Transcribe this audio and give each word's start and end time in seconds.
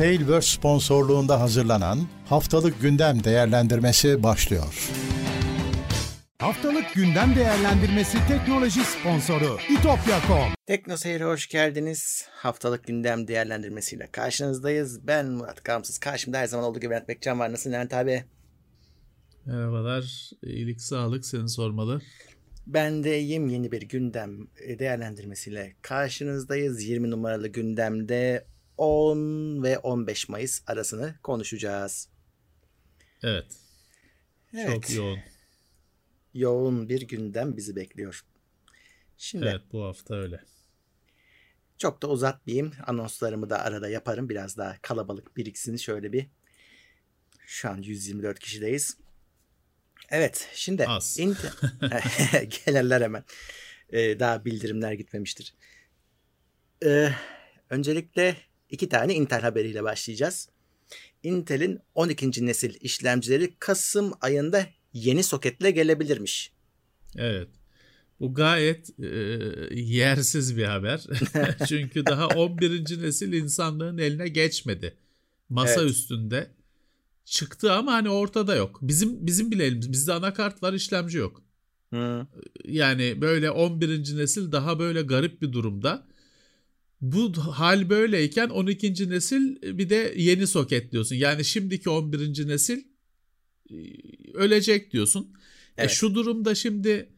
Tailverse 0.00 0.56
sponsorluğunda 0.56 1.40
hazırlanan 1.40 1.98
Haftalık 2.28 2.80
Gündem 2.80 3.24
Değerlendirmesi 3.24 4.22
başlıyor. 4.22 4.90
Haftalık 6.38 6.94
Gündem 6.94 7.36
Değerlendirmesi 7.36 8.18
teknoloji 8.28 8.80
sponsoru 8.80 9.58
itopya.com 9.70 10.52
Tekno 10.66 10.96
Seyir'e 10.96 11.24
hoş 11.24 11.48
geldiniz. 11.48 12.28
Haftalık 12.30 12.86
gündem 12.86 13.28
değerlendirmesiyle 13.28 14.08
karşınızdayız. 14.12 15.06
Ben 15.06 15.26
Murat 15.26 15.62
Kamsız. 15.62 15.98
Karşımda 15.98 16.38
her 16.38 16.46
zaman 16.46 16.66
olduğu 16.66 16.80
gibi 16.80 16.90
Levent 16.90 17.08
Bekcan 17.08 17.38
var. 17.38 17.52
Nasılsın 17.52 17.72
Levent 17.72 17.94
abi? 17.94 18.24
Merhabalar. 19.46 20.30
İyilik, 20.42 20.80
sağlık 20.80 21.26
seni 21.26 21.48
sormalı. 21.48 22.00
Ben 22.66 23.04
de. 23.04 23.10
Yeni 23.10 23.72
bir 23.72 23.82
gündem 23.82 24.46
değerlendirmesiyle 24.78 25.76
karşınızdayız. 25.82 26.84
20 26.84 27.10
numaralı 27.10 27.48
gündemde 27.48 28.44
10 28.80 29.62
ve 29.62 29.78
15 29.78 30.28
Mayıs 30.28 30.62
arasını 30.66 31.14
konuşacağız. 31.22 32.08
Evet. 33.22 33.56
Evet. 34.54 34.66
Çok 34.66 34.90
yoğun. 34.90 35.18
Yoğun 36.34 36.88
bir 36.88 37.02
gündem 37.08 37.56
bizi 37.56 37.76
bekliyor. 37.76 38.24
Şimdi 39.18 39.46
Evet 39.46 39.62
bu 39.72 39.84
hafta 39.84 40.14
öyle. 40.14 40.40
çok 41.78 42.02
da 42.02 42.08
uzatmayayım. 42.08 42.72
Anonslarımı 42.86 43.50
da 43.50 43.58
arada 43.64 43.88
yaparım. 43.88 44.28
Biraz 44.28 44.56
daha 44.56 44.78
kalabalık 44.82 45.36
biriksin 45.36 45.76
şöyle 45.76 46.12
bir. 46.12 46.26
Şu 47.46 47.68
an 47.70 47.82
124 47.82 48.38
kişideyiz. 48.38 48.96
Evet 50.10 50.48
şimdi 50.54 50.86
Az. 50.86 51.18
Intel 51.20 51.52
gelirler 52.66 53.00
hemen. 53.00 53.24
Ee, 53.90 54.20
daha 54.20 54.44
bildirimler 54.44 54.92
gitmemiştir. 54.92 55.54
Ee, 56.84 57.10
öncelikle 57.70 58.49
iki 58.70 58.88
tane 58.88 59.14
Intel 59.14 59.40
haberiyle 59.40 59.82
başlayacağız. 59.82 60.48
Intel'in 61.22 61.78
12. 61.94 62.46
nesil 62.46 62.74
işlemcileri 62.80 63.54
Kasım 63.58 64.12
ayında 64.20 64.66
yeni 64.92 65.22
soketle 65.22 65.70
gelebilirmiş. 65.70 66.52
Evet. 67.16 67.48
Bu 68.20 68.34
gayet 68.34 69.00
e, 69.00 69.06
yersiz 69.74 70.56
bir 70.56 70.64
haber. 70.64 71.06
Çünkü 71.68 72.06
daha 72.06 72.26
11. 72.26 73.02
nesil 73.02 73.32
insanlığın 73.32 73.98
eline 73.98 74.28
geçmedi. 74.28 74.96
Masa 75.48 75.80
Evet. 75.80 75.90
üstünde 75.90 76.50
çıktı 77.24 77.72
ama 77.72 77.92
hani 77.92 78.08
ortada 78.10 78.54
yok. 78.56 78.78
Bizim 78.82 79.26
bizim 79.26 79.50
bile 79.50 79.64
elimiz. 79.64 79.92
Bizde 79.92 80.12
anakart 80.12 80.62
var, 80.62 80.72
işlemci 80.72 81.18
yok. 81.18 81.42
Hı, 81.90 82.26
Yani 82.64 83.20
böyle 83.20 83.50
11. 83.50 84.16
nesil 84.16 84.52
daha 84.52 84.78
böyle 84.78 85.02
garip 85.02 85.42
bir 85.42 85.52
durumda. 85.52 86.06
Bu 87.00 87.32
hal 87.36 87.90
böyleyken 87.90 88.48
12. 88.48 89.10
nesil 89.10 89.62
bir 89.78 89.90
de 89.90 90.14
yeni 90.16 90.46
soket 90.46 90.92
diyorsun. 90.92 91.16
Yani 91.16 91.44
şimdiki 91.44 91.90
11. 91.90 92.48
nesil 92.48 92.82
e, 93.70 93.74
ölecek 94.34 94.92
diyorsun. 94.92 95.32
E 95.76 95.82
Evet. 95.82 95.90
şu 95.90 96.14
durumda 96.14 96.54
şimdi 96.54 97.08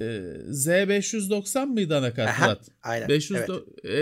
e, 0.00 0.04
Z590 0.48 1.66
mıydı 1.66 1.96
anakart 1.96 2.28
Aha, 2.28 2.44
Murat? 2.46 2.68
aynen. 2.82 3.08
500 3.08 3.40
evet. 3.40 3.50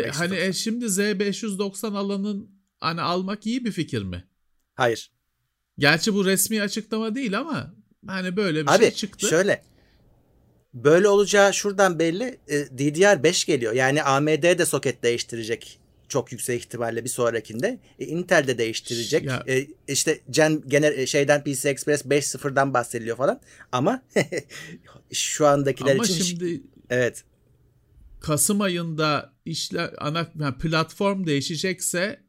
e, 0.06 0.10
hani 0.10 0.36
e, 0.36 0.52
şimdi 0.52 0.84
Z590 0.84 1.96
alanın 1.96 2.50
hani 2.80 3.00
almak 3.00 3.46
iyi 3.46 3.64
bir 3.64 3.72
fikir 3.72 4.02
mi? 4.02 4.24
Hayır. 4.74 5.10
Gerçi 5.78 6.14
bu 6.14 6.24
resmi 6.26 6.62
açıklama 6.62 7.14
değil 7.14 7.38
ama 7.38 7.74
hani 8.06 8.36
böyle 8.36 8.62
bir 8.62 8.70
Abi 8.74 8.82
şey 8.84 8.90
çıktı. 8.90 9.26
şöyle. 9.28 9.62
Böyle 10.74 11.08
olacağı 11.08 11.54
şuradan 11.54 11.98
belli. 11.98 12.38
E, 12.48 12.56
DDR5 12.56 13.46
geliyor. 13.46 13.72
Yani 13.72 14.02
AMD 14.02 14.42
de 14.58 14.66
soket 14.66 15.02
değiştirecek. 15.02 15.78
Çok 16.08 16.32
yüksek 16.32 16.60
ihtimalle 16.60 17.04
bir 17.04 17.08
sonrakinde. 17.08 17.78
E, 17.98 18.06
Intel 18.06 18.46
de 18.46 18.58
değiştirecek. 18.58 19.24
Ya- 19.24 19.44
E, 19.48 19.66
işte 19.88 20.20
Gen 20.30 20.62
gener 20.68 20.92
e, 20.92 21.06
şeyden 21.06 21.44
PC 21.44 21.68
Express 21.70 22.04
5.0'dan 22.06 22.74
bahsediliyor 22.74 23.16
falan. 23.16 23.40
Ama 23.72 24.02
şu 25.12 25.46
andakiler 25.46 25.94
Ama 25.94 26.04
için 26.04 26.22
şimdi 26.24 26.62
evet. 26.90 27.24
Kasım 28.20 28.60
ayında 28.60 29.32
işle 29.44 29.80
ana 29.98 30.30
yani 30.40 30.58
platform 30.58 31.26
değişecekse 31.26 32.20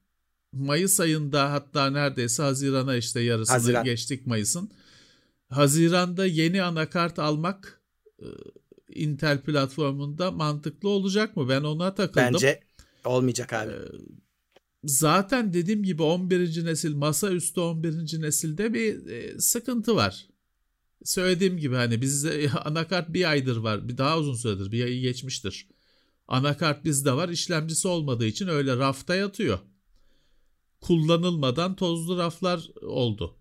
Mayıs 0.54 1.00
ayında 1.00 1.52
hatta 1.52 1.90
neredeyse 1.90 2.44
Haziran'a 2.44 2.96
işte 2.96 3.20
yarısını 3.22 3.54
Haziran. 3.56 3.84
geçtik 3.84 4.28
Mayıs'ın. 4.28 4.72
Haziranda 5.50 6.26
yeni 6.26 6.64
anakart 6.64 7.20
almak 7.20 7.82
Intel 8.90 9.42
platformunda 9.42 10.32
mantıklı 10.32 10.90
olacak 10.90 11.38
mı? 11.38 11.50
Ben 11.50 11.64
ona 11.64 11.96
takıldım. 11.96 12.34
Bence 12.34 12.60
olmayacak 13.06 13.54
abi. 13.54 13.72
Zaten 14.84 15.54
dediğim 15.54 15.84
gibi 15.84 16.04
11. 16.04 16.66
nesil 16.66 16.96
masaüstü 16.96 17.60
11. 17.60 18.22
nesilde 18.22 18.74
bir 18.74 19.08
e, 19.08 19.40
sıkıntı 19.40 19.96
var. 19.96 20.28
Söylediğim 21.04 21.58
gibi 21.58 21.76
hani 21.76 22.02
bizde 22.02 22.50
anakart 22.66 23.14
bir 23.14 23.30
aydır 23.30 23.58
var. 23.58 23.90
Bir 23.90 23.98
daha 23.98 24.20
uzun 24.20 24.36
süredir. 24.36 24.72
Bir 24.72 24.84
ayı 24.84 25.02
geçmiştir. 25.02 25.68
Anakart 26.28 26.86
bizde 26.86 27.14
var. 27.14 27.30
işlemcisi 27.30 27.88
olmadığı 27.88 28.26
için 28.26 28.48
öyle 28.48 28.78
rafta 28.78 29.16
yatıyor. 29.16 29.60
Kullanılmadan 30.82 31.76
tozlu 31.76 32.18
raflar 32.18 32.70
oldu. 32.82 33.38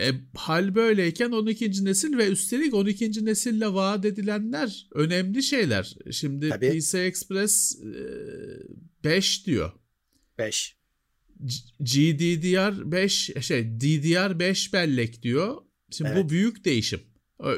E, 0.00 0.10
hal 0.34 0.74
böyleyken 0.74 1.30
12. 1.30 1.84
nesil 1.84 2.16
ve 2.18 2.28
üstelik 2.28 2.74
12. 2.74 3.24
nesille 3.24 3.74
vaat 3.74 4.04
edilenler 4.04 4.86
önemli 4.94 5.42
şeyler. 5.42 5.96
Şimdi 6.10 6.48
Tabii. 6.48 6.78
PC 6.80 6.98
Express 6.98 7.82
e, 7.82 7.94
5 9.04 9.46
diyor. 9.46 9.72
5. 10.38 10.76
G- 11.44 11.54
GDDR5 11.80 13.42
şey 13.42 13.60
DDR5 13.60 14.72
bellek 14.72 15.22
diyor. 15.22 15.56
Şimdi 15.90 16.10
Evet. 16.14 16.24
bu 16.24 16.28
büyük 16.28 16.64
değişim. 16.64 17.00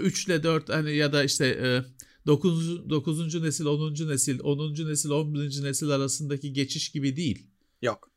3 0.01 0.27
ile 0.27 0.43
4 0.43 0.69
hani 0.69 0.97
ya 0.97 1.13
da 1.13 1.25
işte 1.25 1.83
9. 2.27 2.91
9. 2.91 3.43
nesil 3.43 3.65
10. 3.65 4.09
nesil 4.09 4.39
10. 4.41 4.89
nesil 4.91 5.11
11. 5.11 5.63
nesil 5.65 5.89
arasındaki 5.89 6.53
geçiş 6.53 6.89
gibi 6.89 7.17
değil. 7.17 7.47
Yok. 7.83 8.11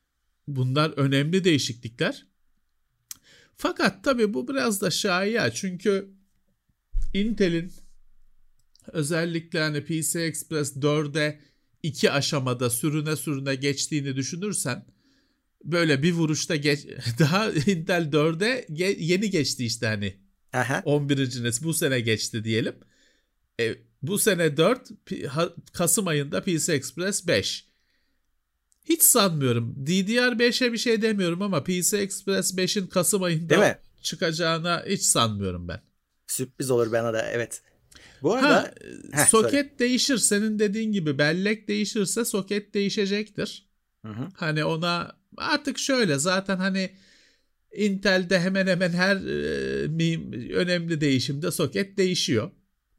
Bunlar 0.48 0.90
önemli 0.90 1.44
değişiklikler. 1.44 2.28
Fakat 3.62 4.04
tabii 4.04 4.34
bu 4.34 4.48
biraz 4.48 4.82
da 4.82 4.92
şaya 4.92 5.52
çünkü 5.54 6.10
Intel'in 7.14 7.72
özellikle 8.88 9.60
hani 9.60 9.86
PC 9.86 10.20
Express 10.22 10.76
4'e 10.78 11.40
iki 11.84 12.12
aşamada 12.12 12.70
sürüne 12.70 13.16
sürüne 13.16 13.56
geçtiğini 13.56 14.16
düşünürsen 14.16 14.86
böyle 15.64 16.04
bir 16.04 16.12
vuruşta 16.14 16.56
geç, 16.56 16.86
daha 17.20 17.52
Intel 17.52 18.10
4'e 18.12 18.66
ge- 18.70 19.00
yeni 19.00 19.30
geçti 19.30 19.66
işte 19.66 19.86
hani 19.88 20.16
Aha. 20.54 20.82
11. 20.86 21.44
nesil 21.44 21.64
bu 21.64 21.74
sene 21.74 22.00
geçti 22.00 22.44
diyelim. 22.44 22.76
E, 23.60 23.76
bu 24.02 24.20
sene 24.20 24.58
4 24.58 24.90
P- 25.06 25.28
ha- 25.28 25.54
Kasım 25.74 26.08
ayında 26.08 26.44
PC 26.44 26.74
Express 26.74 27.28
5. 27.28 27.69
Hiç 28.86 29.04
sanmıyorum. 29.04 29.76
DDR5'e 29.86 30.74
bir 30.74 30.78
şey 30.78 31.02
demiyorum 31.02 31.42
ama 31.42 31.64
PC 31.64 31.98
Express 31.98 32.54
5'in 32.58 32.88
Kasım 32.88 33.24
ayında 33.24 33.50
Değil 33.50 33.62
mi? 33.62 33.78
çıkacağına 34.02 34.84
hiç 34.88 35.02
sanmıyorum 35.02 35.68
ben. 35.68 35.82
Sürpriz 36.28 36.72
olur 36.72 36.92
bana 36.92 37.14
da 37.14 37.30
evet. 37.32 37.62
Bu 38.22 38.34
arada 38.34 38.56
Ha, 38.56 38.72
Heh, 39.12 39.26
soket 39.26 39.52
söyle. 39.52 39.80
değişir. 39.80 40.18
Senin 40.18 40.60
dediğin 40.60 40.92
gibi 40.92 41.18
bellek 41.18 41.68
değişirse 41.68 42.26
soket 42.26 42.74
değişecektir. 42.74 43.70
Hı 44.06 44.12
hı. 44.12 44.28
Hani 44.34 44.64
ona 44.66 45.16
artık 45.38 45.78
şöyle 45.80 46.18
zaten 46.18 46.58
hani 46.58 46.90
Intel'de 47.76 48.40
hemen 48.40 48.68
hemen 48.68 48.90
her 48.90 49.16
e, 49.16 50.54
önemli 50.54 51.02
değişimde 51.02 51.52
soket 51.52 51.98
değişiyor. 51.98 52.52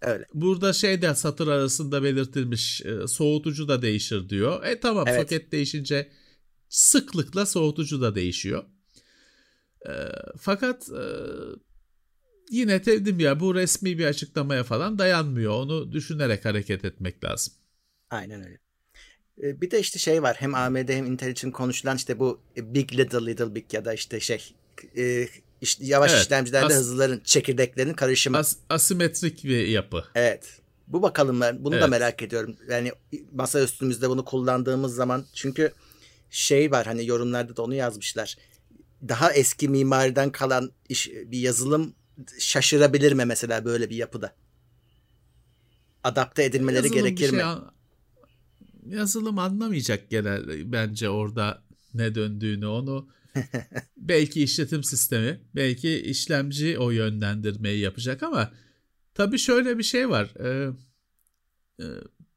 Öyle. 0.02 0.24
Burada 0.34 0.72
şey 0.72 1.02
de 1.02 1.14
satır 1.14 1.48
arasında 1.48 2.02
belirtilmiş 2.02 2.82
e, 2.82 3.06
soğutucu 3.06 3.68
da 3.68 3.82
değişir 3.82 4.28
diyor. 4.28 4.64
E 4.64 4.80
tamam 4.80 5.04
Evet. 5.08 5.20
soket 5.20 5.52
değişince 5.52 6.10
sıklıkla 6.68 7.46
soğutucu 7.46 8.00
da 8.00 8.14
değişiyor. 8.14 8.64
E, 9.88 9.92
fakat 10.40 10.88
e, 10.88 11.04
yine 12.50 12.84
dedim 12.84 13.20
ya 13.20 13.40
bu 13.40 13.54
resmi 13.54 13.98
bir 13.98 14.04
açıklamaya 14.04 14.64
falan 14.64 14.98
dayanmıyor. 14.98 15.52
Onu 15.52 15.92
düşünerek 15.92 16.44
hareket 16.44 16.84
etmek 16.84 17.24
lazım. 17.24 17.54
Aynen 18.10 18.44
öyle. 18.44 18.58
E, 19.42 19.60
Bir 19.60 19.70
de 19.70 19.80
işte 19.80 19.98
şey 19.98 20.22
var 20.22 20.36
hem 20.38 20.54
AMD 20.54 20.88
hem 20.88 21.06
Intel 21.06 21.30
için 21.30 21.50
konuşulan 21.50 21.96
işte 21.96 22.18
bu 22.18 22.40
Big 22.56 22.92
Little 22.92 23.26
Little 23.26 23.54
Big 23.54 23.74
ya 23.74 23.84
da 23.84 23.94
işte 23.94 24.20
şey 24.20 24.54
e, 24.96 25.28
işte 25.60 25.84
yavaş 25.86 26.10
Evet, 26.12 26.22
işlemcilerde 26.22 26.66
as- 26.66 26.72
hızlıların 26.80 27.20
çekirdeklerin 27.24 27.92
karışımı. 27.94 28.36
As- 28.38 28.56
asimetrik 28.68 29.44
bir 29.44 29.66
yapı. 29.68 30.04
evet. 30.14 30.56
Bu 30.88 31.02
bakalım 31.02 31.40
ben 31.40 31.64
bunu 31.64 31.74
da 31.74 31.78
Evet. 31.78 31.88
merak 31.88 32.22
ediyorum. 32.22 32.56
Yani 32.70 32.92
masa 33.32 33.60
üstümüzde 33.62 34.08
bunu 34.10 34.24
kullandığımız 34.24 34.94
zaman 34.94 35.24
çünkü 35.34 35.72
şey 36.30 36.70
var 36.70 36.86
hani 36.86 37.06
yorumlarda 37.06 37.56
da 37.56 37.62
onu 37.62 37.74
yazmışlar. 37.74 38.36
Daha 39.08 39.32
eski 39.32 39.68
mimariden 39.68 40.30
kalan 40.32 40.72
iş, 40.88 41.08
bir 41.08 41.38
yazılım 41.38 41.94
şaşırabilir 42.38 43.12
mi 43.12 43.24
mesela 43.24 43.64
böyle 43.64 43.90
bir 43.90 43.96
yapıda? 43.96 44.34
Adapte 46.04 46.44
edilmeleri 46.44 46.82
Yazılım 46.86 47.04
gerekir 47.04 47.28
şey 47.28 47.36
mi? 47.38 47.42
an- 47.44 47.72
yazılım 48.86 49.38
anlamayacak 49.38 50.10
genel 50.10 50.72
bence 50.72 51.08
orada 51.08 51.62
ne 51.94 52.14
döndüğünü 52.14 52.66
onu 52.66 53.08
belki 53.96 54.42
işletim 54.42 54.84
sistemi, 54.84 55.40
belki 55.54 56.00
işlemci 56.00 56.78
o 56.78 56.90
yönlendirmeyi 56.90 57.80
yapacak 57.80 58.22
ama 58.22 58.52
tabii 59.14 59.38
şöyle 59.38 59.78
bir 59.78 59.82
şey 59.82 60.08
var. 60.08 60.34
Ee, 60.40 60.70
e, 61.80 61.86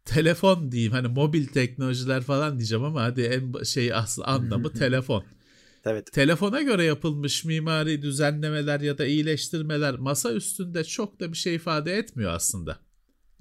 telefon 0.06 0.72
diyeyim 0.72 0.92
hani 0.92 1.08
mobil 1.08 1.46
teknolojiler 1.46 2.22
falan 2.22 2.58
diyeceğim 2.60 2.84
ama 2.84 3.04
hadi 3.04 3.22
en 3.22 3.64
şey 3.64 3.94
asıl 3.94 4.22
anlamı 4.26 4.74
telefon. 4.74 5.24
Evet. 5.86 6.14
Telefona 6.14 6.62
göre 6.62 6.84
yapılmış 6.84 7.46
mimari 7.46 8.02
düzenlemeler 8.02 8.80
ya 8.80 8.98
da 8.98 9.06
iyileştirmeler 9.06 9.96
masa 9.96 10.34
üstünde 10.34 10.84
çok 10.84 11.20
da 11.20 11.32
bir 11.32 11.38
şey 11.38 11.56
ifade 11.56 11.98
etmiyor 11.98 12.32
aslında. 12.32 12.80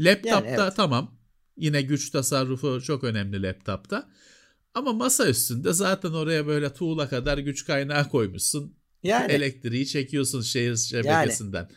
Laptopta 0.00 0.50
Yani 0.50 0.60
evet. 0.60 0.76
tamam. 0.76 1.18
Yine 1.56 1.82
güç 1.82 2.10
tasarrufu 2.10 2.80
çok 2.82 3.04
önemli 3.04 3.42
laptopta. 3.42 4.08
Ama 4.74 4.92
masa 4.92 5.28
üstünde 5.28 5.72
zaten 5.72 6.12
oraya 6.12 6.46
böyle 6.46 6.72
tuğla 6.72 7.08
kadar 7.08 7.38
güç 7.38 7.64
kaynağı 7.64 8.08
koymuşsun. 8.08 8.76
Yani 9.02 9.32
Elektriği 9.32 9.86
çekiyorsun 9.86 10.40
şehir 10.40 10.76
şebekesinden. 10.76 11.68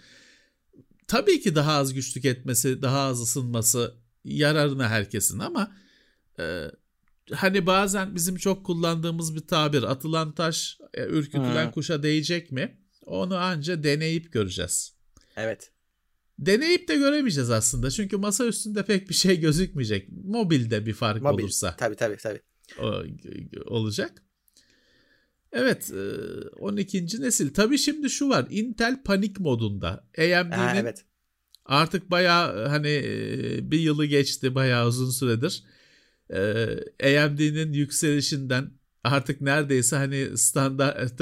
Tabii 1.07 1.41
ki 1.41 1.55
daha 1.55 1.73
az 1.73 1.93
güç 1.93 2.13
tüketmesi, 2.13 2.81
daha 2.81 2.99
az 2.99 3.21
ısınması 3.21 3.95
yararına 4.23 4.89
herkesin 4.89 5.39
ama 5.39 5.75
e, 6.39 6.65
hani 7.31 7.65
bazen 7.65 8.15
bizim 8.15 8.35
çok 8.35 8.65
kullandığımız 8.65 9.35
bir 9.35 9.47
tabir 9.47 9.83
atılan 9.83 10.31
taş 10.31 10.77
e, 10.93 11.05
ürkütülen 11.05 11.67
Hı. 11.67 11.71
kuşa 11.71 12.03
değecek 12.03 12.51
mi? 12.51 12.77
Onu 13.05 13.37
anca 13.37 13.83
deneyip 13.83 14.31
göreceğiz. 14.31 14.93
evet. 15.37 15.71
Deneyip 16.39 16.87
de 16.87 16.95
göremeyeceğiz 16.95 17.49
aslında. 17.49 17.91
Çünkü 17.91 18.17
masa 18.17 18.45
üstünde 18.45 18.85
pek 18.85 19.09
bir 19.09 19.13
şey 19.13 19.39
gözükmeyecek. 19.39 20.09
Mobilde 20.23 20.85
bir 20.85 20.93
fark 20.93 21.21
Mobil. 21.21 21.43
olursa 21.43 21.75
Tabii 21.75 21.95
tabii 21.95 22.17
tabii. 22.17 22.41
Olacak. 23.65 24.23
Evet, 25.53 25.91
e, 25.91 26.49
12. 26.49 27.21
nesil. 27.21 27.53
Tabii 27.53 27.77
şimdi 27.77 28.09
şu 28.09 28.29
var. 28.29 28.47
Intel 28.49 29.03
panik 29.03 29.39
modunda. 29.39 29.89
AMD'nin 30.17 30.81
evet. 30.81 31.05
artık 31.65 32.11
bayağı 32.11 32.67
hani 32.67 32.89
e, 32.89 33.71
bir 33.71 33.79
yılı 33.79 34.05
geçti 34.05 34.55
bayağı 34.55 34.87
uzun 34.87 35.09
süredir. 35.09 35.63
E, 36.99 37.19
AMD'nin 37.19 37.73
yükselişinden 37.73 38.71
artık 39.03 39.41
neredeyse 39.41 39.95
hani 39.95 40.37
standart 40.37 41.19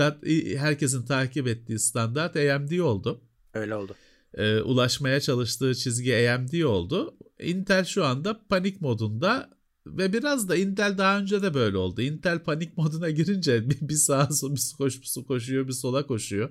herkesin 0.57 1.05
takip 1.05 1.47
ettiği 1.47 1.79
standart 1.79 2.35
AMD 2.35 2.79
oldu. 2.79 3.21
Öyle 3.53 3.75
oldu. 3.75 3.95
E, 4.33 4.61
ulaşmaya 4.61 5.19
çalıştığı 5.19 5.75
çizgi 5.75 6.29
AMD 6.29 6.61
oldu. 6.61 7.17
Intel 7.39 7.85
şu 7.85 8.05
anda 8.05 8.45
panik 8.49 8.81
modunda 8.81 9.49
ve 9.85 10.13
biraz 10.13 10.49
da 10.49 10.55
Intel 10.55 10.97
daha 10.97 11.19
önce 11.19 11.41
de 11.41 11.53
böyle 11.53 11.77
oldu. 11.77 12.01
Intel 12.01 12.39
panik 12.39 12.77
moduna 12.77 13.09
girince 13.09 13.69
bir, 13.69 13.77
bir 13.81 13.93
sağa 13.93 14.29
bir 14.29 14.73
koş, 14.77 15.01
bir 15.01 15.23
koşuyor 15.23 15.67
bir 15.67 15.73
sola 15.73 16.07
koşuyor. 16.07 16.49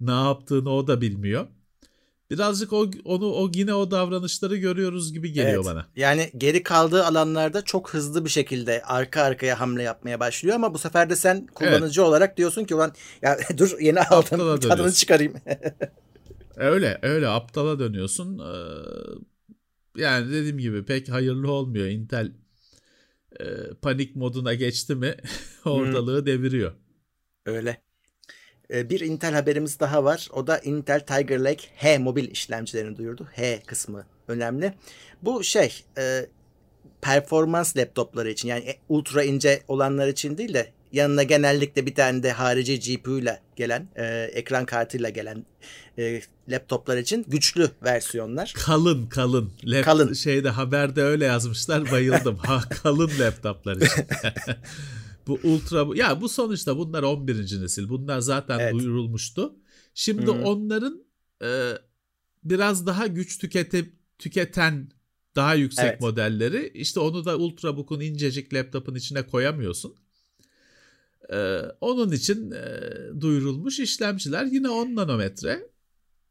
Ne 0.00 0.10
yaptığını 0.10 0.70
o 0.70 0.86
da 0.86 1.00
bilmiyor. 1.00 1.46
Birazcık 2.30 2.72
o 2.72 2.90
onu 3.04 3.32
o 3.32 3.50
yine 3.54 3.74
o 3.74 3.90
davranışları 3.90 4.56
görüyoruz 4.56 5.12
gibi 5.12 5.32
geliyor 5.32 5.54
Evet. 5.54 5.64
bana. 5.64 5.86
Yani 5.96 6.30
geri 6.36 6.62
kaldığı 6.62 7.04
alanlarda 7.04 7.62
çok 7.62 7.94
hızlı 7.94 8.24
bir 8.24 8.30
şekilde 8.30 8.82
arka 8.82 9.22
arkaya 9.22 9.60
hamle 9.60 9.82
yapmaya 9.82 10.20
başlıyor 10.20 10.54
ama 10.54 10.74
bu 10.74 10.78
sefer 10.78 11.10
de 11.10 11.16
sen 11.16 11.46
kullanıcı 11.46 12.04
olarak 12.04 12.36
diyorsun 12.36 12.64
ki 12.64 12.74
ulan 12.74 12.92
ya 13.22 13.38
dur 13.58 13.80
yeni 13.80 14.00
aldım 14.00 14.60
tadını 14.60 14.92
çıkarayım. 14.92 15.34
Öyle 16.56 16.98
öyle 17.02 17.28
aptala 17.28 17.78
dönüyorsun. 17.78 18.38
Ee, 18.38 18.52
yani 20.02 20.32
dediğim 20.32 20.58
gibi 20.58 20.84
pek 20.84 21.08
hayırlı 21.08 21.52
olmuyor. 21.52 21.86
Intel 21.86 22.32
e, 23.40 23.44
panik 23.82 24.16
moduna 24.16 24.54
geçti 24.54 24.94
mi 24.94 25.14
ortalığı 25.64 26.26
deviriyor. 26.26 26.72
Öyle. 27.46 27.82
Ee, 28.70 28.90
Bir 28.90 29.00
Intel 29.00 29.32
haberimiz 29.34 29.80
daha 29.80 30.04
var. 30.04 30.28
O 30.32 30.46
da 30.46 30.58
Intel 30.58 31.00
Tiger 31.00 31.40
Lake 31.40 31.68
H 31.76 31.98
mobil 31.98 32.30
işlemcilerini 32.30 32.96
duyurdu. 32.96 33.28
H 33.32 33.62
kısmı 33.66 34.06
önemli. 34.28 34.74
Bu 35.22 35.44
şey 35.44 35.84
e, 35.98 36.26
performans 37.00 37.76
laptopları 37.76 38.30
için 38.30 38.48
yani 38.48 38.64
e, 38.64 38.76
ultra 38.88 39.22
ince 39.24 39.62
olanlar 39.68 40.08
için 40.08 40.38
değil 40.38 40.54
de 40.54 40.72
yanına 40.92 41.22
genellikle 41.22 41.86
bir 41.86 41.94
tane 41.94 42.22
de 42.22 42.32
harici 42.32 42.80
GPU 42.80 43.18
ile 43.18 43.40
gelen 43.56 43.88
e, 43.96 44.30
ekran 44.32 44.66
kartıyla 44.66 45.08
gelen 45.08 45.46
e, 45.98 46.20
laptoplar 46.48 46.96
için 46.96 47.24
güçlü 47.28 47.70
versiyonlar. 47.82 48.52
Kalın 48.56 49.06
kalın. 49.06 49.52
Lap, 49.64 49.84
Kalın. 49.84 50.12
Şeyde 50.12 50.50
haberde 50.50 51.02
öyle 51.02 51.24
yazmışlar 51.24 51.90
bayıldım. 51.90 52.36
ha 52.36 52.60
kalın 52.82 53.10
laptoplar 53.20 53.76
için. 53.76 54.04
bu 55.26 55.40
ultra 55.42 55.86
ya 55.96 56.20
bu 56.20 56.28
sonuçta 56.28 56.76
bunlar 56.78 57.02
11. 57.02 57.62
nesil. 57.62 57.88
Bunlar 57.88 58.20
zaten 58.20 58.58
Evet. 58.58 58.72
duyurulmuştu. 58.74 59.56
Şimdi 59.94 60.26
Hı. 60.26 60.32
onların 60.32 61.04
e, 61.44 61.72
biraz 62.44 62.86
daha 62.86 63.06
güç 63.06 63.38
tüketip 63.38 63.94
tüketen 64.18 64.90
daha 65.36 65.54
yüksek 65.54 65.84
Evet. 65.84 66.00
modelleri 66.00 66.70
işte 66.74 67.00
onu 67.00 67.24
da 67.24 67.36
Ultrabook'un 67.36 68.00
incecik 68.00 68.54
laptopun 68.54 68.94
içine 68.94 69.22
koyamıyorsun. 69.26 69.94
E, 71.32 71.60
onun 71.80 72.12
için 72.12 72.50
e, 72.50 72.80
duyurulmuş 73.20 73.80
işlemciler 73.80 74.44
yine 74.44 74.68
10 74.68 74.94
nanometre. 74.96 75.70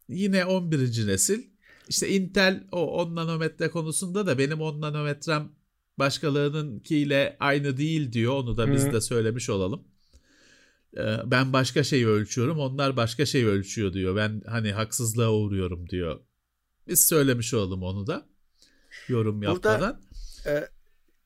Yine 0.10 0.46
11. 0.46 1.08
nesil. 1.08 1.44
İşte 1.90 2.10
Intel 2.10 2.64
o 2.72 3.02
10 3.02 3.16
nanometre 3.16 3.70
konusunda 3.70 4.28
da 4.28 4.38
benim 4.38 4.62
10 4.62 4.82
nanometrem 4.82 5.52
başkalarınınkiyle 6.00 7.38
aynı 7.40 7.78
değil 7.78 8.12
diyor. 8.14 8.34
Onu 8.34 8.58
da 8.58 8.72
biz 8.74 8.88
Hı. 8.88 8.94
de 8.94 9.02
söylemiş 9.02 9.50
olalım. 9.50 9.84
Ee, 10.98 11.18
Ben 11.26 11.54
başka 11.54 11.84
şeyi 11.84 12.08
ölçüyorum, 12.08 12.60
onlar 12.60 12.98
başka 12.98 13.26
şeyi 13.26 13.46
ölçüyor 13.48 13.94
diyor. 13.94 14.16
Ben 14.16 14.42
hani 14.48 14.72
haksızlığa 14.72 15.32
uğruyorum 15.32 15.90
diyor. 15.90 16.20
Biz 16.88 17.08
söylemiş 17.10 17.54
olalım 17.54 17.84
onu 17.84 18.08
da. 18.08 18.28
Yorum 19.08 19.42
Burada- 19.42 19.72
yapmadan. 19.72 20.02
Ee, 20.46 20.68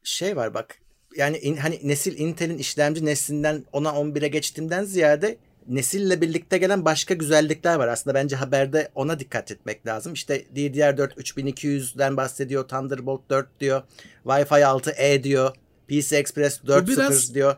şey 0.03 0.35
var 0.35 0.53
bak. 0.53 0.79
Yani 1.17 1.37
in- 1.37 1.55
hani 1.57 1.79
nesil 1.83 2.19
Intel'in 2.19 2.57
işlemci 2.57 3.05
neslinden 3.05 3.65
10'a 3.73 3.89
11'e 3.89 4.27
geçtiğinden 4.27 4.83
ziyade 4.83 5.37
nesille 5.67 6.21
birlikte 6.21 6.57
gelen 6.57 6.85
başka 6.85 7.13
güzellikler 7.13 7.75
var. 7.75 7.87
Aslında 7.87 8.13
bence 8.13 8.35
haberde 8.35 8.91
ona 8.95 9.19
dikkat 9.19 9.51
etmek 9.51 9.85
lazım. 9.87 10.13
İşte 10.13 10.45
DDR4 10.55 11.13
3200'den 11.13 12.17
bahsediyor. 12.17 12.67
Thunderbolt 12.67 13.29
4 13.29 13.59
diyor. 13.59 13.81
Wi-Fi 14.25 14.61
6E 14.63 15.23
diyor. 15.23 15.51
PC 15.87 16.17
Express 16.17 16.59
4.0 16.63 16.87
biraz- 16.87 17.33
diyor. 17.35 17.55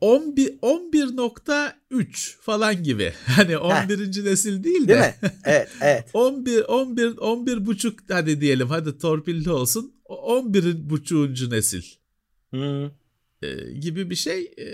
11 0.00 0.58
11.3 0.62 2.36
falan 2.40 2.82
gibi. 2.82 3.12
Hani 3.26 3.58
11. 3.58 4.24
nesil 4.24 4.64
değil 4.64 4.82
de. 4.82 4.88
Değil 4.88 5.00
mi? 5.00 5.14
Evet, 5.44 5.68
evet. 5.82 6.04
11 6.12 6.62
11 6.64 7.16
11 7.18 7.66
buçuk 7.66 7.98
hadi 8.10 8.40
diyelim 8.40 8.68
hadi 8.68 8.98
torpilli 8.98 9.50
olsun. 9.50 9.92
O 10.04 10.16
11 10.16 10.90
buçuğuncu 10.90 11.50
nesil 11.50 11.82
Hmm. 12.50 12.86
e, 13.42 13.72
gibi 13.80 14.10
bir 14.10 14.14
şey. 14.14 14.44
E, 14.58 14.66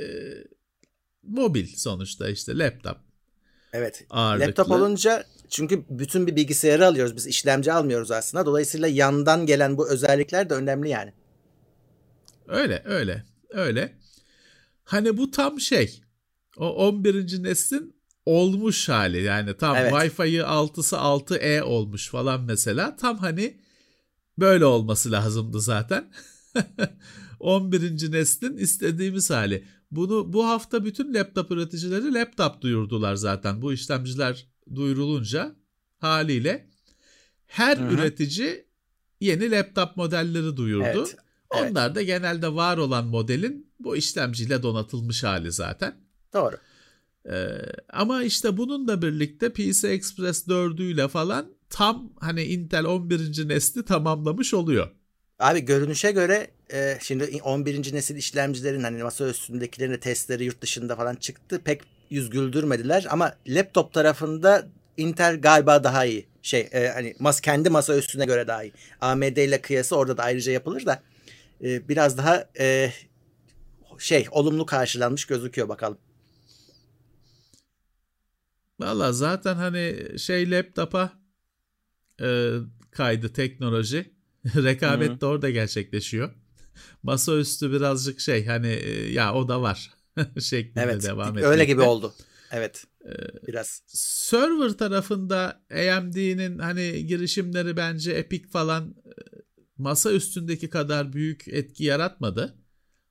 mobil 1.23 1.67
sonuçta 1.77 2.29
işte 2.29 2.59
laptop 2.59 2.97
Evet. 3.73 4.07
ağırlıklı. 4.11 4.49
Laptop 4.49 4.71
olunca 4.71 5.25
çünkü 5.49 5.85
bütün 5.91 6.27
bir 6.27 6.37
bilgisayarı 6.37 6.87
alıyoruz. 6.87 7.17
Biz 7.17 7.27
işlemci 7.27 7.73
almıyoruz 7.73 8.11
aslında. 8.11 8.47
Dolayısıyla 8.47 8.89
yandan 8.89 9.47
gelen 9.47 9.77
bu 9.79 9.89
özellikler 9.89 10.51
de 10.51 10.55
önemli 10.55 10.89
yani. 10.89 11.13
Öyle 12.49 12.83
öyle 12.85 13.25
öyle. 13.51 13.93
Hani 14.85 15.17
bu 15.17 15.31
tam 15.31 15.61
şey. 15.61 16.03
O 16.57 16.69
11. 16.89 17.43
neslin 17.43 17.97
olmuş 18.27 18.89
hali 18.89 19.23
yani 19.23 19.57
tam 19.57 19.77
Evet. 19.77 19.93
Wi-Fi'yi 19.93 20.41
6'sı 20.43 20.97
6E 20.97 21.63
olmuş 21.63 22.11
falan 22.11 22.41
mesela. 22.41 22.97
Tam 22.97 23.19
hani 23.19 23.57
böyle 24.39 24.65
olması 24.65 25.13
lazımdı 25.13 25.61
zaten. 25.61 26.13
11. 27.47 28.13
neslin 28.13 28.57
istediğimiz 28.57 29.31
hali. 29.31 29.65
Bunu 29.91 30.33
bu 30.33 30.47
hafta 30.47 30.85
bütün 30.85 31.15
laptop 31.15 31.51
üreticileri 31.51 32.15
laptop 32.15 32.61
duyurdular 32.61 33.15
zaten. 33.15 33.63
Bu 33.63 33.73
işlemciler 33.73 34.47
duyurulunca 34.75 35.57
haliyle 35.99 36.71
her 37.47 37.77
Hı 37.77 37.89
hı. 37.89 37.95
üretici 37.95 38.65
yeni 39.21 39.51
laptop 39.51 39.97
modelleri 39.97 40.57
duyurdu. 40.57 40.85
Evet. 40.87 41.17
Evet. 41.55 41.71
Onlar 41.71 41.95
da 41.95 42.03
genelde 42.03 42.55
var 42.55 42.79
olan 42.79 43.07
modelin 43.07 43.73
bu 43.81 43.97
işlemciyle 43.97 44.63
donatılmış 44.63 45.25
hali 45.25 45.53
zaten. 45.53 45.95
Doğru. 46.35 46.57
Ee, 47.31 47.49
ama 47.93 48.23
işte 48.23 48.57
bununla 48.57 49.03
birlikte 49.03 49.53
PC 49.53 49.89
Express 49.89 50.49
4'üyle 50.49 51.09
falan 51.09 51.47
tam 51.71 52.13
hani 52.21 52.43
Intel 52.45 52.85
11. 52.85 53.49
nesli 53.49 53.85
tamamlamış 53.85 54.55
oluyor. 54.55 54.91
Abi 55.39 55.61
görünüşe 55.61 56.11
göre 56.11 56.56
e, 56.73 56.99
şimdi 57.01 57.41
11. 57.43 57.95
nesil 57.95 58.17
işlemcilerin 58.17 58.83
hani 58.83 59.03
masa 59.03 59.29
üstündekilerin 59.29 59.93
de 59.93 60.01
testleri 60.01 60.45
yurt 60.45 60.61
dışında 60.61 60.97
falan 60.97 61.15
çıktı. 61.15 61.61
Pek 61.65 61.83
yüz 62.11 62.31
güldürmediler 62.31 63.07
ama 63.11 63.35
laptop 63.49 63.93
tarafında 63.93 64.69
Intel 64.97 65.41
galiba 65.41 65.85
daha 65.85 66.05
iyi. 66.05 66.27
Şey 66.43 66.69
e, 66.73 66.89
hani 66.89 67.15
mas 67.19 67.41
kendi 67.41 67.71
masa 67.71 67.97
üstüne 67.97 68.25
göre 68.25 68.47
daha 68.47 68.65
iyi. 68.65 68.73
AMD 69.01 69.37
ile 69.37 69.63
kıyası 69.63 69.97
orada 69.97 70.17
da 70.17 70.23
ayrıca 70.23 70.53
yapılır 70.53 70.87
da 70.87 71.03
e, 71.65 71.89
biraz 71.89 72.19
daha 72.19 72.49
e, 72.59 72.93
şey 73.99 74.27
olumlu 74.31 74.67
karşılanmış 74.67 75.25
gözüküyor 75.25 75.69
bakalım. 75.69 75.99
Valla 78.81 79.13
zaten 79.13 79.55
hani 79.55 80.07
şey 80.19 80.51
laptopa 80.51 81.13
e, 82.21 82.51
kaydı 82.91 83.33
teknoloji. 83.33 84.11
Rekabet 84.57 85.11
Hı. 85.11 85.21
de 85.21 85.27
orada 85.27 85.51
gerçekleşiyor. 85.51 86.35
Masaüstü 87.03 87.73
birazcık 87.73 88.21
şey 88.21 88.47
hani 88.47 88.69
e, 88.69 89.13
ya 89.13 89.35
o 89.35 89.49
da 89.49 89.63
var 89.63 89.91
şeklinde 90.41 90.81
Evet. 90.81 91.03
devam 91.03 91.37
öyle 91.37 91.65
gibi 91.65 91.73
etmekte. 91.73 91.91
oldu. 91.91 92.15
Evet. 92.51 92.85
Biraz. 93.47 93.83
Server 93.87 94.71
tarafında 94.71 95.63
AMD'nin 95.73 96.59
hani 96.59 97.07
girişimleri 97.07 97.77
bence 97.77 98.13
Epic 98.13 98.49
falan 98.49 98.89
e, 99.07 99.11
masa 99.79 100.13
üstündeki 100.13 100.71
kadar 100.71 101.13
büyük 101.13 101.49
etki 101.49 101.85
yaratmadı. 101.85 102.59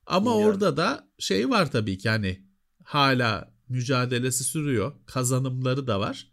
Ama 0.06 0.30
Bilmiyorum. 0.30 0.54
orada 0.54 0.76
da 0.76 1.08
şey 1.18 1.50
var 1.50 1.70
tabii 1.70 1.98
ki 1.98 2.08
hani 2.08 2.42
hala 2.84 3.54
mücadelesi 3.68 4.44
sürüyor. 4.44 4.92
Kazanımları 5.06 5.86
da 5.86 6.00
var. 6.00 6.32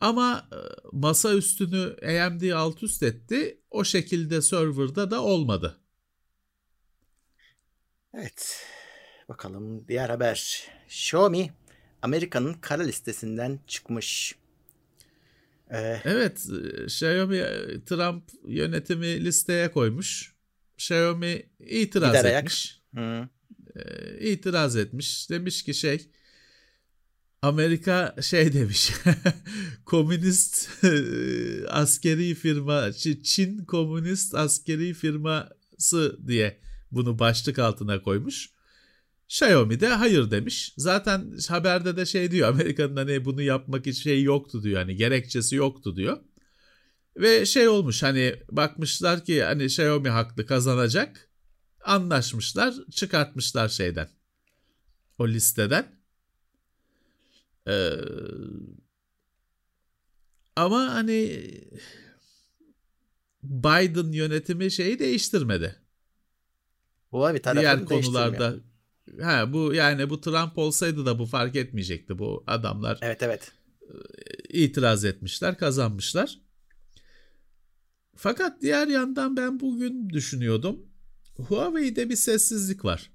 Ama 0.00 0.48
e, 0.52 0.58
masa 0.92 1.34
üstünü 1.34 1.96
AMD 2.22 2.50
alt 2.50 2.82
üst 2.82 3.02
etti. 3.02 3.60
O 3.70 3.84
şekilde 3.84 4.42
serverda 4.42 5.10
da 5.10 5.22
olmadı. 5.22 5.80
Evet. 8.14 8.66
Bakalım 9.28 9.88
diğer 9.88 10.10
haber. 10.10 10.68
Xiaomi 10.88 11.50
Amerika'nın 12.02 12.54
kara 12.54 12.82
listesinden 12.82 13.60
çıkmış. 13.66 14.34
Ee, 15.70 16.00
Evet, 16.04 16.46
Xiaomi 16.84 17.36
e, 17.36 17.84
Trump 17.84 18.24
yönetimi 18.48 19.24
listeye 19.24 19.70
koymuş. 19.70 20.34
Xiaomi 20.78 21.42
itiraz 21.60 22.12
Gider 22.12 22.24
ayak. 22.24 22.38
etmiş. 22.44 22.80
hı. 22.96 23.28
e, 23.76 24.30
itiraz 24.30 24.76
etmiş. 24.76 25.30
Demiş 25.30 25.62
ki 25.62 25.74
şey 25.74 26.10
Amerika 27.42 28.14
şey 28.22 28.52
demiş 28.52 28.92
komünist 29.84 30.84
e, 30.84 30.88
askeri 31.68 32.34
firma 32.34 32.92
Çin 33.22 33.64
komünist 33.64 34.34
askeri 34.34 34.94
firması 34.94 36.18
diye 36.26 36.60
bunu 36.92 37.18
başlık 37.18 37.58
altına 37.58 38.02
koymuş. 38.02 38.50
Xiaomi 39.28 39.80
de 39.80 39.88
hayır 39.88 40.30
demiş. 40.30 40.74
Zaten 40.76 41.32
haberde 41.48 41.96
de 41.96 42.06
şey 42.06 42.30
diyor 42.30 42.48
Amerika'nın 42.48 42.96
hani 42.96 43.24
bunu 43.24 43.42
yapmak 43.42 43.86
için 43.86 44.02
şey 44.02 44.22
yoktu 44.22 44.62
diyor. 44.62 44.80
Hani 44.80 44.96
gerekçesi 44.96 45.56
yoktu 45.56 45.96
diyor. 45.96 46.18
Ve 47.16 47.46
şey 47.46 47.68
olmuş 47.68 48.02
hani 48.02 48.36
bakmışlar 48.50 49.24
ki 49.24 49.42
hani 49.42 49.64
Xiaomi 49.64 50.08
haklı 50.08 50.46
kazanacak. 50.46 51.28
Anlaşmışlar 51.84 52.74
çıkartmışlar 52.90 53.68
şeyden. 53.68 54.08
O 55.18 55.28
listeden. 55.28 55.86
Ee, 57.68 57.90
ama 60.56 60.94
hani 60.94 61.50
Biden 63.42 64.12
yönetimi 64.12 64.70
şeyi 64.70 64.98
değiştirmedi. 64.98 65.81
Bu 67.12 67.34
bir 67.34 67.42
Diğer 67.60 67.84
konularda 67.84 68.54
ha 69.20 69.52
bu 69.52 69.74
yani 69.74 70.10
bu 70.10 70.20
Trump 70.20 70.58
olsaydı 70.58 71.06
da 71.06 71.18
bu 71.18 71.26
fark 71.26 71.56
etmeyecekti. 71.56 72.18
Bu 72.18 72.44
adamlar 72.46 72.98
Evet 73.02 73.22
evet. 73.22 73.52
itiraz 74.48 75.04
etmişler, 75.04 75.58
kazanmışlar. 75.58 76.40
Fakat 78.16 78.62
diğer 78.62 78.88
yandan 78.88 79.36
ben 79.36 79.60
bugün 79.60 80.10
düşünüyordum. 80.10 80.86
Huawei'de 81.36 82.10
bir 82.10 82.16
sessizlik 82.16 82.84
var. 82.84 83.10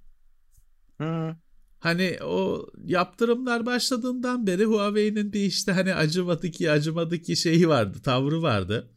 Hı. 0.98 1.36
Hani 1.80 2.18
o 2.24 2.68
yaptırımlar 2.86 3.66
başladığından 3.66 4.48
beri 4.48 4.66
Huawei'nin 4.66 5.34
bir 5.34 5.40
işte 5.40 5.72
hani 5.72 5.96
acımadı 5.96 6.52
ki 6.52 6.72
acımadı 6.72 7.22
ki 7.22 7.36
şeyi 7.36 7.70
vardı, 7.70 7.98
tavrı 8.04 8.42
vardı. 8.42 8.90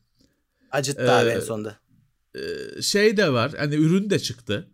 Acıttı 0.71 1.13
abi 1.13 1.29
Ee, 1.29 1.33
en 1.33 1.41
sonunda. 1.41 1.77
Ee, 2.35 2.83
şey 2.83 3.17
de 3.17 3.33
var, 3.33 3.53
hani 3.59 3.75
ürün 3.75 4.11
de 4.11 4.19
çıktı. 4.19 4.71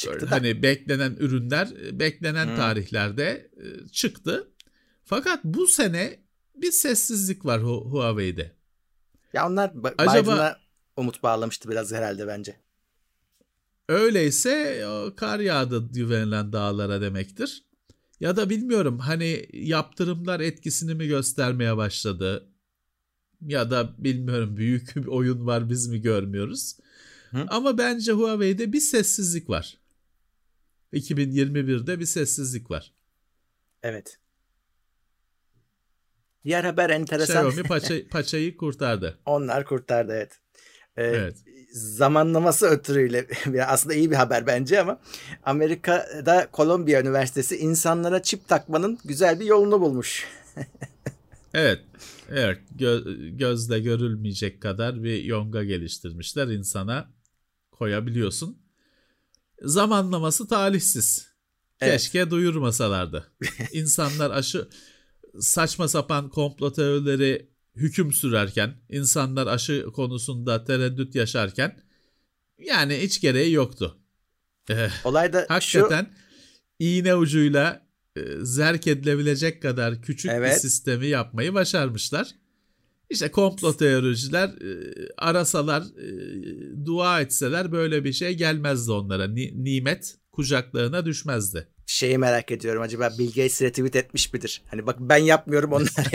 Çıktı 0.00 0.14
Böyle 0.20 0.30
da. 0.30 0.34
Hani 0.36 0.62
beklenen 0.62 1.16
ürünler 1.18 1.68
beklenen 1.92 2.46
Hmm. 2.46 2.56
tarihlerde 2.56 3.50
e, 3.56 3.88
çıktı. 3.88 4.50
Fakat 5.04 5.44
bu 5.44 5.66
sene 5.66 6.18
bir 6.56 6.72
sessizlik 6.72 7.44
var 7.44 7.60
Hu- 7.60 7.90
Huawei'de. 7.90 8.52
Ya 9.32 9.48
onlar 9.48 9.68
Ba- 9.68 9.94
Acaba- 9.98 10.22
Biden'a 10.32 10.56
umut 10.96 11.22
bağlamıştı 11.22 11.70
biraz 11.70 11.92
herhalde 11.92 12.26
bence. 12.26 12.56
Öyleyse 13.88 14.86
o 14.86 15.14
kar 15.16 15.40
yağdı 15.40 15.88
güvenilen 15.92 16.52
dağlara 16.52 17.00
demektir. 17.00 17.64
Ya 18.20 18.36
da 18.36 18.50
bilmiyorum 18.50 18.98
hani 18.98 19.46
yaptırımlar 19.52 20.40
etkisini 20.40 20.94
mi 20.94 21.06
göstermeye 21.06 21.76
başladı? 21.76 22.46
Ya 23.46 23.70
da 23.70 23.94
bilmiyorum 23.98 24.56
büyük 24.56 24.96
bir 24.96 25.06
oyun 25.06 25.46
var 25.46 25.70
biz 25.70 25.86
mi 25.88 26.00
görmüyoruz? 26.00 26.76
Hı? 27.30 27.46
Ama 27.48 27.78
bence 27.78 28.12
Huawei'de 28.12 28.72
bir 28.72 28.80
sessizlik 28.80 29.48
var. 29.50 29.78
2021'de 30.92 32.00
bir 32.00 32.04
sessizlik 32.06 32.70
var. 32.70 32.92
Evet. 33.82 34.18
Diğer 36.44 36.64
haber 36.64 36.90
enteresan. 36.90 37.46
Xiaomi 37.46 37.68
paça, 37.68 37.94
paçayı 38.10 38.56
kurtardı. 38.56 39.18
Onlar 39.26 39.64
kurtardı 39.64 40.12
evet. 40.12 40.40
Ee, 40.96 41.02
Evet. 41.04 41.36
Zamanlaması 41.72 42.66
ötürüyle 42.66 43.26
aslında 43.66 43.94
iyi 43.94 44.10
bir 44.10 44.16
haber 44.16 44.46
bence 44.46 44.80
ama 44.80 45.00
Amerika'da 45.42 46.48
Kolombiya 46.52 47.00
Üniversitesi 47.00 47.56
insanlara 47.56 48.22
çip 48.22 48.48
takmanın 48.48 48.98
güzel 49.04 49.40
bir 49.40 49.44
yolunu 49.44 49.80
bulmuş. 49.80 50.26
Evet. 51.54 51.80
Evet. 52.28 52.58
Gö- 52.76 53.36
gözle 53.36 53.80
görülmeyecek 53.80 54.62
kadar 54.62 55.02
bir 55.02 55.24
yonga 55.24 55.64
geliştirmişler. 55.64 56.48
insana 56.48 57.10
koyabiliyorsun. 57.70 58.62
Zamanlaması 59.60 60.48
talihsiz. 60.48 61.30
Evet. 61.80 61.92
Keşke 61.92 62.30
duyurmasalardı. 62.30 63.32
İnsanlar 63.72 64.30
aşı 64.30 64.68
saçma 65.40 65.88
sapan 65.88 66.28
komplo 66.28 66.72
teorileri 66.72 67.50
hüküm 67.76 68.12
sürerken, 68.12 68.74
insanlar 68.88 69.46
aşı 69.46 69.86
konusunda 69.94 70.64
tereddüt 70.64 71.14
yaşarken 71.14 71.80
yani 72.58 72.98
hiç 72.98 73.20
gereği 73.20 73.52
yoktu. 73.52 73.98
Eh, 74.70 74.90
Olay 75.04 75.32
da 75.32 75.42
şu 75.42 75.54
Hakikaten 75.54 76.14
iğne 76.78 77.14
ucuyla 77.14 77.86
e, 78.16 78.20
zerk 78.42 78.86
edilebilecek 78.86 79.62
kadar 79.62 80.02
küçük 80.02 80.30
bir 80.30 80.36
Evet. 80.36 80.60
sistemi 80.60 81.06
yapmayı 81.06 81.54
başarmışlar. 81.54 82.34
İşte 83.10 83.30
komplo 83.30 83.76
teoriciler 83.76 84.48
e, 84.48 84.92
arasalar, 85.16 85.82
e, 85.82 86.86
dua 86.86 87.20
etseler 87.20 87.72
böyle 87.72 88.04
bir 88.04 88.12
şey 88.12 88.34
gelmezdi 88.34 88.92
onlara. 88.92 89.28
Ni- 89.28 89.64
nimet 89.64 90.16
kucaklarına 90.32 91.04
düşmezdi. 91.06 91.68
şeyi 91.86 92.18
merak 92.18 92.50
ediyorum. 92.50 92.82
Acaba 92.82 93.10
Bill 93.18 93.26
Gates 93.26 93.62
retweet 93.62 93.96
etmiş 93.96 94.32
midir? 94.32 94.62
Hani 94.66 94.86
bak 94.86 94.96
ben 95.00 95.16
yapmıyorum 95.16 95.72
onlar. 95.72 95.90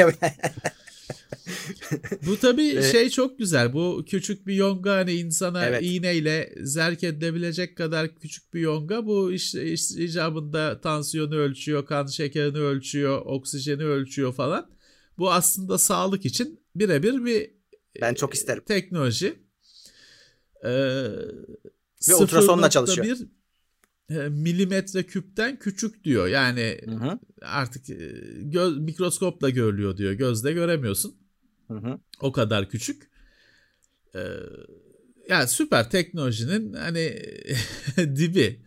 Bu 2.28 2.38
tabii 2.40 2.68
E, 2.68 2.92
şey 2.92 3.10
çok 3.10 3.40
güzel. 3.40 3.74
Bu 3.74 4.06
küçük 4.10 4.48
bir 4.48 4.54
yonga 4.54 4.92
hani 4.96 5.14
insana 5.14 5.66
Evet. 5.66 5.82
iğneyle 5.84 6.54
zerk 6.62 7.04
edilebilecek 7.04 7.78
kadar 7.78 8.16
küçük 8.16 8.54
bir 8.54 8.60
yonga. 8.60 9.06
Bu 9.06 9.32
işte 9.34 9.72
iş- 9.72 9.92
icabında 9.92 10.82
tansiyonu 10.82 11.36
ölçüyor, 11.36 11.86
kan 11.86 12.06
şekerini 12.06 12.58
ölçüyor, 12.58 13.22
oksijeni 13.26 13.84
ölçüyor 13.84 14.34
falan. 14.34 14.70
Bu 15.18 15.32
aslında 15.32 15.78
sağlık 15.78 16.26
için 16.26 16.60
birebir 16.76 17.26
bir 17.26 17.52
ben 18.02 18.14
çok 18.14 18.34
isterim. 18.34 18.64
teknoloji. 18.68 19.40
Ee, 20.64 20.70
Ve 22.10 22.16
ultrasonla 22.16 22.66
0.1 22.66 22.70
çalışıyor. 22.70 23.18
e, 24.10 24.14
milimetre 24.30 25.04
küpten 25.04 25.60
küçük 25.60 26.04
diyor. 26.04 26.28
Yani 26.28 26.82
Hı 26.86 26.92
hı. 26.92 27.20
artık 27.42 27.90
e, 27.90 27.96
göz, 28.42 28.78
mikroskopla 28.78 29.50
görülüyor 29.50 29.98
diyor. 29.98 30.14
Gözle 30.14 30.54
göremiyorsun. 30.54 31.16
Hı 31.68 31.74
hı. 31.78 32.00
O 32.22 32.32
kadar 32.32 32.70
küçük. 32.70 33.10
Ee, 34.16 34.20
yani 35.30 35.48
süper 35.48 35.90
teknolojinin 35.90 36.74
hani 36.74 37.22
dibi. 37.98 38.62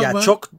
Ya 0.00 0.10
Ama 0.10 0.20
çok 0.20 0.50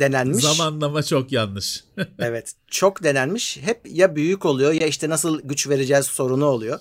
denenmiş. 0.00 0.44
zamanlama 0.44 1.02
çok 1.02 1.32
yanlış. 1.32 1.84
Evet. 2.18 2.52
Çok 2.70 3.02
denenmiş. 3.02 3.58
Hep 3.62 3.80
ya 3.90 4.16
büyük 4.16 4.44
oluyor 4.44 4.72
ya 4.72 4.86
işte 4.86 5.08
nasıl 5.08 5.40
güç 5.44 5.68
vereceğiz 5.68 6.06
sorunu 6.06 6.44
oluyor. 6.44 6.78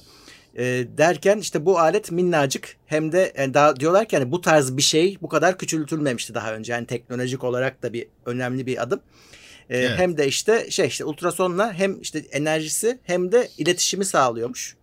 Ee, 0.58 0.88
derken 0.98 1.38
işte 1.38 1.66
bu 1.66 1.80
alet 1.80 2.12
minnacık 2.12 2.78
hem 2.86 3.12
de 3.12 3.34
yani 3.38 3.54
daha 3.54 3.76
diyorlar 3.76 4.08
ki 4.08 4.18
hani 4.18 4.32
bu 4.32 4.42
tarz 4.42 4.78
bir 4.78 4.82
şey 4.82 5.18
bu 5.22 5.30
kadar 5.30 5.58
küçültülmemişti 5.58 6.34
daha 6.34 6.54
önce. 6.54 6.74
Yani 6.74 6.86
teknolojik 6.88 7.44
olarak 7.44 7.84
da 7.84 7.94
bir 7.94 8.08
önemli 8.26 8.66
bir 8.66 8.84
adım. 8.84 9.00
Ee, 9.70 9.78
Evet. 9.78 10.00
Hem 10.00 10.18
de 10.18 10.28
işte 10.28 10.72
şey 10.72 10.88
işte 10.88 11.06
ultrasonla 11.06 11.74
hem 11.74 12.02
işte 12.02 12.20
enerjisi 12.32 13.00
hem 13.04 13.32
de 13.32 13.50
iletişimi 13.58 14.06
sağlıyormuş. 14.06 14.76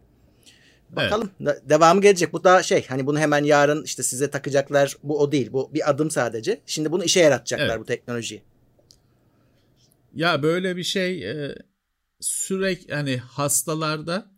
Bakalım 0.96 1.30
evet. 1.40 1.62
devamı 1.68 2.00
gelecek. 2.00 2.32
Bu 2.32 2.44
da 2.44 2.62
şey 2.62 2.86
hani 2.86 3.06
bunu 3.06 3.18
hemen 3.18 3.44
yarın 3.44 3.84
işte 3.84 4.02
size 4.02 4.30
takacaklar. 4.30 4.96
Bu 5.02 5.20
o 5.20 5.32
değil. 5.32 5.52
Bu 5.52 5.74
bir 5.74 5.90
adım 5.90 6.10
sadece. 6.10 6.60
Şimdi 6.66 6.92
bunu 6.92 7.04
işe 7.04 7.20
yaratacaklar 7.20 7.66
evet. 7.66 7.80
bu 7.80 7.84
teknolojiyi. 7.84 8.42
Ya 10.14 10.42
böyle 10.42 10.76
bir 10.76 10.82
şey 10.82 11.30
e, 11.30 11.54
sürekli 12.20 12.94
hani 12.94 13.16
hastalarda 13.16 14.32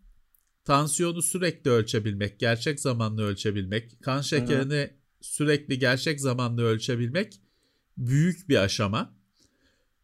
tansiyonu 0.64 1.23
sürekli 1.23 1.70
ölçebilmek, 1.70 2.38
gerçek 2.38 2.80
zamanlı 2.80 3.23
ölçebilmek, 3.23 4.02
kan 4.02 4.20
şekerini 4.20 4.75
Hı-hı. 4.75 4.90
sürekli 5.20 5.78
gerçek 5.78 6.20
zamanlı 6.20 6.62
ölçebilmek 6.64 7.40
büyük 7.96 8.49
bir 8.49 8.56
aşama. 8.56 9.14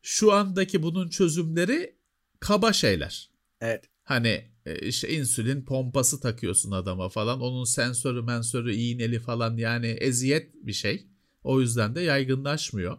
Şu 0.03 0.33
andaki 0.33 0.83
bunun 0.83 1.09
çözümleri 1.09 1.97
kaba 2.41 2.73
şeyler. 2.73 3.31
Evet. 3.61 3.85
Hani 4.05 4.45
işte 4.79 5.09
insülin 5.09 5.65
pompası 5.65 6.21
takıyorsun 6.21 6.71
adama 6.71 7.09
falan. 7.09 7.41
Onun 7.41 7.65
sensörü 7.65 8.23
mensörü 8.23 8.75
iğneli 8.75 9.19
falan 9.19 9.57
yani 9.57 9.87
eziyet 9.87 10.55
bir 10.55 10.73
şey. 10.73 11.07
O 11.45 11.61
yüzden 11.61 11.95
de 11.95 12.01
yaygınlaşmıyor. 12.01 12.99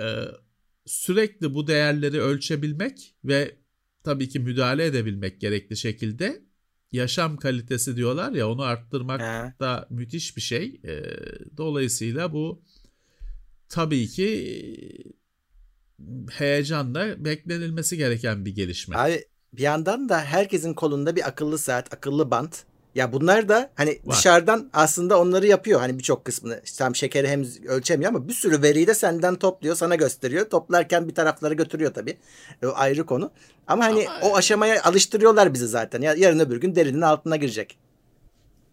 Ee, 0.00 0.24
sürekli 0.86 1.54
bu 1.54 1.66
değerleri 1.66 2.20
ölçebilmek 2.20 3.14
ve 3.24 3.56
tabii 4.04 4.28
ki 4.28 4.38
müdahale 4.38 4.84
edebilmek 4.84 5.40
gerekli 5.40 5.76
şekilde 5.76 6.42
yaşam 6.92 7.36
kalitesi 7.36 7.96
diyorlar 7.96 8.32
ya 8.32 8.50
onu 8.50 8.62
arttırmak 8.62 9.20
He. 9.20 9.54
da 9.60 9.86
müthiş 9.90 10.36
bir 10.36 10.42
şey. 10.42 10.80
Ee, 10.84 11.04
dolayısıyla 11.56 12.32
bu 12.32 12.62
tabii 13.68 14.08
ki 14.08 15.14
heyecanla 16.30 17.24
beklenilmesi 17.24 17.96
gereken 17.96 18.44
bir 18.44 18.54
gelişme. 18.54 18.96
Abi 18.96 19.24
bir 19.56 19.62
yandan 19.62 20.08
da 20.08 20.20
herkesin 20.20 20.74
kolunda 20.74 21.16
bir 21.16 21.28
akıllı 21.28 21.58
saat, 21.58 21.94
akıllı 21.94 22.30
bant. 22.30 22.64
Ya 22.94 23.12
bunlar 23.12 23.48
da 23.48 23.70
hani 23.74 23.90
Var. 24.04 24.16
dışarıdan 24.16 24.70
aslında 24.72 25.20
onları 25.20 25.46
yapıyor. 25.46 25.80
Hani 25.80 25.98
birçok 25.98 26.24
kısmını. 26.24 26.60
İşte 26.64 26.78
tam 26.78 26.94
şekeri 26.94 27.28
hem 27.28 27.44
ölçemiyor 27.68 28.10
ama 28.10 28.28
bir 28.28 28.32
sürü 28.32 28.62
veriyi 28.62 28.86
de 28.86 28.94
senden 28.94 29.34
topluyor, 29.34 29.76
sana 29.76 29.94
gösteriyor. 29.94 30.50
Toplarken 30.50 31.08
bir 31.08 31.14
taraflara 31.14 31.54
götürüyor 31.54 31.94
tabii. 31.94 32.16
O 32.64 32.68
ayrı 32.74 33.06
konu. 33.06 33.30
Ama 33.66 33.84
hani 33.84 34.08
ama... 34.08 34.28
o 34.28 34.36
aşamaya 34.36 34.82
alıştırıyorlar 34.82 35.54
bizi 35.54 35.68
zaten. 35.68 36.02
Ya 36.02 36.14
yarın 36.14 36.38
öbür 36.38 36.60
gün 36.60 36.74
derinin 36.74 37.00
altına 37.00 37.36
girecek. 37.36 37.78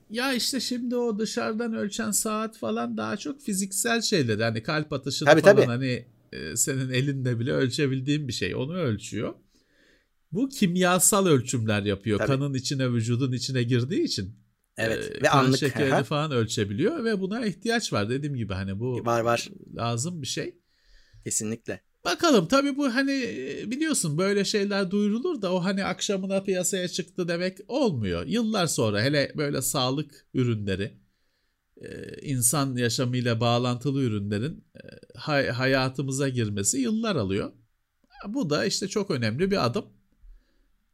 Ya 0.09 0.33
işte 0.33 0.59
şimdi 0.59 0.95
o 0.95 1.19
dışarıdan 1.19 1.73
ölçen 1.73 2.11
saat 2.11 2.57
falan 2.57 2.97
daha 2.97 3.17
çok 3.17 3.41
fiziksel 3.41 4.01
şeyler. 4.01 4.39
Hani 4.39 4.63
kalp 4.63 4.93
atışını 4.93 5.29
tabii, 5.29 5.41
falan 5.41 5.55
tabii. 5.55 5.65
hani 5.65 6.05
e, 6.31 6.55
senin 6.55 6.89
elinde 6.89 7.39
bile 7.39 7.51
ölçebildiğin 7.51 8.27
bir 8.27 8.33
şey. 8.33 8.55
Onu 8.55 8.73
ölçüyor. 8.73 9.33
Bu 10.33 10.49
kimyasal 10.49 11.25
ölçümler 11.25 11.83
yapıyor. 11.83 12.17
Tabii. 12.19 12.27
Kanın 12.27 12.53
içine, 12.53 12.91
vücudun 12.91 13.31
içine 13.31 13.63
girdiği 13.63 14.03
için. 14.03 14.35
Evet. 14.77 15.11
E, 15.11 15.23
ve 15.23 15.27
kan 15.27 15.45
anlık. 15.45 15.59
şekerini 15.59 15.93
aha. 15.93 16.03
falan 16.03 16.31
ölçebiliyor 16.31 17.03
ve 17.03 17.21
buna 17.21 17.45
ihtiyaç 17.45 17.93
var. 17.93 18.09
Dediğim 18.09 18.35
gibi 18.35 18.53
hani 18.53 18.79
bu 18.79 19.05
var 19.05 19.21
var. 19.21 19.49
lazım 19.75 20.21
bir 20.21 20.27
şey. 20.27 20.55
Kesinlikle. 21.23 21.81
Bakalım 22.05 22.47
tabii 22.47 22.77
bu 22.77 22.95
hani 22.95 23.11
biliyorsun 23.67 24.17
böyle 24.17 24.45
şeyler 24.45 24.91
duyurulur 24.91 25.41
da 25.41 25.53
o 25.53 25.63
hani 25.63 25.85
akşamına 25.85 26.43
piyasaya 26.43 26.87
çıktı 26.87 27.27
demek 27.27 27.57
olmuyor. 27.67 28.25
Yıllar 28.25 28.67
sonra 28.67 29.01
hele 29.01 29.33
böyle 29.37 29.61
sağlık 29.61 30.27
ürünleri 30.33 30.97
e, 31.77 32.21
insan 32.21 32.75
yaşamıyla 32.75 33.39
bağlantılı 33.39 34.01
ürünlerin 34.01 34.65
e, 35.27 35.49
hayatımıza 35.51 36.29
girmesi 36.29 36.77
yıllar 36.77 37.15
alıyor. 37.15 37.51
Bu 38.27 38.49
da 38.49 38.65
işte 38.65 38.87
çok 38.87 39.11
önemli 39.11 39.51
bir 39.51 39.65
adım. 39.65 39.85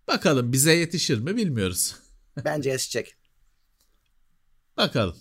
Bakalım 0.09 0.53
bize 0.53 0.73
yetişir 0.73 1.19
mi 1.19 1.35
bilmiyoruz. 1.35 1.95
Bence 2.45 2.69
yetişecek. 2.69 3.15
Bakalım. 4.77 5.15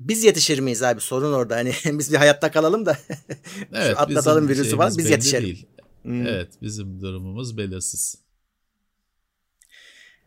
Biz 0.00 0.24
yetişir 0.24 0.58
miyiz 0.58 0.82
abi? 0.82 1.00
Sorun 1.00 1.32
orada. 1.32 1.56
Hani 1.56 1.74
biz 1.98 2.12
bir 2.12 2.16
hayatta 2.16 2.50
kalalım 2.50 2.86
da 2.86 2.98
evet, 3.72 3.98
atlatalım 3.98 4.48
virüsü 4.48 4.76
falan 4.76 4.98
biz 4.98 5.10
yetişelim. 5.10 5.44
Değil. 5.44 5.66
Hmm. 6.02 6.26
Evet 6.26 6.52
bizim 6.62 7.00
durumumuz 7.00 7.56
belirsiz. 7.56 8.18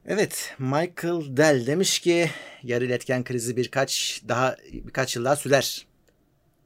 Evet 0.06 0.56
Michael 0.60 1.38
Dell 1.38 1.65
demiş 1.68 2.00
ki 2.00 2.32
yarı 2.63 2.86
iletken 2.86 3.24
krizi 3.24 3.58
birkaç 3.58 4.22
daha 4.28 4.56
birkaç 4.74 5.15
yıl 5.15 5.26
daha 5.26 5.36
sürer. 5.36 5.88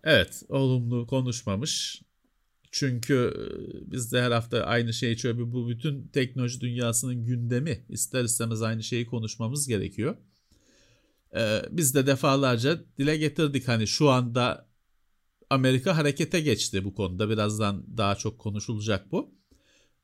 Evet 0.03 0.43
olumlu 0.49 1.07
konuşmamış. 1.07 2.01
Çünkü 2.79 3.33
biz 3.85 4.13
de 4.13 4.21
her 4.21 4.31
hafta 4.31 4.61
aynı 4.61 4.93
şeyi 4.93 5.17
çöpe 5.17 5.51
bu 5.51 5.69
bütün 5.69 6.07
teknoloji 6.07 6.61
dünyasının 6.61 7.25
gündemi 7.25 7.85
ister 7.89 8.23
istemez 8.23 8.61
aynı 8.61 8.83
şeyi 8.83 9.05
konuşmamız 9.05 9.67
gerekiyor. 9.67 10.17
Ee, 11.35 11.61
biz 11.71 11.95
de 11.95 12.07
defalarca 12.07 12.83
dile 12.97 13.17
getirdik 13.17 13.67
hani 13.67 13.87
şu 13.87 14.09
anda 14.09 14.69
Amerika 15.49 15.97
harekete 15.97 16.41
geçti 16.41 16.85
bu 16.85 16.93
konuda 16.95 17.29
birazdan 17.29 17.97
daha 17.97 18.15
çok 18.15 18.39
konuşulacak 18.39 19.11
bu. 19.11 19.35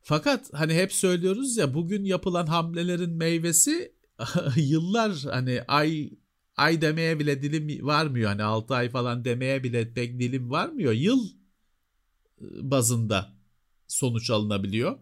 Fakat 0.02 0.54
hani 0.54 0.74
hep 0.74 0.94
söylüyoruz 0.94 1.58
ya 1.58 1.74
bugün 1.74 2.06
yapılan 2.06 2.46
hamlelerin 2.46 3.12
meyvesi 3.12 3.94
yıllar 4.56 5.12
hani 5.32 5.62
ay 5.68 6.10
ay 6.58 6.82
demeye 6.82 7.20
bile 7.20 7.42
dilim 7.42 7.88
varmıyor. 7.88 8.30
Hani 8.30 8.44
6 8.44 8.76
ay 8.76 8.90
falan 8.90 9.26
demeye 9.26 9.64
bile 9.64 9.94
pek 9.94 10.20
dilim 10.20 10.52
varmıyor. 10.52 10.94
Yıl 10.94 11.43
bazında 12.62 13.34
sonuç 13.88 14.30
alınabiliyor. 14.30 14.98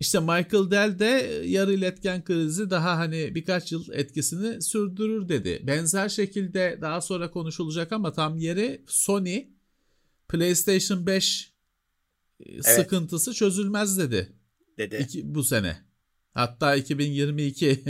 İşte 0.00 0.20
Michael 0.20 0.70
Dell 0.70 0.98
de 0.98 1.42
yarı 1.46 1.72
iletken 1.72 2.24
krizi 2.24 2.70
daha 2.70 2.98
hani 2.98 3.34
birkaç 3.34 3.72
yıl 3.72 3.92
etkisini 3.92 4.62
sürdürür 4.62 5.28
dedi. 5.28 5.62
Benzer 5.66 6.08
şekilde 6.08 6.78
daha 6.80 7.00
sonra 7.00 7.30
konuşulacak 7.30 7.92
ama 7.92 8.12
tam 8.12 8.36
yeri 8.36 8.84
Sony 8.86 9.44
PlayStation 10.28 11.06
5 11.06 11.52
e, 12.40 12.52
evet. 12.52 12.64
sıkıntısı 12.64 13.34
çözülmez 13.34 13.98
dedi. 13.98 14.32
Dedi. 14.78 14.96
İki, 14.96 15.34
bu 15.34 15.44
sene. 15.44 15.76
Hatta 16.34 16.76
2022 16.76 17.82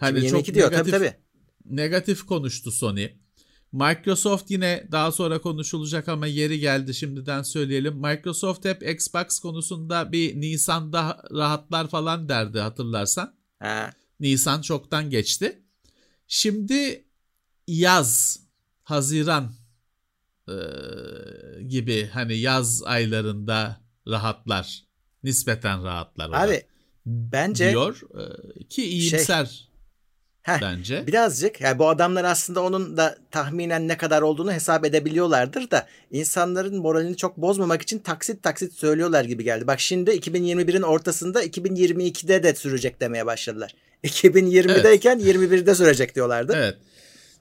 hani 0.00 0.28
çok 0.28 0.46
diyor 0.46 0.72
negatif, 0.72 0.92
tabii 0.92 1.04
tabii. 1.04 1.16
Negatif 1.64 2.22
konuştu 2.22 2.70
Sony. 2.70 3.08
Microsoft 3.72 4.50
yine 4.50 4.88
daha 4.92 5.12
sonra 5.12 5.40
konuşulacak 5.40 6.08
ama 6.08 6.26
yeri 6.26 6.60
geldi 6.60 6.94
şimdiden 6.94 7.42
söyleyelim. 7.42 7.94
Microsoft 7.94 8.64
hep 8.64 8.88
Xbox 8.88 9.38
konusunda 9.38 10.12
bir 10.12 10.40
Nisan'da 10.40 11.22
rahatlar 11.32 11.88
falan 11.88 12.28
derdi 12.28 12.58
hatırlarsan. 12.58 13.34
He. 13.58 13.90
Nisan 14.20 14.60
çoktan 14.62 15.10
geçti. 15.10 15.62
Şimdi 16.26 17.04
yaz, 17.66 18.40
Haziran 18.82 19.52
e, 20.48 20.54
gibi 21.68 22.06
hani 22.12 22.36
yaz 22.36 22.82
aylarında 22.82 23.80
rahatlar. 24.08 24.84
Nispeten 25.22 25.84
rahatlar. 25.84 26.30
Abi 26.46 26.62
bence 27.06 27.70
diyor 27.70 28.00
e, 28.14 28.64
ki 28.64 28.84
iyimser. 28.84 29.44
Şey, 29.44 29.69
Heh, 30.42 30.60
bence. 30.62 31.06
Birazcık 31.06 31.60
yani 31.60 31.78
bu 31.78 31.88
adamlar 31.88 32.24
aslında 32.24 32.62
onun 32.62 32.96
da 32.96 33.18
tahminen 33.30 33.88
ne 33.88 33.96
kadar 33.96 34.22
olduğunu 34.22 34.52
hesap 34.52 34.84
edebiliyorlardır 34.84 35.70
da 35.70 35.86
insanların 36.10 36.76
moralini 36.76 37.16
çok 37.16 37.36
bozmamak 37.36 37.82
için 37.82 37.98
taksit 37.98 38.42
taksit 38.42 38.72
söylüyorlar 38.72 39.24
gibi 39.24 39.44
geldi. 39.44 39.66
Bak 39.66 39.80
şimdi 39.80 40.10
2021'in 40.10 40.82
ortasında 40.82 41.44
2022'de 41.44 42.42
de 42.42 42.54
sürecek 42.54 43.00
demeye 43.00 43.26
başladılar. 43.26 43.74
2020'deyken 44.04 45.20
evet. 45.22 45.36
21'de 45.36 45.74
sürecek 45.74 46.14
diyorlardı. 46.14 46.52
Evet. 46.56 46.76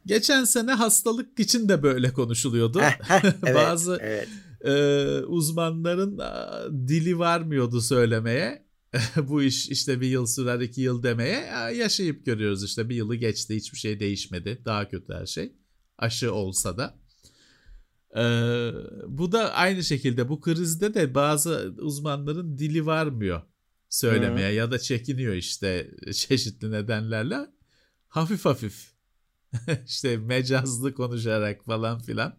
Geçen 0.06 0.44
sene 0.44 0.72
hastalık 0.74 1.40
için 1.40 1.70
de 1.70 1.84
böyle 1.84 2.14
konuşuluyordu. 2.14 2.82
Heh, 2.82 3.00
heh, 3.02 3.22
evet, 3.46 3.56
Bazı 3.56 3.98
evet. 4.02 4.28
E, 4.66 4.74
uzmanların 5.26 6.20
dili 6.88 7.20
varmıyordu 7.20 7.82
söylemeye. 7.82 8.68
bu 9.23 9.43
iş 9.43 9.69
işte 9.69 10.02
bir 10.02 10.08
yıl 10.08 10.25
sürer 10.25 10.60
iki 10.60 10.82
yıl 10.82 11.04
demeye 11.04 11.39
yaşayıp 11.75 12.25
görüyoruz 12.25 12.63
işte. 12.63 12.89
Bir 12.89 12.95
yılı 12.95 13.15
geçti 13.15 13.56
hiçbir 13.56 13.78
şey 13.78 13.99
değişmedi. 13.99 14.62
Daha 14.65 14.89
kötü 14.89 15.13
her 15.13 15.25
şey. 15.25 15.54
Aşı 15.97 16.34
olsa 16.34 16.78
da. 16.78 16.99
Ee, 18.15 18.71
bu 19.08 19.32
da 19.32 19.54
aynı 19.54 19.84
şekilde. 19.84 20.30
Bu 20.30 20.41
krizde 20.41 20.93
de 20.93 21.15
bazı 21.15 21.75
uzmanların 21.78 22.58
dili 22.58 22.86
varmıyor 22.86 23.41
söylemeye 23.89 24.49
Hı. 24.49 24.54
ya 24.54 24.71
da 24.71 24.80
çekiniyor 24.80 25.34
işte 25.34 25.91
çeşitli 26.13 26.71
nedenlerle. 26.71 27.38
Hafif 28.08 28.45
hafif. 28.45 28.91
İşte 29.86 30.17
mecazlı 30.17 30.93
konuşarak 30.93 31.65
falan 31.65 31.99
filan. 31.99 32.36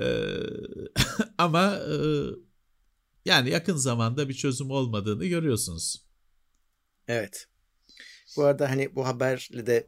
Ee, 0.00 0.26
ama 1.38 1.76
e, 1.76 1.96
yani 3.24 3.50
yakın 3.50 3.76
zamanda 3.76 4.28
bir 4.28 4.34
çözüm 4.34 4.70
olmadığını 4.70 5.26
görüyorsunuz. 5.26 6.04
Evet. 7.08 7.46
Bu 8.36 8.44
arada 8.44 8.70
hani 8.70 8.94
bu 8.94 9.06
haberle 9.06 9.66
de 9.66 9.86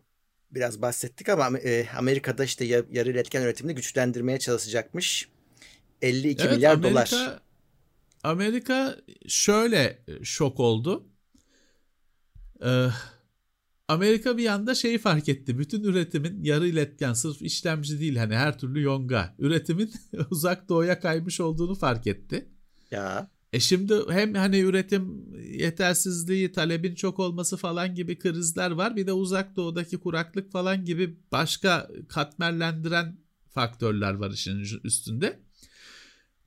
biraz 0.50 0.82
bahsettik 0.82 1.28
ama 1.28 1.58
e, 1.58 1.88
Amerika'da 1.96 2.44
işte 2.44 2.64
yarı 2.64 3.10
iletken 3.10 3.42
üretimini 3.42 3.74
güçlendirmeye 3.74 4.38
çalışacakmış. 4.38 5.28
52 6.02 6.42
evet, 6.42 6.52
milyar 6.52 6.74
Amerika, 6.74 6.90
dolar. 6.90 7.40
Amerika 8.22 8.96
şöyle 9.28 10.04
şok 10.22 10.60
oldu. 10.60 11.08
Ee, 12.64 12.88
Amerika 13.88 14.36
bir 14.36 14.42
yanda 14.42 14.74
şeyi 14.74 14.98
fark 14.98 15.28
etti. 15.28 15.58
Bütün 15.58 15.82
üretimin 15.82 16.44
yarı 16.44 16.68
iletken 16.68 17.12
sırf 17.12 17.42
işlemci 17.42 18.00
değil 18.00 18.16
hani 18.16 18.36
her 18.36 18.58
türlü 18.58 18.82
yonga. 18.82 19.34
Üretimin 19.38 19.92
uzak 20.30 20.68
doğuya 20.68 21.00
kaymış 21.00 21.40
olduğunu 21.40 21.74
fark 21.74 22.06
etti. 22.06 22.48
Ya. 22.94 23.30
E 23.52 23.60
şimdi 23.60 23.94
hem 24.10 24.34
hani 24.34 24.58
üretim 24.58 25.34
yetersizliği, 25.52 26.52
talebin 26.52 26.94
çok 26.94 27.18
olması 27.18 27.56
falan 27.56 27.94
gibi 27.94 28.18
krizler 28.18 28.70
var. 28.70 28.96
Bir 28.96 29.06
de 29.06 29.12
uzak 29.12 29.56
doğudaki 29.56 29.96
kuraklık 29.96 30.52
falan 30.52 30.84
gibi 30.84 31.16
başka 31.32 31.90
katmerlendiren 32.08 33.18
faktörler 33.50 34.14
var 34.14 34.30
işin 34.30 34.64
üstünde. 34.84 35.40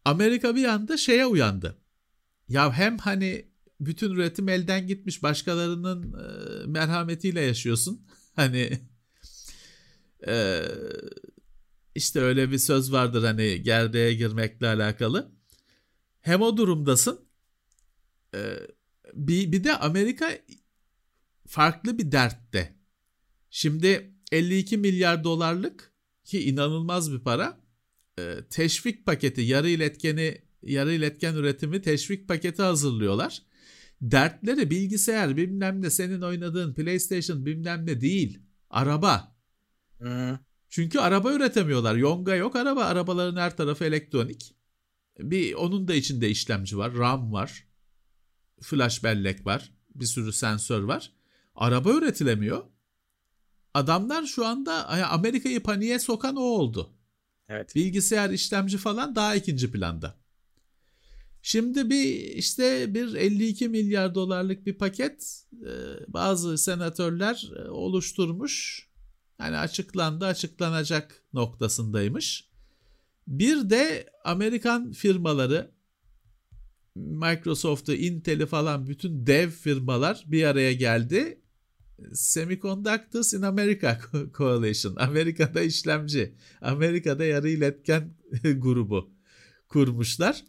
Amerika 0.05 0.55
bir 0.55 0.65
anda 0.65 0.97
şeye 0.97 1.25
uyandı. 1.25 1.77
Ya 2.49 2.73
hem 2.73 2.97
hani 2.97 3.45
bütün 3.79 4.11
üretim 4.11 4.49
elden 4.49 4.87
gitmiş 4.87 5.23
başkalarının 5.23 6.13
e, 6.13 6.67
merhametiyle 6.67 7.41
yaşıyorsun. 7.41 8.07
Hani 8.37 8.79
e, 10.27 10.61
işte 11.95 12.19
öyle 12.19 12.51
bir 12.51 12.57
söz 12.57 12.91
vardır 12.91 13.23
hani 13.23 13.61
gerdeğe 13.63 14.13
girmekle 14.13 14.67
alakalı. 14.67 15.36
Hem 16.27 16.41
o 16.41 16.57
durumdasın. 16.57 17.19
E, 18.35 18.53
bir, 19.13 19.51
bir 19.51 19.63
de 19.63 19.77
Amerika 19.77 20.29
farklı 21.47 21.97
bir 21.97 22.11
dertte. 22.11 22.75
Şimdi 23.49 24.13
52 24.31 24.77
milyar 24.77 25.23
dolarlık 25.23 25.91
ki 26.23 26.49
inanılmaz 26.49 27.13
bir 27.13 27.19
para. 27.19 27.61
E, 28.19 28.35
teşvik 28.49 29.05
paketi 29.05 29.41
yarı 29.41 29.69
iletkeni 29.69 30.41
yarı 30.63 30.93
iletken 30.93 31.35
üretimi 31.35 31.81
teşvik 31.81 32.27
paketi 32.27 32.61
hazırlıyorlar 32.61 33.41
dertleri 34.01 34.69
bilgisayar 34.69 35.37
bilmem 35.37 35.81
ne 35.81 35.89
senin 35.89 36.21
oynadığın 36.21 36.73
PlayStation 36.73 37.45
bilmem 37.45 37.85
ne 37.85 38.01
değil. 38.01 38.39
Araba. 38.69 39.35
Hı. 39.99 40.39
Çünkü 40.69 40.99
araba 40.99 41.33
üretemiyorlar. 41.33 41.95
Yonga 41.95 42.35
yok 42.35 42.55
araba. 42.55 42.83
Arabaların 42.83 43.41
her 43.41 43.57
tarafı 43.57 43.85
elektronik. 43.85 44.56
Bir 45.19 45.53
onun 45.53 45.87
da 45.87 45.93
içinde 45.93 46.29
işlemci 46.29 46.77
var. 46.77 46.93
RAM 46.93 47.33
var. 47.33 47.67
Flash 48.61 49.03
bellek 49.03 49.45
var. 49.45 49.71
Bir 49.95 50.05
sürü 50.05 50.33
sensör 50.33 50.83
var. 50.83 51.11
Araba 51.55 51.91
üretilemiyor. 51.91 52.63
Adamlar 53.73 54.25
şu 54.25 54.45
anda 54.45 54.87
Amerika'yı 55.09 55.63
paniğe 55.63 55.99
sokan 55.99 56.35
o 56.35 56.41
oldu. 56.41 56.93
Evet. 57.49 57.75
Bilgisayar 57.75 58.29
işlemci 58.29 58.77
falan 58.77 59.15
daha 59.15 59.35
ikinci 59.35 59.71
planda. 59.71 60.17
Şimdi 61.41 61.89
bir 61.89 62.15
işte 62.15 62.93
bir 62.93 63.15
52 63.15 63.69
milyar 63.69 64.15
dolarlık 64.15 64.65
bir 64.65 64.77
paket 64.77 65.43
e, 65.53 65.71
bazı 66.07 66.57
senatörler 66.57 67.51
e, 67.57 67.69
oluşturmuş. 67.69 68.87
Hani 69.37 69.57
açıklandı 69.57 70.25
açıklanacak 70.25 71.23
noktasındaymış. 71.33 72.46
Bir 73.27 73.69
de 73.69 74.09
Amerikan 74.23 74.91
firmaları 74.91 75.71
Microsoft'u, 76.95 77.93
Intel'i 77.93 78.45
falan 78.45 78.87
bütün 78.87 79.27
dev 79.27 79.49
firmalar 79.49 80.23
bir 80.27 80.43
araya 80.43 80.73
geldi. 80.73 81.41
Semiconductors 82.13 83.33
in 83.33 83.41
America 83.41 83.99
Coalition. 84.37 84.95
Amerika'da 84.95 85.61
işlemci, 85.61 86.35
Amerika'da 86.61 87.25
yarı 87.25 87.49
iletken 87.49 88.13
grubu 88.43 89.09
kurmuşlar. 89.67 90.43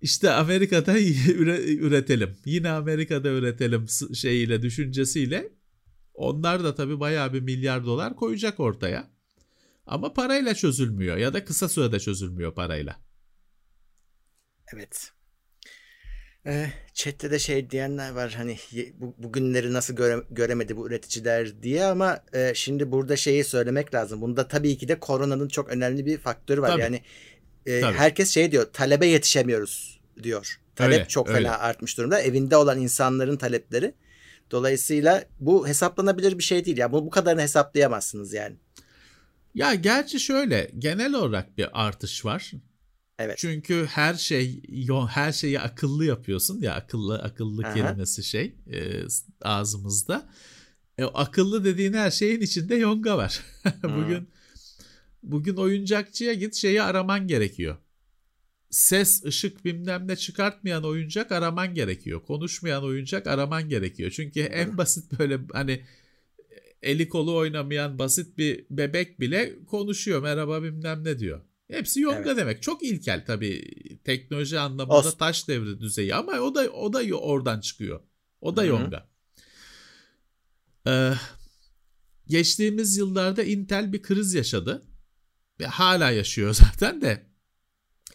İşte 0.00 0.30
Amerika'da 0.30 0.98
üretelim. 1.00 2.36
Yine 2.44 2.70
Amerika'da 2.70 3.28
üretelim 3.28 3.86
şeyiyle, 4.14 4.62
düşüncesiyle. 4.62 5.52
Onlar 6.14 6.64
da 6.64 6.74
tabii 6.74 7.00
bayağı 7.00 7.32
bir 7.32 7.40
milyar 7.40 7.86
dolar 7.86 8.16
koyacak 8.16 8.60
ortaya. 8.60 9.13
Ama 9.86 10.12
parayla 10.12 10.54
çözülmüyor 10.54 11.16
ya 11.16 11.34
da 11.34 11.44
kısa 11.44 11.68
sürede 11.68 12.00
çözülmüyor 12.00 12.54
parayla. 12.54 12.96
Evet. 14.74 15.10
Ee, 16.46 16.66
chat'te 16.94 17.30
de 17.30 17.38
şey 17.38 17.70
diyenler 17.70 18.10
var 18.10 18.34
hani 18.36 18.58
bu, 18.94 19.14
bugünleri 19.18 19.72
nasıl 19.72 19.94
göre, 19.94 20.22
göremedi 20.30 20.76
bu 20.76 20.88
üreticiler 20.88 21.62
diye 21.62 21.84
ama 21.84 22.20
e, 22.32 22.52
şimdi 22.54 22.92
burada 22.92 23.16
şeyi 23.16 23.44
söylemek 23.44 23.94
lazım. 23.94 24.20
Bunda 24.20 24.48
tabii 24.48 24.78
ki 24.78 24.88
de 24.88 25.00
koronanın 25.00 25.48
çok 25.48 25.68
önemli 25.68 26.06
bir 26.06 26.18
faktörü 26.18 26.62
var. 26.62 26.68
Tabii. 26.68 26.80
Yani 26.82 27.02
e, 27.66 27.82
herkes 27.82 28.30
şey 28.30 28.52
diyor 28.52 28.66
talebe 28.72 29.06
yetişemiyoruz 29.06 30.00
diyor. 30.22 30.60
Talep 30.76 30.92
öyle, 30.92 31.08
çok 31.08 31.28
öyle. 31.28 31.38
fena 31.38 31.58
artmış 31.58 31.98
durumda. 31.98 32.20
Evinde 32.20 32.56
olan 32.56 32.80
insanların 32.80 33.36
talepleri. 33.36 33.94
Dolayısıyla 34.50 35.24
bu 35.40 35.68
hesaplanabilir 35.68 36.38
bir 36.38 36.42
şey 36.42 36.64
değil. 36.64 36.76
Ya 36.76 36.92
bu 36.92 37.06
bu 37.06 37.10
kadarını 37.10 37.40
hesaplayamazsınız 37.40 38.32
yani. 38.32 38.56
Ya 39.54 39.74
gerçi 39.74 40.20
şöyle 40.20 40.70
genel 40.78 41.14
olarak 41.14 41.58
bir 41.58 41.86
artış 41.86 42.24
var. 42.24 42.52
Evet. 43.18 43.38
Çünkü 43.38 43.86
her 43.90 44.14
şey 44.14 44.62
her 45.08 45.32
şeyi 45.32 45.60
akıllı 45.60 46.04
yapıyorsun 46.04 46.60
ya 46.60 46.74
akıllı 46.74 47.18
akıllı 47.18 47.66
Aha. 47.66 47.74
kelimesi 47.74 48.24
şey 48.24 48.54
e, 48.72 49.02
ağzımızda. 49.42 50.30
E, 50.98 51.04
akıllı 51.04 51.64
dediğin 51.64 51.92
her 51.92 52.10
şeyin 52.10 52.40
içinde 52.40 52.74
yonga 52.74 53.18
var. 53.18 53.40
bugün 53.82 54.28
bugün 55.22 55.56
oyuncakçıya 55.56 56.34
git 56.34 56.54
şeyi 56.54 56.82
araman 56.82 57.26
gerekiyor 57.26 57.76
ses, 58.74 59.24
ışık 59.24 59.64
bilmem 59.64 60.08
ne 60.08 60.16
çıkartmayan 60.16 60.84
oyuncak 60.84 61.32
araman 61.32 61.74
gerekiyor. 61.74 62.22
Konuşmayan 62.24 62.84
oyuncak 62.84 63.26
araman 63.26 63.68
gerekiyor. 63.68 64.10
Çünkü 64.10 64.40
en 64.40 64.78
basit 64.78 65.18
böyle 65.18 65.40
hani 65.52 65.84
eli 66.84 67.08
kolu 67.08 67.36
oynamayan 67.36 67.98
basit 67.98 68.38
bir 68.38 68.66
bebek 68.70 69.20
bile 69.20 69.64
konuşuyor. 69.64 70.22
Merhaba 70.22 70.62
bilmem 70.62 71.04
ne 71.04 71.18
diyor. 71.18 71.40
Hepsi 71.68 72.00
yonga 72.00 72.18
evet. 72.18 72.36
demek. 72.36 72.62
Çok 72.62 72.82
ilkel 72.82 73.24
tabii 73.26 73.64
teknoloji 74.04 74.58
anlamında 74.58 74.96
Olsun. 74.98 75.18
taş 75.18 75.48
devri 75.48 75.80
düzeyi 75.80 76.14
ama 76.14 76.32
o 76.32 76.54
da 76.54 76.70
o 76.70 76.92
da 76.92 77.16
oradan 77.16 77.60
çıkıyor. 77.60 78.00
O 78.40 78.56
da 78.56 78.60
Hı-hı. 78.60 78.70
yonga. 78.70 79.08
Ee, 80.86 81.12
geçtiğimiz 82.26 82.96
yıllarda 82.96 83.42
Intel 83.42 83.92
bir 83.92 84.02
kriz 84.02 84.34
yaşadı. 84.34 84.82
Ve 85.60 85.66
hala 85.66 86.10
yaşıyor 86.10 86.54
zaten 86.54 87.00
de 87.00 87.26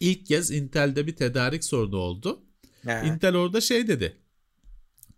ilk 0.00 0.26
kez 0.26 0.50
Intel'de 0.50 1.06
bir 1.06 1.16
tedarik 1.16 1.64
sorunu 1.64 1.96
oldu. 1.96 2.44
He. 2.82 3.02
Intel 3.06 3.36
orada 3.36 3.60
şey 3.60 3.88
dedi. 3.88 4.16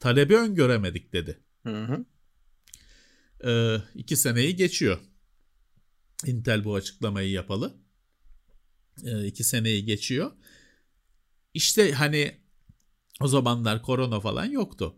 Talebi 0.01 0.37
öngöremedik 0.37 1.13
dedi. 1.13 1.41
Hı 1.67 1.85
hı. 1.85 2.05
Ee, 3.47 3.77
iki 3.95 4.17
seneyi 4.17 4.57
geçiyor. 4.57 4.99
Intel 6.27 6.65
bu 6.65 6.75
açıklamayı 6.75 7.31
yapalı. 7.31 7.77
Ee, 9.05 9.27
iki 9.27 9.45
seneyi 9.45 9.85
geçiyor. 9.85 10.33
İşte 11.55 11.93
hani 11.93 12.41
o 13.21 13.29
zamanlar 13.29 13.83
korona 13.83 14.21
falan 14.21 14.45
yoktu. 14.45 14.97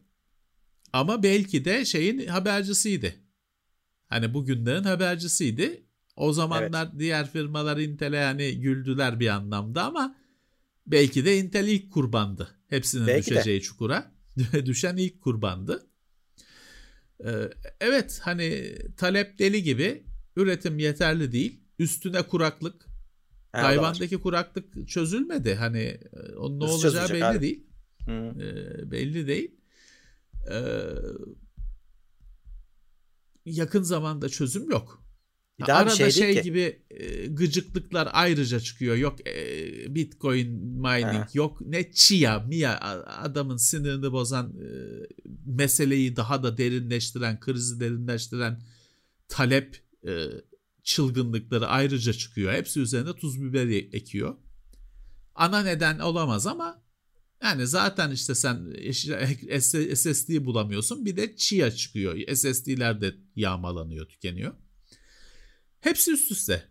Ama 0.92 1.22
belki 1.22 1.64
de 1.64 1.84
şeyin 1.84 2.26
habercisiydi. 2.26 3.20
Hani 4.06 4.34
bugünlerin 4.34 4.84
habercisiydi. 4.84 5.86
O 6.16 6.32
zamanlar 6.32 6.86
evet. 6.86 6.98
diğer 6.98 7.30
firmalar 7.30 7.76
Intel'e 7.76 8.16
yani 8.16 8.60
güldüler 8.60 9.20
bir 9.20 9.28
anlamda 9.28 9.84
ama 9.84 10.16
belki 10.86 11.24
de 11.24 11.38
Intel 11.38 11.68
ilk 11.68 11.92
kurbandı. 11.92 12.48
Hepsinin 12.68 13.06
belki 13.06 13.30
düşeceği 13.30 13.60
de. 13.60 13.64
çukura. 13.64 14.12
Düşen 14.64 14.96
ilk 14.96 15.20
kurbandı. 15.20 15.86
Ee, 17.24 17.50
evet 17.80 18.20
hani 18.22 18.74
talep 18.96 19.38
deli 19.38 19.62
gibi 19.62 20.06
üretim 20.36 20.78
yeterli 20.78 21.32
değil. 21.32 21.60
Üstüne 21.78 22.22
kuraklık. 22.22 22.86
Ha, 23.52 23.60
Tayvan'daki 23.60 24.20
kuraklık 24.20 24.88
çözülmedi. 24.88 25.54
Hani 25.54 25.78
e, 26.12 26.34
onun 26.36 26.60
ne 26.60 26.64
olacağı 26.64 27.08
belli 27.08 27.24
abi. 27.24 27.40
değil. 27.40 27.66
Ee, 28.08 28.90
belli 28.90 29.26
değil. 29.26 29.60
Ee, 30.50 30.80
yakın 33.44 33.82
zamanda 33.82 34.28
çözüm 34.28 34.70
yok. 34.70 35.03
Bir 35.58 35.66
daha 35.66 35.78
Arada 35.78 35.90
bir 35.90 35.96
şey, 35.96 36.10
şey 36.10 36.42
gibi 36.42 36.82
e, 36.90 37.26
gıcıklıklar 37.26 38.08
ayrıca 38.12 38.60
çıkıyor. 38.60 38.96
Yok 38.96 39.28
e, 39.28 39.94
Bitcoin 39.94 40.48
mining, 40.56 41.04
ha. 41.04 41.28
yok 41.34 41.60
ne 41.60 41.92
Chia, 41.92 42.38
Mia 42.38 42.78
adamın 43.06 43.56
sinirini 43.56 44.12
bozan 44.12 44.46
e, 44.46 44.68
meseleyi 45.46 46.16
daha 46.16 46.42
da 46.42 46.58
derinleştiren, 46.58 47.40
krizi 47.40 47.80
derinleştiren 47.80 48.62
talep 49.28 49.82
e, 50.06 50.26
çılgınlıkları 50.82 51.66
ayrıca 51.66 52.12
çıkıyor. 52.12 52.52
Hepsi 52.52 52.80
üzerine 52.80 53.12
tuz 53.12 53.42
biber 53.42 53.68
ekiyor. 53.68 54.36
Ana 55.34 55.62
neden 55.62 55.98
olamaz 55.98 56.46
ama 56.46 56.84
yani 57.42 57.66
zaten 57.66 58.10
işte 58.10 58.34
sen 58.34 58.72
SSD 59.94 60.44
bulamıyorsun. 60.44 61.04
Bir 61.04 61.16
de 61.16 61.36
Chia 61.36 61.70
çıkıyor. 61.70 62.34
SSD'ler 62.34 63.00
de 63.00 63.14
yağmalanıyor, 63.36 64.08
tükeniyor. 64.08 64.54
Hepsi 65.84 66.12
üst 66.12 66.30
üste. 66.30 66.62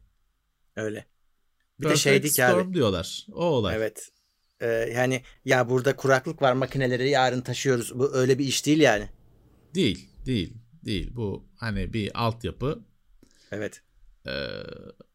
Öyle. 0.76 1.06
Bir 1.80 1.84
Perfect 1.84 2.06
de 2.06 2.10
şeydi 2.10 2.28
ki 2.28 2.34
Storm 2.34 2.68
abi. 2.68 2.74
diyorlar. 2.74 3.26
O 3.32 3.46
olay. 3.46 3.76
Evet. 3.76 4.10
Ee, 4.62 4.68
yani 4.68 5.24
ya 5.46 5.70
burada 5.70 5.96
kuraklık 5.96 6.42
var 6.42 6.54
makineleri 6.54 7.10
yarın 7.10 7.42
taşıyoruz. 7.42 8.00
Bu 8.00 8.16
öyle 8.16 8.40
bir 8.40 8.46
iş 8.46 8.66
değil 8.66 8.80
yani. 8.80 9.10
Değil. 9.76 10.10
Değil. 10.26 10.54
değil. 10.86 11.12
Bu 11.16 11.46
hani 11.56 11.94
bir 11.94 12.24
altyapı. 12.24 12.86
Evet. 13.52 13.82
Ee, 14.28 14.48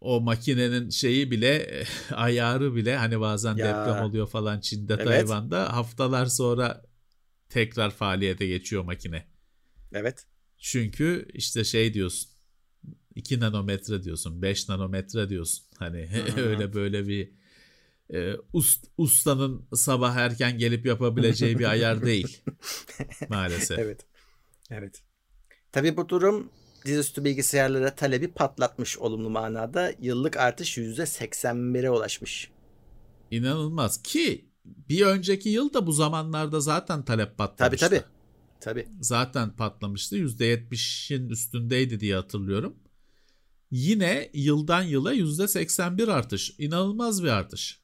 o 0.00 0.20
makinenin 0.20 0.90
şeyi 0.90 1.30
bile 1.30 1.84
ayarı 2.14 2.74
bile 2.74 2.96
hani 2.96 3.20
bazen 3.20 3.56
Ya. 3.56 3.66
deprem 3.66 4.04
oluyor 4.04 4.28
falan 4.28 4.61
Çin'de 4.61 4.94
Evet. 4.94 5.04
Tayvan'da 5.06 5.72
haftalar 5.72 6.26
sonra 6.26 6.84
tekrar 7.48 7.90
faaliyete 7.90 8.46
geçiyor 8.46 8.84
makine. 8.84 9.26
Evet. 9.92 10.26
Çünkü 10.58 11.28
işte 11.34 11.64
şey 11.64 11.94
diyorsun 11.94 12.30
2 13.18 13.40
nanometre 13.40 14.02
diyorsun 14.02 14.42
5 14.42 14.68
nanometre 14.68 15.28
diyorsun 15.28 15.64
hani 15.78 16.09
öyle 16.37 16.74
böyle 16.74 17.09
bir 17.09 17.33
e, 18.14 18.35
ust, 18.52 18.87
ustanın 18.96 19.66
sabah 19.74 20.16
erken 20.16 20.59
gelip 20.59 20.87
yapabileceği 20.87 21.59
bir 21.59 21.70
ayar 21.70 22.02
değil 22.02 22.42
maalesef. 23.28 23.78
Evet. 23.78 24.07
Evet. 24.70 25.02
Tabii 25.72 25.96
bu 25.96 26.09
durum 26.09 26.50
dizüstü 26.85 27.24
bilgisayarlara 27.24 27.94
talebi 27.94 28.28
patlatmış 28.28 28.98
olumlu 28.98 29.31
manada. 29.31 29.92
Yıllık 30.00 30.37
artış 30.37 30.78
%81'e 30.78 31.90
ulaşmış. 31.90 32.50
İnanılmaz 33.31 34.02
ki 34.02 34.48
bir 34.64 35.07
önceki 35.07 35.48
yıl 35.48 35.74
da 35.74 35.87
bu 35.87 35.92
zamanlarda 35.92 36.61
zaten 36.61 37.04
talep 37.04 37.26
Tabii 37.28 37.37
patlamıştı. 37.37 37.88
tabii. 37.88 38.02
Tabii. 38.61 38.88
Zaten 39.00 39.57
patlamıştı. 39.57 40.16
%70'in 40.16 41.28
üstündeydi 41.28 42.00
diye 42.00 42.14
hatırlıyorum. 42.14 42.76
Yine 43.70 44.31
yıldan 44.33 44.83
yıla 44.83 45.14
%81 45.14 46.12
artış. 46.12 46.54
İnanılmaz 46.59 47.22
bir 47.24 47.28
artış. 47.28 47.81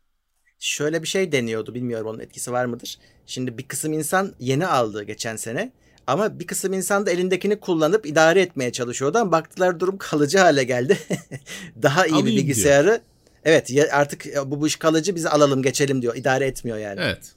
Şöyle 0.58 1.02
bir 1.02 1.08
şey 1.08 1.32
deniyordu. 1.32 1.74
Bilmiyorum 1.74 2.06
onun 2.06 2.18
etkisi 2.18 2.52
var 2.52 2.64
mıdır? 2.64 2.98
Şimdi 3.26 3.58
bir 3.58 3.68
kısım 3.68 3.92
insan 3.92 4.34
yeni 4.40 4.66
aldı 4.66 5.02
geçen 5.02 5.36
sene. 5.36 5.72
Ama 6.06 6.40
bir 6.40 6.46
kısım 6.46 6.72
insan 6.72 7.06
da 7.06 7.10
elindekini 7.10 7.60
kullanıp 7.60 8.06
idare 8.06 8.40
etmeye 8.40 8.72
çalışıyordu 8.72 9.18
ama 9.18 9.32
baktılar 9.32 9.80
durum 9.80 9.98
kalıcı 9.98 10.38
hale 10.38 10.64
geldi. 10.64 10.98
Daha 11.82 12.06
iyi 12.06 12.10
Alayım 12.10 12.26
bir 12.26 12.32
diyor. 12.32 12.42
bilgisayarı 12.42 13.00
evet 13.44 13.70
ya 13.70 13.88
artık 13.92 14.26
ya 14.26 14.50
bu, 14.50 14.60
bu 14.60 14.66
iş 14.66 14.76
kalıcı 14.76 15.14
biz 15.14 15.26
alalım 15.26 15.62
geçelim 15.62 16.02
diyor. 16.02 16.16
İdare 16.16 16.46
etmiyor 16.46 16.78
yani. 16.78 17.00
Evet. 17.02 17.32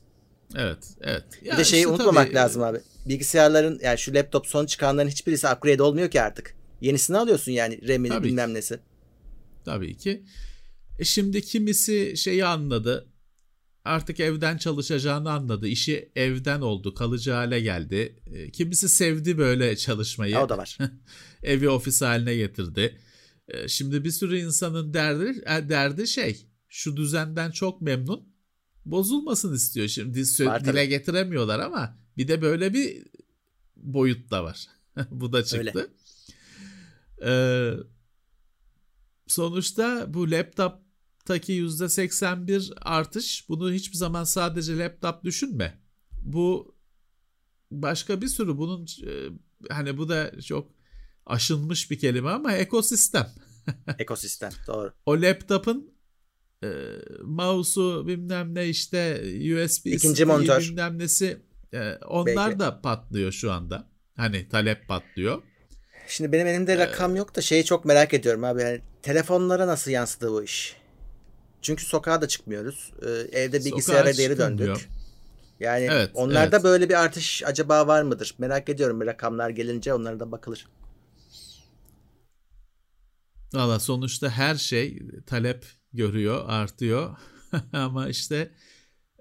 Evet. 0.55 0.77
Evet. 1.01 1.23
Bir 1.43 1.57
de 1.57 1.63
şeyi 1.63 1.87
unutmamak 1.87 2.33
lazım 2.33 2.63
abi. 2.63 2.79
Bilgisayarların 3.05 3.79
yani 3.83 3.97
şu 3.97 4.13
laptop 4.13 4.47
son 4.47 4.65
çıkanların 4.65 5.09
hiçbirisi 5.09 5.47
upgrade 5.47 5.83
olmuyor 5.83 6.11
ki 6.11 6.21
artık. 6.21 6.56
Yenisini 6.81 7.17
alıyorsun 7.17 7.51
yani 7.51 7.87
RAM'ini 7.87 8.09
Tabii 8.09 8.27
bilmem 8.27 8.53
nesi. 8.53 8.79
Tabii 9.65 9.97
ki. 9.97 10.23
E 10.99 11.03
şimdi 11.05 11.41
kimisi 11.41 12.17
şeyi 12.17 12.45
anladı. 12.45 13.07
Artık 13.85 14.19
evden 14.19 14.57
çalışacağını 14.57 15.31
anladı. 15.31 15.67
İşi 15.67 16.11
evden 16.15 16.61
oldu. 16.61 16.93
Kalıcı 16.93 17.31
hale 17.31 17.59
geldi. 17.59 18.15
E, 18.33 18.51
Kimisi 18.51 18.89
sevdi 18.89 19.37
böyle 19.37 19.75
çalışmayı. 19.75 20.35
Ha, 20.35 20.43
o 20.43 20.49
da 20.49 20.57
var. 20.57 20.77
Evi 21.43 21.69
ofis 21.69 22.01
haline 22.01 22.35
getirdi. 22.35 22.97
E, 23.47 23.67
Şimdi 23.67 24.03
bir 24.03 24.11
sürü 24.11 24.39
insanın 24.39 24.93
derdi, 24.93 25.43
e, 25.45 25.69
derdi 25.69 26.07
şey. 26.07 26.47
Şu 26.69 26.97
düzenden 26.97 27.51
çok 27.51 27.81
memnun. 27.81 28.29
Bozulmasın 28.85 29.53
istiyor. 29.53 29.87
Şimdi 29.87 30.19
Var 30.19 30.59
tabii. 30.59 30.69
dile 30.73 30.85
getiremiyorlar 30.85 31.59
ama 31.59 31.97
bir 32.17 32.27
de 32.27 32.41
böyle 32.41 32.73
bir 32.73 33.03
boyut 33.75 34.31
da 34.31 34.43
var. 34.43 34.67
Bu 35.11 35.33
da 35.33 35.43
çıktı. 35.43 35.91
Ee, 37.25 37.71
sonuçta 39.27 40.13
bu 40.13 40.31
laptop'taki 40.31 41.53
%81 41.53 42.73
artış 42.81 43.49
bunu 43.49 43.71
hiçbir 43.71 43.97
zaman 43.97 44.23
sadece 44.23 44.77
laptop 44.77 45.23
düşünme. 45.23 45.79
Bu 46.21 46.75
başka 47.71 48.21
bir 48.21 48.27
sürü 48.27 48.57
bunun 48.57 48.85
e, 49.05 49.11
hani 49.69 49.97
bu 49.97 50.09
da 50.09 50.41
çok 50.41 50.71
aşınmış 51.25 51.91
bir 51.91 51.99
kelime 51.99 52.29
ama 52.29 52.53
ekosistem. 52.53 53.27
Ekosistem. 53.99 54.51
Doğru. 54.67 54.93
O 55.05 55.21
laptop'un 55.21 55.91
e, 56.63 56.67
mouse'u 57.23 58.07
bilmem 58.07 58.55
ne 58.55 58.67
işte 58.69 59.21
USB 59.63 59.85
İkinci 59.85 60.25
monitör. 60.25 60.61
bilmem 60.61 60.99
nesi 60.99 61.41
e, 61.73 61.95
onlar 61.95 62.25
Belki. 62.35 62.59
da 62.59 62.81
patlıyor 62.81 63.31
şu 63.31 63.51
anda. 63.51 63.89
Hani 64.15 64.49
talep 64.49 64.87
patlıyor. 64.87 65.43
Şimdi 66.07 66.31
benim 66.31 66.47
elimde 66.47 66.77
rakam 66.77 67.15
yok 67.15 67.35
da 67.35 67.41
şeyi 67.41 67.65
çok 67.65 67.85
merak 67.85 68.13
ediyorum 68.13 68.43
abi. 68.43 68.61
Yani 68.61 68.81
telefonlara 69.01 69.67
nasıl 69.67 69.91
yansıdı 69.91 70.31
bu 70.31 70.43
iş? 70.43 70.75
Çünkü 71.61 71.85
sokağa 71.85 72.21
da 72.21 72.27
çıkmıyoruz. 72.27 72.93
Ee, 73.01 73.39
evde 73.39 73.65
bilgisayara 73.65 74.11
geri 74.11 74.37
döndük. 74.37 74.89
Yani 75.59 75.87
Evet, 75.91 76.11
onlarda 76.13 76.55
evet. 76.55 76.63
böyle 76.63 76.89
bir 76.89 76.93
artış 77.03 77.43
acaba 77.45 77.87
var 77.87 78.01
mıdır? 78.01 78.35
Merak 78.37 78.69
ediyorum. 78.69 79.01
Rakamlar 79.01 79.49
gelince 79.49 79.93
onlara 79.93 80.19
da 80.19 80.31
bakılır. 80.31 80.67
Valla 83.53 83.79
sonuçta 83.79 84.29
her 84.29 84.55
şey 84.55 84.99
talep 85.25 85.65
görüyor, 85.93 86.43
artıyor. 86.47 87.17
Ama 87.73 88.09
işte 88.09 88.51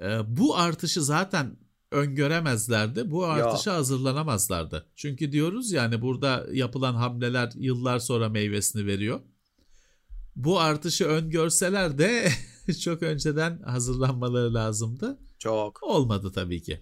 e, 0.03 0.37
bu 0.37 0.57
artışı 0.57 1.03
zaten 1.03 1.57
öngöremezlerdi. 1.97 3.11
Bu 3.11 3.25
artışa 3.25 3.75
hazırlanamazlardı. 3.75 4.87
Çünkü 4.97 5.33
diyoruz 5.33 5.73
yani 5.73 6.03
burada 6.03 6.47
yapılan 6.53 6.95
hamleler 6.95 7.53
yıllar 7.55 7.99
sonra 7.99 8.29
meyvesini 8.29 8.87
veriyor. 8.87 9.21
Bu 10.37 10.61
artışı 10.61 11.05
öngörseler 11.05 11.99
de 11.99 12.29
çok 12.85 13.03
önceden 13.03 13.63
hazırlanmaları 13.63 14.55
lazımdı. 14.55 15.19
Çok. 15.39 15.83
Olmadı 15.83 16.33
tabii 16.35 16.63
ki. 16.63 16.81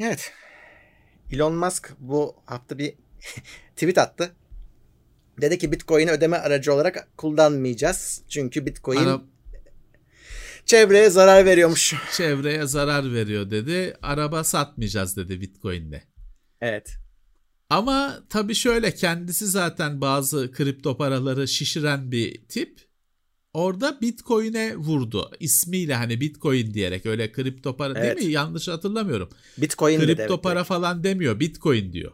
Evet. 0.00 0.32
Elon 1.32 1.54
Musk 1.54 1.92
bu 1.98 2.36
hafta 2.46 2.78
bir 2.78 2.94
tweet 3.76 3.98
attı. 3.98 4.32
Dedi 5.40 5.58
ki 5.58 5.72
Bitcoin'i 5.72 6.10
ödeme 6.10 6.36
aracı 6.36 6.74
olarak 6.74 7.08
kullanmayacağız. 7.16 8.22
Çünkü 8.28 8.66
Bitcoin 8.66 8.98
Ara- 8.98 9.22
çevreye 10.66 11.10
zarar 11.10 11.44
veriyormuş. 11.44 11.94
çevreye 12.16 12.66
zarar 12.66 13.14
veriyor 13.14 13.50
dedi. 13.50 13.96
Araba 14.02 14.44
satmayacağız 14.44 15.16
dedi 15.16 15.40
Bitcoin'le. 15.40 16.00
Evet. 16.60 16.96
Ama 17.70 18.18
tabii 18.30 18.54
şöyle 18.54 18.94
kendisi 18.94 19.46
zaten 19.46 20.00
bazı 20.00 20.52
kripto 20.52 20.96
paraları 20.96 21.48
şişiren 21.48 22.12
bir 22.12 22.44
tip. 22.48 22.80
Orada 23.54 24.00
Bitcoin'e 24.00 24.76
vurdu. 24.76 25.30
İsmiyle 25.40 25.94
hani 25.94 26.20
Bitcoin 26.20 26.74
diyerek 26.74 27.06
öyle 27.06 27.32
kripto 27.32 27.76
para 27.76 27.98
Evet. 27.98 28.16
değil 28.16 28.28
mi? 28.28 28.32
Yanlış 28.32 28.68
hatırlamıyorum. 28.68 29.28
Bitcoin 29.58 30.00
kripto 30.00 30.22
evet, 30.22 30.42
para 30.42 30.54
direkt. 30.54 30.68
falan 30.68 31.04
demiyor. 31.04 31.40
Bitcoin 31.40 31.92
diyor. 31.92 32.12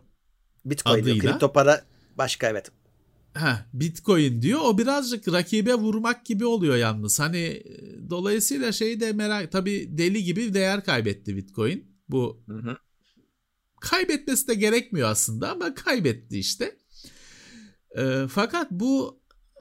Bitcoin 0.64 1.04
diyor. 1.04 1.16
adıyla. 1.16 1.30
Kripto 1.30 1.52
para 1.52 1.84
başka 2.18 2.48
evet. 2.50 2.70
Ha, 3.34 3.66
Bitcoin 3.72 4.42
diyor. 4.42 4.60
O 4.62 4.78
birazcık 4.78 5.32
rakibe 5.32 5.74
vurmak 5.74 6.26
gibi 6.26 6.44
oluyor 6.46 6.76
yalnız. 6.76 7.20
Hani 7.20 7.38
e, 7.38 7.64
dolayısıyla 8.10 8.72
şeyi 8.72 9.00
de 9.00 9.12
merak 9.12 9.52
tabii 9.52 9.88
deli 9.98 10.24
gibi 10.24 10.54
değer 10.54 10.84
kaybetti 10.84 11.36
Bitcoin. 11.36 11.84
Bu 12.08 12.42
Hı 12.46 12.54
hı. 12.54 12.76
kaybetmesi 13.80 14.48
de 14.48 14.54
gerekmiyor 14.54 15.08
aslında 15.08 15.50
ama 15.50 15.74
kaybetti 15.74 16.38
işte. 16.38 16.78
Ee, 17.98 18.26
fakat 18.28 18.70
bu 18.70 19.20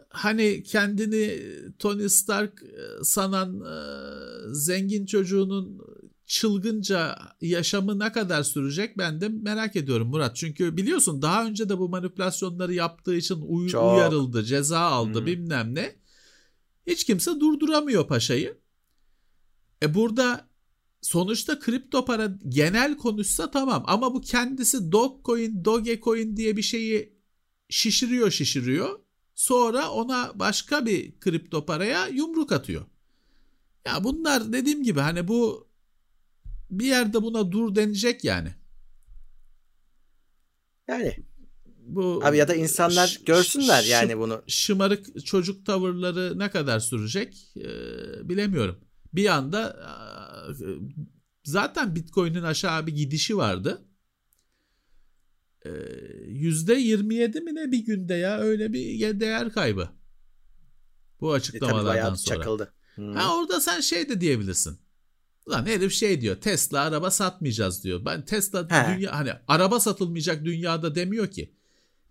hani 0.10 0.63
kendini 0.63 1.39
Tony 1.80 2.10
Stark 2.10 2.63
e, 2.63 3.03
sanan 3.03 3.62
e, 3.62 3.75
zengin 4.53 5.06
çocuğunun 5.06 5.82
çılgınca 6.28 7.20
yaşamı 7.42 8.00
ne 8.00 8.12
kadar 8.12 8.44
sürecek 8.44 8.98
ben 8.98 9.22
de 9.22 9.30
merak 9.30 9.76
ediyorum 9.76 10.08
Murat. 10.08 10.36
Çünkü 10.36 10.78
biliyorsun 10.78 11.22
daha 11.22 11.46
önce 11.46 11.70
de 11.70 11.78
bu 11.78 11.90
manipülasyonları 11.90 12.74
yaptığı 12.74 13.16
için 13.16 13.42
uy- 13.48 13.70
Çok. 13.70 13.94
uyarıldı, 13.94 14.44
ceza 14.44 14.80
aldı 14.80 15.22
Hı. 15.22 15.26
bilmem 15.26 15.76
ne. 15.76 15.96
Hiç 16.88 17.04
kimse 17.04 17.40
durduramıyor 17.40 18.08
paşayı. 18.08 18.58
E 19.84 19.94
burada 19.94 20.48
sonuçta 21.02 21.60
kripto 21.60 22.06
para 22.06 22.38
genel 22.48 22.98
konuşsa 22.98 23.52
tamam 23.52 23.84
ama 23.88 24.13
bu 24.13 24.22
kendisi 24.22 24.92
Dogecoin, 24.92 25.66
Dogecoin 25.66 26.38
diye 26.38 26.58
bir 26.58 26.62
şeyi 26.62 27.18
şişiriyor 27.70 28.32
şişiriyor. 28.32 29.00
Sonra 29.36 29.92
ona 29.92 30.32
başka 30.36 30.86
bir 30.86 31.20
kripto 31.20 31.66
paraya 31.66 32.08
yumruk 32.08 32.52
atıyor. 32.52 32.86
Ya 33.86 34.04
bunlar 34.04 34.54
dediğim 34.54 34.84
gibi 34.84 35.00
hani 35.00 35.28
bu 35.28 35.66
bir 36.69 36.86
yerde 36.86 37.21
buna 37.23 37.51
dur 37.51 37.75
denecek 37.75 38.23
yani. 38.23 38.56
Yani 40.88 41.15
Bu 41.88 42.21
abi 42.23 42.38
ya 42.38 42.47
da 42.47 42.56
insanlar 42.56 43.19
görsünler 43.25 43.84
yani 43.84 44.17
bunu. 44.17 44.43
şımarık 44.47 45.25
çocuk 45.25 45.65
tavırları 45.65 46.39
ne 46.39 46.49
kadar 46.51 46.80
sürecek 46.80 47.53
e, 47.58 47.69
bilemiyorum. 48.30 48.80
Bir 49.13 49.25
anda 49.25 49.77
e, 50.49 50.63
zaten 51.43 51.95
Bitcoin'in 51.95 52.43
aşağı 52.43 52.88
bir 52.88 52.95
gidişi 52.95 53.38
vardı. 53.38 53.86
E, 55.65 55.69
Yüzde 56.27 56.73
27 56.73 57.41
mi 57.41 57.56
ne 57.56 57.71
bir 57.71 57.86
günde 57.86 58.13
ya 58.13 58.39
öyle 58.39 58.73
bir 58.73 59.19
değer 59.19 59.51
kaybı. 59.51 59.89
Bu 61.21 61.34
E, 61.34 61.36
açıklamalardan 61.38 61.86
bayağı 61.88 62.17
sonra. 62.17 62.36
çakıldı. 62.38 62.73
Hı. 62.95 63.12
Ha 63.12 63.36
orada 63.38 63.62
sen 63.62 63.82
şey 63.82 64.10
de 64.10 64.21
diyebilirsin. 64.21 64.80
Lan 65.49 65.65
herif 65.65 65.93
şey 65.93 66.21
diyor 66.21 66.36
Tesla 66.36 66.81
araba 66.81 67.12
satmayacağız 67.12 67.83
diyor. 67.83 68.05
Ben 68.05 68.25
Tesla 68.25 68.67
He. 68.69 68.95
dünya 68.95 69.15
hani 69.19 69.31
araba 69.47 69.79
satılmayacak 69.79 70.45
dünyada 70.45 70.95
demiyor 70.95 71.27
ki. 71.27 71.53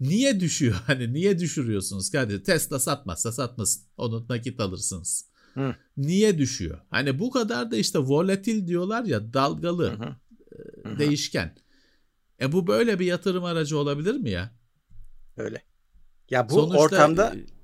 Niye 0.00 0.40
düşüyor? 0.40 0.74
Hani 0.86 1.12
niye 1.12 1.38
düşürüyorsunuz 1.38 2.10
kardeşim? 2.10 2.42
Tesla 2.42 2.78
satmazsa 2.78 3.32
satmasın. 3.32 3.82
Onu 3.96 4.26
nakit 4.28 4.60
alırsınız. 4.60 5.24
Hı. 5.54 5.74
Niye 5.96 6.38
düşüyor? 6.38 6.80
Hani 6.90 7.18
bu 7.18 7.30
kadar 7.30 7.70
da 7.70 7.76
işte 7.76 7.98
volatil 7.98 8.66
diyorlar 8.66 9.04
ya 9.04 9.32
dalgalı, 9.32 9.90
Hı 9.90 10.04
hı. 10.04 10.16
Hı 10.82 10.88
hı. 10.94 10.98
değişken. 10.98 11.56
E 12.40 12.52
bu 12.52 12.66
böyle 12.66 12.98
bir 12.98 13.06
yatırım 13.06 13.44
aracı 13.44 13.78
olabilir 13.78 14.14
mi 14.14 14.30
ya? 14.30 14.50
Öyle. 15.36 15.62
Ya 16.30 16.48
bu 16.48 16.54
Sonuçta 16.54 16.78
ortamda 16.78 17.34
e, 17.34 17.55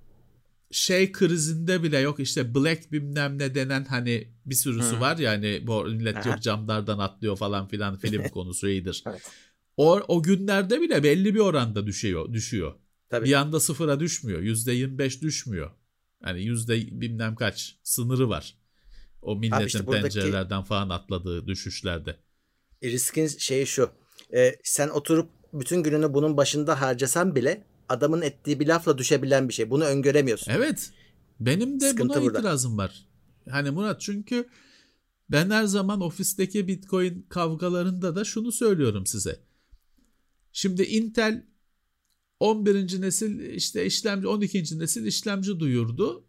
şey 0.73 1.13
krizinde 1.13 1.83
bile 1.83 1.99
yok 1.99 2.21
işte 2.21 2.55
black 2.55 2.93
bilmem 2.93 3.39
ne 3.39 3.55
denen 3.55 3.85
hani 3.85 4.29
bir 4.47 4.55
sürüsü 4.55 4.97
Hı. 4.97 5.01
var 5.01 5.17
ya 5.19 5.31
hani 5.31 5.67
bu 5.67 5.85
millet 5.85 6.17
Aha. 6.17 6.29
yok 6.29 6.43
camlardan 6.43 6.99
atlıyor 6.99 7.37
falan 7.37 7.69
filan 7.69 7.99
film 7.99 8.29
konusu 8.29 8.69
iyidir. 8.69 9.05
Evet. 9.07 9.31
O, 9.77 10.01
o 10.09 10.23
günlerde 10.23 10.81
bile 10.81 11.03
belli 11.03 11.35
bir 11.35 11.41
oranda 11.41 11.87
düşüyor. 11.87 12.33
düşüyor. 12.33 12.75
tabii. 13.11 13.25
Bir 13.27 13.33
anda 13.33 13.61
sıfıra 13.61 14.01
düşmüyor. 14.01 14.41
Yüzde 14.41 14.73
25 14.73 15.23
düşmüyor. 15.23 15.71
Yani 16.27 16.43
yüzde 16.43 17.01
bilmem 17.01 17.35
kaç 17.35 17.77
sınırı 17.83 18.29
var. 18.29 18.55
O 19.23 19.37
milletin 19.37 19.67
işte 19.67 19.87
buradaki- 19.87 20.03
pencerelerden 20.03 20.63
falan 20.63 20.89
atladığı 20.89 21.47
düşüşlerde. 21.47 22.17
riskin 22.85 23.27
şeyi 23.27 23.67
şu. 23.67 23.91
Ee, 24.35 24.57
sen 24.63 24.89
oturup 24.89 25.31
bütün 25.53 25.83
gününü 25.83 26.15
bunun 26.15 26.37
başında 26.37 26.81
harcasan 26.81 27.35
bile 27.35 27.65
adamın 27.93 28.23
ettiği 28.23 28.61
bir 28.61 28.67
lafla 28.67 28.99
düşebilen 28.99 29.49
bir 29.49 29.55
şey. 29.55 29.71
Bunu 29.71 29.85
öngöremiyorsun. 29.85 30.53
Evet. 30.53 30.91
Benim 31.41 31.81
de 31.81 31.91
Sıkıntı 31.91 32.15
buna 32.15 32.23
burada. 32.23 32.39
itirazım 32.39 32.79
var. 32.79 33.07
Hani 33.51 33.71
Murat 33.71 34.01
çünkü 34.01 34.49
ben 35.31 35.51
her 35.51 35.65
zaman 35.65 36.01
ofisteki 36.01 36.69
Bitcoin 36.69 37.27
kavgalarında 37.29 38.17
da 38.17 38.25
şunu 38.25 38.53
söylüyorum 38.53 39.07
size. 39.07 39.41
Şimdi 40.53 40.83
Intel 40.83 41.47
11. 42.41 43.01
nesil 43.01 43.41
işte 43.41 43.87
işlemci 43.87 44.29
12. 44.29 44.79
nesil 44.79 45.07
işlemci 45.07 45.61
duyurdu 45.61 46.25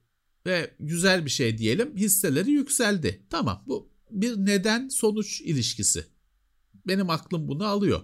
ve 0.46 0.72
güzel 0.80 1.26
bir 1.26 1.30
şey 1.30 1.58
diyelim 1.58 1.96
hisseleri 1.98 2.52
yükseldi. 2.52 3.22
Tamam 3.30 3.64
bu 3.68 3.90
bir 4.12 4.38
neden 4.38 4.90
sonuç 4.90 5.42
ilişkisi. 5.42 6.06
Benim 6.88 7.10
aklım 7.10 7.48
bunu 7.48 7.66
alıyor. 7.66 8.02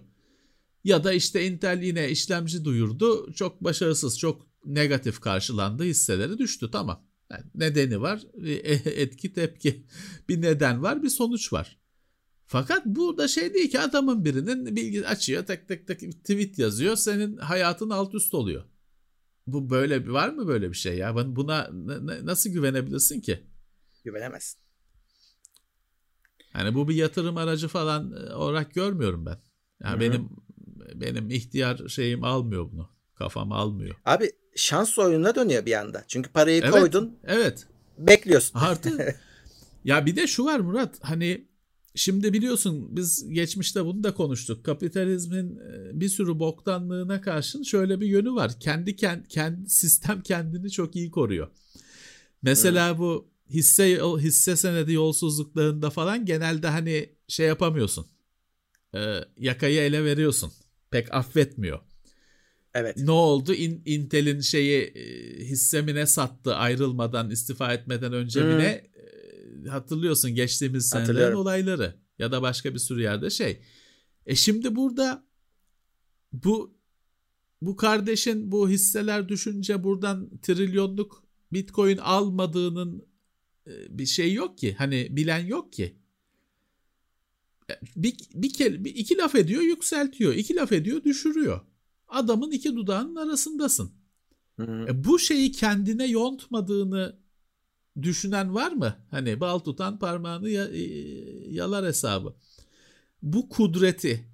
Ya 0.83 1.03
da 1.03 1.13
işte 1.13 1.45
Intel 1.47 1.81
yine 1.83 2.09
işlemci 2.09 2.65
duyurdu. 2.65 3.33
Çok 3.33 3.63
başarısız, 3.63 4.19
çok 4.19 4.47
negatif 4.65 5.19
karşılandı. 5.19 5.83
Hisseleri 5.83 6.37
düştü. 6.37 6.71
Tamam. 6.71 7.05
Yani 7.31 7.43
nedeni 7.55 8.01
var. 8.01 8.21
e, 8.45 8.73
Etki 9.01 9.33
tepki. 9.33 9.85
Bir 10.29 10.41
neden 10.41 10.83
var, 10.83 11.03
bir 11.03 11.09
sonuç 11.09 11.53
var. 11.53 11.79
Fakat 12.45 12.85
bu 12.85 13.17
da 13.17 13.27
şey 13.27 13.53
değil 13.53 13.71
ki 13.71 13.79
adamın 13.79 14.25
birinin 14.25 14.75
bilgi 14.75 15.07
açıyor, 15.07 15.45
tek 15.45 15.67
tek 15.67 15.87
tek 15.87 15.99
tweet 15.99 16.59
yazıyor. 16.59 16.95
Senin 16.95 17.37
hayatın 17.37 17.89
alt 17.89 18.15
üst 18.15 18.33
oluyor. 18.33 18.63
Bu 19.47 19.69
böyle 19.69 20.05
bir 20.05 20.09
var 20.09 20.29
mı 20.29 20.47
böyle 20.47 20.69
bir 20.69 20.75
şey 20.77 20.97
ya? 20.97 21.15
Ben 21.15 21.35
buna 21.35 21.69
nasıl 22.23 22.49
güvenebilirsin 22.49 23.21
ki? 23.21 23.43
Güvenemezsin. 24.03 24.59
Yani 26.53 26.75
bu 26.75 26.87
bir 26.87 26.95
yatırım 26.95 27.37
aracı 27.37 27.67
falan 27.67 28.11
e, 28.11 28.33
olarak 28.33 28.73
görmüyorum 28.73 29.25
ben. 29.25 29.37
Yani 29.83 29.91
Hı 29.91 29.95
hı. 29.95 29.99
benim 29.99 30.29
benim 30.95 31.29
ihtiyar 31.29 31.87
şeyim 31.87 32.23
almıyor 32.23 32.71
bunu. 32.71 32.89
Kafam 33.15 33.51
almıyor. 33.51 33.95
Abi 34.05 34.31
şans 34.55 34.99
oyununa 34.99 35.35
dönüyor 35.35 35.65
bir 35.65 35.73
anda. 35.73 36.03
Çünkü 36.07 36.31
parayı 36.31 36.61
Evet. 36.61 36.71
koydun, 36.71 37.17
Evet. 37.23 37.67
bekliyorsun. 37.97 38.59
Artı 38.59 39.15
ya 39.83 40.05
bir 40.05 40.15
de 40.15 40.27
şu 40.27 40.45
var 40.45 40.59
Murat 40.59 40.99
hani 41.01 41.47
şimdi 41.95 42.33
biliyorsun 42.33 42.95
biz 42.97 43.29
geçmişte 43.29 43.85
bunu 43.85 44.03
da 44.03 44.13
konuştuk. 44.13 44.65
Kapitalizmin 44.65 45.57
e, 45.57 45.99
bir 45.99 46.09
sürü 46.09 46.39
boktanlığına 46.39 47.21
karşın 47.21 47.63
şöyle 47.63 48.01
bir 48.01 48.07
yönü 48.07 48.31
var. 48.31 48.59
Kendi 48.59 48.95
kendi, 48.95 49.27
kendi 49.27 49.69
sistem 49.69 50.21
kendini 50.21 50.71
çok 50.71 50.95
iyi 50.95 51.11
koruyor. 51.11 51.47
Mesela 52.41 52.97
bu 52.97 53.29
hisse 53.49 53.99
hisse 54.17 54.55
senedi 54.55 54.93
yolsuzluklarında 54.93 55.89
falan 55.89 56.25
genelde 56.25 56.67
hani 56.67 57.09
şey 57.27 57.47
yapamıyorsun. 57.47 58.07
E, 58.95 59.19
yakayı 59.37 59.81
ele 59.81 60.03
veriyorsun. 60.03 60.51
Pek 60.91 61.13
affetmiyor. 61.13 61.79
Evet. 62.73 62.97
Ne 62.97 63.11
oldu? 63.11 63.53
In- 63.53 63.81
Intel'in 63.85 64.39
şeyi 64.39 64.81
e, 64.81 65.03
hissemine 65.45 66.05
sattı 66.05 66.55
ayrılmadan 66.55 67.29
istifa 67.29 67.73
etmeden 67.73 68.13
önce 68.13 68.41
Hı. 68.41 68.45
mi 68.45 68.57
ne? 68.57 68.89
E, 69.65 69.69
hatırlıyorsun 69.69 70.35
geçtiğimiz 70.35 70.89
senelerin 70.89 71.35
olayları 71.35 71.95
ya 72.19 72.31
da 72.31 72.41
başka 72.41 72.73
bir 72.73 72.79
sürü 72.79 73.01
yerde 73.01 73.29
şey. 73.29 73.61
E 74.25 74.35
şimdi 74.35 74.75
burada 74.75 75.23
bu 76.33 76.79
bu 77.61 77.75
kardeşin 77.75 78.51
bu 78.51 78.69
hisseler 78.69 79.29
düşünce 79.29 79.83
buradan 79.83 80.29
trilyonluk 80.41 81.23
bitcoin 81.53 81.97
almadığının 81.97 83.05
e, 83.67 83.97
bir 83.97 84.05
şey 84.05 84.33
yok 84.33 84.57
ki. 84.57 84.73
Hani 84.73 85.07
bilen 85.11 85.45
yok 85.45 85.73
ki. 85.73 85.98
Bir, 87.95 88.17
bir, 88.33 88.53
kere, 88.53 88.83
bir 88.85 88.95
iki 88.95 89.17
laf 89.17 89.35
ediyor 89.35 89.61
yükseltiyor. 89.61 90.33
iki 90.33 90.55
laf 90.55 90.71
ediyor 90.71 91.03
düşürüyor. 91.03 91.61
Adamın 92.07 92.51
iki 92.51 92.75
dudağının 92.75 93.15
arasındasın. 93.15 93.91
Hı 94.57 94.63
hı. 94.63 94.85
E, 94.89 95.03
bu 95.03 95.19
şeyi 95.19 95.51
kendine 95.51 96.05
yontmadığını 96.07 97.19
düşünen 98.01 98.55
var 98.55 98.71
mı? 98.71 98.95
Hani 99.11 99.39
bal 99.39 99.59
tutan 99.59 99.99
parmağını 99.99 100.49
ya- 100.49 100.67
e, 100.69 100.81
yalar 101.53 101.85
hesabı. 101.85 102.35
Bu 103.21 103.49
kudreti 103.49 104.25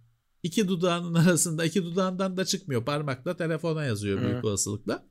iki 0.43 0.67
dudağının 0.67 1.13
arasında 1.26 1.65
iki 1.65 1.84
dudağından 1.84 2.38
da 2.38 2.45
çıkmıyor. 2.45 2.86
Parmakla 2.86 3.38
telefona 3.38 3.84
yazıyor 3.86 4.21
büyük 4.21 4.43
Hı. 4.43 4.48
olasılıkla. 4.48 5.06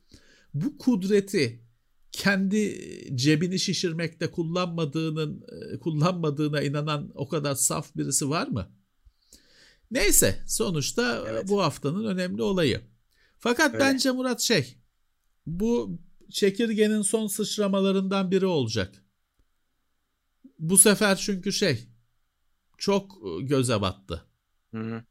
Bu 0.54 0.78
kudreti 0.78 1.63
kendi 2.16 2.78
cebini 3.16 3.58
şişirmekte 3.58 4.30
kullanmadığının 4.30 5.44
e, 5.74 5.78
kullanmadığına 5.78 6.62
inanan 6.62 7.12
o 7.14 7.28
kadar 7.28 7.54
saf 7.54 7.96
birisi 7.96 8.30
var 8.30 8.46
mı? 8.48 8.68
Neyse 9.90 10.42
sonuçta 10.46 11.24
Evet. 11.28 11.48
bu 11.48 11.62
haftanın 11.62 12.04
önemli 12.04 12.42
olayı. 12.42 12.80
Fakat 13.38 13.74
Öyle. 13.74 13.84
bence 13.84 14.10
Murat 14.10 14.40
şey 14.40 14.76
bu 15.46 15.98
çekirgenin 16.30 17.02
son 17.02 17.26
sıçramalarından 17.26 18.30
biri 18.30 18.46
olacak. 18.46 19.04
Bu 20.58 20.78
sefer 20.78 21.16
çünkü 21.16 21.52
şey 21.52 21.88
çok 22.78 23.12
e, 23.12 23.42
göze 23.42 23.80
battı. 23.80 24.24
Hı 24.74 24.80
hı. 24.80 25.02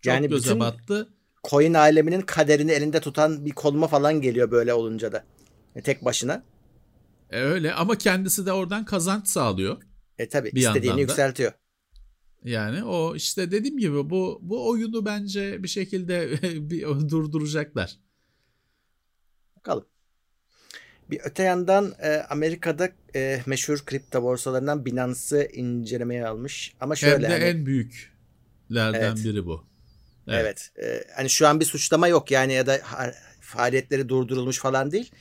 Çok 0.00 0.14
Yani 0.14 0.28
göze 0.28 0.44
bütün- 0.48 0.60
battı. 0.60 1.14
Coin 1.44 1.74
aleminin 1.74 2.20
kaderini 2.20 2.72
elinde 2.72 3.00
tutan 3.00 3.46
bir 3.46 3.50
konuma 3.50 3.86
falan 3.86 4.20
geliyor 4.20 4.50
böyle 4.50 4.74
olunca 4.74 5.12
da. 5.12 5.24
E, 5.76 5.82
tek 5.82 6.04
başına. 6.04 6.44
E, 7.30 7.40
öyle 7.40 7.74
ama 7.74 7.98
kendisi 7.98 8.46
de 8.46 8.52
oradan 8.52 8.84
kazanç 8.84 9.28
sağlıyor. 9.28 9.82
E 10.18 10.28
tabi 10.28 10.48
istediğini 10.54 11.00
yükseltiyor. 11.00 11.52
Yani 12.44 12.84
o 12.84 13.16
işte 13.16 13.50
dediğim 13.50 13.78
gibi 13.78 14.10
bu 14.10 14.38
bu 14.42 14.68
oyunu 14.68 15.04
bence 15.04 15.62
bir 15.62 15.68
şekilde 15.68 16.30
bir 16.70 16.82
durduracaklar. 16.82 17.96
Bakalım. 19.56 19.86
Bir 21.10 21.20
öte 21.24 21.42
yandan 21.42 21.94
e, 22.02 22.16
Amerika'da 22.30 22.88
e, 23.14 23.42
meşhur 23.46 23.84
kripto 23.86 24.22
borsalarından 24.22 24.84
Binance'ı 24.84 25.48
incelemeye 25.52 26.26
almış. 26.26 26.74
Ama 26.80 26.96
şöyle 26.96 27.14
Hem 27.14 27.22
de 27.22 27.28
hani- 27.28 27.44
en 27.44 27.66
büyüklerden 27.66 29.00
Evet. 29.00 29.24
biri 29.24 29.46
bu. 29.46 29.69
Evet. 30.34 30.70
e, 30.82 31.04
hani 31.16 31.30
şu 31.30 31.46
an 31.48 31.60
bir 31.60 31.64
suçlama 31.64 32.08
yok 32.08 32.30
yani 32.30 32.52
ya 32.52 32.66
da 32.66 32.78
faaliyetleri 33.40 34.08
durdurulmuş 34.08 34.58
falan 34.58 34.90
değil. 34.92 35.12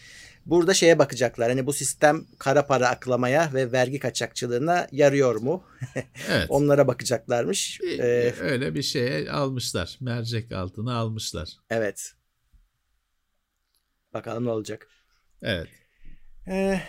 Burada 0.46 0.74
şeye 0.74 1.00
bakacaklar. 1.00 1.50
Hani 1.50 1.66
bu 1.66 1.74
sistem 1.74 2.26
kara 2.40 2.66
para 2.68 2.90
aklamaya 2.90 3.50
ve 3.54 3.72
vergi 3.72 4.00
kaçakçılığına 4.00 4.88
yarıyor 4.92 5.36
mu? 5.36 5.64
Evet. 6.30 6.46
Onlara 6.50 6.88
bakacaklarmış. 6.88 7.80
Bir- 7.82 8.00
E, 8.00 8.34
öyle 8.42 8.76
bir 8.76 8.82
şeye 8.84 9.32
almışlar. 9.32 9.98
Mercek 10.02 10.52
altına 10.52 10.96
almışlar. 10.96 11.50
evet. 11.70 12.14
Bakalım 14.14 14.46
ne 14.46 14.50
olacak. 14.50 14.88
Evet. 15.42 15.68
Eh, 16.48 16.80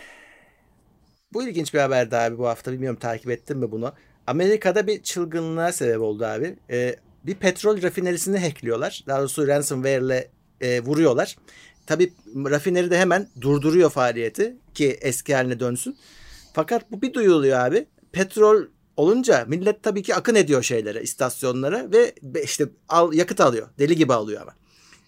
bu 1.33 1.49
ilginç 1.49 1.75
bir 1.75 1.79
haberdi 1.79 2.17
abi 2.17 2.39
bu 2.39 2.49
hafta. 2.49 2.73
Bilmiyorum 2.73 2.99
takip 2.99 3.31
ettin 3.31 3.59
mi 3.59 3.71
bunu? 3.71 3.95
Amerika'da 4.27 4.87
bir 4.87 5.03
çılgınlığa 5.03 5.73
sebep 5.73 6.01
oldu 6.01 6.25
abi. 6.25 6.57
Eh, 6.69 6.95
bir 7.27 7.35
petrol 7.35 7.83
rafinerisini 7.83 8.39
hackliyorlar. 8.39 9.05
Daha 9.07 9.19
doğrusu 9.19 9.47
ransomware 9.47 10.05
ile 10.05 10.31
eh, 10.61 10.87
vuruyorlar. 10.87 11.37
Tabii 11.87 12.13
rafineri 12.37 12.91
de 12.91 12.99
hemen 12.99 13.29
durduruyor 13.41 13.91
faaliyeti 13.91 14.57
ki 14.75 14.99
eski 15.01 15.35
haline 15.35 15.61
dönsün. 15.61 15.97
Fakat 16.55 16.93
bu 16.93 17.03
bir 17.03 17.15
duyuluyor 17.15 17.59
abi. 17.59 17.87
Petrol 18.13 18.65
olunca 18.97 19.45
millet 19.49 19.83
tabii 19.83 20.03
ki 20.03 20.15
akın 20.15 20.35
ediyor 20.35 20.63
şeylere, 20.63 21.03
istasyonlara 21.03 21.93
ve 21.93 22.15
işte 22.45 22.69
al, 22.89 23.13
yakıt 23.13 23.41
alıyor. 23.41 23.69
Deli 23.79 23.97
gibi 23.97 24.13
alıyor 24.15 24.43
ama. 24.43 24.55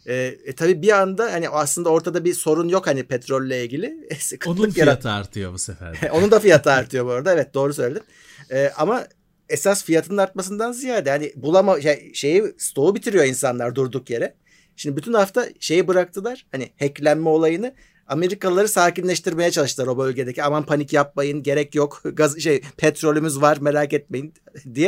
E, 0.06 0.14
e, 0.44 0.52
tabii 0.54 0.82
bir 0.82 1.00
anda 1.00 1.32
hani 1.32 1.48
aslında 1.48 1.88
ortada 1.88 2.24
bir 2.24 2.34
sorun 2.34 2.68
yok 2.68 2.86
hani 2.86 3.04
petrolle 3.04 3.64
ilgili. 3.64 3.86
E, 4.10 4.16
Onun 4.50 4.70
fiyatı 4.70 5.10
artıyor 5.10 5.52
bu 5.52 5.58
sefer. 5.58 5.98
Onun 6.12 6.30
da 6.30 6.40
fiyatı 6.40 6.72
artıyor 6.72 7.06
bu 7.06 7.10
arada. 7.10 7.32
Evet 7.32 7.54
doğru 7.54 7.74
söyledin. 7.74 8.02
E, 8.50 8.72
ama 8.76 9.06
esas 9.52 9.84
fiyatının 9.84 10.18
artmasından 10.18 10.72
ziyade 10.72 11.10
hani 11.10 11.32
bulama 11.36 11.80
şey, 11.80 12.14
şeyi 12.14 12.42
stoğu 12.58 12.94
bitiriyor 12.94 13.24
insanlar 13.24 13.74
durduk 13.74 14.10
yere. 14.10 14.34
Şimdi 14.76 14.96
bütün 14.96 15.12
hafta 15.12 15.48
şeyi 15.60 15.88
bıraktılar. 15.88 16.46
Hani 16.52 16.70
hacklenme 16.78 17.28
olayını 17.28 17.74
Amerikalıları 18.06 18.68
sakinleştirmeye 18.68 19.50
çalıştılar 19.50 19.86
o 19.86 19.98
bölgedeki. 19.98 20.42
Aman 20.42 20.66
panik 20.66 20.92
yapmayın, 20.92 21.42
gerek 21.42 21.74
yok. 21.74 22.02
Gaz 22.12 22.38
şey 22.38 22.62
petrolümüz 22.76 23.40
var, 23.40 23.58
merak 23.60 23.92
etmeyin 23.92 24.34
diye 24.74 24.86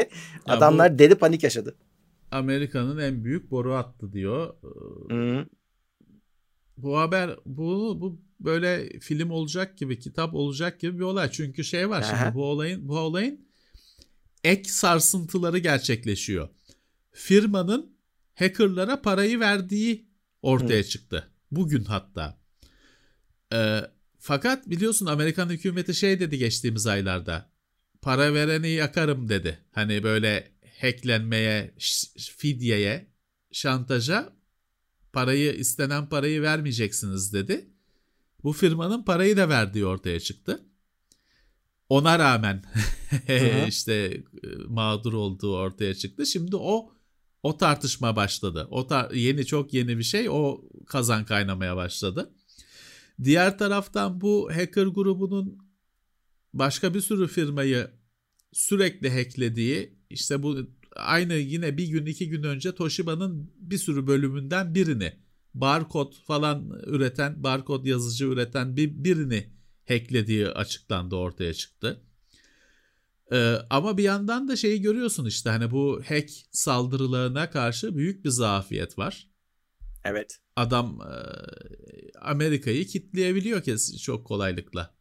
ya 0.49 0.55
adamlar 0.55 0.95
bu, 0.95 0.99
deli 0.99 1.15
panik 1.15 1.43
yaşadı. 1.43 1.75
Amerika'nın 2.31 2.99
en 2.99 3.25
büyük 3.25 3.51
boru 3.51 3.75
attı 3.75 4.13
diyor. 4.13 4.55
Hı. 5.11 5.47
Bu 6.77 6.99
haber 6.99 7.31
bu 7.47 8.01
bu 8.01 8.21
böyle 8.41 8.99
film 9.01 9.31
olacak 9.31 9.79
gibi, 9.79 9.99
kitap 9.99 10.35
olacak 10.35 10.81
gibi 10.81 10.99
bir 10.99 11.05
olay. 11.05 11.31
Çünkü 11.31 11.65
şey 11.65 11.91
var 11.91 12.03
Aha. 12.03 12.17
şimdi 12.17 12.35
bu 12.35 12.45
olayın 12.45 12.89
bu 12.89 12.99
olayın 12.99 13.45
ek 14.45 14.71
sarsıntıları 14.71 15.59
gerçekleşiyor. 15.59 16.49
Firmanın 17.13 17.97
hackerlara 18.35 19.03
parayı 19.03 19.41
verdiği 19.41 20.09
ortaya 20.43 20.83
Hı. 20.83 20.89
çıktı. 20.89 21.31
Bugün 21.51 21.85
hatta. 21.85 22.39
Ee, 23.53 23.81
fakat 24.19 24.71
biliyorsun 24.71 25.07
Amerikan 25.07 25.49
hükümeti 25.49 25.95
şey 25.95 26.21
dedi 26.21 26.39
geçtiğimiz 26.39 26.87
aylarda. 26.87 27.51
Para 28.03 28.35
vereni 28.35 28.69
yakarım 28.69 29.29
dedi. 29.29 29.59
Hani 29.73 30.03
böyle 30.03 30.53
hacklenmeye, 30.81 31.75
fidyeye, 32.37 33.07
şantaja 33.53 34.33
parayı 35.13 35.53
istenen 35.53 36.09
parayı 36.09 36.43
vermeyeceksiniz 36.43 37.33
dedi. 37.33 37.71
Bu 38.43 38.53
firmanın 38.53 39.03
parayı 39.03 39.37
da 39.37 39.49
verdiği 39.49 39.87
ortaya 39.87 40.21
çıktı. 40.21 40.65
Ona 41.95 42.19
rağmen 42.19 42.63
işte 43.69 43.93
e, 43.93 44.23
mağdur 44.69 45.13
olduğu 45.13 45.57
ortaya 45.57 45.95
çıktı. 45.95 46.27
Şimdi 46.27 46.57
o 46.57 46.93
o 47.43 47.57
tartışma 47.57 48.17
başladı. 48.17 48.69
O 48.71 48.81
tar- 48.81 49.17
yeni 49.17 49.47
çok 49.47 49.75
yeni 49.75 49.99
bir 49.99 50.03
şey. 50.03 50.29
O 50.31 50.61
kazan 50.87 51.25
kaynamaya 51.25 51.77
başladı. 51.77 52.35
Diğer 53.25 53.59
taraftan 53.59 54.21
bu 54.21 54.51
hacker 54.55 54.87
grubunun 54.87 55.59
başka 56.53 56.95
bir 56.95 57.01
sürü 57.01 57.29
firmayı 57.29 57.91
sürekli 58.53 59.11
hacklediği 59.11 59.99
işte 60.11 60.43
bu 60.43 60.57
aynı 60.97 61.35
yine 61.35 61.77
bir 61.77 61.87
gün 61.87 62.07
iki 62.07 62.29
gün 62.29 62.43
önce 62.43 62.75
Toshiba'nın 62.75 63.51
bir 63.57 63.79
sürü 63.79 64.07
bölümünden 64.07 64.75
birini 64.75 65.13
barkod 65.55 66.13
falan 66.27 66.83
üreten 66.87 67.43
barkod 67.43 67.85
yazıcı 67.85 68.25
üreten 68.25 68.77
bir 68.77 69.05
birini 69.05 69.55
hacklediği 69.89 70.49
açıklandı 70.49 71.17
ortaya 71.17 71.55
çıktı. 71.55 72.01
Ee, 73.33 73.57
ama 73.71 73.99
bir 73.99 74.03
yandan 74.03 74.49
da 74.49 74.57
şeyi 74.57 74.81
görüyorsun 74.81 75.27
işte 75.27 75.51
hani 75.51 75.71
bu 75.71 76.03
hack 76.09 76.31
saldırılarına 76.53 77.51
karşı 77.51 77.97
büyük 77.97 78.25
bir 78.25 78.31
zafiyet 78.31 78.99
var. 78.99 79.29
Evet. 80.05 80.39
Adam 80.57 81.01
e, 81.01 81.15
Amerika'yı 82.19 82.87
kitleyebiliyor 82.87 83.63
ki 83.63 83.99
çok 84.03 84.27
kolaylıkla. 84.27 84.95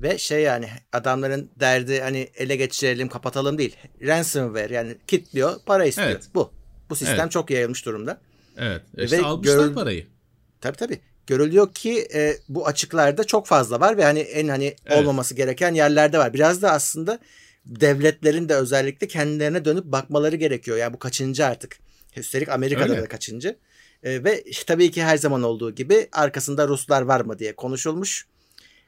Ve 0.00 0.18
şey 0.18 0.42
yani 0.42 0.68
adamların 0.92 1.50
derdi 1.60 2.00
hani 2.00 2.18
ele 2.18 2.56
geçirelim 2.56 3.08
kapatalım 3.08 3.58
değil. 3.58 3.76
Ransomware 4.02 4.74
yani 4.74 4.96
kitliyor 5.06 5.60
para 5.66 5.84
istiyor. 5.84 6.08
Evet. 6.08 6.28
Bu. 6.34 6.52
Bu 6.90 6.96
sistem 6.96 7.20
evet. 7.20 7.32
çok 7.32 7.50
yayılmış 7.50 7.86
durumda. 7.86 8.20
Evet. 8.56 8.82
E 8.96 9.04
işte 9.04 9.18
Ve 9.18 9.22
almışlar 9.22 9.56
görül... 9.56 9.74
parayı. 9.74 10.06
Tabii 10.60 10.76
tabii. 10.76 11.00
Görülüyor 11.26 11.72
ki 11.74 12.08
e, 12.14 12.36
bu 12.48 12.66
açıklarda 12.66 13.24
çok 13.24 13.46
fazla 13.46 13.80
var 13.80 13.96
ve 13.96 14.04
hani 14.04 14.18
en 14.18 14.48
hani 14.48 14.76
evet. 14.86 14.98
olmaması 14.98 15.34
gereken 15.34 15.74
yerlerde 15.74 16.18
var. 16.18 16.34
Biraz 16.34 16.62
da 16.62 16.70
aslında 16.70 17.18
devletlerin 17.66 18.48
de 18.48 18.54
özellikle 18.54 19.08
kendilerine 19.08 19.64
dönüp 19.64 19.84
bakmaları 19.84 20.36
gerekiyor. 20.36 20.76
Yani 20.76 20.94
bu 20.94 20.98
kaçıncı 20.98 21.46
artık. 21.46 21.78
Üstelik 22.16 22.48
Amerika'da 22.48 22.92
Öyle. 22.92 23.02
da 23.02 23.08
kaçıncı. 23.08 23.56
E, 24.02 24.24
ve 24.24 24.44
tabii 24.66 24.90
ki 24.90 25.02
her 25.02 25.16
zaman 25.16 25.42
olduğu 25.42 25.74
gibi 25.74 26.08
arkasında 26.12 26.68
Ruslar 26.68 27.02
var 27.02 27.20
mı 27.20 27.38
diye 27.38 27.56
konuşulmuş. 27.56 28.26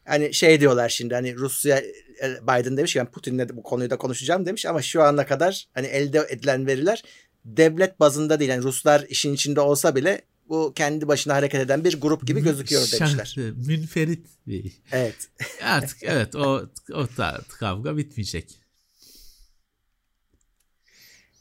Hani 0.05 0.35
şey 0.35 0.61
diyorlar 0.61 0.89
şimdi 0.89 1.15
hani 1.15 1.37
Rusya 1.37 1.79
e, 2.23 2.43
Biden 2.43 2.77
demiş 2.77 2.93
ki 2.93 2.99
ben 2.99 3.11
Putin'le 3.11 3.49
bu 3.53 3.63
konuyu 3.63 3.91
da 3.91 3.97
konuşacağım 3.97 4.47
demiş 4.47 4.67
ama 4.67 4.83
şu 4.83 5.03
ana 5.03 5.27
kadar 5.27 5.69
hani 5.75 5.87
elde 5.87 6.27
edilen 6.31 6.67
veriler 6.67 7.03
devlet 7.45 8.01
bazında 8.01 8.41
değil. 8.41 8.51
Yani 8.51 8.63
Ruslar 8.63 9.05
işin 9.09 9.35
içinde 9.35 9.61
olsa 9.61 9.97
bile 9.97 10.23
bu 10.49 10.73
kendi 10.75 11.09
başına 11.09 11.35
hareket 11.35 11.61
eden 11.61 11.85
bir 11.85 12.01
grup 12.01 12.27
gibi 12.27 12.43
gözüküyor 12.43 12.83
demişler. 12.93 13.37
Münferit 13.67 14.27
bir. 14.47 14.73
Evet. 14.93 15.29
Artık 15.63 15.99
evet 16.03 16.35
o 16.35 16.71
o 16.93 17.09
kavga 17.49 17.97
bitmeyecek. 17.97 18.61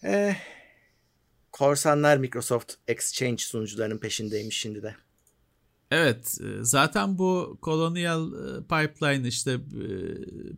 Eh, 0.04 0.36
korsanlar 1.52 2.18
Microsoft 2.18 2.74
Exchange 2.88 3.38
sunucularının 3.38 3.98
peşindeymiş 3.98 4.58
şimdi 4.58 4.84
de. 4.84 4.96
Evet 5.92 6.38
e, 6.42 6.64
zaten 6.64 7.18
bu 7.18 7.60
Colonial 7.64 8.32
e, 8.34 8.62
Pipeline 8.62 9.28
işte 9.28 9.52
e, 9.52 9.60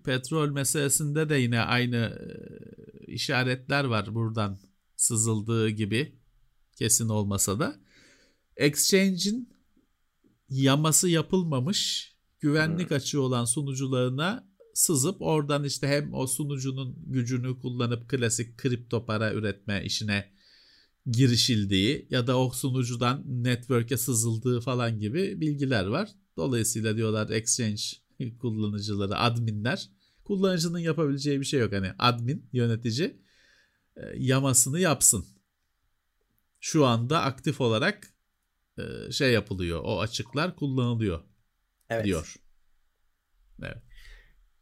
petrol 0.03 0.49
meselesinde 0.49 1.29
de 1.29 1.35
yine 1.35 1.59
aynı 1.61 2.19
işaretler 3.07 3.83
var 3.83 4.15
buradan 4.15 4.59
sızıldığı 4.95 5.69
gibi 5.69 6.15
kesin 6.75 7.09
olmasa 7.09 7.59
da. 7.59 7.75
Exchange'in 8.57 9.49
yaması 10.49 11.09
yapılmamış 11.09 12.11
güvenlik 12.39 12.89
hmm. 12.89 12.97
açığı 12.97 13.21
olan 13.21 13.45
sunucularına 13.45 14.47
sızıp 14.73 15.21
oradan 15.21 15.63
işte 15.63 15.87
hem 15.87 16.13
o 16.13 16.27
sunucunun 16.27 16.95
gücünü 17.05 17.59
kullanıp 17.59 18.09
klasik 18.09 18.57
kripto 18.57 19.05
para 19.05 19.33
üretme 19.33 19.83
işine 19.85 20.31
girişildiği 21.05 22.07
ya 22.09 22.27
da 22.27 22.39
o 22.39 22.51
sunucudan 22.51 23.23
network'e 23.27 23.97
sızıldığı 23.97 24.61
falan 24.61 24.99
gibi 24.99 25.41
bilgiler 25.41 25.85
var. 25.85 26.09
Dolayısıyla 26.37 26.97
diyorlar 26.97 27.29
exchange 27.29 27.81
kullanıcıları, 28.39 29.17
adminler 29.17 29.89
kullanıcının 30.23 30.79
yapabileceği 30.79 31.39
bir 31.39 31.45
şey 31.45 31.59
yok. 31.59 31.73
Hani 31.73 31.91
admin, 31.99 32.49
yönetici 32.53 33.21
e, 33.95 34.01
yamasını 34.17 34.79
yapsın. 34.79 35.25
Şu 36.59 36.85
anda 36.85 37.21
aktif 37.21 37.61
olarak 37.61 38.16
e, 38.77 39.11
şey 39.11 39.31
yapılıyor. 39.31 39.81
O 39.83 39.99
açıklar 39.99 40.55
kullanılıyor 40.55 41.23
evet. 41.89 42.05
diyor. 42.05 42.35
Evet. 43.63 43.77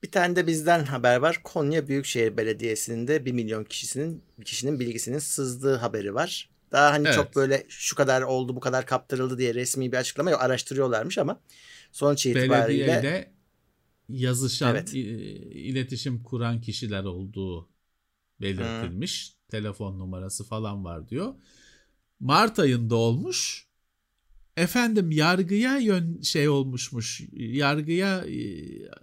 Bir 0.04 0.12
tane 0.12 0.36
de 0.36 0.48
bizden 0.48 0.84
haber 0.84 1.18
var. 1.18 1.40
Konya 1.44 1.88
Büyükşehir 1.88 2.38
Belediyesi'nin 2.38 3.08
de 3.08 3.26
1 3.26 3.32
milyon 3.32 3.64
kişisinin 3.64 4.24
kişinin 4.46 4.80
bilgisinin 4.80 5.20
sızdığı 5.20 5.76
haberi 5.76 6.14
var. 6.14 6.50
Daha 6.72 6.92
hani 6.92 7.08
evet. 7.08 7.16
çok 7.16 7.36
böyle 7.36 7.66
şu 7.70 7.96
kadar 7.96 8.22
oldu 8.22 8.56
bu 8.56 8.60
kadar 8.60 8.86
kaptırıldı 8.86 9.38
diye 9.38 9.54
resmi 9.54 9.92
bir 9.92 9.98
açıklama 9.98 10.32
yok. 10.32 10.42
Araştırıyorlarmış 10.42 11.18
ama 11.18 11.42
sonuç 11.92 12.26
itibariyle 12.26 12.88
Belediyeyle 12.88 13.34
yazışan 14.10 14.76
evet. 14.76 14.94
iletişim 14.94 16.24
kuran 16.24 16.62
kişiler 16.62 17.04
olduğu 17.04 17.70
belirtilmiş. 18.42 19.30
Hmm. 19.30 19.36
Telefon 19.50 20.00
numarası 20.00 20.44
falan 20.44 20.86
var 20.86 21.10
diyor. 21.10 21.36
Mart 22.20 22.60
ayında 22.60 22.96
olmuş. 22.96 23.65
Efendim 24.58 25.12
yargıya 25.12 25.78
yön 25.78 26.22
şey 26.22 26.50
olmuşmuş. 26.50 27.22
Yargıya 27.34 28.18
e, 28.18 28.40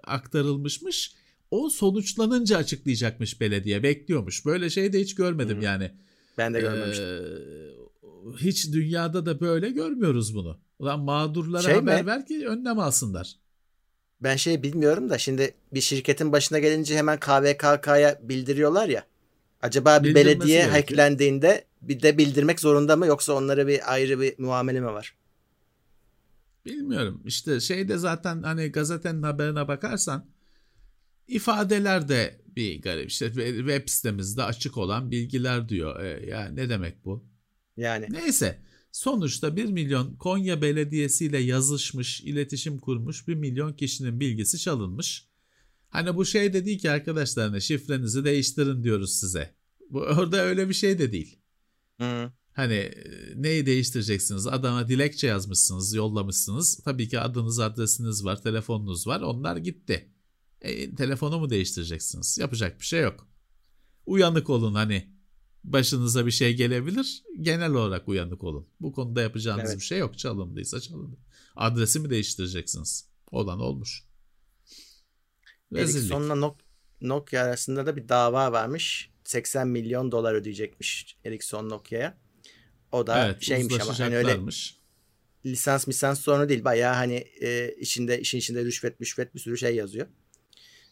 aktarılmışmış. 0.05 1.15
O 1.51 1.71
sonuçlanınca 1.71 2.57
açıklayacakmış 2.57 3.41
belediye. 3.41 3.83
Bekliyormuş. 3.83 4.47
Böyle 4.47 4.71
şey 4.71 4.93
de 4.93 5.01
hiç 5.01 5.15
görmedim 5.15 5.57
hmm. 5.57 5.63
yani. 5.63 5.91
Ben 6.39 6.55
de 6.55 6.61
görmemiştim. 6.61 7.07
Ee, 7.07 8.37
hiç 8.37 8.73
dünyada 8.73 9.27
da 9.27 9.41
böyle 9.41 9.71
görmüyoruz 9.71 10.35
bunu. 10.35 10.59
Ulan 10.79 11.01
mağdurlara 11.01 11.63
şey 11.63 11.75
haber 11.75 12.01
mi? 12.01 12.07
ver 12.07 12.27
ki 12.27 12.49
önlem 12.49 12.79
alsınlar. 12.79 13.37
Ben 14.21 14.37
şey 14.37 14.63
bilmiyorum 14.63 15.11
da 15.11 15.19
şimdi 15.19 15.55
bir 15.75 15.81
şirketin 15.81 16.33
başına 16.33 16.59
gelince 16.59 16.97
hemen 16.97 17.21
KVKK'ya 17.21 18.21
bildiriyorlar 18.23 18.89
ya. 18.89 19.05
Acaba 19.63 20.05
bir 20.05 20.15
belediye 20.15 20.67
hacklendiğinde 20.67 21.65
bir 21.83 22.03
de 22.03 22.19
bildirmek 22.19 22.61
zorunda 22.61 22.97
mı 22.97 23.07
yoksa 23.07 23.33
onlara 23.33 23.67
bir 23.67 23.93
ayrı 23.93 24.21
bir 24.21 24.39
muamele 24.39 24.81
mi 24.81 24.87
var? 24.87 25.15
Bilmiyorum. 26.67 27.23
İşte 27.25 27.61
şeyde 27.61 27.99
zaten 27.99 28.43
hani 28.43 28.69
gazetenin 28.69 29.23
haberine 29.23 29.69
bakarsan 29.69 30.31
ifadeler 31.29 32.09
de 32.09 32.43
bir 32.57 32.83
garip. 32.83 33.11
İşte 33.11 33.33
web 33.57 33.89
sitemizde 33.89 34.43
açık 34.43 34.79
olan 34.79 35.11
bilgiler 35.11 35.69
diyor. 35.69 36.01
E, 36.01 36.27
ya 36.27 36.49
ne 36.49 36.69
demek 36.69 37.05
bu? 37.05 37.25
Yani. 37.77 38.07
Neyse. 38.11 38.63
Sonuçta 38.93 39.57
1 39.57 39.65
milyon 39.65 40.17
Konya 40.17 40.63
Belediyesi 40.63 41.27
ile 41.27 41.39
yazışmış, 41.39 42.21
iletişim 42.21 42.79
kurmuş 42.79 43.29
1 43.29 43.35
milyon 43.35 43.73
kişinin 43.73 44.21
bilgisi 44.21 44.59
çalınmış. 44.59 45.29
Hani 45.89 46.17
bu 46.17 46.25
şey 46.25 46.53
de 46.53 46.65
değil 46.65 46.79
ki 46.79 46.91
arkadaşlar 46.91 47.49
hani 47.49 47.63
şifrenizi 47.63 48.25
değiştirin 48.25 48.85
diyoruz 48.85 49.13
size. 49.21 49.55
Bu 49.91 50.01
orada 50.01 50.43
öyle 50.43 50.69
bir 50.69 50.75
şey 50.75 50.99
de 50.99 51.13
değil. 51.13 51.39
Hı. 52.01 52.33
Hani 52.53 52.75
e, 52.75 53.03
neyi 53.37 53.67
değiştireceksiniz? 53.67 54.47
Adama 54.47 54.89
dilekçe 54.89 55.27
yazmışsınız, 55.27 55.95
yollamışsınız. 55.95 56.81
Tabii 56.85 57.09
ki 57.09 57.21
adınız, 57.21 57.59
adresiniz 57.59 58.25
var, 58.25 58.43
telefonunuz 58.43 59.07
var. 59.07 59.21
Onlar 59.21 59.57
gitti. 59.57 60.09
E, 60.61 60.95
telefonu 60.95 61.39
mu 61.39 61.51
değiştireceksiniz? 61.51 62.39
Yapacak 62.39 62.81
bir 62.81 62.85
şey 62.85 63.01
yok. 63.01 63.29
Uyanık 64.07 64.51
olun 64.51 64.75
hani. 64.75 65.13
Başınıza 65.65 66.27
bir 66.27 66.31
şey 66.31 66.57
gelebilir. 66.57 67.23
Genel 67.41 67.71
olarak 67.73 68.09
uyanık 68.09 68.45
olun. 68.45 68.69
Bu 68.81 68.93
konuda 68.93 69.23
yapacağınız 69.23 69.71
Evet. 69.71 69.81
bir 69.81 69.85
şey 69.85 69.99
yok. 69.99 70.19
Çalındıysa 70.19 70.81
çalındı. 70.81 71.17
Adresi 71.57 72.01
mi 72.01 72.11
değiştireceksiniz? 72.11 73.09
Olan 73.31 73.61
olmuş. 73.61 74.05
Ericsson'la 75.75 76.35
Nok- 76.35 76.61
Nokia 77.01 77.43
arasında 77.43 77.87
da 77.87 77.97
bir 77.97 78.09
dava 78.09 78.53
varmış. 78.53 79.11
80 79.25 79.69
milyon 79.69 80.13
dolar 80.13 80.35
ödeyecekmiş 80.35 81.17
Ericsson 81.25 81.69
Nokia'ya. 81.71 82.19
O 82.93 83.07
da 83.07 83.26
Evet, 83.26 83.43
şeymiş 83.43 83.80
ama 83.80 83.99
hani 83.99 84.16
öyle 84.16 84.38
lisans 85.47 85.86
misans 85.86 86.20
sorunu 86.20 86.49
değil. 86.49 86.64
Bayağı 86.64 86.95
hani 86.95 87.14
e, 87.40 87.74
içinde 87.80 88.20
işin 88.20 88.38
içinde 88.38 88.64
rüşvet 88.64 89.01
müşvet 89.01 89.34
bir 89.34 89.40
sürü 89.40 89.59
şey 89.59 89.74
yazıyor. 89.74 90.07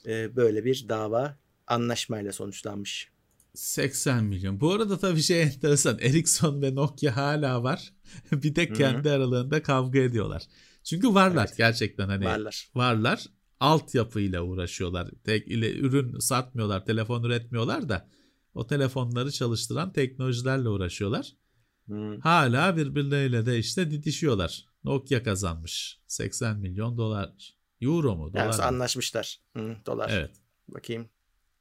E, 0.06 0.36
böyle 0.36 0.64
bir 0.64 0.88
dava 0.88 1.36
anlaşmayla 1.66 2.32
sonuçlanmış. 2.32 3.10
80 3.54 4.24
milyon. 4.24 4.60
Bu 4.60 4.72
arada 4.72 4.98
tabii 4.98 5.22
şey 5.22 5.42
enteresan. 5.42 5.98
Ericsson 5.98 6.62
ve 6.62 6.74
Nokia 6.74 7.16
hala 7.16 7.62
var. 7.62 7.92
bir 8.32 8.54
de 8.54 8.72
kendi 8.72 9.10
aralarında 9.10 9.62
kavga 9.62 9.98
ediyorlar. 9.98 10.42
Çünkü 10.84 11.14
varlar 11.14 11.46
Evet. 11.46 11.56
gerçekten 11.56 12.08
hani 12.08 12.24
Varlar. 12.24 12.70
varlar. 12.74 13.26
Altyapıyla 13.60 14.42
uğraşıyorlar. 14.42 15.10
Tek 15.24 15.48
ile 15.48 15.76
ürün 15.76 16.18
satmıyorlar, 16.18 16.84
telefon 16.84 17.24
üretmiyorlar 17.24 17.88
da 17.88 18.08
o 18.54 18.66
telefonları 18.66 19.32
çalıştıran 19.32 19.92
teknolojilerle 19.92 20.68
uğraşıyorlar. 20.68 21.32
Hı. 21.90 22.18
Hala 22.22 22.76
birbirleriyle 22.76 23.46
de 23.46 23.58
işte 23.58 23.90
didişiyorlar. 23.90 24.64
Nokia 24.84 25.22
kazanmış. 25.22 25.98
80 26.06 26.58
milyon 26.58 26.98
dolar. 26.98 27.54
Euro 27.80 28.16
mu? 28.16 28.32
Dolar 28.32 28.44
Yani 28.44 28.56
mı? 28.56 28.64
anlaşmışlar. 28.64 29.38
Hı, 29.56 29.76
dolar. 29.86 30.10
Evet. 30.10 30.30
Bakayım. 30.68 31.08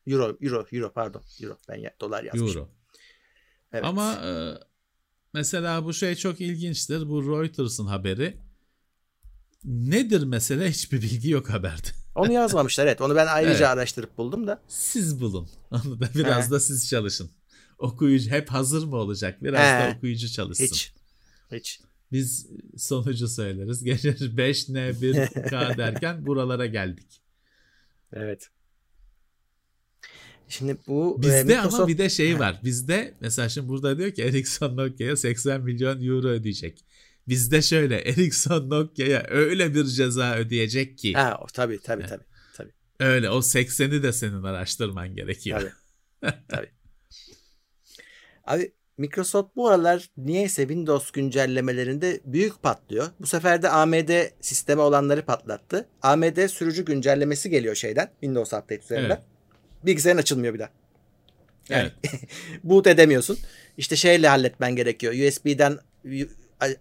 Euro, 0.07 0.37
euro, 0.41 0.65
euro 0.71 0.91
pardon. 0.93 1.21
Euro. 1.41 1.57
Ben 1.69 1.75
ya, 1.75 1.91
dolar 2.01 2.23
yazmışım. 2.23 2.47
Euro. 2.61 2.69
Evet. 3.73 3.85
Ama 3.85 4.13
e, 4.13 4.53
mesela 5.33 5.85
bu 5.85 5.93
şey 5.93 6.15
çok 6.15 6.41
ilginçtir. 6.41 7.09
Bu 7.09 7.23
Reuters'ın 7.41 7.85
haberi. 7.85 8.37
Nedir 9.63 10.23
mesele? 10.23 10.69
Hiçbir 10.69 11.01
bilgi 11.01 11.29
yok 11.29 11.49
haberde. 11.49 11.87
Onu 12.15 12.31
yazmamışlar 12.31 12.85
evet. 12.85 13.01
Onu 13.01 13.15
ben 13.15 13.27
ayrıca 13.27 13.53
Evet. 13.57 13.67
araştırıp 13.67 14.17
buldum 14.17 14.47
da. 14.47 14.61
Siz 14.67 15.21
bulun. 15.21 15.49
Onu 15.71 15.99
da 15.99 16.09
biraz 16.15 16.47
He. 16.47 16.51
da 16.51 16.59
siz 16.59 16.89
çalışın. 16.89 17.31
Okuyucu 17.79 18.31
hep 18.31 18.49
hazır 18.49 18.83
mı 18.85 18.95
olacak? 18.95 19.43
Biraz 19.43 19.59
da 19.59 19.87
He. 19.89 19.95
okuyucu 19.97 20.29
çalışsın. 20.29 20.65
Hiç. 20.65 20.93
Hiç. 21.51 21.79
Biz 22.11 22.47
sonucu 22.77 23.27
söyleriz. 23.27 23.83
Gece 23.83 24.09
5N1K 24.11 25.77
derken 25.77 26.25
buralara 26.25 26.65
geldik. 26.65 27.21
Evet. 28.13 28.49
Şimdi 30.47 30.77
bu 30.87 31.15
e, 31.19 31.21
Bizde 31.21 31.43
Microsoft 31.43 31.73
ama 31.73 31.87
bir 31.87 31.97
de 31.97 32.09
şey 32.09 32.39
var. 32.39 32.59
Bizde 32.63 33.13
mesela 33.21 33.49
şimdi 33.49 33.67
burada 33.67 33.97
diyor 33.97 34.11
ki 34.11 34.23
Ericsson 34.23 34.77
Nokia'ya 34.77 35.17
80 35.17 35.61
milyon 35.61 36.03
euro 36.03 36.27
ödeyecek. 36.27 36.85
Bizde 37.27 37.61
şöyle 37.61 37.95
Ericsson 38.01 38.69
Nokia'ya 38.69 39.25
öyle 39.29 39.75
bir 39.75 39.85
ceza 39.85 40.35
ödeyecek 40.35 40.97
ki 40.97 41.13
Ha, 41.13 41.45
tabii 41.53 41.79
tabii 41.83 42.05
tabii. 42.05 42.23
Tabii. 42.57 42.71
öyle 42.99 43.29
o 43.29 43.37
80'i 43.37 44.03
de 44.03 44.13
senin 44.13 44.43
araştırman 44.43 45.15
gerekiyor. 45.15 45.71
Tabii. 46.21 46.33
tabii. 46.47 46.67
Abi 48.49 48.71
Microsoft 48.97 49.55
bu 49.55 49.69
aralar 49.69 50.09
niyeyse 50.17 50.61
Windows 50.61 51.11
güncellemelerinde 51.11 52.19
büyük 52.25 52.63
patlıyor. 52.63 53.07
Bu 53.19 53.27
sefer 53.27 53.61
de 53.61 53.69
AMD 53.69 54.27
sistemi 54.41 54.81
olanları 54.81 55.25
patlattı. 55.25 55.87
AMD 56.01 56.47
sürücü 56.47 56.85
güncellemesi 56.85 57.49
geliyor 57.49 57.75
şeyden. 57.75 58.11
Windows 58.11 58.53
Update 58.53 58.79
üzerinden. 58.79 59.09
Evet. 59.09 59.23
Bilgisayarın 59.85 60.19
açılmıyor 60.19 60.53
bir 60.53 60.59
daha. 60.59 60.69
Yani 61.69 61.91
Evet. 62.03 62.13
boot 62.63 62.87
edemiyorsun. 62.87 63.37
İşte 63.77 63.95
şeyle 63.95 64.27
halletmen 64.27 64.75
gerekiyor. 64.75 65.13
USB'den 65.13 65.79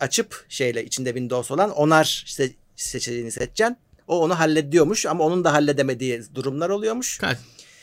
açıp 0.00 0.46
şeyle 0.48 0.84
içinde 0.84 1.08
Windows 1.08 1.50
olan 1.50 1.70
onar 1.70 2.22
işte 2.26 2.50
seçeneğini 2.76 3.32
seçeceksin. 3.32 3.76
O 4.06 4.20
onu 4.20 4.38
hallediyormuş 4.38 5.06
ama 5.06 5.24
onun 5.24 5.44
da 5.44 5.52
halledemediği 5.52 6.22
durumlar 6.34 6.70
oluyormuş. 6.70 7.18
Kaç, 7.18 7.38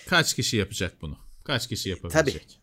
kaç 0.08 0.34
kişi 0.34 0.58
yapacak 0.58 1.02
bunu? 1.02 1.18
Kaç 1.44 1.68
kişi 1.68 1.90
yapabilecek? 1.90 2.60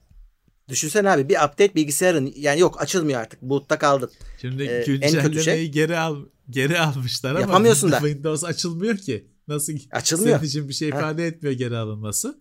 Düşünsene 0.69 1.11
abi 1.11 1.29
bir 1.29 1.35
update 1.37 1.75
bilgisayarın 1.75 2.33
yani 2.37 2.61
yok 2.61 2.81
açılmıyor 2.83 3.21
artık. 3.21 3.43
Boot'ta 3.43 3.79
kaldın. 3.79 4.11
Şimdi 4.41 4.63
Ee, 4.63 4.85
en 5.01 5.23
kötü 5.23 5.43
şey- 5.43 5.69
geri 5.69 5.99
al 5.99 6.17
geri 6.51 6.79
almışlar 6.81 7.31
ama 7.31 7.41
Yapamıyorsun 7.41 7.93
da. 7.93 7.99
Windows 7.99 8.45
açılmıyor 8.45 8.97
ki. 8.97 9.29
Nasıl 9.49 9.73
Açılmıyor. 9.91 10.37
senin 10.39 10.49
için 10.49 10.69
bir 10.69 10.75
şey 10.75 10.91
Ha. 10.91 10.99
ifade 10.99 11.27
etmiyor 11.27 11.55
geri 11.55 11.77
alınması. 11.77 12.39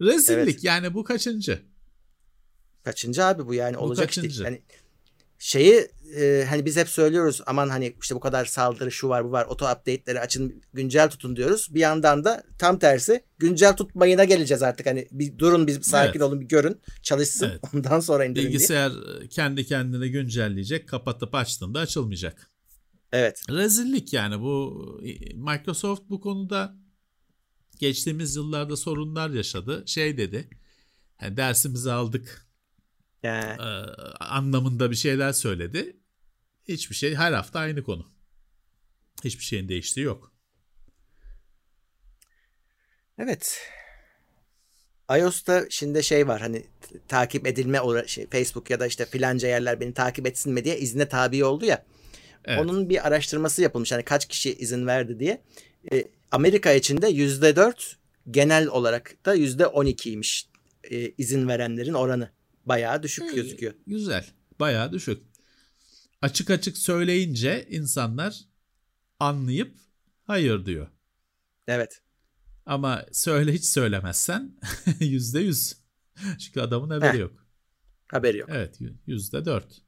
Rezillik 0.00 0.38
Evet. 0.38 0.64
yani 0.64 0.94
bu 0.94 1.04
kaçıncı? 1.04 1.62
Kaçıncı 2.84 3.24
abi 3.24 3.46
bu 3.46 3.54
yani 3.54 3.76
Bu 3.76 3.80
olacak 3.80 4.10
iş 4.10 4.16
değil. 4.16 4.28
kaçıncı? 4.28 4.62
Şeyi 5.44 5.88
e, 6.16 6.46
hani 6.48 6.64
biz 6.64 6.76
hep 6.76 6.88
söylüyoruz 6.88 7.40
aman 7.46 7.68
hani 7.68 7.96
işte 8.02 8.14
bu 8.14 8.20
kadar 8.20 8.44
saldırı 8.44 8.92
şu 8.92 9.08
var 9.08 9.24
bu 9.24 9.32
var 9.32 9.46
auto 9.46 9.64
update'leri 9.64 10.20
açın 10.20 10.62
güncel 10.72 11.10
tutun 11.10 11.36
diyoruz. 11.36 11.74
Bir 11.74 11.80
yandan 11.80 12.24
da 12.24 12.42
tam 12.58 12.78
tersi 12.78 13.24
güncel 13.38 13.76
tutmayına 13.76 14.24
geleceğiz 14.24 14.62
artık 14.62 14.86
hani 14.86 15.08
bir 15.10 15.38
durun 15.38 15.66
bir 15.66 15.82
sakin 15.82 16.10
Evet. 16.10 16.22
olun 16.22 16.40
bir 16.40 16.46
görün 16.46 16.80
çalışsın 17.02 17.48
Evet. 17.50 17.60
ondan 17.74 18.00
sonra 18.00 18.24
indirin 18.24 18.42
diye. 18.42 18.52
Bilgisayar 18.52 18.90
e, 18.90 19.28
kendi 19.28 19.66
kendine 19.66 20.08
güncelleyecek, 20.08 20.88
kapatıp 20.88 21.34
açtığında 21.34 21.80
açılmayacak. 21.80 22.50
Evet. 23.12 23.42
Rezillik 23.50 24.12
yani 24.12 24.40
bu 24.40 24.84
e, 25.04 25.34
Microsoft 25.34 26.02
bu 26.10 26.20
konuda 26.20 26.76
geçtiğimiz 27.78 28.36
yıllarda 28.36 28.76
sorunlar 28.76 29.30
yaşadı. 29.30 29.84
Şey 29.86 30.16
dedi. 30.16 30.48
Yani 31.22 31.36
dersimizi 31.36 31.92
aldık 31.92 32.43
Yani, 33.24 33.60
anlamında 34.20 34.90
bir 34.90 34.96
şeyler 34.96 35.32
söyledi. 35.32 35.96
Hiçbir 36.68 36.94
şey 36.94 37.14
her 37.14 37.32
hafta 37.32 37.58
aynı 37.58 37.82
konu. 37.82 38.06
Hiçbir 39.24 39.44
şeyin 39.44 39.68
değiştiği 39.68 40.06
yok. 40.06 40.32
evet. 43.18 43.70
iOS'ta 45.18 45.66
şimdi 45.70 46.04
şey 46.04 46.28
var 46.28 46.40
hani 46.40 46.66
takip 47.08 47.46
edilme 47.46 47.80
şey, 48.06 48.26
Facebook 48.26 48.70
ya 48.70 48.80
da 48.80 48.86
işte 48.86 49.06
filanca 49.06 49.48
yerler 49.48 49.80
beni 49.80 49.94
takip 49.94 50.26
etsin 50.26 50.52
mi 50.52 50.64
diye 50.64 50.78
izne 50.78 51.08
tabi 51.08 51.44
oldu 51.44 51.64
ya. 51.64 51.84
Evet. 52.44 52.60
Onun 52.60 52.88
bir 52.88 53.06
araştırması 53.06 53.62
yapılmış. 53.62 53.92
Hani 53.92 54.02
kaç 54.02 54.28
kişi 54.28 54.54
izin 54.54 54.86
verdi 54.86 55.18
diye. 55.18 55.42
E, 55.92 56.04
Amerika 56.30 56.72
içinde 56.72 57.08
yüzde 57.08 57.56
dört 57.56 57.96
genel 58.30 58.66
olarak 58.68 59.16
da 59.26 59.34
yüzde 59.34 59.66
on 59.66 59.86
ikiymiş 59.86 60.48
e, 60.90 61.10
izin 61.18 61.48
verenlerin 61.48 61.94
oranı. 61.94 62.30
Bayağı 62.66 63.02
düşük 63.02 63.32
Ee, 63.32 63.34
gözüküyor. 63.34 63.74
Güzel. 63.86 64.26
Bayağı 64.60 64.92
düşük. 64.92 65.22
Açık 66.22 66.50
açık 66.50 66.78
söyleyince 66.78 67.66
insanlar 67.70 68.40
anlayıp 69.20 69.76
hayır 70.24 70.66
diyor. 70.66 70.88
Evet. 71.66 72.02
Ama 72.66 73.06
söyle 73.12 73.52
hiç 73.52 73.64
söylemezsen 73.64 74.56
yüzde 75.00 75.40
yüz. 75.40 75.76
Çünkü 76.38 76.60
adamın 76.60 76.90
haberi 76.90 77.12
Heh. 77.12 77.18
yok. 77.20 77.46
Haberi 78.08 78.38
yok. 78.38 78.48
Evet 78.52 78.80
yü- 78.80 78.96
yüzde 79.06 79.44
dört. 79.44 79.82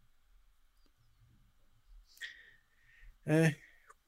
E, 3.28 3.56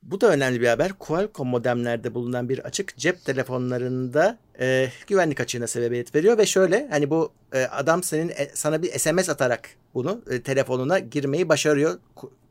bu 0.02 0.20
da 0.20 0.32
önemli 0.32 0.60
bir 0.60 0.66
haber. 0.68 0.92
Qualcomm 0.92 1.48
modemlerde 1.48 2.14
bulunan 2.14 2.48
bir 2.48 2.58
açık 2.58 2.96
cep 2.96 3.24
telefonlarında 3.24 4.38
e, 4.60 4.88
güvenlik 5.06 5.40
açığına 5.40 5.66
sebebiyet 5.66 6.14
veriyor 6.14 6.38
ve 6.38 6.46
şöyle 6.46 6.88
hani 6.90 7.10
bu 7.10 7.32
e, 7.52 7.62
adam 7.62 8.02
senin 8.02 8.28
e, 8.28 8.50
sana 8.54 8.82
bir 8.82 8.98
SMS 8.98 9.28
atarak 9.28 9.68
bunu 9.94 10.22
e, 10.30 10.42
telefonuna 10.42 10.98
girmeyi 10.98 11.48
başarıyor. 11.48 11.98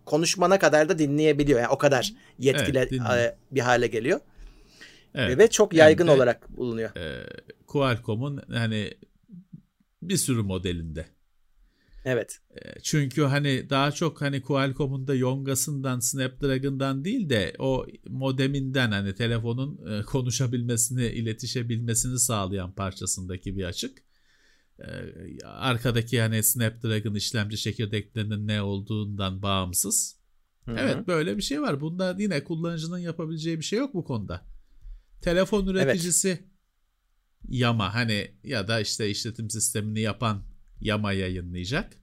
Konuşmana 0.05 0.59
kadar 0.59 0.89
da 0.89 0.99
dinleyebiliyor. 0.99 1.59
Yani 1.59 1.71
o 1.71 1.77
kadar 1.77 2.13
yetkili 2.39 2.77
Evet, 2.77 2.91
e, 2.91 3.35
bir 3.51 3.61
hale 3.61 3.87
geliyor. 3.87 4.19
Evet. 5.15 5.37
Ve 5.37 5.49
çok 5.49 5.73
yaygın 5.73 6.07
de, 6.07 6.11
olarak 6.11 6.57
bulunuyor. 6.57 6.95
e, 6.95 7.25
Qualcomm'un 7.67 8.41
hani 8.53 8.93
bir 10.01 10.17
sürü 10.17 10.41
modelinde. 10.41 11.05
Evet. 12.07 12.39
E, 12.51 12.79
Çünkü 12.83 13.21
hani 13.21 13.69
daha 13.69 13.91
çok 13.91 14.21
hani 14.21 14.41
Qualcomm'un 14.41 15.07
da 15.07 15.15
Yonga'sından, 15.15 15.99
Snapdragon'dan 15.99 17.05
değil 17.05 17.29
de 17.29 17.53
o 17.59 17.85
modeminden 18.07 18.91
hani 18.91 19.15
telefonun 19.15 19.79
e, 19.87 20.01
konuşabilmesini, 20.01 21.05
iletişebilmesini 21.05 22.19
sağlayan 22.19 22.71
parçasındaki 22.71 23.57
bir 23.57 23.63
açık. 23.63 24.03
E, 24.79 24.87
Arkadaki 25.45 26.21
hani 26.21 26.43
Snapdragon 26.43 27.15
işlemci 27.15 27.57
çekirdeklerinin 27.57 28.47
ne 28.47 28.61
olduğundan 28.61 29.41
bağımsız. 29.41 30.19
Hı 30.65 30.71
hı. 30.71 30.75
Evet 30.79 31.07
böyle 31.07 31.37
bir 31.37 31.41
şey 31.41 31.61
var. 31.61 31.81
Bunda 31.81 32.15
yine 32.19 32.43
kullanıcının 32.43 32.99
yapabileceği 32.99 33.59
bir 33.59 33.65
şey 33.65 33.79
yok 33.79 33.93
bu 33.93 34.03
konuda. 34.03 34.45
Telefon 35.21 35.67
üreticisi 35.67 36.39
Yama 37.49 37.95
hani 37.95 38.31
ya 38.43 38.67
da 38.67 38.79
işte 38.79 39.09
işletim 39.09 39.49
sistemini 39.49 39.99
yapan 40.01 40.43
Yama 40.81 41.13
yayınlayacak. 41.13 41.93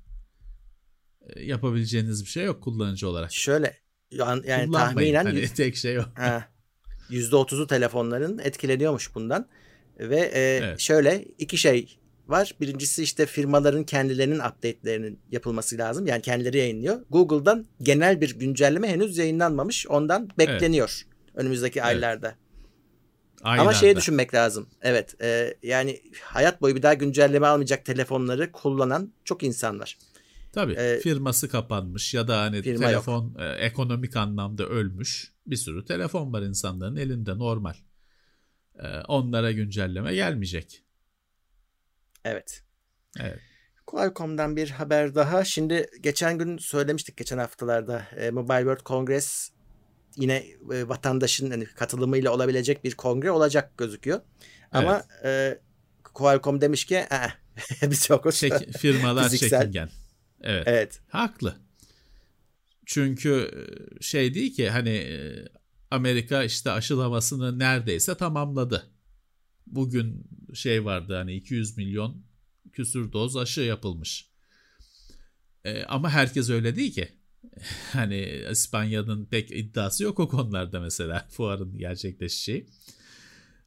e, 1.27 1.43
yapabileceğiniz 1.43 2.25
bir 2.25 2.29
şey 2.29 2.45
yok 2.45 2.63
kullanıcı 2.63 3.09
olarak. 3.09 3.33
Şöyle 3.33 3.77
yani, 4.11 4.47
yani 4.47 4.73
tahminen 4.73 5.25
Hani 5.25 5.49
tek 5.49 5.77
şey. 5.77 5.97
Ha, 5.97 6.49
%30'u 7.11 7.67
telefonların 7.67 8.39
etkileniyormuş 8.39 9.15
bundan. 9.15 9.49
Ve 9.99 10.21
e, 10.21 10.41
Evet. 10.41 10.81
şöyle 10.81 11.25
iki 11.39 11.59
şey 11.59 11.99
var. 12.27 12.55
Birincisi 12.61 13.03
işte 13.03 13.27
firmaların 13.27 13.85
kendilerinin 13.85 14.39
update'lerinin 14.39 15.21
yapılması 15.31 15.79
lazım. 15.79 16.07
Yani 16.07 16.23
kendileri 16.23 16.59
yayınlıyor. 16.59 17.01
Google'dan 17.11 17.67
genel 17.83 18.21
bir 18.21 18.39
güncelleme 18.39 18.89
henüz 18.89 19.19
yayınlanmamış. 19.19 19.87
Ondan 19.87 20.29
bekleniyor 20.39 21.03
önümüzdeki 21.35 21.83
aylarda. 21.83 22.35
Ama 23.45 23.53
Aylarda. 23.53 23.73
şeyi 23.73 23.97
düşünmek 23.97 24.35
lazım. 24.35 24.69
Evet 24.83 25.23
e, 25.23 25.55
yani 25.63 26.01
hayat 26.23 26.61
boyu 26.61 26.77
bir 26.77 26.83
daha 26.83 26.95
güncelleme 26.95 27.47
almayacak 27.47 27.85
telefonları 27.85 28.53
kullanan 28.53 29.13
çok 29.25 29.43
insan 29.43 29.81
var. 29.81 29.99
Tabii 30.53 30.73
Ee, 30.73 31.01
firması 31.01 31.49
kapanmış 31.49 32.15
ya 32.15 32.29
da 32.29 32.41
hani 32.41 32.63
telefon 32.63 33.37
e, 33.39 33.49
ekonomik 33.49 34.17
anlamda 34.17 34.67
ölmüş. 34.67 35.33
Bir 35.47 35.57
sürü 35.57 35.85
telefon 35.85 36.33
var 36.33 36.43
insanların 36.43 36.97
elinde 36.97 37.39
normal. 37.39 37.75
E, 38.79 38.87
onlara 39.09 39.53
güncelleme 39.53 40.15
gelmeyecek. 40.15 40.83
Evet. 42.25 42.63
Evet. 43.21 43.41
Qualcomm'dan 43.87 44.57
bir 44.57 44.71
haber 44.71 45.15
daha. 45.15 45.45
Şimdi 45.45 45.87
geçen 46.01 46.39
gün 46.39 46.59
söylemiştik 46.59 47.17
geçen 47.17 47.39
haftalarda 47.39 48.07
e, 48.17 48.31
Mobile 48.31 48.59
World 48.59 48.85
Congress 48.85 49.51
yine 50.17 50.37
e, 50.73 50.89
vatandaşın 50.89 51.51
hani, 51.51 51.65
katılımıyla 51.65 52.31
olabilecek 52.31 52.85
bir 52.85 52.95
kongre 52.95 53.31
olacak 53.31 53.79
gözüküyor. 53.79 54.21
Ama 54.73 55.05
e, 55.25 55.59
Qualcomm 56.15 56.61
demiş 56.61 56.85
ki 56.85 56.99
"Aa, 57.11 57.29
biz 57.91 58.11
yokuz. 58.11 58.35
Çek- 58.35 58.79
firmalar 58.79 59.25
Fiziksel. 59.31 59.61
çekingen. 59.61 59.91
Evet. 60.43 60.65
evet. 60.67 61.01
Haklı. 61.09 61.57
Çünkü 62.87 63.51
e, 63.55 63.63
şey 64.03 64.35
değil 64.35 64.55
ki 64.55 64.71
hani 64.71 64.91
e, 64.91 65.45
Amerika 65.91 66.45
işte 66.45 66.71
aşılamasını 66.71 67.59
neredeyse 67.59 68.15
tamamladı. 68.15 68.91
Bugün 69.67 70.27
şey 70.55 70.85
vardı 70.85 71.15
hani 71.17 71.35
200 71.35 71.77
milyon 71.77 72.25
küsür 72.73 73.13
doz 73.13 73.37
aşı 73.37 73.61
yapılmış. 73.61 74.31
E, 75.65 75.85
ama 75.85 76.11
herkes 76.11 76.51
öyle 76.51 76.77
değil 76.77 76.93
ki. 76.95 77.09
Hani 77.93 78.45
İspanya'nın 78.51 79.25
pek 79.25 79.51
iddiası 79.51 80.05
yok 80.05 80.21
o 80.21 80.29
konularda 80.29 80.81
mesela 80.81 81.27
fuarın 81.31 81.79
gerçekleşeceği. 81.79 82.67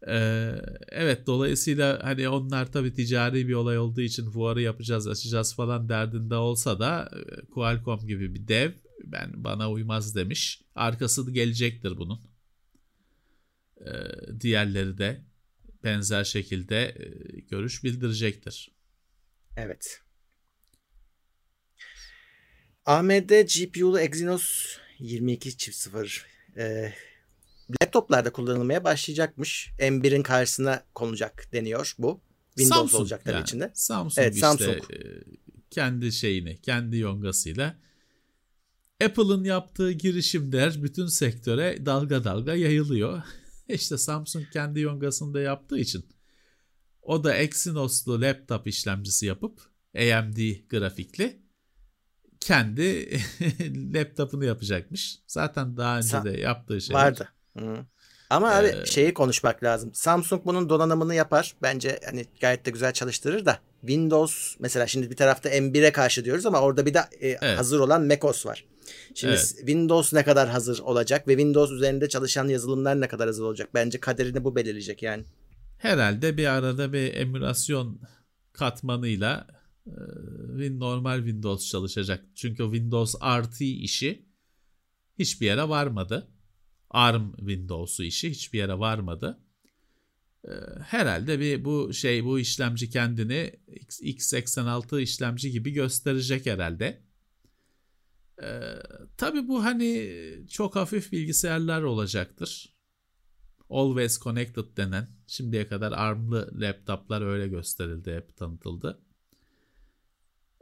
Ee, 0.08 0.52
evet 0.88 1.28
dolayısıyla 1.28 2.00
hani 2.04 2.30
onlar 2.30 2.72
tabii 2.72 2.94
ticari 2.94 3.48
bir 3.48 3.54
olay 3.54 3.80
olduğu 3.80 4.02
için 4.02 4.32
fuarı 4.32 4.62
yapacağız 4.62 5.08
açacağız 5.08 5.56
falan 5.56 5.90
derdinde 5.90 6.36
olsa 6.36 6.80
da 6.80 7.10
e, 7.14 7.46
Qualcomm 7.46 8.08
gibi 8.08 8.34
bir 8.34 8.48
dev 8.48 8.72
ben 9.04 9.44
bana 9.44 9.72
uymaz 9.72 10.16
demiş. 10.16 10.62
Arkası 10.76 11.32
gelecektir 11.32 11.98
bunun. 11.98 12.22
Ee, 13.82 13.92
diğerleri 14.42 14.98
de 14.98 15.22
benzer 15.84 16.24
şekilde 16.24 16.86
e, 16.86 17.40
görüş 17.40 17.84
bildirecektir. 17.84 18.72
Evet. 19.58 20.02
AMD 22.88 23.30
GPU'lu 23.30 24.00
Exynos 24.00 24.78
22.0 25.00 26.22
e, 26.58 26.94
laptoplarda 27.82 28.32
kullanılmaya 28.32 28.84
başlayacakmış. 28.84 29.72
M1'in 29.80 30.24
karşısına 30.24 30.84
konulacak 30.96 31.50
deniyor 31.54 31.96
bu. 32.00 32.22
Windows 32.48 32.80
Samsung 32.80 33.02
olacak 33.02 33.22
tabii 33.26 33.36
yani. 33.36 33.44
içinde. 33.44 33.72
Samsung 33.74 34.24
Evet, 34.24 34.36
işte 34.36 34.48
Samsung. 34.48 34.92
e, 34.92 34.98
kendi 35.70 36.12
şeyini, 36.12 36.62
kendi 36.62 36.98
yongasıyla 36.98 37.80
Apple'ın 39.04 39.44
yaptığı 39.44 39.92
girişimler 39.92 40.84
bütün 40.84 41.08
sektöre 41.08 41.86
dalga 41.86 42.24
dalga 42.24 42.56
yayılıyor. 42.56 43.22
İşte 43.70 43.98
Samsung 43.98 44.46
kendi 44.54 44.80
yongasında 44.80 45.42
yaptığı 45.42 45.80
için 45.80 46.06
o 47.02 47.24
da 47.24 47.36
Exynos'lu 47.36 48.22
laptop 48.22 48.68
işlemcisi 48.68 49.26
yapıp 49.26 49.62
AMD 49.96 50.38
grafikli 50.70 51.47
kendi 52.48 53.10
laptopunu 53.94 54.46
yapacakmış. 54.46 55.20
Zaten 55.28 55.78
daha 55.78 55.98
önce 55.98 56.08
Sa- 56.08 56.24
de 56.26 56.42
yaptığı 56.42 56.82
şey 56.82 56.96
Vardı. 56.96 57.30
Hı. 57.58 57.86
Ama 58.30 58.52
abi 58.56 58.68
Ee, 58.68 58.86
şeyi 58.86 59.14
konuşmak 59.14 59.64
lazım. 59.64 59.92
Samsung 59.94 60.46
bunun 60.46 60.70
donanımını 60.70 61.16
yapar. 61.16 61.56
Bence 61.62 62.00
hani 62.06 62.26
gayet 62.42 62.66
de 62.66 62.72
güzel 62.72 62.94
çalıştırır 62.94 63.46
da 63.46 63.60
Windows 63.82 64.56
mesela 64.60 64.88
şimdi 64.88 65.10
bir 65.12 65.16
tarafta 65.16 65.50
M1'e 65.50 65.92
karşı 65.92 66.26
diyoruz 66.26 66.46
ama 66.46 66.62
orada 66.62 66.86
bir 66.86 66.94
de 66.94 67.00
e, 67.22 67.56
hazır 67.56 67.80
olan 67.80 68.06
macOS 68.06 68.46
var. 68.46 68.66
Şimdi 69.16 69.34
Evet. 69.34 69.54
Windows 69.58 70.14
ne 70.14 70.24
kadar 70.24 70.50
hazır 70.50 70.80
olacak 70.80 71.28
ve 71.28 71.32
Windows 71.32 71.72
üzerinde 71.72 72.10
çalışan 72.10 72.48
yazılımlar 72.48 73.02
ne 73.02 73.08
kadar 73.08 73.28
hazır 73.28 73.44
olacak? 73.44 73.70
Bence 73.74 74.00
kaderini 74.00 74.44
bu 74.44 74.56
belirleyecek 74.56 75.04
yani. 75.04 75.24
herhalde 75.78 76.38
bir 76.38 76.46
arada 76.48 76.94
bir 76.94 77.14
emülasyon 77.14 78.02
katmanıyla 78.54 79.48
normal 80.80 81.18
Windows 81.18 81.70
çalışacak. 81.70 82.26
Çünkü 82.36 82.64
Windows 82.64 83.16
RT 83.16 83.62
işi 83.62 84.26
hiçbir 85.20 85.46
yere 85.46 85.70
varmadı. 85.70 86.32
ARM 86.90 87.32
Windows'u 87.38 88.04
işi 88.04 88.30
hiçbir 88.30 88.58
yere 88.58 88.80
varmadı. 88.80 89.40
E, 90.46 90.52
Herhalde 90.80 91.40
bir 91.40 91.66
bu 91.66 91.94
şey 91.94 92.26
bu 92.26 92.40
işlemci 92.40 92.90
kendini 92.90 93.52
X- 93.68 94.04
x86 94.04 95.02
işlemci 95.02 95.52
gibi 95.52 95.72
gösterecek 95.72 96.46
herhalde. 96.46 97.04
E, 98.44 98.50
tabii 99.18 99.48
bu 99.48 99.64
hani 99.64 100.12
çok 100.50 100.76
hafif 100.76 101.12
bilgisayarlar 101.12 101.82
olacaktır. 101.82 102.74
Always 103.70 104.20
Connected 104.20 104.78
denen 104.78 105.08
şimdiye 105.28 105.68
kadar 105.68 105.92
ARM'lı 105.92 106.50
laptoplar 106.62 107.22
öyle 107.22 107.48
gösterildi, 107.48 108.14
hep 108.14 108.38
tanıtıldı. 108.38 109.07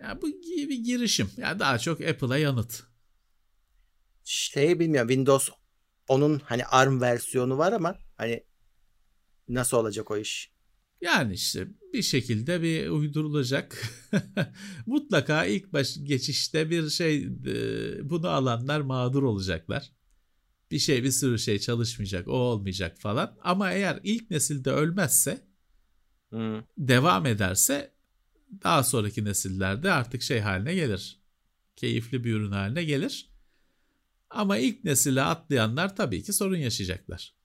Ya 0.01 0.21
bu 0.21 0.27
bir 0.27 0.83
girişim. 0.83 1.29
Ya 1.37 1.59
daha 1.59 1.79
çok 1.79 2.01
Apple'a 2.01 2.37
yanıt. 2.37 2.83
Şeyi 4.23 4.79
bilmiyorum 4.79 5.09
Windows 5.09 5.49
onun 6.07 6.39
hani 6.39 6.65
ARM 6.65 7.01
versiyonu 7.01 7.57
var 7.57 7.73
ama 7.73 7.95
hani 8.17 8.43
nasıl 9.49 9.77
olacak 9.77 10.11
o 10.11 10.17
iş? 10.17 10.51
Yani 11.01 11.33
işte 11.33 11.67
bir 11.93 12.01
şekilde 12.01 12.61
bir 12.61 12.89
uydurulacak. 12.89 13.81
Mutlaka 14.85 15.45
ilk 15.45 15.73
baş 15.73 15.97
geçişte 16.03 16.69
bir 16.69 16.89
şey 16.89 17.23
e, 17.23 18.09
bunu 18.09 18.29
alanlar 18.29 18.81
mağdur 18.81 19.23
olacaklar. 19.23 19.91
Bir 20.71 20.79
şey 20.79 21.03
bir 21.03 21.11
sürü 21.11 21.39
şey 21.39 21.59
çalışmayacak, 21.59 22.27
o 22.27 22.31
olmayacak 22.31 22.97
falan. 22.99 23.37
Ama 23.41 23.71
eğer 23.71 23.99
ilk 24.03 24.31
nesilde 24.31 24.71
ölmezse 24.71 25.47
Hı. 26.33 26.63
devam 26.77 27.25
ederse 27.25 27.94
daha 28.63 28.83
sonraki 28.83 29.25
nesillerde 29.25 29.91
artık 29.91 30.21
şey 30.21 30.39
haline 30.39 30.75
gelir. 30.75 31.19
Keyifli 31.75 32.23
bir 32.23 32.33
ürün 32.33 32.51
haline 32.51 32.83
gelir. 32.83 33.29
Ama 34.29 34.57
ilk 34.57 34.83
nesile 34.83 35.21
atlayanlar 35.21 35.95
tabii 35.95 36.23
ki 36.23 36.33
sorun 36.33 36.57
yaşayacaklar. 36.57 37.35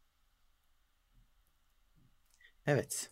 Evet. 2.67 3.11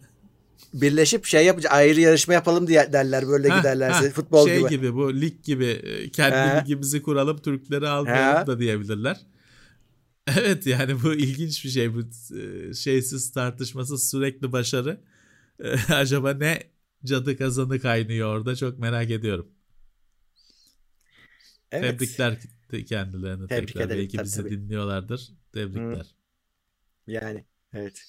Birleşip 0.75 1.25
şey 1.25 1.47
yapınca 1.47 1.71
ayrı 1.71 2.01
yarışma 2.01 2.35
yapalım 2.35 2.67
diye 2.67 2.93
derler 2.93 3.29
böyle 3.29 3.49
Ha, 3.49 3.59
giderlerse 3.59 4.07
ha, 4.07 4.11
futbol 4.11 4.47
şey 4.47 4.69
gibi. 4.69 4.95
bu 4.95 5.21
lig 5.21 5.45
gibi 5.45 5.65
e, 5.67 6.11
kendi 6.11 6.37
He. 6.37 6.61
ligimizi 6.61 7.03
kuralım 7.03 7.39
Türkleri 7.39 7.89
almayalım 7.89 8.47
da 8.47 8.59
diyebilirler. 8.59 9.17
Evet 10.37 10.67
yani 10.67 11.03
bu 11.03 11.15
ilginç 11.15 11.65
bir 11.65 11.71
şey 11.71 11.95
bu 11.95 12.01
e, 12.39 12.75
şeysiz 12.75 13.33
tartışmasız 13.33 14.11
sürekli 14.11 14.53
başarı. 14.53 15.01
E, 15.65 15.73
Acaba 15.95 16.33
ne 16.35 16.63
cadı 17.05 17.37
kazanı 17.39 17.81
kaynıyor 17.81 18.37
orada 18.37 18.57
çok 18.57 18.79
merak 18.79 19.11
ediyorum. 19.11 19.49
Evet. 21.73 21.99
Tebrikler 21.99 22.39
kendilerini 22.89 23.47
Tebrik 23.49 23.69
tekrar. 23.69 23.87
ederim, 23.87 24.01
Belki 24.03 24.17
tabii, 24.17 24.25
bizi 24.27 24.37
tabii. 24.43 24.51
dinliyorlardır. 24.51 25.33
Tebrikler. 25.53 26.07
Yani 27.07 27.45
evet. 27.73 28.05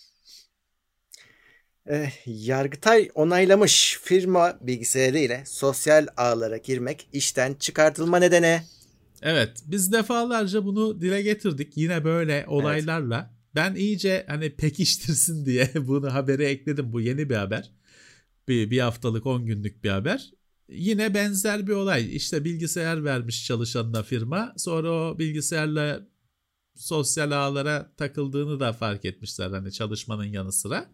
Eh, 1.90 2.12
Yargıtay 2.26 3.10
onaylamış 3.16 4.00
firma 4.04 4.58
bilgisayarı 4.62 5.20
ile 5.20 5.44
sosyal 5.46 6.08
ağlara 6.18 6.58
girmek 6.58 7.08
işten 7.14 7.54
çıkartılma 7.54 8.20
nedeni. 8.20 8.62
Evet 9.22 9.64
biz 9.66 9.92
defalarca 9.92 10.66
bunu 10.66 11.02
dile 11.02 11.22
getirdik 11.22 11.78
yine 11.78 12.04
böyle 12.04 12.46
olaylarla. 12.48 13.38
Ben 13.56 13.76
iyice 13.76 14.26
hani 14.28 14.56
pekiştirsin 14.56 15.46
diye 15.46 15.70
bunu 15.76 16.14
habere 16.14 16.46
ekledim. 16.46 16.94
Bu 16.94 17.02
yeni 17.02 17.30
bir 17.30 17.36
haber. 17.36 17.72
Bir, 18.48 18.72
bir 18.72 18.80
haftalık 18.80 19.26
10 19.26 19.46
günlük 19.46 19.84
bir 19.84 19.90
haber. 19.90 20.32
Yine 20.70 21.14
benzer 21.14 21.68
bir 21.68 21.74
olay. 21.74 22.16
İşte 22.16 22.44
bilgisayar 22.46 23.04
vermiş 23.04 23.46
çalışanına 23.46 24.04
firma. 24.04 24.54
Sonra 24.58 24.92
o 24.92 25.20
bilgisayarla 25.20 26.08
sosyal 26.76 27.32
ağlara 27.32 27.96
takıldığını 27.98 28.60
da 28.60 28.74
fark 28.74 29.06
etmişler 29.06 29.50
hani 29.50 29.72
çalışmanın 29.72 30.26
yanı 30.26 30.52
sıra. 30.52 30.90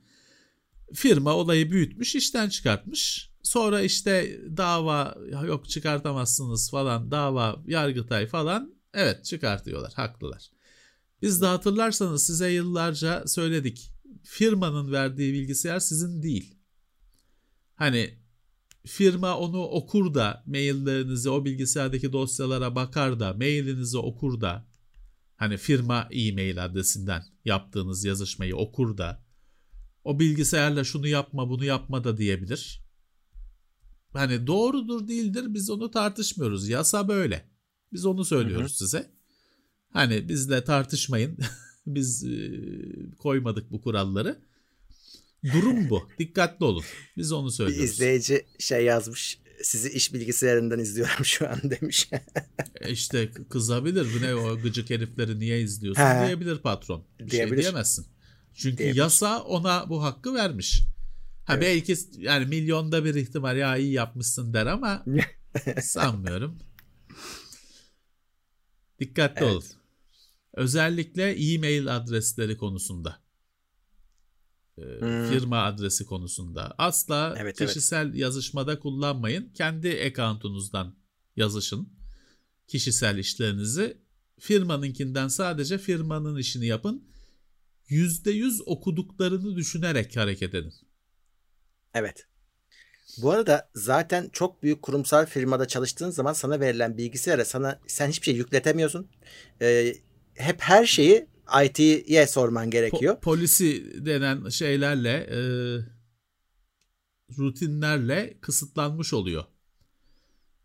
Firma 0.94 1.34
olayı 1.34 1.72
büyütmüş, 1.72 2.16
işten 2.16 2.50
çıkartmış. 2.50 3.30
Sonra 3.44 3.82
işte 3.82 4.40
dava 4.58 5.16
yok 5.48 5.70
çıkartamazsınız 5.70 6.72
falan, 6.72 7.12
dava, 7.12 7.64
yargıtay 7.68 8.28
falan. 8.28 8.76
Evet 8.94 9.26
çıkartıyorlar, 9.26 9.94
haklılar. 9.94 10.50
Biz 11.22 11.42
de 11.42 11.46
hatırlarsanız 11.46 12.26
size 12.26 12.52
yıllarca 12.52 13.28
söyledik. 13.28 13.92
Firmanın 14.24 14.92
verdiği 14.92 15.34
bilgisayar 15.34 15.80
sizin 15.80 16.24
değil. 16.24 16.56
Hani 17.76 18.18
firma 18.86 19.38
onu 19.38 19.64
okur 19.64 20.14
da 20.14 20.44
maillerinizi 20.46 21.30
o 21.30 21.46
bilgisayardaki 21.46 22.14
dosyalara 22.14 22.76
bakar 22.76 23.20
da 23.20 23.34
mailinizi 23.34 23.98
okur 23.98 24.42
da 24.42 24.68
hani 25.36 25.58
firma 25.58 26.08
e-mail 26.12 26.66
adresinden 26.66 27.24
yaptığınız 27.46 28.06
yazışmayı 28.06 28.56
okur 28.56 28.98
da 28.98 29.23
o 30.04 30.20
bilgisayarla 30.20 30.84
şunu 30.84 31.08
yapma 31.08 31.50
bunu 31.50 31.66
yapma 31.66 32.04
da 32.04 32.18
diyebilir. 32.18 32.84
Hani 34.14 34.48
doğrudur 34.48 35.08
değildir 35.08 35.44
biz 35.48 35.70
onu 35.70 35.92
tartışmıyoruz. 35.92 36.70
Yasa 36.70 37.08
böyle. 37.08 37.50
Biz 37.94 38.06
onu 38.06 38.26
söylüyoruz 38.26 38.78
size. 38.78 39.12
Hani 39.90 40.30
bizle 40.30 40.64
tartışmayın. 40.64 41.38
biz 41.88 42.24
e, 42.24 42.52
koymadık 43.20 43.72
bu 43.72 43.82
kuralları. 43.82 44.42
Durum 45.54 45.90
bu. 45.90 46.10
Dikkatli 46.20 46.66
olun. 46.66 46.84
Biz 47.18 47.32
onu 47.32 47.48
Bir 47.48 47.52
söylüyoruz. 47.52 47.90
izleyici 47.90 48.46
şey 48.60 48.86
yazmış. 48.86 49.40
Sizi 49.64 49.90
iş 49.90 50.14
bilgisayarından 50.14 50.80
izliyorum 50.80 51.26
şu 51.26 51.50
an 51.50 51.60
demiş. 51.72 52.10
E 52.82 52.92
İşte 52.92 53.32
kızabilir. 53.50 54.08
Bu 54.18 54.22
ne 54.26 54.36
o 54.36 54.60
gıcık 54.62 54.90
herifleri 54.90 55.40
niye 55.40 55.62
izliyorsun 55.62 56.02
He. 56.04 56.26
diyebilir 56.28 56.58
patron. 56.58 57.06
Bir 57.20 57.30
şey 57.30 57.32
Diyebilir. 57.40 57.62
diyemezsin. 57.62 58.06
Çünkü 58.56 58.78
Diyebilir. 58.78 59.00
yasa 59.00 59.42
ona 59.44 59.90
bu 59.90 60.04
hakkı 60.04 60.34
vermiş. 60.34 60.84
Ha 61.46 61.62
belki 61.62 61.96
yani 62.18 62.46
milyonda 62.46 63.06
bir 63.06 63.16
ihtimal 63.16 63.58
ya 63.58 63.78
iyi 63.78 63.92
yapmışsın 63.94 64.54
der 64.54 64.66
ama 64.66 65.06
sanmıyorum. 65.82 66.58
Dikkatli 69.00 69.44
Evet. 69.46 69.54
olun. 69.54 69.64
Özellikle 70.54 71.32
e-mail 71.54 71.96
adresleri 71.96 72.58
konusunda. 72.58 73.20
Ee, 74.78 74.82
Hmm. 74.82 75.30
Firma 75.30 75.64
adresi 75.64 76.06
konusunda. 76.06 76.76
Asla 76.78 77.36
Evet, 77.38 77.62
evet. 77.62 77.70
kişisel 77.74 78.14
yazışmada 78.14 78.80
kullanmayın. 78.80 79.50
Kendi 79.54 79.90
accountunuzdan 80.06 80.96
yazışın. 81.36 81.94
Kişisel 82.68 83.18
işlerinizi. 83.18 83.98
Firmanınkinden 84.40 85.28
sadece 85.28 85.78
firmanın 85.78 86.38
işini 86.38 86.66
yapın. 86.66 87.08
%100 87.90 88.62
okuduklarını 88.66 89.56
düşünerek 89.56 90.18
hareket 90.18 90.56
edin. 90.56 90.74
Evet. 91.94 92.28
Bu 93.18 93.32
arada 93.32 93.70
zaten 93.76 94.30
çok 94.34 94.64
büyük 94.64 94.82
kurumsal 94.82 95.26
firmada 95.26 95.68
çalıştığın 95.68 96.10
zaman 96.10 96.34
sana 96.34 96.60
verilen 96.60 96.98
bilgisayara 96.98 97.46
sana 97.46 97.80
sen 97.88 98.10
hiçbir 98.10 98.26
şey 98.26 98.36
yükletemiyorsun. 98.36 99.08
Ee, 99.62 99.96
hep 100.34 100.62
her 100.62 100.86
şeyi 100.86 101.28
IT'ye 101.66 102.28
sorman 102.28 102.68
Po- 102.68 102.72
gerekiyor. 102.72 103.20
polisi 103.22 103.94
denen 104.06 104.50
şeylerle 104.50 105.10
e, 105.32 105.40
rutinlerle 107.38 108.38
kısıtlanmış 108.42 109.14
oluyor 109.14 109.44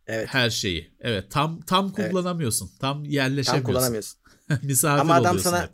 evet. 0.07 0.29
her 0.29 0.51
şeyi. 0.51 0.91
Evet 1.01 1.31
tam 1.31 1.61
tam 1.61 1.93
Evet. 1.97 2.13
kullanamıyorsun. 2.13 2.71
Tam 2.81 2.97
Tam 3.01 3.05
yerleşemiyorsun. 3.05 3.65
kullanamıyorsun. 3.65 4.19
Misafir 4.63 5.01
Ama 5.01 5.15
adam 5.15 5.25
oluyorsun 5.31 5.51
sana 5.51 5.63
hep. 5.63 5.71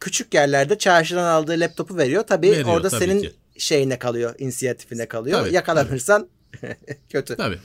Küçük 0.00 0.34
yerlerde 0.34 0.78
çarşıdan 0.78 1.24
aldığı 1.24 1.60
laptopu 1.60 1.96
veriyor. 1.96 2.22
Tabii 2.26 2.50
Veriyor, 2.50 2.68
orada 2.68 2.88
tabii 2.88 3.04
senin 3.04 3.20
ki. 3.22 3.32
şeyine 3.58 3.98
kalıyor, 3.98 4.34
inisiyatifine 4.38 5.08
kalıyor. 5.08 5.40
Tabii, 5.40 5.54
Yakalanırsan 5.54 6.28
kötü. 7.08 7.36
Tabii. 7.36 7.58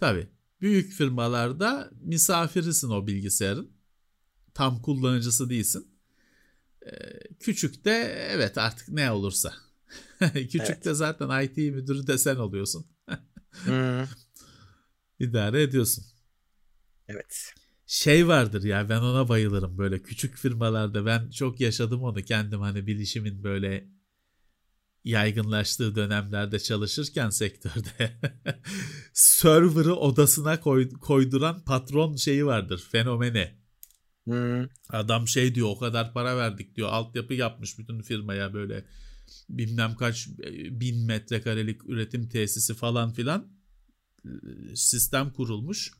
Tabii. 0.00 0.26
Büyük 0.60 0.92
firmalarda 0.92 1.90
misafirisin 2.00 2.90
o 2.90 3.06
bilgisayarın. 3.06 3.70
Tam 4.54 4.82
kullanıcısı 4.82 5.50
değilsin. 5.50 5.86
Ee, 6.86 6.90
küçük 7.40 7.84
de 7.84 7.90
evet 8.30 8.58
artık 8.58 8.88
ne 8.88 9.10
olursa. 9.10 9.54
küçük 10.34 10.60
Evet. 10.60 10.84
de 10.84 10.94
zaten 10.94 11.42
IT 11.42 11.56
müdürü 11.56 12.06
de 12.06 12.18
sen 12.18 12.36
oluyorsun. 12.36 12.86
Hmm, 13.64 14.04
İdare 15.18 15.62
ediyorsun. 15.62 16.04
evet. 17.08 17.54
Şey 17.86 18.28
vardır 18.28 18.64
ya 18.64 18.88
ben 18.88 19.00
ona 19.00 19.28
bayılırım 19.28 19.78
böyle 19.78 20.02
küçük 20.02 20.36
firmalarda 20.36 21.06
ben 21.06 21.30
çok 21.30 21.60
yaşadım 21.60 22.02
onu 22.02 22.22
kendim 22.22 22.60
hani 22.60 22.86
bilişimin 22.86 23.44
böyle 23.44 23.88
yaygınlaştığı 25.04 25.94
dönemlerde 25.94 26.58
çalışırken 26.58 27.30
sektörde 27.30 28.20
server'ı 29.12 29.94
odasına 29.96 30.60
koy- 30.60 30.90
koyduran 30.90 31.64
patron 31.64 32.16
şeyi 32.16 32.46
vardır 32.46 32.84
fenomeni. 32.92 33.54
Hmm, 34.24 34.66
Adam 34.88 35.28
şey 35.28 35.54
diyor 35.54 35.68
o 35.68 35.78
kadar 35.78 36.12
para 36.12 36.36
verdik 36.36 36.76
diyor 36.76 36.88
altyapı 36.88 37.34
yapmış 37.34 37.78
bütün 37.78 38.02
firmaya 38.02 38.54
böyle 38.54 38.84
bilmem 39.48 39.94
kaç 39.94 40.28
e, 40.28 40.80
bin 40.80 41.06
metrekarelik 41.06 41.88
üretim 41.88 42.28
tesisi 42.28 42.74
falan 42.74 43.12
filan 43.12 43.48
e, 44.24 44.30
sistem 44.74 45.32
kurulmuş. 45.32 45.92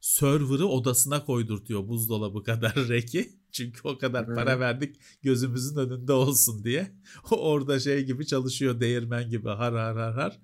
Server'ı 0.00 0.66
odasına 0.66 1.24
koydurtuyor 1.24 1.88
buzdolabı 1.88 2.42
kadar 2.42 2.74
reki. 2.88 3.32
Çünkü 3.52 3.80
o 3.84 3.98
kadar 3.98 4.34
para 4.34 4.60
verdik 4.60 4.96
gözümüzün 5.22 5.76
önünde 5.76 6.12
olsun 6.12 6.64
diye. 6.64 6.92
O 7.30 7.36
orada 7.36 7.80
şey 7.80 8.04
gibi 8.04 8.26
çalışıyor 8.26 8.80
değirmen 8.80 9.30
gibi 9.30 9.48
har 9.48 9.72
har 9.72 9.96
har 9.96 10.14
har. 10.14 10.40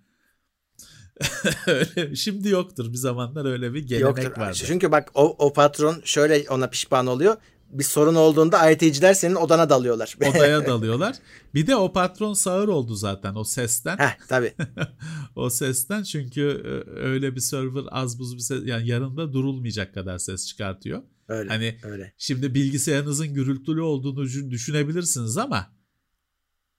öyle, 1.67 2.17
şimdi 2.17 2.49
yoktur 2.49 2.93
bir 2.93 2.99
zamanlar 2.99 3.45
öyle 3.45 3.75
bir 3.75 3.87
gelenek 3.87 4.25
Yoktur. 4.25 4.41
vardı. 4.41 4.59
Çünkü 4.67 4.93
bak 4.93 5.11
o, 5.15 5.47
o 5.47 5.53
patron 5.53 6.03
şöyle 6.05 6.45
ona 6.51 6.67
pişman 6.67 7.07
oluyor. 7.07 7.37
Bir 7.71 7.85
sorun 7.85 8.15
olduğunda 8.15 8.71
IT'ciler 8.71 9.15
senin 9.15 9.35
odana 9.35 9.71
dalıyorlar. 9.71 10.17
Odaya 10.31 10.67
dalıyorlar. 10.67 11.17
Bir 11.55 11.67
de 11.67 11.77
o 11.77 11.93
patron 11.93 12.35
sağır 12.35 12.69
oldu 12.69 12.95
zaten 12.95 13.35
o 13.35 13.45
sesten. 13.45 13.97
Heh, 13.99 14.19
tabii. 14.29 14.55
o 15.37 15.51
sesten 15.51 16.03
çünkü 16.03 16.41
e, 16.41 16.91
öyle 17.01 17.35
bir 17.37 17.41
server 17.41 17.85
az 17.91 18.19
buz 18.19 18.35
bir 18.37 18.41
ses 18.43 18.63
yani 18.65 18.89
yanında 18.89 19.33
durulmayacak 19.33 19.95
kadar 19.95 20.19
ses 20.19 20.47
çıkartıyor. 20.47 21.03
Öyle. 21.29 21.49
Hani 21.49 21.79
öyle. 21.83 22.13
şimdi 22.19 22.55
bilgisayarınızın 22.55 23.35
gürültülü 23.35 23.81
olduğunu 23.81 24.23
düşün- 24.25 24.51
düşünebilirsiniz 24.51 25.37
ama 25.39 25.77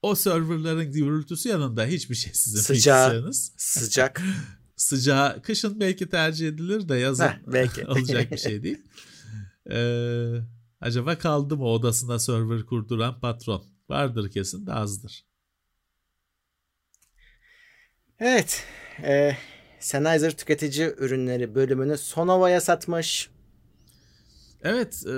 o 0.02 0.16
serverların 0.16 0.92
gürültüsü 0.92 1.50
yanında 1.50 1.86
hiçbir 1.86 2.16
şey 2.16 2.34
sizin 2.34 2.60
Sıcağı. 2.60 2.74
bilgisayarınız. 3.08 3.54
Sıcak. 3.58 4.22
Sıcağı 4.76 5.42
kışın 5.42 5.80
belki 5.80 6.10
tercih 6.10 6.48
edilir 6.48 6.90
de 6.90 6.96
yazın 6.96 7.24
Heh, 7.24 7.38
belki. 7.48 7.86
olacak 7.88 8.32
bir 8.32 8.38
şey 8.38 8.64
değil. 8.64 8.82
Ee, 9.72 10.34
acaba 10.82 11.18
kaldı 11.18 11.58
mı 11.58 11.66
odasına 11.66 12.20
server 12.20 12.66
kurduran 12.66 13.20
patron? 13.20 13.66
Vardır 13.90 14.32
kesin 14.32 14.66
de 14.66 14.74
azdır. 14.74 15.26
Evet. 18.20 18.64
E, 19.04 19.38
Sennheiser 19.80 20.38
tüketici 20.38 20.94
ürünleri 20.98 21.56
bölümünü 21.56 21.98
Sonova'ya 21.98 22.62
satmış. 22.62 23.30
Evet, 24.62 25.04
e, 25.08 25.16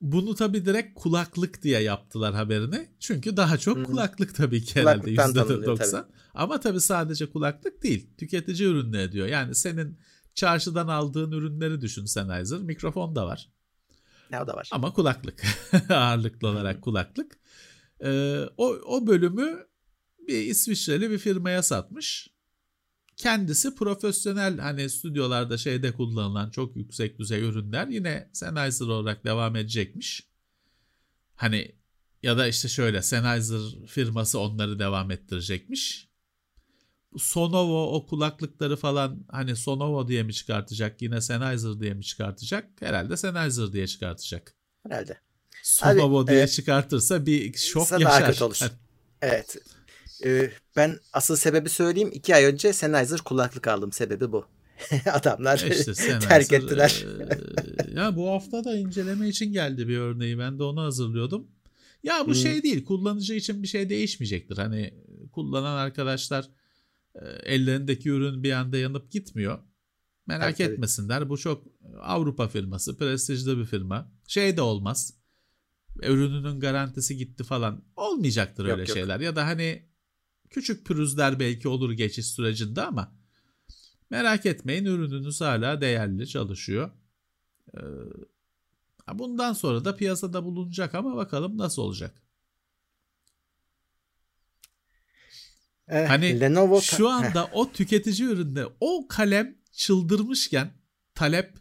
bunu 0.00 0.34
tabii 0.34 0.64
direkt 0.64 1.00
kulaklık 1.00 1.62
diye 1.62 1.80
yaptılar 1.80 2.34
haberini. 2.34 2.88
Çünkü 3.00 3.36
daha 3.36 3.58
çok 3.58 3.78
Hı. 3.78 3.82
kulaklık 3.82 4.34
tabii 4.34 4.62
ki 4.62 4.80
herhalde 4.80 5.00
Kulaklıktan 5.00 5.32
tanınıyor 5.46 5.78
%90. 5.78 5.90
tabii. 5.90 6.12
Ama 6.34 6.60
tabii 6.60 6.80
sadece 6.80 7.30
kulaklık 7.30 7.82
değil. 7.82 8.10
Tüketici 8.18 8.68
ürünleri 8.68 9.12
diyor. 9.12 9.26
Yani 9.26 9.54
senin 9.54 9.98
çarşıdan 10.34 10.88
aldığın 10.88 11.32
ürünleri 11.32 11.80
düşün 11.80 12.04
Sennheiser. 12.04 12.58
Mikrofon 12.60 13.16
da 13.16 13.26
var. 13.26 13.50
Ne 14.30 14.40
o 14.40 14.46
da 14.46 14.54
var. 14.54 14.68
Ama 14.72 14.92
kulaklık. 14.92 15.42
Ağırlıklı 15.90 16.48
olarak 16.48 16.82
kulaklık. 16.82 17.38
Ee, 18.00 18.40
o, 18.56 18.66
o 18.68 19.06
bölümü 19.06 19.66
bir 20.28 20.38
İsviçreli 20.38 21.10
bir 21.10 21.18
firmaya 21.18 21.62
satmış. 21.62 22.28
Kendisi 23.16 23.74
profesyonel 23.74 24.58
hani 24.58 24.90
stüdyolarda 24.90 25.58
şeyde 25.58 25.92
kullanılan 25.92 26.50
çok 26.50 26.76
yüksek 26.76 27.18
düzey 27.18 27.40
ürünler 27.40 27.88
yine 27.88 28.30
Sennheiser 28.32 28.86
olarak 28.86 29.24
devam 29.24 29.56
edecekmiş. 29.56 30.28
Hani 31.34 31.74
ya 32.22 32.38
da 32.38 32.46
işte 32.46 32.68
şöyle 32.68 33.02
Sennheiser 33.02 33.60
firması 33.86 34.38
onları 34.38 34.78
devam 34.78 35.10
ettirecekmiş. 35.10 36.08
Sonovo 37.18 37.96
o 37.96 38.06
kulaklıkları 38.06 38.76
falan 38.76 39.24
hani 39.30 39.56
Sonovo 39.56 40.08
diye 40.08 40.22
mi 40.22 40.34
çıkartacak 40.34 41.02
yine 41.02 41.20
Sennheiser 41.20 41.80
diye 41.80 41.94
mi 41.94 42.04
çıkartacak? 42.04 42.68
Herhalde 42.80 43.16
Sennheiser 43.16 43.72
diye 43.72 43.86
çıkartacak. 43.86 44.54
Herhalde. 44.82 45.18
Sonovo 45.62 46.20
Abi, 46.20 46.30
diye 46.30 46.42
e, 46.42 46.48
çıkartırsa 46.48 47.26
bir 47.26 47.54
şok 47.56 47.90
yaşar. 47.92 48.06
afiyet 48.22 48.42
olur. 48.42 48.58
Evet. 49.22 49.56
Ee, 50.24 50.50
ben 50.76 50.98
asıl 51.12 51.36
sebebi 51.36 51.68
söyleyeyim. 51.68 52.10
İki 52.12 52.34
ay 52.34 52.44
önce 52.44 52.72
Sennheiser 52.72 53.20
kulaklık 53.20 53.68
aldım. 53.68 53.92
Sebebi 53.92 54.32
bu. 54.32 54.44
Adamlar 55.12 55.64
E 55.70 55.76
işte 55.78 56.18
terk 56.18 56.52
ettiler. 56.52 57.04
e, 57.88 58.00
ya 58.00 58.16
bu 58.16 58.30
hafta 58.30 58.64
da 58.64 58.76
inceleme 58.76 59.28
için 59.28 59.52
geldi 59.52 59.88
bir 59.88 59.98
örneği. 59.98 60.38
Ben 60.38 60.58
de 60.58 60.62
onu 60.62 60.82
hazırlıyordum. 60.82 61.46
Ya 62.02 62.20
bu 62.22 62.26
Hmm. 62.26 62.34
şey 62.34 62.62
değil. 62.62 62.84
Kullanıcı 62.84 63.34
için 63.34 63.62
bir 63.62 63.68
şey 63.68 63.88
değişmeyecektir. 63.88 64.56
Hani 64.58 64.94
kullanan 65.32 65.76
arkadaşlar 65.76 66.48
ellerindeki 67.42 68.10
ürün 68.10 68.42
bir 68.42 68.52
anda 68.52 68.76
yanıp 68.76 69.10
gitmiyor. 69.10 69.58
Merak 70.26 70.56
tabii. 70.56 70.72
etmesinler. 70.72 71.28
Bu 71.28 71.38
çok 71.38 71.64
Avrupa 72.00 72.48
firması. 72.48 72.96
Prestijli 72.96 73.58
bir 73.58 73.64
firma. 73.64 74.12
Şey 74.26 74.56
de 74.56 74.62
olmaz. 74.62 75.14
Ürününün 76.02 76.60
garantisi 76.60 77.16
gitti 77.16 77.44
falan. 77.44 77.84
Olmayacaktır 77.96 78.64
Yok, 78.64 78.72
öyle 78.72 78.82
yok. 78.82 78.98
şeyler. 78.98 79.20
Ya 79.20 79.36
da 79.36 79.46
hani 79.46 79.88
küçük 80.50 80.86
pürüzler 80.86 81.40
belki 81.40 81.68
olur 81.68 81.92
geçiş 81.92 82.26
sürecinde 82.26 82.82
ama 82.82 83.16
merak 84.10 84.46
etmeyin 84.46 84.84
ürününüz 84.84 85.40
hala 85.40 85.80
değerli 85.80 86.28
çalışıyor. 86.28 86.90
Ee, 87.74 87.80
bundan 89.14 89.52
sonra 89.52 89.84
da 89.84 89.96
piyasada 89.96 90.44
bulunacak 90.44 90.94
ama 90.94 91.16
bakalım 91.16 91.58
nasıl 91.58 91.82
olacak. 91.82 92.22
Eh, 95.90 96.08
Hani 96.08 96.40
Lenovo 96.40 96.80
Şu 96.80 97.08
anda 97.08 97.48
o 97.52 97.72
tüketici 97.72 98.28
üründe 98.28 98.66
o 98.80 99.08
kalem 99.08 99.56
çıldırmışken, 99.72 100.70
talep 101.14 101.54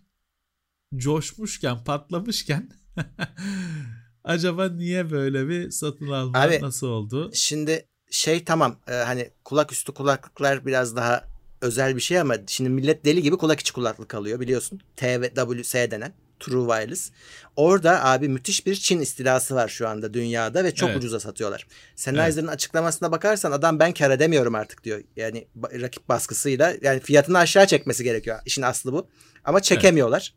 coşmuşken, 0.96 1.84
patlamışken 1.84 2.70
acaba 4.24 4.70
niye 4.70 5.12
böyle 5.12 5.50
bir 5.50 5.72
satın 5.72 6.08
alma 6.08 6.40
Abi, 6.40 6.62
nasıl 6.62 6.88
oldu? 6.88 7.32
Şimdi 7.34 7.88
şey 8.12 8.44
tamam 8.44 8.80
e, 8.88 8.94
hani 8.94 9.30
kulak 9.44 9.72
üstü 9.72 9.94
kulaklıklar 9.94 10.66
biraz 10.66 10.96
daha 10.96 11.24
özel 11.62 11.96
bir 11.96 12.02
şey 12.02 12.20
ama 12.20 12.36
şimdi 12.48 12.70
millet 12.70 13.06
deli 13.06 13.22
gibi 13.22 13.38
kulak 13.38 13.60
içi 13.60 13.74
kulaklık 13.74 14.16
alıyor 14.16 14.40
biliyorsun. 14.40 14.82
TWC 14.96 15.92
denen 15.92 16.14
True 16.46 16.68
Wireless. 16.68 17.12
Orada 17.56 18.06
abi 18.06 18.30
müthiş 18.30 18.66
bir 18.66 18.76
Çin 18.76 19.00
istilası 19.00 19.56
var 19.56 19.68
şu 19.68 19.88
anda 19.88 20.14
dünyada 20.14 20.64
ve 20.64 20.76
çok 20.76 20.90
Evet. 20.90 20.98
ucuza 20.98 21.20
satıyorlar. 21.20 21.68
Sennheiser'ın 21.96 22.48
açıklamasına 22.48 23.12
bakarsan 23.12 23.52
adam 23.52 23.80
ben 23.80 23.94
kar 23.94 24.12
edemiyorum 24.12 24.56
artık 24.56 24.84
diyor. 24.84 25.04
Yani 25.16 25.48
rakip 25.64 26.10
baskısıyla 26.10 26.74
yani 26.82 27.00
fiyatını 27.00 27.38
aşağı 27.38 27.68
çekmesi 27.68 28.04
gerekiyor. 28.04 28.40
İşin 28.46 28.62
aslı 28.62 28.94
bu. 28.94 29.10
Ama 29.44 29.62
çekemiyorlar. 29.62 30.34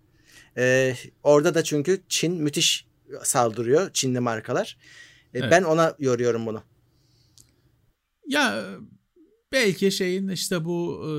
Ee, 0.57 0.95
orada 1.23 1.55
da 1.55 1.65
çünkü 1.65 2.03
Çin 2.09 2.43
müthiş 2.43 2.87
saldırıyor 3.23 3.93
Çinli 3.93 4.21
markalar. 4.21 4.79
E, 5.35 5.39
Evet. 5.39 5.51
Ben 5.51 5.63
ona 5.63 5.95
yoruyorum 5.99 6.47
bunu. 6.47 6.63
Ya 8.27 8.65
belki 9.53 9.93
şeyin 9.93 10.29
işte 10.29 10.65
bu 10.65 11.05
e, 11.09 11.11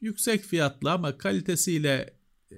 yüksek 0.00 0.42
fiyatlı 0.42 0.90
ama 0.92 1.18
kalitesiyle 1.18 2.14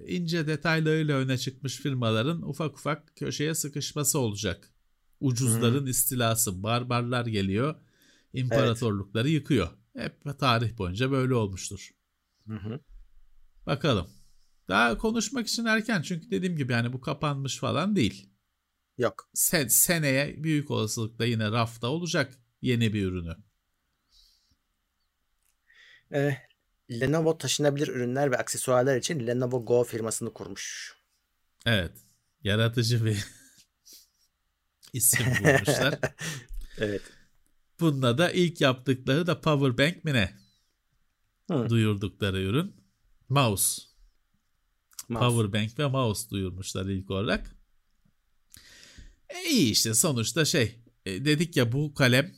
ince 0.07 0.47
detaylarıyla 0.47 1.17
öne 1.17 1.39
çıkmış 1.39 1.77
firmaların 1.77 2.43
ufak 2.43 2.75
ufak 2.75 3.17
köşeye 3.17 3.55
sıkışması 3.55 4.19
olacak. 4.19 4.71
Ucuzların 5.21 5.87
istilası, 5.87 6.63
barbarlar 6.63 7.27
geliyor, 7.27 7.75
imparatorlukları 8.33 9.29
yıkıyor. 9.29 9.69
Hep 9.97 10.39
tarih 10.39 10.79
boyunca 10.79 11.11
böyle 11.11 11.35
olmuştur. 11.35 11.91
Hı 12.47 12.55
hı. 12.55 12.81
Bakalım. 13.67 14.11
Daha 14.69 14.99
konuşmak 14.99 15.47
için 15.49 15.65
erken 15.65 16.03
çünkü 16.03 16.31
dediğim 16.31 16.57
gibi 16.57 16.73
yani 16.73 16.93
bu 16.93 17.01
kapanmış 17.01 17.59
falan 17.59 17.97
değil. 17.97 18.31
Yok. 18.99 19.31
Sen, 19.35 19.69
seneye 19.69 20.45
büyük 20.45 20.71
olasılıkla 20.71 21.25
yine 21.25 21.51
rafta 21.51 21.87
olacak 21.89 22.39
yeni 22.63 22.93
bir 22.93 23.03
ürünü. 23.03 23.37
Ee, 26.15 26.37
Lenovo 26.91 27.39
taşınabilir 27.39 27.89
ürünler 27.89 28.31
ve 28.31 28.37
aksesuarlar 28.37 28.97
için 28.97 29.27
Lenovo 29.27 29.65
Go 29.65 29.85
firmasını 29.85 30.33
kurmuş. 30.33 30.95
Evet. 31.67 31.93
Yaratıcı 32.43 33.05
bir 33.05 33.25
isim 34.93 35.27
bulmuşlar. 35.27 35.99
Evet. 36.79 37.03
Bununla 37.81 38.19
da 38.19 38.31
ilk 38.31 38.61
yaptıkları 38.61 39.27
da 39.27 39.41
Powerbank 39.41 40.05
mi 40.05 40.13
ne? 40.15 40.35
Hı. 41.51 41.69
Duyurdukları 41.69 42.41
ürün. 42.41 42.77
Mouse. 43.29 43.83
Mouse. 45.09 45.27
Powerbank 45.27 45.79
ve 45.79 45.87
mouse 45.87 46.31
duyurmuşlar 46.31 46.87
ilk 46.87 47.11
olarak. 47.11 47.57
E 49.29 49.51
iyi 49.51 49.73
işte 49.73 49.95
sonuçta 49.95 50.45
şey 50.45 50.85
e, 51.07 51.25
dedik 51.25 51.57
ya 51.57 51.73
bu 51.73 51.95
kalem 51.95 52.35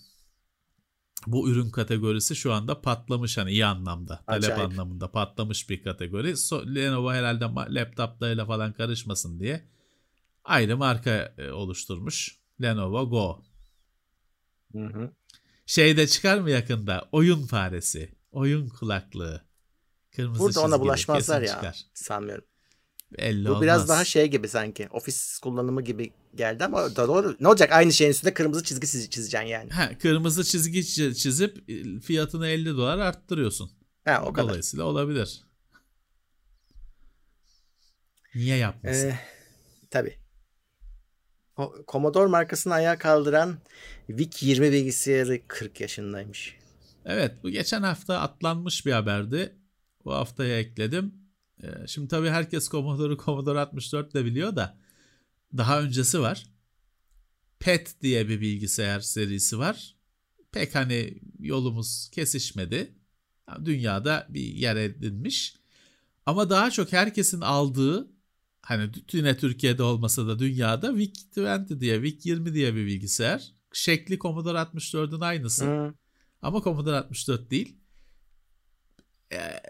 bu 1.27 1.51
ürün 1.51 1.71
kategorisi 1.71 2.37
şu 2.37 2.53
anda 2.53 2.81
patlamış 2.81 3.39
hani 3.39 3.51
iyi 3.51 3.67
anlamda. 3.67 4.25
Talep 4.27 4.45
Acayip. 4.45 4.71
anlamında 4.71 5.11
patlamış 5.11 5.71
bir 5.71 5.83
kategori. 5.83 6.29
So- 6.31 6.75
Lenovo 6.75 7.13
herhalde 7.13 7.45
laptoplarıyla 7.75 8.47
falan 8.47 8.73
karışmasın 8.73 9.41
diye 9.41 9.69
ayrı 10.45 10.77
marka 10.77 11.35
e, 11.39 11.51
oluşturmuş. 11.51 12.39
Lenovo 12.63 13.11
Go. 13.11 13.43
Hı 14.73 14.87
hı. 14.87 15.11
Şey 15.67 15.97
de 15.97 16.07
çıkar 16.07 16.39
mı 16.39 16.51
yakında? 16.51 17.09
Oyun 17.13 17.47
faresi. 17.47 18.15
Oyun 18.33 18.69
kulaklığı. 18.69 19.45
Kırmızı 20.17 20.41
Burada 20.41 20.61
ona 20.61 20.81
bulaşmazlar 20.81 21.41
ya. 21.41 21.47
çıkar. 21.55 21.85
Sanmıyorum. 21.95 22.45
Belli 23.19 23.49
Bu 23.49 23.63
biraz 23.63 23.77
olmaz. 23.77 23.89
daha 23.89 24.05
şey 24.05 24.27
gibi 24.27 24.49
sanki. 24.49 24.89
Ofis 24.91 25.39
kullanımı 25.39 25.83
gibi 25.83 26.13
geldi 26.35 26.65
ama 26.65 26.97
da 26.97 27.09
doğru. 27.09 27.37
Ne 27.41 27.49
olacak? 27.49 27.73
Aynı 27.73 27.93
şeyin 27.93 28.11
üstünde 28.11 28.35
kırmızı 28.35 28.63
çizgi 28.65 28.87
çiz- 28.87 29.11
çizeceksin 29.11 29.49
yani. 29.49 29.71
Ha, 29.71 29.99
kırmızı 29.99 30.45
çizgi 30.45 30.81
çi- 30.81 31.15
çizip 31.15 31.65
fiyatını 32.05 32.47
50 32.49 32.77
dolar 32.77 32.99
arttırıyorsun. 32.99 33.71
Ha 34.05 34.23
o 34.27 34.33
kadar. 34.33 34.49
Dolayısıyla 34.49 34.85
olabilir. 34.85 35.43
Niye 38.35 38.57
yapmasın? 38.57 39.09
Ee, 39.09 39.19
tabii. 39.91 40.17
O, 41.57 41.75
Commodore 41.89 42.27
markasını 42.29 42.75
ayağa 42.75 42.99
kaldıran 42.99 43.59
VIC 44.11 44.47
20 44.47 44.73
bilgisayarı 44.73 45.41
40 45.49 45.81
yaşındaymış. 45.81 46.57
Evet 47.05 47.33
bu 47.43 47.51
geçen 47.51 47.83
hafta 47.83 48.21
atlanmış 48.21 48.87
bir 48.87 48.93
haberdi. 48.93 49.57
Bu 50.05 50.13
haftaya 50.15 50.59
ekledim. 50.59 51.15
Ee, 51.63 51.87
şimdi 51.87 52.09
tabii 52.09 52.29
herkes 52.29 52.69
Commodore'u 52.69 53.19
Commodore 53.19 53.61
64 53.61 54.15
de 54.15 54.25
biliyor 54.25 54.57
da 54.57 54.79
daha 55.57 55.81
öncesi 55.81 56.21
var. 56.21 56.47
PET 57.59 58.03
diye 58.03 58.29
bir 58.29 58.41
bilgisayar 58.41 59.01
serisi 59.01 59.59
var. 59.59 59.97
Pek 60.53 60.75
hani 60.75 61.21
yolumuz 61.39 62.11
kesişmedi. 62.11 62.95
Dünyada 63.65 64.27
bir 64.31 64.41
yer 64.41 64.77
edinmiş. 64.77 65.57
Ama 66.27 66.51
daha 66.51 66.71
çok 66.71 66.93
herkesin 66.93 67.41
aldığı 67.41 68.11
hani 68.63 68.91
yine 69.13 69.37
Türkiye'de 69.37 69.83
olmasa 69.83 70.27
da 70.27 70.39
dünyada 70.39 70.89
VIC-20 70.89 71.81
diye, 71.81 72.03
VIC-20 72.03 72.55
diye 72.55 72.75
bir 72.75 72.87
bilgisayar. 72.87 73.53
Şekli 73.73 74.19
Commodore 74.19 74.59
64'ün 74.59 75.21
aynısı. 75.21 75.67
Hı. 75.67 75.95
Ama 76.43 76.63
Commodore 76.63 76.97
64 76.97 77.51
değil. 77.51 77.77
Ee, 79.33 79.61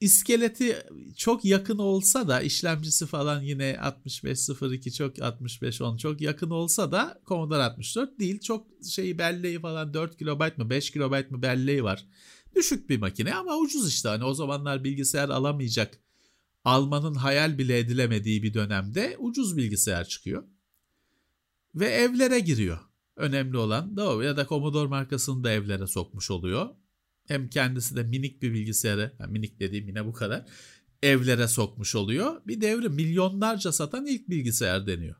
iskeleti 0.00 0.76
çok 1.16 1.44
yakın 1.44 1.78
olsa 1.78 2.28
da 2.28 2.40
işlemcisi 2.40 3.06
falan 3.06 3.42
yine 3.42 3.78
6502 3.80 4.92
çok 4.92 5.22
6510 5.22 5.96
çok 5.96 6.20
yakın 6.20 6.50
olsa 6.50 6.92
da 6.92 7.20
Commodore 7.26 7.62
64 7.62 8.18
değil. 8.18 8.40
Çok 8.40 8.66
şeyi 8.90 9.18
belleği 9.18 9.60
falan 9.60 9.94
4 9.94 10.16
KB 10.16 10.58
mı 10.58 10.70
5 10.70 10.90
KB 10.90 11.30
mı 11.30 11.42
belleği 11.42 11.84
var. 11.84 12.06
Düşük 12.56 12.90
bir 12.90 12.98
makine 12.98 13.34
ama 13.34 13.56
ucuz 13.56 13.88
işte 13.88 14.08
hani 14.08 14.24
o 14.24 14.34
zamanlar 14.34 14.84
bilgisayar 14.84 15.28
alamayacak 15.28 15.98
almanın 16.64 17.14
hayal 17.14 17.58
bile 17.58 17.78
edilemediği 17.78 18.42
bir 18.42 18.54
dönemde 18.54 19.16
ucuz 19.18 19.56
bilgisayar 19.56 20.08
çıkıyor. 20.08 20.44
Ve 21.74 21.86
evlere 21.86 22.40
giriyor. 22.40 22.78
Önemli 23.16 23.56
olan 23.56 23.96
da 23.96 24.08
o 24.16 24.20
ya 24.20 24.36
da 24.36 24.46
Commodore 24.46 24.88
markasını 24.88 25.44
da 25.44 25.50
evlere 25.50 25.86
sokmuş 25.86 26.30
oluyor. 26.30 26.68
Hem 27.28 27.48
kendisi 27.48 27.96
de 27.96 28.02
minik 28.02 28.42
bir 28.42 28.52
bilgisayarı, 28.52 29.16
yani 29.20 29.32
minik 29.32 29.60
dediğim 29.60 29.88
yine 29.88 30.06
bu 30.06 30.12
kadar, 30.12 30.46
evlere 31.02 31.48
sokmuş 31.48 31.94
oluyor. 31.94 32.40
Bir 32.46 32.60
devre 32.60 32.88
milyonlarca 32.88 33.72
satan 33.72 34.06
ilk 34.06 34.28
bilgisayar 34.28 34.86
deniyor. 34.86 35.16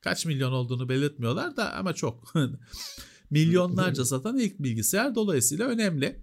Kaç 0.00 0.26
milyon 0.26 0.52
olduğunu 0.52 0.88
belirtmiyorlar 0.88 1.56
da 1.56 1.74
ama 1.74 1.92
çok. 1.92 2.34
milyonlarca 3.30 4.04
satan 4.04 4.38
ilk 4.38 4.58
bilgisayar 4.58 5.14
dolayısıyla 5.14 5.68
önemli. 5.68 6.20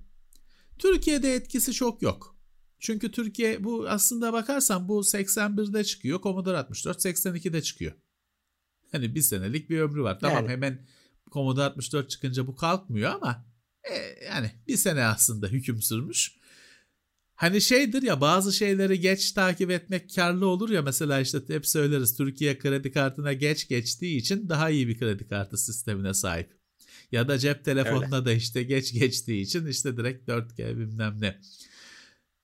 Türkiye'de 0.79 1.33
etkisi 1.33 1.73
çok 1.73 2.01
yok. 2.01 2.37
Çünkü 2.79 3.11
Türkiye 3.11 3.63
bu 3.63 3.89
aslında 3.89 4.33
bakarsan 4.33 4.87
bu 4.87 4.99
81'de 4.99 5.83
çıkıyor. 5.83 6.21
Commodore 6.21 6.57
64 6.57 7.05
82'de 7.05 7.61
çıkıyor. 7.61 7.93
Hani 8.91 9.15
bir 9.15 9.21
senelik 9.21 9.69
bir 9.69 9.79
ömrü 9.79 10.03
var. 10.03 10.19
Tamam 10.19 10.35
yani. 10.35 10.49
hemen 10.49 10.87
Commodore 11.31 11.65
64 11.65 12.09
çıkınca 12.09 12.47
bu 12.47 12.55
kalkmıyor 12.55 13.11
ama 13.11 13.52
e, 13.91 14.25
yani 14.25 14.51
bir 14.67 14.77
sene 14.77 15.03
aslında 15.03 15.47
hüküm 15.47 15.81
sürmüş. 15.81 16.35
Hani 17.35 17.61
şeydir 17.61 18.01
ya 18.01 18.21
bazı 18.21 18.53
şeyleri 18.53 18.99
geç 18.99 19.31
takip 19.31 19.71
etmek 19.71 20.15
karlı 20.15 20.47
olur 20.47 20.69
ya 20.69 20.81
mesela 20.81 21.19
işte 21.19 21.39
hep 21.47 21.67
söyleriz 21.67 22.17
Türkiye 22.17 22.57
kredi 22.57 22.91
kartına 22.91 23.33
geç 23.33 23.67
geçtiği 23.67 24.17
için 24.17 24.49
daha 24.49 24.69
iyi 24.69 24.87
bir 24.87 24.99
kredi 24.99 25.27
kartı 25.27 25.57
sistemine 25.57 26.13
sahip. 26.13 26.57
Ya 27.11 27.27
da 27.27 27.37
cep 27.37 27.65
telefonuna 27.65 28.15
Öyle. 28.15 28.25
da 28.25 28.31
işte 28.31 28.63
geç 28.63 28.93
geçtiği 28.93 29.41
için 29.41 29.65
işte 29.65 29.97
direkt 29.97 30.29
4G 30.29 30.77
bilmem 30.77 31.21
ne. 31.21 31.39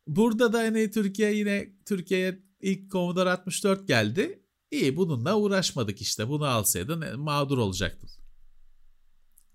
Burada 0.08 0.54
da 0.54 0.60
hani 0.60 0.92
Türkiye 0.92 1.34
yine 1.34 1.70
Türkiye'ye 1.86 2.40
ilk 2.62 2.92
Commodore 2.92 3.30
64 3.30 3.88
geldi. 3.88 4.44
İyi 4.72 4.98
bununla 4.98 5.38
uğraşmadık 5.38 6.02
işte. 6.02 6.28
Bunu 6.28 6.46
alsaydın 6.46 7.02
e, 7.02 7.14
mağdur 7.14 7.58
olacaktın. 7.58 8.10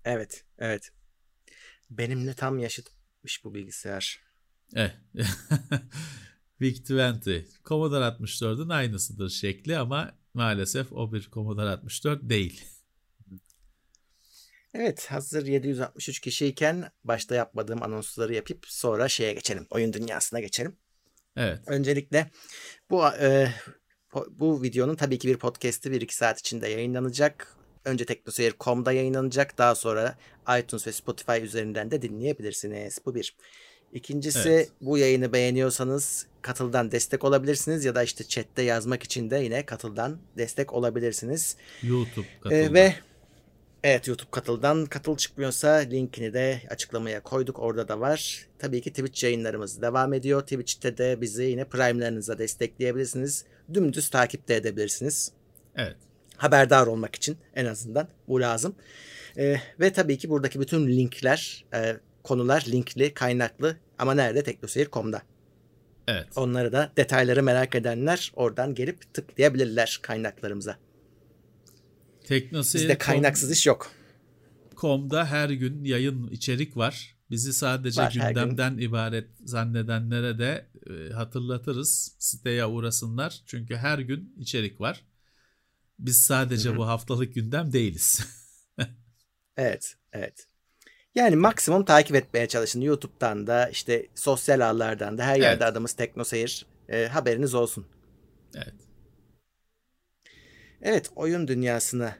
Evet, 0.05 0.45
evet. 0.57 0.91
Benimle 1.89 2.33
tam 2.33 2.59
yaşıtmış 2.59 3.43
bu 3.43 3.53
bilgisayar. 3.53 4.19
Eh. 4.75 4.91
VIC 6.61 6.93
20. 6.93 7.45
Commodore 7.65 8.05
64'ün 8.05 8.69
aynısıdır 8.69 9.29
şekli 9.29 9.77
ama 9.77 10.17
maalesef 10.33 10.93
o 10.93 11.13
bir 11.13 11.29
Commodore 11.31 11.69
64 11.69 12.19
değil. 12.23 12.65
Evet 14.77 15.05
hazır 15.05 15.45
763 15.45 16.19
kişiyken 16.19 16.91
başta 17.03 17.35
yapmadığım 17.35 17.83
anonsları 17.83 18.33
yapıp 18.33 18.65
sonra 18.67 19.07
şeye 19.07 19.33
geçelim. 19.33 19.67
Oyun 19.69 19.93
dünyasına 19.93 20.39
geçelim. 20.39 20.77
Evet. 21.35 21.59
Öncelikle 21.67 22.31
bu 22.89 23.07
e, 23.07 23.53
bu 24.29 24.63
videonun 24.63 24.95
tabii 24.95 25.19
ki 25.19 25.27
bir 25.27 25.37
podcast'i 25.37 25.89
1-2 25.89 26.13
saat 26.13 26.39
içinde 26.39 26.67
yayınlanacak. 26.67 27.54
Önce 27.85 28.05
teknoseyir.com'da 28.05 28.91
yayınlanacak. 28.91 29.57
Daha 29.57 29.75
sonra 29.75 30.17
iTunes 30.59 30.87
ve 30.87 30.91
Spotify 30.91 31.41
üzerinden 31.43 31.91
de 31.91 32.01
dinleyebilirsiniz. 32.01 32.99
Bu 33.05 33.15
bir. 33.15 33.35
İkincisi 33.93 34.49
evet. 34.49 34.69
bu 34.81 34.97
yayını 34.97 35.33
beğeniyorsanız 35.33 36.25
katıldan 36.41 36.91
destek 36.91 37.23
olabilirsiniz 37.23 37.85
ya 37.85 37.95
da 37.95 38.03
işte 38.03 38.23
chatte 38.23 38.61
yazmak 38.61 39.03
için 39.03 39.31
de 39.31 39.37
yine 39.37 39.65
katıldan 39.65 40.17
destek 40.37 40.73
olabilirsiniz. 40.73 41.55
YouTube 41.83 42.27
katıldan. 42.41 42.57
Ee, 42.57 42.73
ve 42.73 42.95
Evet 43.87 44.07
YouTube 44.07 44.31
katıldan 44.31 44.85
katıl 44.85 45.17
çıkmıyorsa 45.17 45.69
linkini 45.69 46.33
de 46.33 46.61
açıklamaya 46.69 47.23
koyduk. 47.23 47.59
Orada 47.59 47.87
da 47.87 47.99
var. 47.99 48.47
Tabii 48.59 48.81
ki 48.81 48.89
Twitch 48.89 49.23
yayınlarımız 49.23 49.81
devam 49.81 50.13
ediyor. 50.13 50.41
Twitch'te 50.41 50.97
de 50.97 51.21
bizi 51.21 51.43
yine 51.43 51.65
Prime'larınıza 51.65 52.37
destekleyebilirsiniz. 52.37 53.45
Dümdüz 53.73 54.09
takip 54.09 54.47
de 54.47 54.55
edebilirsiniz. 54.55 55.31
Evet. 55.75 55.95
Haberdar 56.37 56.87
olmak 56.87 57.15
için 57.15 57.37
en 57.55 57.65
azından 57.65 58.07
bu 58.27 58.41
lazım. 58.41 58.75
Ee, 59.37 59.57
ve 59.79 59.93
tabii 59.93 60.17
ki 60.17 60.29
buradaki 60.29 60.59
bütün 60.59 60.87
linkler, 60.87 61.65
e, 61.73 61.97
konular 62.23 62.65
linkli, 62.67 63.13
kaynaklı 63.13 63.77
ama 63.97 64.13
nerede? 64.13 64.43
Teknoseyir.com'da. 64.43 65.21
Evet. 66.07 66.27
Onları 66.35 66.71
da 66.71 66.91
detayları 66.97 67.43
merak 67.43 67.75
edenler 67.75 68.31
oradan 68.35 68.75
gelip 68.75 69.13
tıklayabilirler 69.13 69.99
kaynaklarımıza. 70.01 70.77
Teknoseyir 72.23 72.83
Bizde 72.83 72.97
kaynaksız 72.97 73.51
iş 73.51 73.67
yok. 73.67 73.91
Kom'da 74.75 75.25
her 75.25 75.49
gün 75.49 75.83
yayın 75.83 76.27
içerik 76.27 76.77
var. 76.77 77.15
Bizi 77.31 77.53
sadece 77.53 78.01
var, 78.01 78.11
gündemden 78.11 78.77
ibaret 78.77 79.27
zannedenlere 79.45 80.39
de 80.39 80.65
e, 80.89 81.13
hatırlatırız. 81.13 82.15
Siteye 82.19 82.65
uğrasınlar. 82.65 83.41
Çünkü 83.45 83.75
her 83.75 83.99
gün 83.99 84.33
içerik 84.37 84.81
var. 84.81 85.05
Biz 85.99 86.17
sadece 86.17 86.69
Hı-hı. 86.69 86.77
bu 86.77 86.87
haftalık 86.87 87.35
gündem 87.35 87.73
değiliz. 87.73 88.27
evet, 89.57 89.95
evet. 90.13 90.47
Yani 91.15 91.35
maksimum 91.35 91.85
takip 91.85 92.15
etmeye 92.15 92.47
çalışın. 92.47 92.81
YouTube'dan 92.81 93.47
da 93.47 93.69
işte 93.69 94.07
sosyal 94.15 94.59
ağlardan 94.59 95.17
da 95.17 95.23
her 95.23 95.35
yerde 95.35 95.63
evet. 95.63 95.73
adımız 95.73 95.93
Teknoseyir. 95.93 96.65
E, 96.89 97.07
haberiniz 97.07 97.53
olsun. 97.53 97.85
Evet. 98.55 98.73
Evet 100.81 101.09
oyun 101.15 101.47
dünyasına 101.47 102.17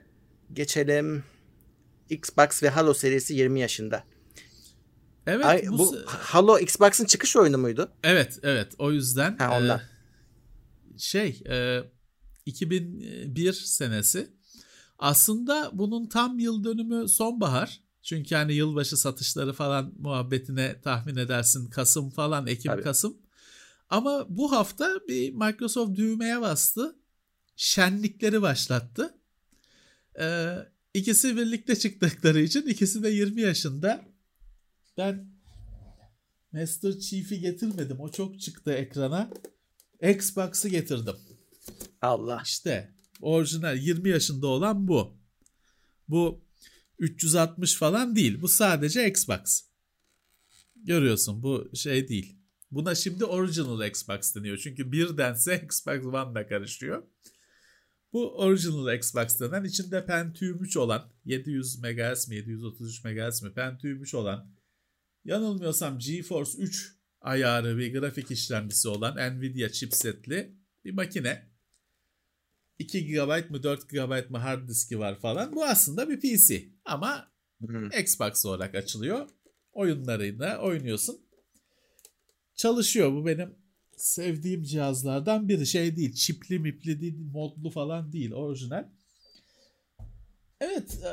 geçelim. 0.52 1.24
Xbox 2.10 2.62
ve 2.62 2.68
Halo 2.68 2.94
serisi 2.94 3.34
20 3.34 3.60
yaşında. 3.60 4.04
Evet. 5.26 5.44
Ay, 5.44 5.64
bu, 5.68 5.78
bu 5.78 5.96
Halo 6.06 6.58
Xbox'ın 6.58 7.04
çıkış 7.04 7.36
oyunu 7.36 7.58
muydu? 7.58 7.92
Evet 8.02 8.38
evet 8.42 8.72
o 8.78 8.92
yüzden. 8.92 9.36
Ha, 9.36 9.58
ondan. 9.58 9.78
E, 10.94 10.98
şey 10.98 11.42
e, 11.48 11.80
2001 12.46 13.52
senesi. 13.52 14.30
Aslında 14.98 15.70
bunun 15.72 16.06
tam 16.06 16.38
yıl 16.38 16.64
dönümü 16.64 17.08
sonbahar. 17.08 17.80
Çünkü 18.02 18.34
hani 18.34 18.54
yılbaşı 18.54 18.96
satışları 18.96 19.52
falan 19.52 19.94
muhabbetine 19.98 20.80
tahmin 20.80 21.16
edersin 21.16 21.70
Kasım 21.70 22.10
falan 22.10 22.46
Ekim 22.46 22.72
Tabii. 22.72 22.82
Kasım. 22.82 23.16
Ama 23.90 24.26
bu 24.28 24.52
hafta 24.52 25.00
bir 25.08 25.32
Microsoft 25.32 25.96
düğmeye 25.96 26.40
bastı 26.40 26.96
şenlikleri 27.56 28.42
başlattı. 28.42 29.14
Ee, 30.20 30.56
ikisi 30.94 31.36
birlikte 31.36 31.76
çıktıkları 31.76 32.40
için 32.40 32.62
ikisi 32.62 33.02
de 33.02 33.08
20 33.08 33.40
yaşında. 33.40 34.04
Ben 34.98 35.26
Master 36.52 36.98
Chief'i 36.98 37.40
getirmedim. 37.40 38.00
O 38.00 38.10
çok 38.10 38.40
çıktı 38.40 38.72
ekrana. 38.72 39.30
Xbox'ı 40.02 40.68
getirdim. 40.68 41.16
Allah. 42.02 42.42
İşte 42.44 42.94
orijinal 43.20 43.78
20 43.78 44.08
yaşında 44.08 44.46
olan 44.46 44.88
bu. 44.88 45.16
Bu 46.08 46.44
360 46.98 47.74
falan 47.74 48.16
değil. 48.16 48.40
Bu 48.40 48.48
sadece 48.48 49.08
Xbox. 49.08 49.62
Görüyorsun 50.76 51.42
bu 51.42 51.70
şey 51.74 52.08
değil. 52.08 52.38
Buna 52.70 52.94
şimdi 52.94 53.24
original 53.24 53.86
Xbox 53.86 54.34
deniyor. 54.34 54.58
Çünkü 54.58 54.92
birdense 54.92 55.62
Xbox 55.64 56.04
One'la 56.04 56.46
karışıyor. 56.46 57.02
Bu 58.12 58.38
original 58.38 58.94
Xbox 58.94 59.40
denen 59.40 59.64
içinde 59.64 60.06
Pentium 60.06 60.64
3 60.64 60.76
olan 60.76 61.12
700 61.24 61.78
MHz 61.78 62.28
mi 62.28 62.36
733 62.36 63.04
MHz 63.04 63.42
mi 63.42 63.52
Pentium 63.54 64.02
3 64.02 64.14
olan 64.14 64.52
yanılmıyorsam 65.24 65.98
GeForce 65.98 66.58
3 66.58 66.96
ayarı 67.20 67.78
bir 67.78 67.92
grafik 67.92 68.30
işlemcisi 68.30 68.88
olan 68.88 69.38
Nvidia 69.38 69.68
chipsetli 69.68 70.56
bir 70.84 70.92
makine. 70.92 71.55
2 72.78 73.06
GB 73.06 73.50
mı 73.50 73.62
4 73.62 73.88
GB 73.88 74.30
mı 74.30 74.38
hard 74.38 74.68
diski 74.68 74.98
var 74.98 75.20
falan. 75.20 75.56
Bu 75.56 75.64
aslında 75.64 76.08
bir 76.08 76.20
PC 76.20 76.64
ama 76.84 77.28
hmm. 77.60 77.90
Xbox 78.00 78.46
olarak 78.46 78.74
açılıyor. 78.74 79.28
Oyunlarıyla 79.72 80.58
oynuyorsun. 80.58 81.20
Çalışıyor 82.54 83.12
bu 83.12 83.26
benim 83.26 83.54
sevdiğim 83.96 84.62
cihazlardan 84.62 85.48
biri. 85.48 85.66
Şey 85.66 85.96
değil, 85.96 86.14
çipli 86.14 86.58
mipli 86.58 87.00
değil, 87.00 87.18
modlu 87.32 87.70
falan 87.70 88.12
değil, 88.12 88.32
orijinal. 88.32 88.84
Evet, 90.60 90.98
e, 91.04 91.12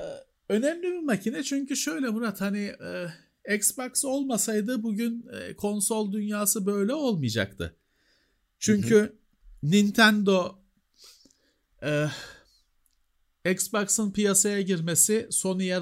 önemli 0.53 0.83
bir 0.83 0.99
makine 0.99 1.43
çünkü 1.43 1.75
şöyle 1.75 2.09
Murat 2.09 2.41
hani 2.41 2.71
e, 3.47 3.55
Xbox 3.55 4.05
olmasaydı 4.05 4.83
bugün 4.83 5.25
e, 5.33 5.55
konsol 5.55 6.11
dünyası 6.11 6.65
böyle 6.65 6.93
olmayacaktı. 6.93 7.75
Çünkü 8.59 8.95
hı 8.95 9.03
hı. 9.03 9.13
Nintendo 9.63 10.62
Xbox'ın 13.45 14.11
piyasaya 14.11 14.61
girmesi 14.61 15.27
Sony'ye 15.31 15.81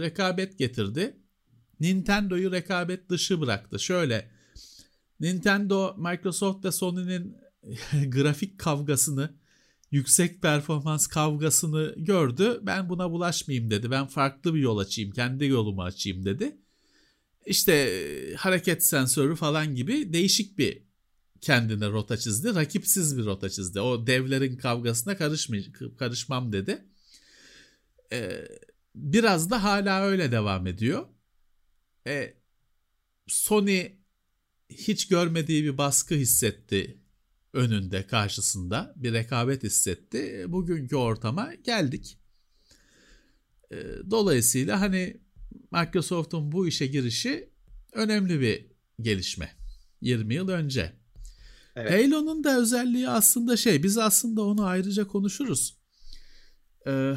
rekabet 0.00 0.58
getirdi. 0.58 1.16
Nintendo'yu 1.80 2.52
rekabet 2.52 3.10
dışı 3.10 3.40
bıraktı. 3.40 3.78
Şöyle 3.78 4.30
Nintendo, 5.20 5.96
Microsoft 5.98 6.64
ve 6.64 6.72
Sony'nin 6.72 7.36
grafik 8.10 8.58
kavgasını, 8.58 9.34
yüksek 9.90 10.42
performans 10.42 11.06
kavgasını 11.06 11.94
gördü. 11.96 12.60
Ben 12.62 12.88
buna 12.88 13.10
bulaşmayayım 13.10 13.70
dedi. 13.70 13.90
Ben 13.90 14.06
farklı 14.06 14.54
bir 14.54 14.60
yol 14.60 14.78
açayım, 14.78 15.10
kendi 15.10 15.46
yolumu 15.46 15.82
açayım 15.82 16.24
dedi. 16.24 16.58
İşte 17.46 18.02
hareket 18.36 18.84
sensörü 18.84 19.36
falan 19.36 19.74
gibi 19.74 20.12
değişik 20.12 20.58
bir 20.58 20.83
kendine 21.44 21.88
rota 21.88 22.16
çizdi. 22.16 22.54
Rakipsiz 22.54 23.18
bir 23.18 23.24
rota 23.24 23.50
çizdi. 23.50 23.80
O 23.80 24.06
devlerin 24.06 24.56
kavgasına 24.56 25.16
karışmay 25.16 25.72
karışmam 25.98 26.52
dedi. 26.52 26.84
Ee, 28.12 28.48
biraz 28.94 29.50
da 29.50 29.62
hala 29.62 30.02
öyle 30.02 30.32
devam 30.32 30.66
ediyor. 30.66 31.06
Ee, 32.06 32.34
Sony 33.26 33.92
hiç 34.70 35.08
görmediği 35.08 35.64
bir 35.64 35.78
baskı 35.78 36.14
hissetti 36.14 37.00
önünde 37.52 38.06
karşısında 38.06 38.92
bir 38.96 39.12
rekabet 39.12 39.62
hissetti. 39.62 40.44
Bugünkü 40.48 40.96
ortama 40.96 41.54
geldik. 41.54 42.18
Ee, 43.72 43.76
dolayısıyla 44.10 44.80
hani 44.80 45.20
Microsoft'un 45.72 46.52
bu 46.52 46.68
işe 46.68 46.86
girişi 46.86 47.50
önemli 47.92 48.40
bir 48.40 48.66
gelişme. 49.00 49.56
20 50.00 50.34
yıl 50.34 50.48
önce. 50.48 51.03
Evet. 51.76 51.90
Halo'nun 51.90 52.44
da 52.44 52.58
özelliği 52.58 53.08
aslında 53.08 53.56
şey 53.56 53.82
biz 53.82 53.98
aslında 53.98 54.42
onu 54.42 54.64
ayrıca 54.64 55.06
konuşuruz. 55.06 55.78
Ee, 56.86 57.14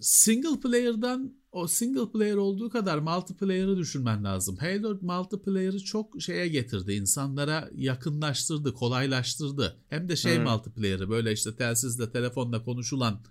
single 0.00 0.60
player'dan 0.60 1.34
o 1.52 1.68
single 1.68 2.12
player 2.12 2.36
olduğu 2.36 2.70
kadar 2.70 2.98
multiplayer'ı 2.98 3.76
düşünmen 3.76 4.24
lazım. 4.24 4.56
Halo 4.56 4.98
multiplayer'ı 5.00 5.78
çok 5.78 6.22
şeye 6.22 6.48
getirdi. 6.48 6.92
insanlara 6.92 7.70
yakınlaştırdı, 7.74 8.74
kolaylaştırdı. 8.74 9.76
Hem 9.88 10.08
de 10.08 10.16
şey 10.16 10.36
hmm. 10.36 10.44
multiplayer'ı 10.44 11.10
böyle 11.10 11.32
işte 11.32 11.56
telsizle, 11.56 12.10
telefonla 12.12 12.64
konuşulan 12.64 13.24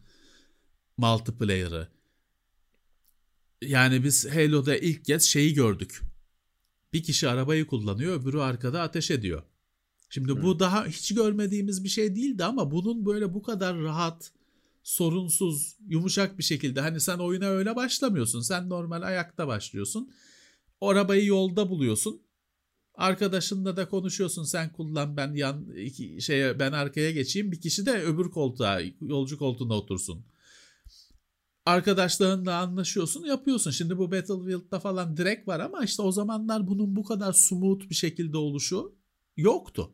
multiplayer'ı. 0.97 1.87
Yani 3.61 4.03
biz 4.03 4.35
Halo'da 4.35 4.77
ilk 4.77 5.05
kez 5.05 5.23
şeyi 5.23 5.53
gördük. 5.53 6.01
Bir 6.95 7.03
kişi 7.03 7.29
arabayı 7.29 7.67
kullanıyor, 7.67 8.21
öbürü 8.21 8.39
arkada 8.39 8.81
ateş 8.81 9.11
ediyor. 9.11 9.43
Şimdi 10.09 10.43
bu 10.43 10.59
daha 10.59 10.85
hiç 10.85 11.15
görmediğimiz 11.15 11.83
bir 11.83 11.89
şey 11.89 12.15
değildi 12.15 12.43
ama 12.43 12.71
bunun 12.71 13.05
böyle 13.05 13.33
bu 13.33 13.43
kadar 13.43 13.79
rahat, 13.79 14.31
sorunsuz, 14.83 15.75
yumuşak 15.87 16.37
bir 16.37 16.43
şekilde 16.43 16.81
hani 16.81 16.99
sen 16.99 17.17
oyuna 17.17 17.45
öyle 17.45 17.75
başlamıyorsun. 17.75 18.41
Sen 18.41 18.69
normal 18.69 19.01
ayakta 19.01 19.47
başlıyorsun. 19.47 20.11
Arabayı 20.81 21.25
yolda 21.25 21.69
buluyorsun. 21.69 22.21
Arkadaşınla 22.93 23.77
da 23.77 23.89
konuşuyorsun. 23.89 24.43
Sen 24.43 24.71
kullan 24.73 25.17
ben 25.17 25.33
yan 25.33 25.75
iki, 25.77 26.21
şeye 26.21 26.59
ben 26.59 26.71
arkaya 26.71 27.11
geçeyim. 27.11 27.51
Bir 27.51 27.61
kişi 27.61 27.85
de 27.85 28.03
öbür 28.03 28.29
koltuğa, 28.29 28.81
yolcu 29.01 29.37
koltuğuna 29.37 29.73
otursun. 29.73 30.25
Arkadaşlarınla 31.66 32.57
anlaşıyorsun, 32.57 33.26
yapıyorsun. 33.26 33.72
Şimdi 33.72 33.97
bu 33.97 34.11
Battlefield'da 34.11 34.80
falan 34.80 35.18
direkt 35.18 35.47
var 35.47 35.59
ama 35.59 35.84
işte 35.84 36.01
o 36.01 36.11
zamanlar 36.11 36.68
bunun 36.68 36.95
bu 36.95 37.03
kadar 37.03 37.34
smooth 37.34 37.89
bir 37.89 37.95
şekilde 37.95 38.38
oluşu 38.38 38.95
yoktu. 39.38 39.93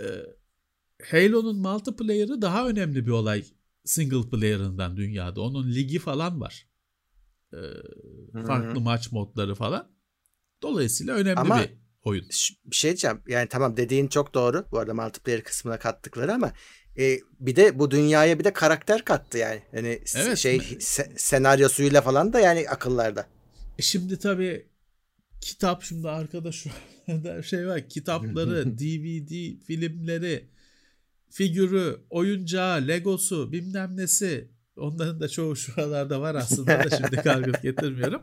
Ee, 0.00 0.04
Halo'nun 1.10 1.58
multiplayer'ı 1.58 2.42
daha 2.42 2.68
önemli 2.68 3.06
bir 3.06 3.10
olay 3.10 3.44
single 3.84 4.30
player'ından 4.30 4.96
dünyada. 4.96 5.40
Onun 5.40 5.70
ligi 5.70 5.98
falan 5.98 6.40
var. 6.40 6.66
Ee, 7.52 7.56
farklı 8.46 8.80
maç 8.80 9.12
modları 9.12 9.54
falan. 9.54 9.90
Dolayısıyla 10.62 11.14
önemli 11.14 11.40
ama 11.40 11.60
bir 11.60 11.70
oyun. 12.02 12.28
Bir 12.64 12.76
şey 12.76 12.90
diyeceğim. 12.90 13.22
Yani 13.28 13.48
tamam 13.48 13.76
dediğin 13.76 14.08
çok 14.08 14.34
doğru. 14.34 14.66
Bu 14.72 14.78
arada 14.78 14.94
multiplayer 14.94 15.44
kısmına 15.44 15.78
kattıkları 15.78 16.34
ama 16.34 16.52
e, 16.98 17.20
bir 17.40 17.56
de 17.56 17.78
bu 17.78 17.90
dünyaya 17.90 18.38
bir 18.38 18.44
de 18.44 18.52
karakter 18.52 19.04
kattı 19.04 19.38
yani. 19.38 19.62
Yani 19.72 20.00
evet, 20.16 20.38
şey 20.38 20.56
se- 20.56 21.18
senaryosuyla 21.18 22.02
falan 22.02 22.32
da 22.32 22.40
yani 22.40 22.68
akıllarda. 22.68 23.26
E 23.78 23.82
şimdi 23.82 24.18
tabii 24.18 24.66
kitap 25.40 25.82
şimdi 25.82 26.08
arkada 26.08 26.52
şu 26.52 26.70
şey 27.42 27.66
var. 27.66 27.88
Kitapları, 27.88 28.78
DVD, 28.78 29.60
filmleri, 29.66 30.48
figürü, 31.30 32.00
oyuncağı, 32.10 32.88
legosu, 32.88 33.52
bilmem 33.52 33.96
nesi 33.96 34.48
onların 34.76 35.20
da 35.20 35.28
çoğu 35.28 35.56
şuralarda 35.56 36.20
var 36.20 36.34
aslında 36.34 36.84
da 36.84 36.96
şimdi 36.96 37.16
kargo 37.22 37.52
getirmiyorum. 37.62 38.22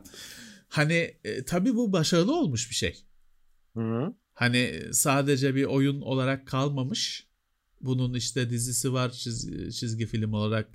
Hani 0.68 1.14
e, 1.24 1.44
tabii 1.44 1.74
bu 1.74 1.92
başarılı 1.92 2.36
olmuş 2.36 2.70
bir 2.70 2.74
şey. 2.74 3.04
Hı. 3.76 4.14
Hani 4.34 4.82
sadece 4.92 5.54
bir 5.54 5.64
oyun 5.64 6.00
olarak 6.00 6.46
kalmamış. 6.46 7.27
Bunun 7.80 8.14
işte 8.14 8.50
dizisi 8.50 8.92
var 8.92 9.10
çizgi, 9.10 9.72
çizgi 9.72 10.06
film 10.06 10.32
olarak 10.32 10.68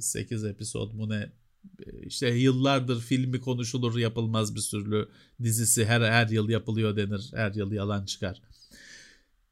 8 0.00 0.44
episod 0.44 0.92
mu 0.92 1.08
ne 1.08 1.32
işte 2.02 2.28
yıllardır 2.28 3.00
filmi 3.00 3.40
konuşulur 3.40 3.98
yapılmaz 3.98 4.54
bir 4.54 4.60
sürü 4.60 5.08
dizisi 5.42 5.84
her 5.84 6.00
her 6.00 6.28
yıl 6.28 6.48
yapılıyor 6.48 6.96
denir 6.96 7.30
her 7.34 7.54
yıl 7.54 7.72
yalan 7.72 8.04
çıkar. 8.04 8.42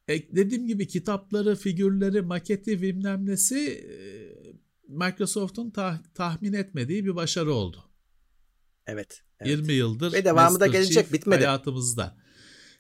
E, 0.09 0.37
dediğim 0.37 0.67
gibi 0.67 0.89
kitapları, 0.89 1.57
figürleri, 1.57 2.23
maketi 2.23 2.83
bilmem 2.83 3.27
nesi 3.27 3.59
e, 3.59 3.95
Microsoft'un 4.89 5.71
tah- 5.71 6.13
tahmin 6.15 6.53
etmediği 6.53 7.05
bir 7.05 7.17
başarı 7.17 7.53
oldu. 7.53 7.85
Evet, 8.87 9.23
evet. 9.41 9.51
20 9.51 9.73
yıldır 9.73 10.13
ve 10.13 10.25
devamı 10.25 10.61
da 10.61 10.67
gelecek 10.67 10.95
Chief 10.95 11.13
bitmedi 11.13 11.45
hayatımızda. 11.45 12.17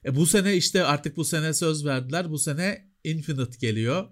E, 0.04 0.16
bu 0.16 0.26
sene 0.26 0.56
işte 0.56 0.84
artık 0.84 1.16
bu 1.16 1.24
sene 1.24 1.54
söz 1.54 1.86
verdiler. 1.86 2.30
Bu 2.30 2.38
sene 2.38 2.87
Infinite 3.10 3.58
geliyor. 3.66 4.08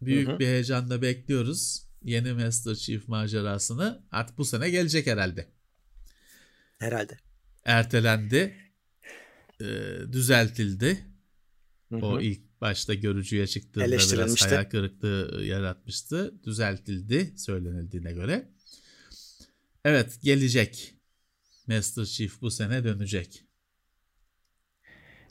Büyük 0.00 0.28
hı 0.28 0.32
hı. 0.32 0.38
bir 0.38 0.46
heyecanla 0.46 1.02
bekliyoruz 1.02 1.90
yeni 2.02 2.32
Master 2.32 2.74
Chief 2.74 3.08
macerasını. 3.08 4.04
Artık 4.10 4.38
bu 4.38 4.44
sene 4.44 4.70
gelecek 4.70 5.06
herhalde. 5.06 5.48
Herhalde. 6.78 7.18
Ertelendi. 7.64 8.56
E, 9.60 9.66
düzeltildi. 10.12 11.06
Hı 11.88 11.96
hı. 11.96 12.06
O 12.06 12.20
ilk 12.20 12.60
başta 12.60 12.94
görücüye 12.94 13.46
çıktığında 13.46 13.86
biraz 13.86 14.42
hayal 14.42 14.64
kırıklığı 14.64 15.44
yaratmıştı. 15.44 16.44
Düzeltildi 16.44 17.34
söylenildiğine 17.36 18.12
göre. 18.12 18.48
Evet 19.84 20.18
gelecek. 20.22 20.94
Master 21.66 22.04
Chief 22.04 22.40
bu 22.40 22.50
sene 22.50 22.84
dönecek. 22.84 23.44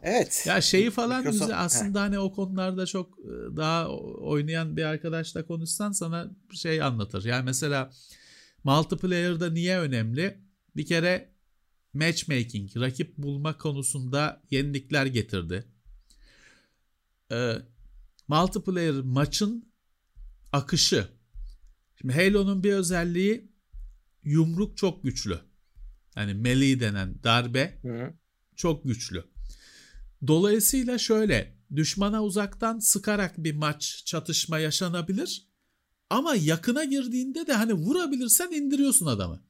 Evet. 0.03 0.43
Ya 0.47 0.61
şeyi 0.61 0.91
falan 0.91 1.17
Microsoft... 1.17 1.41
bize 1.43 1.55
aslında 1.55 1.99
He. 1.99 2.03
hani 2.03 2.19
o 2.19 2.31
konularda 2.31 2.85
çok 2.85 3.19
e, 3.19 3.57
daha 3.57 3.89
oynayan 3.89 4.77
bir 4.77 4.83
arkadaşla 4.83 5.45
konuşsan 5.45 5.91
sana 5.91 6.31
şey 6.53 6.81
anlatır. 6.81 7.25
Yani 7.25 7.45
mesela 7.45 7.91
multiplayer'da 8.63 9.49
niye 9.49 9.79
önemli? 9.79 10.37
Bir 10.75 10.85
kere 10.85 11.29
matchmaking, 11.93 12.77
rakip 12.77 13.17
bulma 13.17 13.57
konusunda 13.57 14.41
yenilikler 14.51 15.05
getirdi 15.05 15.65
e, 17.31 17.55
multiplayer 18.27 18.93
maçın 18.93 19.71
akışı. 20.51 21.07
Şimdi 22.01 22.13
Halo'nun 22.13 22.63
bir 22.63 22.73
özelliği 22.73 23.51
yumruk 24.23 24.77
çok 24.77 25.03
güçlü. 25.03 25.39
Yani 26.15 26.33
melee 26.33 26.79
denen 26.79 27.23
darbe 27.23 27.79
Hı. 27.81 28.13
çok 28.55 28.83
güçlü. 28.83 29.23
Dolayısıyla 30.27 30.97
şöyle 30.97 31.57
düşmana 31.75 32.23
uzaktan 32.23 32.79
sıkarak 32.79 33.37
bir 33.37 33.55
maç 33.55 34.03
çatışma 34.05 34.59
yaşanabilir. 34.59 35.47
Ama 36.09 36.35
yakına 36.35 36.83
girdiğinde 36.83 37.47
de 37.47 37.53
hani 37.53 37.73
vurabilirsen 37.73 38.51
indiriyorsun 38.51 39.05
adamı. 39.05 39.43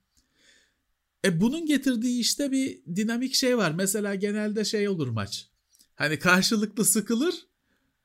E 1.25 1.41
bunun 1.41 1.65
getirdiği 1.65 2.19
işte 2.19 2.51
bir 2.51 2.95
dinamik 2.95 3.35
şey 3.35 3.57
var. 3.57 3.71
Mesela 3.71 4.15
genelde 4.15 4.65
şey 4.65 4.89
olur 4.89 5.07
maç. 5.07 5.49
Hani 5.95 6.19
karşılıklı 6.19 6.85
sıkılır 6.85 7.49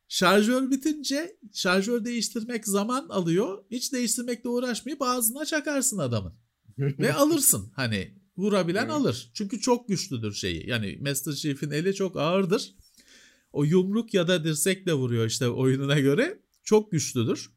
Şarjör 0.09 0.70
bitince 0.70 1.36
şarjör 1.53 2.05
değiştirmek 2.05 2.66
zaman 2.66 3.09
alıyor. 3.09 3.65
Hiç 3.70 3.93
değiştirmekle 3.93 4.49
uğraşmayıp 4.49 5.03
ağzına 5.03 5.45
çakarsın 5.45 5.99
adamın. 5.99 6.35
Ve 6.78 7.15
alırsın 7.15 7.73
hani 7.77 8.15
vurabilen 8.36 8.89
alır. 8.89 9.31
Çünkü 9.35 9.61
çok 9.61 9.89
güçlüdür 9.89 10.32
şeyi. 10.32 10.69
Yani 10.69 10.98
Master 11.01 11.32
Chief'in 11.32 11.70
eli 11.70 11.94
çok 11.94 12.16
ağırdır. 12.16 12.74
O 13.52 13.65
yumruk 13.65 14.15
ya 14.15 14.28
da 14.28 14.44
dirsekle 14.44 14.93
vuruyor 14.93 15.27
işte 15.27 15.48
oyununa 15.48 16.01
göre. 16.01 16.39
Çok 16.62 16.93
güçlüdür. 16.93 17.51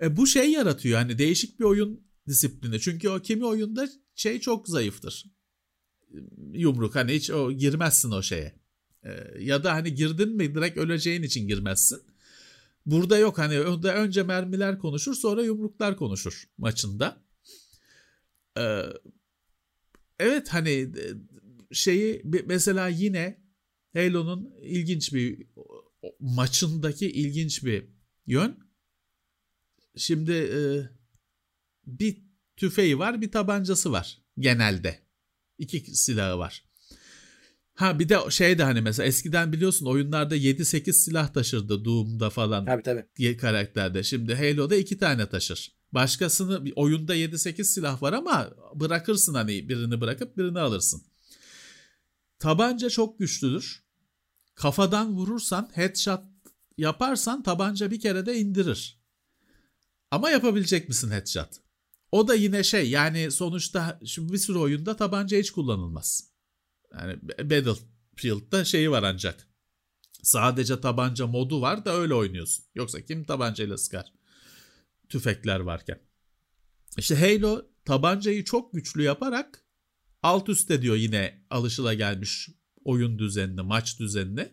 E, 0.00 0.16
bu 0.16 0.26
şey 0.26 0.50
yaratıyor 0.50 0.98
hani 0.98 1.18
değişik 1.18 1.60
bir 1.60 1.64
oyun 1.64 2.00
disiplini. 2.28 2.80
Çünkü 2.80 3.08
o 3.08 3.20
kimi 3.20 3.46
oyunda 3.46 3.88
şey 4.14 4.40
çok 4.40 4.68
zayıftır. 4.68 5.24
Yumruk 6.52 6.94
hani 6.94 7.12
hiç 7.12 7.30
o 7.30 7.52
girmezsin 7.52 8.10
o 8.10 8.22
şeye. 8.22 8.62
Ee, 9.04 9.10
ya 9.40 9.64
da 9.64 9.74
hani 9.74 9.94
girdin 9.94 10.36
mi 10.36 10.54
direkt 10.54 10.78
öleceğin 10.78 11.22
için 11.22 11.48
girmezsin. 11.48 12.02
Burada 12.86 13.18
yok 13.18 13.38
hani 13.38 13.60
önce 13.60 14.22
mermiler 14.22 14.78
konuşur 14.78 15.14
sonra 15.14 15.42
yumruklar 15.42 15.96
konuşur 15.96 16.44
maçında. 16.58 17.22
Ee, 18.58 18.82
evet 20.18 20.48
hani 20.48 20.70
e, 20.70 21.04
şeyi 21.72 22.22
mesela 22.46 22.88
yine 22.88 23.42
Halo'nun 23.92 24.54
ilginç 24.62 25.12
bir 25.14 25.46
maçındaki 26.20 27.10
ilginç 27.10 27.64
bir 27.64 27.84
yön. 28.26 28.58
Şimdi 29.96 30.32
e, 30.32 30.60
bir 31.86 32.22
tüfeği 32.56 32.98
var 32.98 33.20
bir 33.20 33.30
tabancası 33.30 33.92
var 33.92 34.22
genelde. 34.38 34.98
İki 35.58 35.80
silahı 35.96 36.38
var. 36.38 36.64
Ha 37.74 37.98
bir 37.98 38.08
de 38.08 38.18
şey 38.30 38.58
de 38.58 38.62
hani 38.62 38.80
mesela 38.80 39.06
eskiden 39.06 39.52
biliyorsun 39.52 39.86
oyunlarda 39.86 40.36
7-8 40.36 40.92
silah 40.92 41.32
taşırdı 41.32 41.84
Doom'da 41.84 42.30
falan 42.30 42.64
Tabii 42.64 42.82
tabii. 42.82 43.36
karakterde. 43.36 44.02
Şimdi 44.02 44.34
Halo'da 44.34 44.76
2 44.76 44.98
tane 44.98 45.28
taşır. 45.28 45.81
Başkasını 45.92 46.72
oyunda 46.76 47.16
7-8 47.16 47.64
silah 47.64 48.02
var 48.02 48.12
ama 48.12 48.50
bırakırsın 48.74 49.34
hani 49.34 49.68
birini 49.68 50.00
bırakıp 50.00 50.36
birini 50.36 50.60
alırsın. 50.60 51.02
Tabanca 52.38 52.90
çok 52.90 53.18
güçlüdür. 53.18 53.82
Kafadan 54.54 55.12
vurursan 55.12 55.70
headshot 55.74 56.20
yaparsan 56.78 57.42
tabanca 57.42 57.90
bir 57.90 58.00
kere 58.00 58.26
de 58.26 58.38
indirir. 58.38 59.02
Ama 60.10 60.30
yapabilecek 60.30 60.88
misin 60.88 61.10
headshot? 61.10 61.48
O 62.12 62.28
da 62.28 62.34
yine 62.34 62.62
şey 62.64 62.90
yani 62.90 63.30
sonuçta 63.30 64.00
şimdi 64.04 64.32
bir 64.32 64.38
sürü 64.38 64.58
oyunda 64.58 64.96
tabanca 64.96 65.38
hiç 65.38 65.50
kullanılmaz. 65.50 66.32
Yani 66.92 67.18
Battlefield'da 67.22 68.64
şeyi 68.64 68.90
var 68.90 69.02
ancak. 69.02 69.48
Sadece 70.22 70.80
tabanca 70.80 71.26
modu 71.26 71.60
var 71.60 71.84
da 71.84 71.94
öyle 71.94 72.14
oynuyorsun. 72.14 72.64
Yoksa 72.74 73.00
kim 73.00 73.24
tabancayla 73.24 73.78
sıkar? 73.78 74.12
Tüfekler 75.12 75.60
varken. 75.60 75.98
İşte 76.98 77.14
Halo 77.16 77.62
tabancayı 77.84 78.44
çok 78.44 78.72
güçlü 78.72 79.02
yaparak 79.02 79.64
alt 80.22 80.48
üst 80.48 80.70
ediyor 80.70 80.96
yine 80.96 81.44
alışılagelmiş 81.50 82.48
oyun 82.84 83.18
düzenini, 83.18 83.62
maç 83.62 84.00
düzenini. 84.00 84.48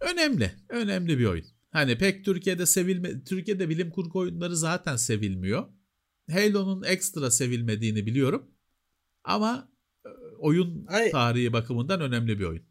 Önemli, 0.00 0.50
önemli 0.68 1.18
bir 1.18 1.24
oyun. 1.24 1.44
Hani 1.70 1.98
pek 1.98 2.24
Türkiye'de 2.24 2.66
sevilme, 2.66 3.24
Türkiye'de 3.24 3.68
bilim 3.68 3.90
kurgu 3.90 4.18
oyunları 4.18 4.56
zaten 4.56 4.96
sevilmiyor. 4.96 5.68
Halo'nun 6.30 6.82
ekstra 6.82 7.30
sevilmediğini 7.30 8.06
biliyorum. 8.06 8.50
Ama 9.24 9.72
e, 10.06 10.08
oyun 10.38 10.86
Ay- 10.86 11.10
tarihi 11.10 11.52
bakımından 11.52 12.00
önemli 12.00 12.38
bir 12.38 12.44
oyun. 12.44 12.62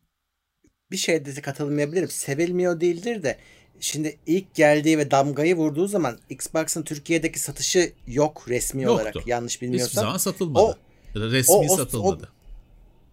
Bir 0.92 0.98
şeyde 0.98 1.36
de 1.36 1.42
katılmayabilirim. 1.42 2.10
Sevilmiyor 2.10 2.82
değildir 2.82 3.24
de 3.24 3.40
şimdi 3.80 4.18
ilk 4.26 4.56
geldiği 4.56 4.98
ve 4.98 5.12
damgayı 5.12 5.56
vurduğu 5.56 5.88
zaman 5.88 6.20
Xbox'ın 6.30 6.84
Türkiye'deki 6.84 7.40
satışı 7.40 7.92
yok 8.08 8.46
resmi 8.50 8.84
Yoktu. 8.84 8.96
olarak. 9.02 9.28
Yanlış 9.28 9.54
Hiçbir 9.54 9.68
bilmiyorsam. 9.68 10.04
zaman 10.04 10.18
satılmadı. 10.18 10.64
O- 10.64 10.76
Resmi 11.16 11.56
o- 11.56 11.66
o- 11.74 11.78
satılmadı. 11.78 12.30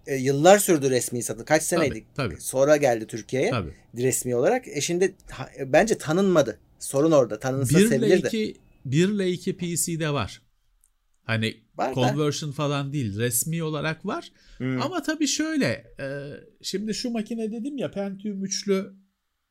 E, 0.06 0.14
yıllar 0.16 0.58
sürdü 0.58 0.90
resmi 0.90 1.22
satın. 1.22 1.44
Kaç 1.44 1.62
seneydi? 1.62 2.04
Tabii, 2.14 2.28
tabii. 2.34 2.40
Sonra 2.40 2.76
geldi 2.76 3.06
Türkiye'ye 3.06 3.50
Tabii. 3.50 3.74
resmi 3.96 4.36
olarak. 4.36 4.68
E 4.68 4.80
şimdi 4.80 5.14
ha- 5.30 5.50
bence 5.66 5.98
tanınmadı. 5.98 6.58
Sorun 6.78 7.10
orada. 7.12 7.38
Tanınsa 7.38 7.78
1 7.78 7.82
ile 7.82 7.88
sevilirdi. 7.88 8.26
2 8.26 8.56
1 8.84 9.08
ile 9.08 9.30
2 9.30 9.56
PC'de 9.56 10.10
var. 10.12 10.42
Hani 11.24 11.56
Var 11.76 11.90
da. 11.90 11.94
conversion 11.94 12.52
falan 12.52 12.92
değil, 12.92 13.18
resmi 13.18 13.62
olarak 13.62 14.06
var. 14.06 14.32
Hmm. 14.58 14.82
Ama 14.82 15.02
tabii 15.02 15.26
şöyle, 15.26 15.66
e, 16.00 16.06
şimdi 16.62 16.94
şu 16.94 17.10
makine 17.10 17.52
dedim 17.52 17.78
ya 17.78 17.90
Pentium 17.90 18.44
3'lü 18.44 18.92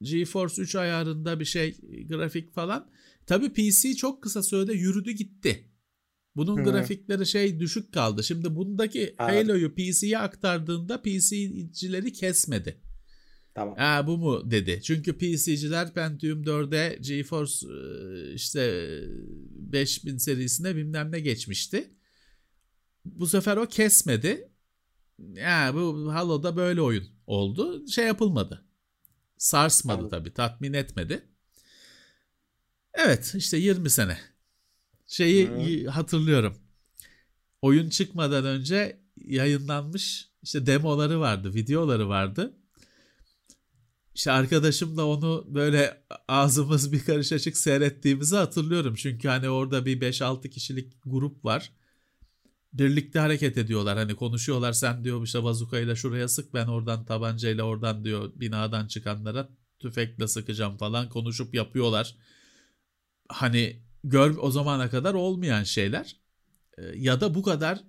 GeForce 0.01 0.61
3 0.61 0.76
ayarında 0.76 1.39
bir 1.39 1.45
şey 1.45 1.77
grafik 2.07 2.53
falan. 2.53 2.89
Tabii 3.26 3.53
PC 3.53 3.95
çok 3.95 4.23
kısa 4.23 4.43
sürede 4.43 4.73
yürüdü 4.73 5.11
gitti. 5.11 5.69
Bunun 6.35 6.57
Hı. 6.57 6.63
grafikleri 6.63 7.26
şey 7.26 7.59
düşük 7.59 7.93
kaldı. 7.93 8.23
Şimdi 8.23 8.55
bundaki 8.55 9.15
Anladım. 9.17 9.38
Halo'yu 9.38 9.76
PC'ye 9.76 10.17
aktardığında 10.17 11.01
PC'cileri 11.01 12.13
kesmedi. 12.13 12.81
Tamam. 13.53 13.76
Ha 13.77 14.07
bu 14.07 14.17
mu 14.17 14.51
dedi. 14.51 14.80
Çünkü 14.84 15.17
PC'ciler 15.17 15.93
Pentium 15.93 16.43
4'e 16.43 16.97
GeForce 17.01 17.67
e, 17.67 18.34
işte 18.34 18.61
e, 18.61 19.73
5000 19.73 20.17
serisine 20.17 20.76
bilmem 20.76 21.11
ne 21.11 21.19
geçmişti. 21.19 21.93
Bu 23.05 23.27
sefer 23.27 23.57
o 23.57 23.65
kesmedi. 23.65 24.51
Ya 25.34 25.71
bu 25.73 26.13
Halo'da 26.13 26.55
böyle 26.55 26.81
oyun 26.81 27.03
oldu. 27.27 27.88
Şey 27.88 28.05
yapılmadı. 28.05 28.69
Sarsmadı 29.40 30.10
tabii. 30.10 30.34
Tatmin 30.34 30.74
etmedi. 30.74 31.24
Evet 32.94 33.34
işte 33.38 33.57
20 33.57 33.90
sene. 33.90 34.18
Şeyi 35.07 35.48
Hı. 35.48 35.90
hatırlıyorum. 35.90 36.57
Oyun 37.61 37.90
çıkmadan 37.90 38.45
önce 38.45 38.99
yayınlanmış 39.18 40.30
işte 40.44 40.66
demoları 40.66 41.20
vardı, 41.20 41.53
videoları 41.53 42.10
vardı. 42.10 42.53
İşte 44.16 44.32
arkadaşımla 44.32 45.06
onu 45.06 45.45
böyle 45.48 46.03
ağzımız 46.28 46.91
bir 46.91 47.03
karış 47.03 47.32
açık 47.32 47.57
seyrettiğimizi 47.57 48.36
hatırlıyorum. 48.36 48.95
Çünkü 48.95 49.28
hani 49.28 49.49
orada 49.49 49.86
bir 49.86 50.02
5-6 50.02 50.49
kişilik 50.49 50.94
grup 51.06 51.45
var. 51.45 51.72
Birlikte 52.74 53.20
hareket 53.20 53.58
ediyorlar. 53.58 53.98
Hani 53.98 54.16
konuşuyorlar 54.16 54.74
sen 54.74 55.04
diyor 55.04 55.24
işte 55.24 55.44
bazukayla 55.44 55.96
şuraya 55.96 56.28
sık 56.28 56.54
ben 56.54 56.68
oradan 56.68 57.06
tabancayla 57.06 57.64
oradan 57.64 58.06
diyor 58.06 58.32
binadan 58.36 58.88
çıkanlara 58.88 59.50
tüfekle 59.80 60.28
sıkacağım 60.28 60.78
falan 60.78 61.10
konuşup 61.10 61.54
yapıyorlar. 61.54 62.16
Hani 63.30 63.84
gör 64.04 64.38
o 64.38 64.52
zamana 64.52 64.90
kadar 64.90 65.14
olmayan 65.14 65.64
şeyler 65.64 66.20
Ee, 66.78 66.84
ya 66.96 67.22
da 67.22 67.36
bu 67.36 67.44
kadar 67.44 67.84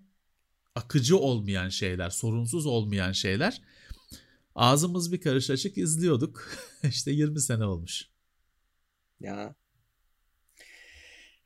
akıcı 0.75 1.19
olmayan 1.19 1.69
şeyler, 1.69 2.11
sorunsuz 2.11 2.67
olmayan 2.67 3.13
şeyler. 3.13 3.63
Ağzımız 4.55 5.13
bir 5.13 5.21
karış 5.21 5.51
açık 5.51 5.79
izliyorduk. 5.79 6.49
işte 6.83 7.11
20 7.11 7.41
sene 7.41 7.65
olmuş. 7.65 8.09
Ya. 9.21 9.55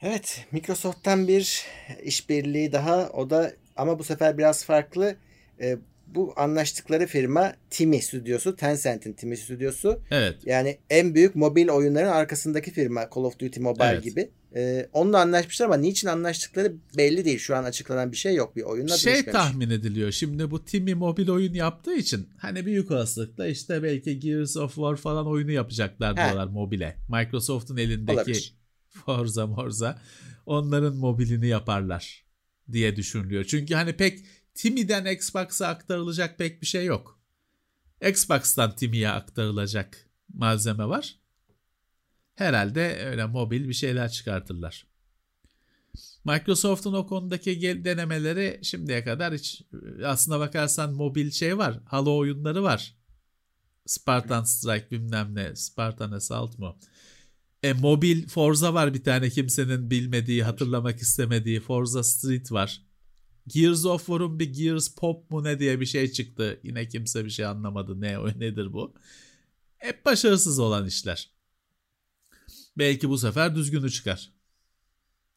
Evet, 0.06 0.46
Microsoft'tan 0.52 1.28
bir 1.28 1.64
işbirliği 2.02 2.72
daha. 2.72 3.08
O 3.08 3.30
da 3.30 3.52
ama 3.76 3.98
bu 3.98 4.04
sefer 4.04 4.38
biraz 4.38 4.64
farklı. 4.64 5.16
Ee, 5.60 5.78
bu 6.06 6.32
anlaştıkları 6.36 7.06
firma 7.06 7.52
Timi 7.70 8.02
stüdyosu, 8.02 8.56
Tencent'in 8.56 9.12
Timi 9.12 9.36
stüdyosu. 9.36 10.00
Evet. 10.10 10.34
Yani 10.46 10.78
en 10.90 11.14
büyük 11.14 11.36
mobil 11.36 11.68
oyunların 11.68 12.08
arkasındaki 12.08 12.70
firma 12.70 13.00
Call 13.14 13.22
of 13.22 13.38
Duty 13.38 13.60
Mobile 13.60 13.84
Evet. 13.84 14.04
gibi. 14.04 14.30
Ee, 14.56 14.88
onunla 14.92 15.20
anlaşmışlar 15.20 15.66
ama 15.66 15.76
niçin 15.76 16.08
anlaştıkları 16.08 16.72
belli 16.96 17.24
değil. 17.24 17.38
Şu 17.38 17.56
an 17.56 17.64
açıklanan 17.64 18.12
bir 18.12 18.16
şey 18.16 18.34
yok. 18.34 18.56
Bir 18.56 18.62
oyunla 18.62 18.96
şey 18.96 19.12
dönüşmemiş. 19.12 19.40
tahmin 19.40 19.70
ediliyor. 19.70 20.12
Şimdi 20.12 20.50
bu 20.50 20.64
Timi 20.64 20.94
mobil 20.94 21.28
oyun 21.28 21.54
yaptığı 21.54 21.94
için 21.94 22.28
hani 22.38 22.66
büyük 22.66 22.90
olasılıkla 22.90 23.46
işte 23.46 23.82
belki 23.82 24.20
Gears 24.20 24.56
of 24.56 24.74
War 24.74 24.96
falan 24.96 25.26
oyunu 25.26 25.50
yapacaklar 25.50 26.16
diyorlar 26.16 26.46
mobile. 26.46 26.96
Microsoft'un 27.08 27.76
elindeki 27.76 28.16
Olabilir. 28.16 28.54
Forza 29.06 29.46
Morza 29.46 30.02
onların 30.46 30.96
mobilini 30.96 31.46
yaparlar 31.46 32.24
diye 32.72 32.96
düşünülüyor. 32.96 33.44
Çünkü 33.44 33.74
hani 33.74 33.96
pek 33.96 34.26
Timi'den 34.54 35.04
Xbox'a 35.04 35.66
aktarılacak 35.66 36.38
pek 36.38 36.62
bir 36.62 36.66
şey 36.66 36.84
yok. 36.86 37.20
Xbox'tan 38.08 38.76
Timi'ye 38.76 39.08
aktarılacak 39.08 40.10
malzeme 40.34 40.88
var. 40.88 41.18
Herhalde 42.34 43.04
öyle 43.04 43.26
mobil 43.26 43.68
bir 43.68 43.74
şeyler 43.74 44.10
çıkartırlar. 44.10 44.86
Microsoft'un 46.24 46.92
o 46.92 47.06
konudaki 47.06 47.84
denemeleri 47.84 48.60
şimdiye 48.62 49.04
kadar 49.04 49.34
hiç 49.34 49.62
aslına 50.04 50.40
bakarsan 50.40 50.92
mobil 50.92 51.30
şey 51.30 51.58
var. 51.58 51.80
Halo 51.84 52.16
oyunları 52.16 52.62
var. 52.62 52.96
Spartan 53.86 54.44
Strike 54.44 54.90
bilmem 54.90 55.34
ne. 55.34 55.56
Spartan 55.56 56.12
Assault 56.12 56.58
mu? 56.58 56.78
E, 57.64 57.72
mobil 57.72 58.28
Forza 58.28 58.74
var 58.74 58.94
bir 58.94 59.04
tane 59.04 59.30
kimsenin 59.30 59.90
bilmediği, 59.90 60.42
hatırlamak 60.44 61.00
istemediği. 61.00 61.60
Forza 61.60 62.04
Street 62.04 62.52
var. 62.52 62.82
Gears 63.46 63.84
of 63.84 64.06
War'un 64.06 64.38
bir 64.38 64.52
Gears 64.52 64.88
Pop 64.88 65.30
mu 65.30 65.44
ne 65.44 65.58
diye 65.58 65.80
bir 65.80 65.86
şey 65.86 66.12
çıktı. 66.12 66.60
Yine 66.62 66.88
kimse 66.88 67.24
bir 67.24 67.30
şey 67.30 67.44
anlamadı. 67.46 68.00
Ne 68.00 68.18
o 68.18 68.28
nedir 68.40 68.72
bu? 68.72 68.94
Hep 69.76 70.04
başarısız 70.04 70.58
olan 70.58 70.86
işler. 70.86 71.30
Belki 72.78 73.08
bu 73.08 73.18
sefer 73.18 73.54
düzgünü 73.54 73.90
çıkar. 73.90 74.32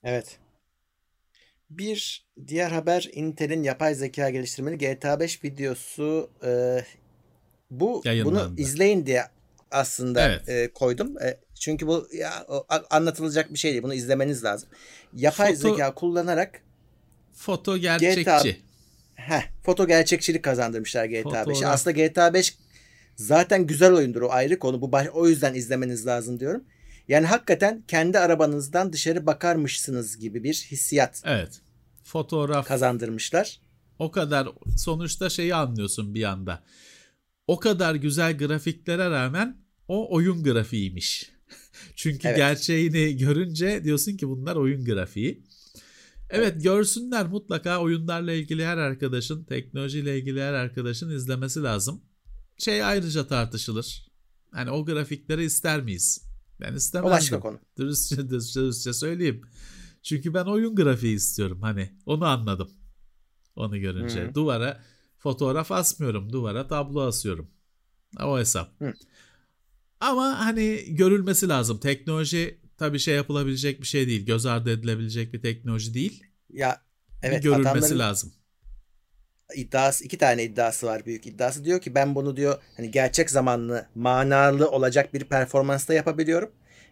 Evet. 0.03 0.39
Bir 1.69 2.25
diğer 2.47 2.71
haber 2.71 3.09
Intel'in 3.13 3.63
yapay 3.63 3.95
zeka 3.95 4.29
geliştirmeli 4.29 4.77
GTA 4.77 5.19
5 5.19 5.43
videosu 5.43 6.29
e, 6.43 6.83
bu 7.71 8.01
Yayınlandı. 8.05 8.49
bunu 8.49 8.59
izleyin 8.59 9.05
diye 9.05 9.23
aslında 9.71 10.21
Evet. 10.21 10.49
e, 10.49 10.73
koydum. 10.73 11.21
E, 11.21 11.39
çünkü 11.59 11.87
bu 11.87 12.07
ya, 12.13 12.45
anlatılacak 12.89 13.53
bir 13.53 13.57
şey 13.59 13.71
değil. 13.71 13.83
Bunu 13.83 13.93
izlemeniz 13.93 14.43
lazım. 14.43 14.69
Yapay 15.13 15.51
Foto- 15.53 15.55
zeka 15.55 15.93
kullanarak 15.93 16.61
Foto 17.33 17.77
gerçekçi. 17.77 18.61
heh, 19.15 19.41
foto 19.63 19.87
gerçekçilik 19.87 20.43
kazandırmışlar 20.43 21.05
GTA 21.05 21.19
5'e. 21.29 21.43
Fotoğraf- 21.43 21.65
Aslında 21.65 21.91
GTA 22.05 22.33
5 22.33 22.57
zaten 23.15 23.67
güzel 23.67 23.93
oyundur 23.93 24.21
o 24.21 24.31
ayrı 24.31 24.59
konu. 24.59 24.81
Bu 24.81 24.91
o 25.13 25.27
yüzden 25.27 25.53
izlemeniz 25.53 26.07
lazım 26.07 26.39
diyorum. 26.39 26.63
Yani 27.07 27.25
hakikaten 27.25 27.83
kendi 27.87 28.19
arabanızdan 28.19 28.93
dışarı 28.93 29.25
bakarmışsınız 29.25 30.17
gibi 30.17 30.43
bir 30.43 30.53
hissiyat 30.71 31.21
Evet. 31.25 31.61
Fotoğraf 32.03 32.67
kazandırmışlar. 32.67 33.59
o 33.99 34.11
kadar 34.11 34.47
sonuçta 34.77 35.29
şeyi 35.29 35.55
anlıyorsun 35.55 36.15
bir 36.15 36.23
anda. 36.23 36.63
O 37.47 37.59
kadar 37.59 37.95
güzel 37.95 38.37
grafiklere 38.37 39.09
rağmen 39.09 39.57
o 39.87 40.15
oyun 40.15 40.43
grafiğiymiş. 40.43 41.31
Çünkü 41.95 42.27
Evet. 42.27 42.37
gerçeğini 42.37 43.17
görünce 43.17 43.83
diyorsun 43.83 44.17
ki 44.17 44.27
bunlar 44.27 44.55
oyun 44.55 44.85
grafiği. 44.85 45.43
Evet 46.29 46.63
görsünler 46.63 47.27
mutlaka 47.27 47.81
oyunlarla 47.81 48.31
ilgili 48.31 48.65
her 48.65 48.77
arkadaşın, 48.77 49.43
teknolojiyle 49.43 50.19
ilgili 50.19 50.41
her 50.41 50.53
arkadaşın 50.53 51.09
izlemesi 51.09 51.63
lazım. 51.63 52.01
Şey 52.57 52.83
ayrıca 52.83 53.27
tartışılır. 53.27 54.07
Hani 54.51 54.71
o 54.71 54.85
grafikleri 54.85 55.43
ister 55.45 55.81
miyiz? 55.81 56.27
Ben 56.61 56.73
istemezdim. 56.73 57.11
O 57.11 57.15
başka 57.15 57.39
konu. 57.39 57.59
Dürüstçe, 57.77 58.29
dürüstçe, 58.29 58.59
dürüstçe 58.59 58.93
söyleyeyim. 58.93 59.41
Çünkü 60.03 60.33
ben 60.33 60.45
oyun 60.45 60.75
grafiği 60.75 61.15
istiyorum. 61.15 61.61
Hani 61.61 61.89
onu 62.05 62.25
anladım. 62.25 62.69
Onu 63.55 63.79
görünce. 63.79 64.27
Hı. 64.27 64.35
Duvara 64.35 64.83
fotoğraf 65.17 65.71
asmıyorum. 65.71 66.33
Duvara 66.33 66.67
tablo 66.67 67.01
asıyorum. 67.01 67.51
O 68.23 68.39
hesap. 68.39 68.81
Hı. 68.81 68.93
Ama 69.99 70.45
hani 70.45 70.83
görülmesi 70.87 71.49
lazım. 71.49 71.79
Teknoloji 71.79 72.59
tabii 72.77 72.99
şey 72.99 73.15
yapılabilecek 73.15 73.81
bir 73.81 73.87
şey 73.87 74.07
değil. 74.07 74.25
Göz 74.25 74.45
ardı 74.45 74.71
edilebilecek 74.71 75.33
bir 75.33 75.41
teknoloji 75.41 75.93
değil. 75.93 76.23
Ya 76.49 76.81
evet 77.23 77.37
bir 77.43 77.49
görülmesi 77.49 77.97
lazım. 77.97 78.33
iddiası 79.55 80.03
iki 80.03 80.17
tane 80.17 80.43
iddiası 80.43 80.85
var 80.87 81.05
büyük 81.05 81.27
iddiası 81.27 81.65
diyor 81.65 81.81
ki 81.81 81.95
ben 81.95 82.15
bunu 82.15 82.37
diyor 82.37 82.61
hani 82.77 82.91
gerçek 82.91 83.29
zamanlı 83.29 83.85
manalı 83.95 84.69
olacak 84.71 85.13
bir 85.13 85.23
performansta 85.23 85.93
yapabiliyorum. 85.93 86.51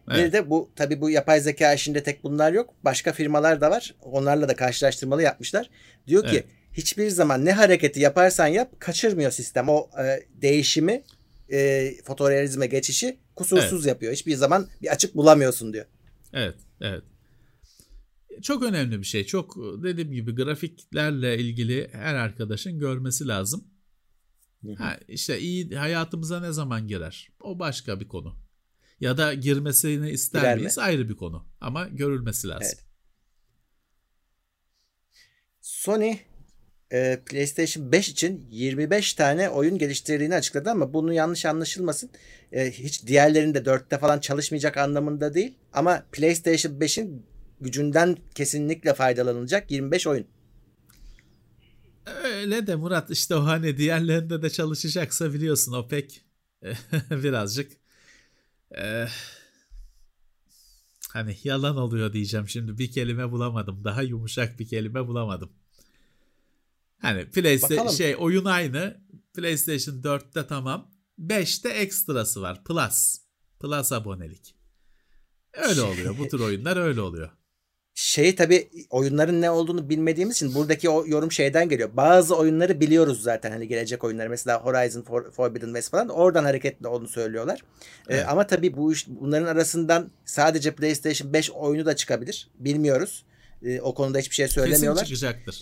Bir 0.10 0.14
Evet. 0.14 0.34
de 0.34 0.50
bu 0.50 0.72
tabii 0.76 1.02
bu 1.02 1.10
yapay 1.10 1.40
zeka 1.42 1.74
işinde 1.74 2.04
tek 2.04 2.24
bunlar 2.24 2.54
yok. 2.54 2.74
Başka 2.84 3.14
firmalar 3.14 3.62
da 3.62 3.72
var. 3.72 3.96
Onlarla 4.02 4.48
da 4.50 4.56
karşılaştırmalı 4.56 5.22
yapmışlar. 5.24 5.70
Diyor 6.08 6.24
ki 6.24 6.30
Evet. 6.36 6.46
hiçbir 6.74 7.10
zaman 7.10 7.46
ne 7.46 7.52
hareketi 7.52 8.00
yaparsan 8.00 8.48
yap 8.48 8.72
kaçırmıyor 8.80 9.32
sistem. 9.32 9.70
O 9.70 9.90
e, 10.04 10.20
değişimi 10.42 11.04
e, 11.52 11.92
fotorealizme 12.04 12.68
geçişi 12.68 13.20
kusursuz 13.36 13.86
yapıyor. 13.86 14.14
Hiçbir 14.14 14.36
zaman 14.36 14.68
bir 14.82 14.88
açık 14.88 15.16
bulamıyorsun 15.16 15.74
diyor. 15.74 15.86
Evet, 16.34 16.56
evet. 16.82 17.04
Çok 18.42 18.64
önemli 18.64 19.00
bir 19.00 19.06
şey. 19.06 19.26
Çok 19.26 19.56
dediğim 19.84 20.12
gibi 20.12 20.36
grafiklerle 20.36 21.38
ilgili 21.38 21.90
her 21.92 22.16
arkadaşın 22.16 22.80
görmesi 22.80 23.28
lazım. 23.28 23.68
Ha, 24.78 25.00
işte 25.08 25.40
iyi 25.40 25.76
hayatımıza 25.76 26.40
ne 26.40 26.52
zaman 26.52 26.88
girer? 26.88 27.30
O 27.40 27.60
başka 27.60 28.00
bir 28.00 28.08
konu. 28.08 28.36
Ya 29.00 29.18
da 29.18 29.34
girmesini 29.34 30.10
ister 30.10 30.40
Girer 30.40 30.56
mi? 30.56 30.60
miyiz? 30.60 30.78
Ayrı 30.78 31.10
bir 31.10 31.16
konu. 31.16 31.48
Ama 31.62 31.88
görülmesi 31.88 32.48
lazım. 32.48 32.68
Evet. 32.76 32.86
Sony 35.62 36.18
e, 36.96 37.20
PlayStation 37.26 37.92
5 37.92 38.10
için 38.10 38.48
25 38.52 39.14
tane 39.14 39.50
oyun 39.50 39.78
geliştirdiğini 39.78 40.36
açıkladı 40.36 40.70
ama 40.70 40.94
bunu 40.94 41.14
yanlış 41.14 41.46
anlaşılmasın. 41.46 42.10
E, 42.52 42.72
hiç 42.72 43.08
diğerlerinde 43.08 43.60
4'te 43.60 43.98
falan 43.98 44.20
çalışmayacak 44.20 44.78
anlamında 44.78 45.34
değil. 45.34 45.54
Ama 45.74 46.04
PlayStation 46.12 46.74
5'in 46.74 47.26
gücünden 47.62 48.18
kesinlikle 48.36 48.94
faydalanılacak 48.94 49.72
25 49.72 50.08
oyun. 50.08 50.28
Öyle 52.24 52.68
de 52.68 52.76
Murat 52.76 53.12
işte 53.12 53.36
o 53.36 53.44
hani 53.44 53.78
diğerlerinde 53.78 54.42
de 54.42 54.50
çalışacaksa 54.50 55.34
biliyorsun 55.34 55.74
o 55.74 55.88
pek 55.88 56.26
birazcık 57.12 57.72
eh, 58.72 59.10
hani 61.10 61.38
yalan 61.44 61.78
oluyor 61.78 62.14
diyeceğim 62.14 62.50
şimdi 62.50 62.78
bir 62.78 62.92
kelime 62.92 63.32
bulamadım 63.32 63.84
daha 63.84 64.02
yumuşak 64.02 64.60
bir 64.60 64.68
kelime 64.68 65.08
bulamadım. 65.08 65.50
Hani 67.02 67.26
PlayStation 67.30 67.78
Bakalım. 67.78 67.98
şey 67.98 68.16
oyun 68.20 68.46
aynı 68.46 68.98
PlayStation 69.34 69.96
4'te 70.02 70.48
tamam 70.48 70.92
5'te 71.20 71.70
ekstrası 71.70 72.42
var 72.42 72.64
Plus 72.64 73.18
Plus 73.60 73.92
abonelik. 73.92 74.56
Öyle 75.54 75.82
oluyor 75.82 76.18
bu 76.20 76.28
tür 76.28 76.40
oyunlar 76.40 76.78
öyle 76.78 77.02
oluyor. 77.02 77.30
Şey 77.98 78.36
tabi 78.36 78.70
oyunların 78.90 79.42
ne 79.42 79.50
olduğunu 79.52 79.90
bilmediğimiz 79.90 80.36
için 80.36 80.54
buradaki 80.56 80.90
o 80.90 81.08
yorum 81.08 81.32
şeyden 81.32 81.70
geliyor. 81.70 81.90
Bazı 81.94 82.36
oyunları 82.36 82.80
biliyoruz 82.80 83.22
zaten 83.24 83.52
hani 83.52 83.68
gelecek 83.68 84.04
oyunlar 84.04 84.28
mesela 84.28 84.62
Horizon 84.66 85.02
For- 85.02 85.32
Forbidden 85.32 85.66
West 85.68 85.92
falan 85.92 86.10
oradan 86.10 86.44
hareketle 86.44 86.88
onu 86.88 87.08
söylüyorlar. 87.08 87.60
Ee, 88.10 88.14
Evet. 88.16 88.26
ama 88.30 88.48
tabi 88.48 88.78
bu 88.78 88.94
iş 88.94 89.08
bunların 89.08 89.46
arasından 89.48 90.12
sadece 90.26 90.76
PlayStation 90.76 91.34
5 91.34 91.52
oyunu 91.52 91.86
da 91.86 91.96
çıkabilir. 91.96 92.50
Bilmiyoruz. 92.60 93.26
Ee, 93.64 93.82
o 93.82 93.94
konuda 93.94 94.18
hiçbir 94.20 94.36
şey 94.36 94.46
Kesin 94.46 94.62
söylemiyorlar. 94.62 95.06
çıkacaktır. 95.06 95.62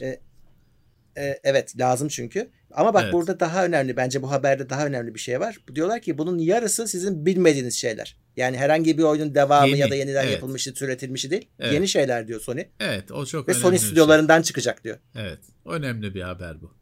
E, 1.18 1.40
evet 1.44 1.80
lazım 1.80 2.08
çünkü. 2.08 2.52
Ama 2.72 2.94
bak 2.94 3.04
Evet. 3.04 3.14
burada 3.14 3.40
daha 3.40 3.66
önemli 3.66 3.98
bence 3.98 4.22
bu 4.22 4.32
haberde 4.32 4.70
daha 4.70 4.86
önemli 4.86 5.14
bir 5.16 5.20
şey 5.20 5.40
var. 5.40 5.58
Diyorlar 5.76 6.02
ki 6.02 6.18
bunun 6.18 6.38
yarısı 6.38 6.88
sizin 6.88 7.26
bilmediğiniz 7.26 7.76
şeyler. 7.76 8.18
Yani 8.36 8.58
herhangi 8.58 8.98
bir 8.98 9.04
oyunun 9.04 9.36
devamı 9.36 9.68
Yeni, 9.68 9.80
ya 9.80 9.90
da 9.90 9.96
yeniden 9.96 10.24
evet. 10.24 10.34
yapılmışı, 10.34 10.74
türetilmişi 10.74 11.32
değil. 11.32 11.50
Evet. 11.60 11.74
Yeni 11.74 11.88
şeyler 11.88 12.28
diyor 12.28 12.40
Sony. 12.42 12.64
Evet 12.80 13.12
o 13.12 13.26
çok 13.26 13.48
Ve 13.48 13.52
önemli 13.52 13.62
Sony 13.64 13.74
bir 13.74 13.80
şey. 13.80 13.88
stüdyolarından 13.88 14.42
çıkacak 14.42 14.84
diyor. 14.84 14.98
Evet. 15.16 15.40
Önemli 15.66 16.16
bir 16.16 16.22
haber 16.22 16.62
bu. 16.62 16.78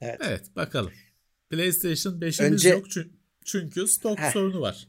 Evet. 0.00 0.20
Evet 0.28 0.56
bakalım. 0.56 0.92
PlayStation 1.50 2.20
5'imiz 2.20 2.52
Önce- 2.52 2.68
yok 2.68 2.86
çün- 2.86 3.12
çünkü 3.44 3.86
stok 3.88 4.18
Heh. 4.18 4.32
sorunu 4.32 4.60
var. 4.60 4.88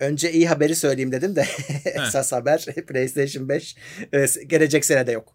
Önce 0.00 0.32
iyi 0.32 0.48
haberi 0.48 0.76
söyleyeyim 0.76 1.12
dedim 1.12 1.36
de 1.36 1.46
esas 1.84 2.32
haber 2.32 2.64
PlayStation 2.88 3.48
5 3.48 3.76
e, 4.12 4.26
gelecek 4.46 4.84
sene 4.84 5.06
de 5.06 5.12
yok. 5.12 5.33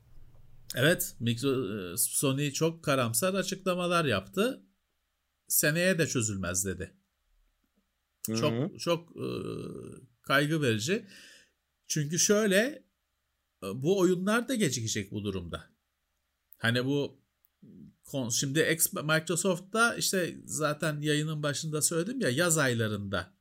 Evet 0.75 1.15
e, 1.21 1.97
Sony 1.97 2.51
çok 2.51 2.83
karamsar 2.83 3.33
açıklamalar 3.33 4.05
yaptı. 4.05 4.63
Seneye 5.47 5.97
de 5.97 6.07
çözülmez 6.07 6.65
dedi. 6.65 6.93
Çok 8.25 8.79
çok 8.79 9.17
e, 9.17 9.27
kaygı 10.21 10.61
verici. 10.61 11.05
Çünkü 11.87 12.19
şöyle 12.19 12.83
e, 13.63 13.67
bu 13.73 13.99
oyunlar 13.99 14.47
da 14.47 14.55
gecikecek 14.55 15.11
bu 15.11 15.23
durumda. 15.23 15.69
Hani 16.57 16.85
bu 16.85 17.19
şimdi 18.31 18.77
Microsoft'ta 19.03 19.95
işte 19.95 20.37
zaten 20.45 21.01
yayının 21.01 21.43
başında 21.43 21.81
söyledim 21.81 22.21
ya 22.21 22.29
yaz 22.29 22.57
aylarında 22.57 23.33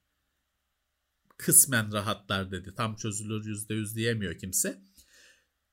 kısmen 1.36 1.92
rahatlar 1.92 2.50
dedi. 2.50 2.74
Tam 2.74 2.96
çözülür 2.96 3.46
yüzde 3.46 3.74
yüz 3.74 3.96
diyemiyor 3.96 4.38
kimse. 4.38 4.82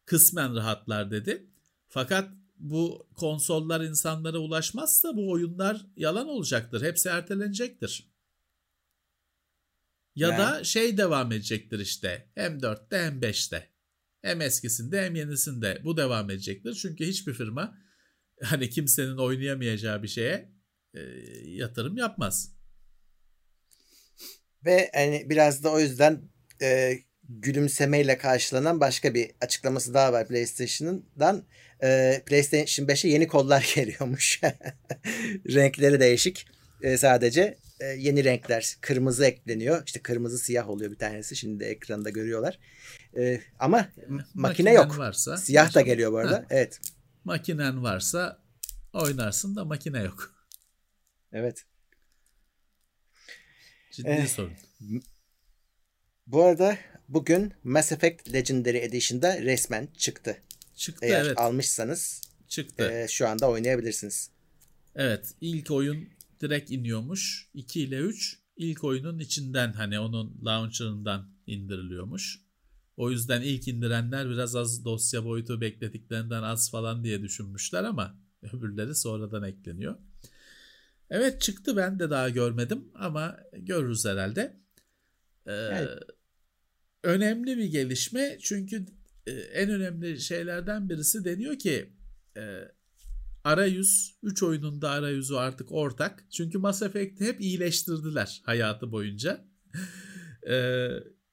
Kısmen 0.06 0.56
rahatlar 0.56 1.12
dedi. 1.12 1.50
Fakat 1.88 2.30
bu 2.60 3.10
konsollar 3.16 3.82
insanlara 3.82 4.38
ulaşmazsa 4.38 5.16
bu 5.16 5.32
oyunlar 5.32 5.86
yalan 5.96 6.28
olacaktır. 6.28 6.82
Hepsi 6.82 7.10
ertelenecektir. 7.10 8.16
Ya 10.16 10.30
Yani. 10.30 10.40
da 10.40 10.64
şey 10.64 10.98
devam 10.98 11.32
edecektir 11.32 11.80
işte. 11.80 12.32
Hem 12.36 12.58
4'te 12.58 12.98
hem 12.98 13.20
5'te. 13.20 13.70
Hem 14.22 14.42
eskisinde 14.42 15.06
hem 15.06 15.16
yenisinde. 15.16 15.82
Bu 15.84 15.98
devam 15.98 16.30
edecektir. 16.30 16.74
Çünkü 16.74 17.06
hiçbir 17.06 17.34
firma 17.34 17.78
hani 18.44 18.70
kimsenin 18.70 19.18
oynayamayacağı 19.18 20.04
bir 20.04 20.08
şeye 20.08 20.52
e, 20.94 21.00
yatırım 21.46 21.98
yapmaz. 21.98 22.56
Ve 24.66 24.92
hani 24.94 25.30
biraz 25.30 25.64
da 25.64 25.72
o 25.72 25.80
yüzden 25.80 26.30
e, 26.62 26.94
gülümsemeyle 27.30 28.18
karşılanan 28.18 28.80
başka 28.80 29.14
bir 29.14 29.32
açıklaması 29.42 29.94
daha 29.94 30.14
var 30.14 30.28
PlayStation'dan. 30.28 31.44
E, 31.84 32.22
PlayStation 32.26 32.88
5'e 32.88 33.10
yeni 33.10 33.28
kollar 33.28 33.72
geliyormuş. 33.76 34.42
Renkleri 35.54 36.00
değişik. 36.00 36.48
E, 36.82 36.98
sadece 36.98 37.58
e, 37.80 37.86
yeni 37.86 38.24
renkler. 38.24 38.78
Kırmızı 38.82 39.26
ekleniyor. 39.26 39.84
İşte 39.86 40.00
kırmızı 40.02 40.38
siyah 40.38 40.70
oluyor 40.70 40.92
bir 40.92 40.98
tanesi. 40.98 41.36
Şimdi 41.36 41.60
de 41.60 41.66
ekranda 41.70 42.10
görüyorlar. 42.10 42.60
E, 43.18 43.42
ama 43.60 43.90
m- 44.08 44.26
makine 44.34 44.74
yok. 44.74 44.98
Varsa, 44.98 45.38
Siyah 45.38 45.74
da 45.76 45.82
geliyor 45.82 46.12
bu 46.12 46.18
arada. 46.18 46.40
Heh, 46.40 46.46
Evet. 46.50 46.80
makinen 47.24 47.84
varsa 47.84 48.40
oynarsın 48.94 49.56
da 49.56 49.66
makine 49.66 50.00
yok. 50.04 50.36
Evet. 51.34 51.66
Ciddi 53.92 54.08
Eh, 54.10 54.28
sorun. 54.28 54.54
Bu 56.28 56.44
arada 56.44 56.78
bugün 57.10 57.54
Mass 57.64 57.92
Effect 57.92 58.34
Legendary 58.34 58.78
Edition'da 58.78 59.42
resmen 59.42 59.88
çıktı. 59.98 60.38
Çıktı 60.76 61.06
Eğer 61.06 61.26
evet. 61.26 61.38
almışsanız 61.38 62.22
Çıktı. 62.48 62.92
e, 62.92 63.08
şu 63.08 63.28
anda 63.28 63.50
oynayabilirsiniz. 63.50 64.30
Evet 64.96 65.36
ilk 65.42 65.72
oyun 65.72 66.10
direkt 66.42 66.72
iniyormuş. 66.72 67.50
2 67.54 67.82
ile 67.82 67.98
3 67.98 68.40
ilk 68.58 68.84
oyunun 68.84 69.20
içinden 69.20 69.74
hani 69.74 70.00
onun 70.00 70.42
launcher'ından 70.46 71.30
indiriliyormuş. 71.48 72.40
O 72.98 73.12
yüzden 73.12 73.42
ilk 73.42 73.68
indirenler 73.68 74.30
biraz 74.30 74.56
az 74.56 74.86
dosya 74.86 75.26
boyutu 75.26 75.62
beklediklerinden 75.62 76.44
az 76.44 76.72
falan 76.72 77.04
diye 77.04 77.22
düşünmüşler 77.22 77.84
ama 77.84 78.16
öbürleri 78.54 78.96
sonradan 78.96 79.44
ekleniyor. 79.44 79.96
Evet 81.10 81.42
çıktı 81.42 81.78
ben 81.78 82.00
de 82.00 82.10
daha 82.10 82.30
görmedim 82.30 82.86
ama 82.94 83.38
görürüz 83.54 84.06
herhalde. 84.06 84.58
Ee, 85.48 85.52
Yani- 85.52 85.90
Önemli 87.06 87.58
bir 87.58 87.66
gelişme 87.66 88.38
çünkü 88.42 88.86
e, 89.28 89.32
en 89.32 89.70
önemli 89.70 90.22
şeylerden 90.22 90.90
birisi 90.90 91.26
deniyor 91.26 91.60
ki 91.60 91.90
e, 92.38 92.72
arayüz 93.44 94.18
3 94.24 94.44
oyunun 94.44 94.82
da 94.82 94.90
arayüzü 94.90 95.36
artık 95.36 95.72
ortak. 95.72 96.26
Çünkü 96.32 96.58
Mass 96.58 96.82
Effect'i 96.82 97.26
hep 97.26 97.42
iyileştirdiler 97.42 98.42
hayatı 98.46 98.92
boyunca. 98.92 99.46
Ee, 100.50 100.90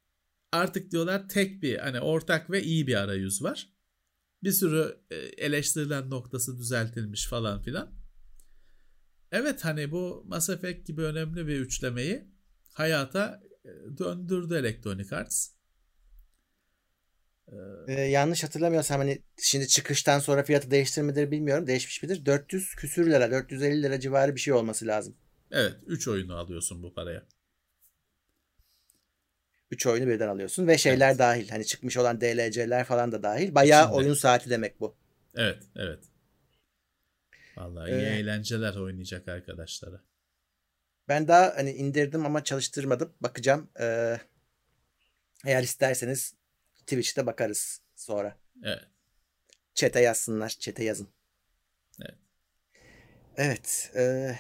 artık 0.53 0.91
diyorlar 0.91 1.29
tek 1.29 1.63
bir 1.63 1.79
hani 1.79 2.01
ortak 2.01 2.51
ve 2.51 2.63
iyi 2.63 2.87
bir 2.87 2.95
arayüz 2.95 3.43
var. 3.43 3.69
Bir 4.43 4.53
sürü 4.53 4.97
e, 5.11 5.17
eleştirilen 5.17 6.11
noktası 6.11 6.59
düzeltilmiş 6.59 7.27
falan 7.27 7.63
filan. 7.63 7.91
Evet 9.31 9.65
hani 9.65 9.91
bu 9.91 10.25
Mass 10.27 10.51
Effect 10.51 10.87
gibi 10.87 11.03
önemli 11.03 11.47
bir 11.47 11.61
üçlemeyi 11.61 12.29
hayata 12.73 13.43
e, 13.65 13.99
döndürdü 13.99 14.55
Electronic 14.55 15.17
Arts. 15.17 15.62
Ee, 17.89 17.93
yanlış 17.93 18.45
hatırlamıyorsam 18.45 18.99
hani 18.99 19.23
şimdi 19.43 19.69
çıkıştan 19.69 20.19
sonra 20.19 20.43
fiyatı 20.43 20.71
değiştirmedir 20.71 21.31
bilmiyorum. 21.31 21.67
Değişmiş 21.67 22.03
midir? 22.03 22.27
400 22.27 22.75
küsür 22.75 23.11
lira, 23.11 23.31
450 23.31 23.83
lira 23.83 24.01
civarı 24.01 24.35
bir 24.35 24.41
şey 24.41 24.55
olması 24.55 24.87
lazım. 24.87 25.17
Evet 25.51 25.73
3 25.87 26.09
oyunu 26.09 26.37
alıyorsun 26.37 26.83
bu 26.83 26.95
paraya. 26.95 27.23
3 29.71 29.87
oyunu 29.87 30.07
birden 30.07 30.29
alıyorsun 30.29 30.67
ve 30.67 30.79
şeyler 30.79 31.09
evet. 31.09 31.19
dahil. 31.19 31.49
Hani 31.49 31.67
çıkmış 31.67 31.97
olan 31.97 32.21
DLC'ler 32.21 32.85
falan 32.85 33.13
da 33.13 33.23
dahil. 33.23 33.55
Bayağı 33.55 33.83
İçinde. 33.83 33.97
oyun 33.97 34.15
saati 34.15 34.51
demek 34.51 34.81
bu. 34.81 34.97
Evet, 35.35 35.63
evet. 35.77 36.05
Vallahi 37.57 37.91
iyi 37.91 38.03
ee, 38.03 38.19
eğlenceler 38.19 38.75
oynayacak 38.77 39.29
arkadaşlara. 39.29 40.01
Ben 41.09 41.29
daha 41.29 41.53
hani 41.57 41.73
indirdim 41.73 42.27
ama 42.27 42.45
çalıştırmadım. 42.45 43.15
Bakacağım. 43.21 43.71
Ee, 43.81 44.21
eğer 45.47 45.63
isterseniz 45.63 46.35
Twitch'te 46.87 47.27
bakarız 47.27 47.81
sonra. 47.97 48.39
Evet. 48.65 48.85
Çete 49.75 50.01
yazsınlar. 50.01 50.49
Çete 50.49 50.85
yazın. 50.85 51.09
Evet. 52.01 52.19
Evet. 53.37 53.93
E, 53.97 54.35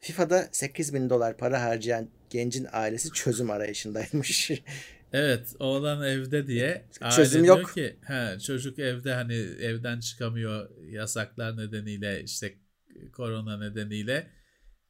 FIFA'da 0.00 0.48
8 0.52 0.94
bin 0.94 1.10
dolar 1.10 1.36
para 1.36 1.62
harcayan 1.62 2.10
gencin 2.30 2.66
ailesi 2.72 3.12
çözüm 3.12 3.50
arayışındaymış. 3.50 4.50
Evet 5.12 5.54
oğlan 5.58 6.02
evde 6.02 6.46
diye 6.46 6.84
çözüm 7.16 7.44
yok 7.44 7.74
ki 7.74 7.96
he, 8.06 8.38
çocuk 8.38 8.78
evde 8.78 9.14
hani 9.14 9.34
evden 9.60 10.00
çıkamıyor 10.00 10.70
yasaklar 10.90 11.56
nedeniyle 11.56 12.22
işte 12.22 12.54
korona 13.12 13.58
nedeniyle 13.58 14.30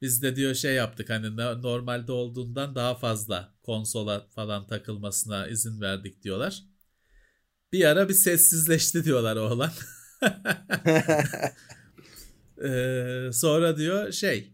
biz 0.01 0.21
de 0.21 0.35
diyor 0.35 0.53
şey 0.53 0.75
yaptık 0.75 1.09
hani 1.09 1.37
normalde 1.37 2.11
olduğundan 2.11 2.75
daha 2.75 2.95
fazla 2.95 3.53
konsola 3.63 4.27
falan 4.35 4.67
takılmasına 4.67 5.47
izin 5.47 5.81
verdik 5.81 6.23
diyorlar. 6.23 6.63
Bir 7.71 7.85
ara 7.85 8.09
bir 8.09 8.13
sessizleşti 8.13 9.03
diyorlar 9.03 9.35
oğlan. 9.35 9.71
ee, 12.63 13.29
sonra 13.33 13.77
diyor 13.77 14.11
şey 14.11 14.53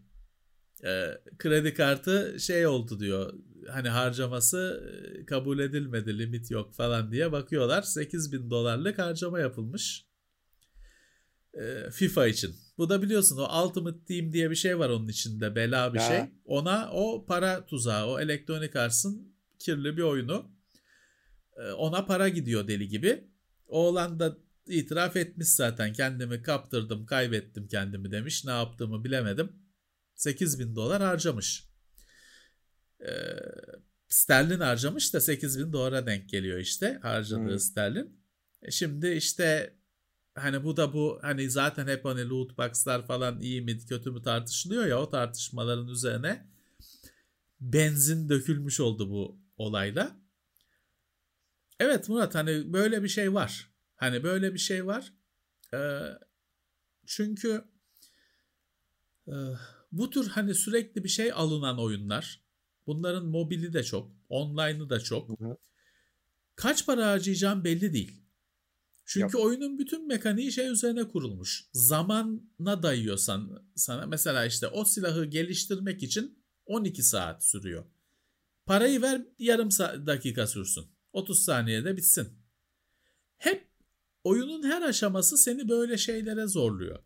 e, 0.84 1.18
kredi 1.38 1.74
kartı 1.74 2.36
şey 2.40 2.66
oldu 2.66 3.00
diyor 3.00 3.34
hani 3.68 3.88
harcaması 3.88 4.90
e, 4.92 5.26
kabul 5.26 5.58
edilmedi 5.58 6.18
limit 6.18 6.50
yok 6.50 6.74
falan 6.74 7.12
diye 7.12 7.32
bakıyorlar 7.32 7.82
8 7.82 8.32
bin 8.32 8.50
dolarlık 8.50 8.98
harcama 8.98 9.40
yapılmış 9.40 10.06
e, 11.54 11.90
FIFA 11.90 12.26
için. 12.26 12.56
Bu 12.78 12.88
da 12.88 13.02
biliyorsun 13.02 13.38
o 13.38 13.64
Ultimate 13.64 14.04
Team 14.04 14.32
diye 14.32 14.50
bir 14.50 14.56
şey 14.56 14.78
var 14.78 14.88
onun 14.88 15.08
içinde 15.08 15.54
bela 15.54 15.94
bir 15.94 16.00
ya. 16.00 16.08
şey. 16.08 16.20
Ona 16.44 16.90
o 16.92 17.26
para 17.26 17.66
tuzağı 17.66 18.06
o 18.06 18.20
Electronic 18.20 18.78
Arts'ın 18.78 19.34
kirli 19.58 19.96
bir 19.96 20.02
oyunu. 20.02 20.50
E, 21.56 21.72
ona 21.72 22.06
para 22.06 22.28
gidiyor 22.28 22.68
deli 22.68 22.88
gibi. 22.88 23.24
Oğlan 23.66 24.20
da 24.20 24.36
itiraf 24.66 25.16
etmiş 25.16 25.48
zaten 25.48 25.92
kendimi 25.92 26.42
kaptırdım 26.42 27.06
kaybettim 27.06 27.68
kendimi 27.68 28.10
demiş 28.10 28.44
ne 28.44 28.50
yaptığımı 28.50 29.04
bilemedim. 29.04 29.52
8 30.14 30.58
bin 30.58 30.76
dolar 30.76 31.02
harcamış. 31.02 31.68
E, 33.00 33.10
sterlin 34.08 34.60
harcamış 34.60 35.14
da 35.14 35.20
8 35.20 35.58
bin 35.58 35.72
dolara 35.72 36.06
denk 36.06 36.28
geliyor 36.28 36.58
işte 36.58 36.98
harcadığı 37.02 37.50
hmm. 37.50 37.58
sterlin. 37.58 38.20
E 38.62 38.70
şimdi 38.70 39.08
işte 39.08 39.74
hani 40.34 40.64
bu 40.64 40.76
da 40.76 40.92
bu 40.92 41.18
hani 41.22 41.50
zaten 41.50 41.86
hep 41.86 42.04
hani 42.04 42.28
loot 42.28 42.58
box'lar 42.58 43.06
falan 43.06 43.40
iyi 43.40 43.62
mi 43.62 43.86
kötü 43.86 44.10
mü 44.10 44.22
tartışılıyor 44.22 44.86
ya 44.86 45.00
o 45.00 45.10
tartışmaların 45.10 45.88
üzerine 45.88 46.46
benzin 47.60 48.28
dökülmüş 48.28 48.80
oldu 48.80 49.10
bu 49.10 49.40
olayla. 49.56 50.16
Evet 51.80 52.08
Murat 52.08 52.34
hani 52.34 52.72
böyle 52.72 53.02
bir 53.02 53.08
şey 53.08 53.34
var. 53.34 53.70
Hani 53.96 54.22
böyle 54.22 54.54
bir 54.54 54.58
şey 54.58 54.86
var. 54.86 55.12
Ee, 55.74 56.00
çünkü 57.06 57.64
e, 59.28 59.34
bu 59.92 60.10
tür 60.10 60.28
hani 60.28 60.54
sürekli 60.54 61.04
bir 61.04 61.08
şey 61.08 61.32
alınan 61.32 61.78
oyunlar 61.78 62.44
bunların 62.86 63.26
mobili 63.26 63.72
de 63.72 63.84
çok, 63.84 64.12
online'ı 64.28 64.90
da 64.90 65.00
çok. 65.00 65.28
Hı 65.28 65.44
hı. 65.44 65.56
Kaç 66.56 66.86
para 66.86 67.06
harcayacağım 67.06 67.64
belli 67.64 67.92
değil. 67.92 68.23
Çünkü 69.04 69.36
Yok. 69.36 69.46
oyunun 69.46 69.78
bütün 69.78 70.06
mekaniği 70.06 70.52
şey 70.52 70.68
üzerine 70.68 71.08
kurulmuş. 71.08 71.64
Zamanla 71.72 72.82
dayıyorsan 72.82 73.68
sana 73.76 74.06
mesela 74.06 74.46
işte 74.46 74.68
o 74.68 74.84
silahı 74.84 75.24
geliştirmek 75.24 76.02
için 76.02 76.38
12 76.66 77.02
saat 77.02 77.44
sürüyor. 77.44 77.84
Parayı 78.66 79.02
ver 79.02 79.22
yarım 79.38 79.68
dakika 80.06 80.46
sürsün. 80.46 80.84
30 81.12 81.44
saniyede 81.44 81.96
bitsin. 81.96 82.28
Hep 83.36 83.68
oyunun 84.24 84.62
her 84.62 84.82
aşaması 84.82 85.38
seni 85.38 85.68
böyle 85.68 85.98
şeylere 85.98 86.46
zorluyor. 86.46 86.98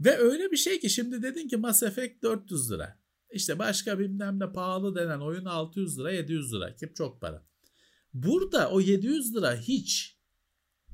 Ve 0.00 0.18
öyle 0.18 0.50
bir 0.50 0.56
şey 0.56 0.80
ki 0.80 0.90
şimdi 0.90 1.22
dedin 1.22 1.48
ki 1.48 1.56
Mass 1.56 1.82
Effect 1.82 2.22
400 2.22 2.70
lira. 2.70 2.98
İşte 3.30 3.58
başka 3.58 3.98
bilmem 3.98 4.40
ne 4.40 4.52
pahalı 4.52 4.94
denen 4.94 5.20
oyun 5.20 5.44
600 5.44 5.98
lira 5.98 6.12
700 6.12 6.52
lira. 6.52 6.76
Ki 6.76 6.92
çok 6.94 7.20
para. 7.20 7.46
Burada 8.14 8.70
o 8.70 8.80
700 8.80 9.34
lira 9.34 9.56
hiç 9.56 10.11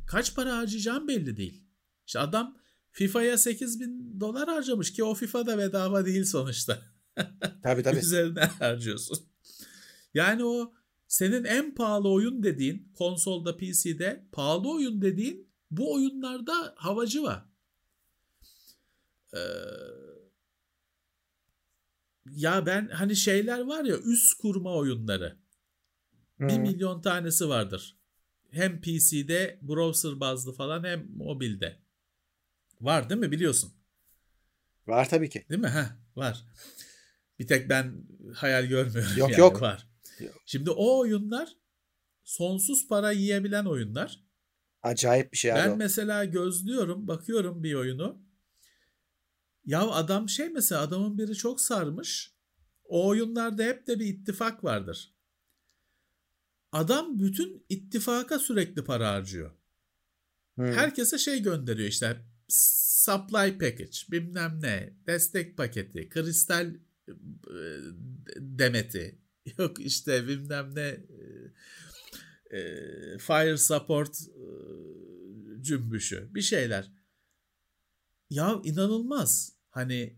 kaç 0.09 0.35
para 0.35 0.57
harcayacağım 0.57 1.09
belli 1.09 1.37
değil. 1.37 1.65
İşte 2.07 2.19
adam 2.19 2.59
FIFA'ya 2.91 3.39
8 3.39 3.81
bin 3.81 4.21
dolar 4.21 4.49
harcamış 4.49 4.93
ki 4.93 5.05
o 5.05 5.15
FIFA 5.15 5.47
da 5.47 5.59
bedava 5.59 6.07
değil 6.07 6.25
sonuçta. 6.25 6.83
Tabii 7.63 7.83
tabii. 7.83 7.99
Üzerine 7.99 8.41
harcıyorsun. 8.41 9.19
Yani 10.15 10.45
o 10.45 10.73
senin 11.09 11.45
en 11.45 11.75
pahalı 11.75 12.09
oyun 12.09 12.43
dediğin 12.43 12.93
konsolda 12.95 13.57
PC'de 13.57 14.29
pahalı 14.33 14.71
oyun 14.71 15.03
dediğin 15.03 15.49
bu 15.71 15.95
oyunlarda 15.95 16.75
havacı 16.77 17.23
var. 17.23 17.45
Ee, 19.35 19.39
ya 22.31 22.67
ben 22.67 22.89
hani 22.89 23.17
şeyler 23.17 23.61
var 23.61 23.85
ya 23.85 23.97
üst 23.99 24.39
kurma 24.39 24.77
oyunları. 24.77 25.37
Hmm. 26.37 26.49
Bir 26.49 26.59
milyon 26.59 27.03
tanesi 27.03 27.49
vardır. 27.49 27.98
Hem 28.51 28.81
PC'de 28.81 29.59
browser 29.63 30.21
bazlı 30.21 30.53
falan 30.53 30.85
hem 30.85 31.07
mobilde. 31.17 31.79
Var 32.81 33.11
değil 33.11 33.21
mi 33.21 33.31
biliyorsun? 33.31 33.73
Var 34.87 35.09
tabii 35.09 35.31
ki. 35.31 35.47
Değil 35.51 35.61
mi? 35.61 35.69
Ha, 35.69 35.97
var. 36.17 36.45
Bir 37.39 37.47
tek 37.47 37.69
ben 37.69 38.07
hayal 38.35 38.65
görmüyorum. 38.65 39.13
Yok 39.17 39.31
yani. 39.31 39.41
yok. 39.41 39.63
Var. 39.63 39.89
Şimdi 40.47 40.71
o 40.71 40.99
oyunlar 40.99 41.57
sonsuz 42.25 42.89
para 42.89 43.13
yiyebilen 43.13 43.65
oyunlar. 43.65 44.25
Acayip 44.83 45.33
bir 45.33 45.39
şey 45.39 45.55
Ben 45.55 45.71
abi. 45.71 45.77
mesela 45.77 46.25
gözlüyorum, 46.25 47.09
bakıyorum 47.09 47.63
bir 47.63 47.75
oyunu. 47.75 48.23
Ya 49.65 49.81
adam 49.81 50.29
şey 50.29 50.49
mesela 50.49 50.81
adamın 50.81 51.19
biri 51.19 51.35
çok 51.35 51.61
sarmış. 51.61 52.35
O 52.85 53.09
oyunlarda 53.09 53.63
hep 53.63 53.87
de 53.87 54.01
bir 54.01 54.07
ittifak 54.07 54.65
vardır. 54.65 55.15
Adam 56.73 57.19
bütün 57.19 57.65
ittifaka 57.69 58.39
sürekli 58.39 58.85
para 58.85 59.13
harcıyor. 59.13 59.51
Hmm. 60.55 60.73
Herkese 60.73 61.19
şey 61.19 61.43
gönderiyor 61.43 61.89
işte 61.89 62.17
supply 62.49 63.59
package 63.59 63.99
bilmem 64.11 64.59
ne 64.63 64.93
destek 65.07 65.57
paketi 65.57 66.09
kristal 66.09 66.75
e, 66.75 67.15
demeti 68.37 69.19
yok 69.59 69.81
işte 69.81 70.29
bilmem 70.29 70.75
ne 70.75 71.01
e, 72.51 73.19
fire 73.19 73.57
support 73.57 74.21
e, 74.21 74.45
cümbüşü 75.63 76.35
bir 76.35 76.43
şeyler. 76.43 76.93
Ya 78.31 78.61
inanılmaz. 78.65 79.53
Hani 79.71 80.17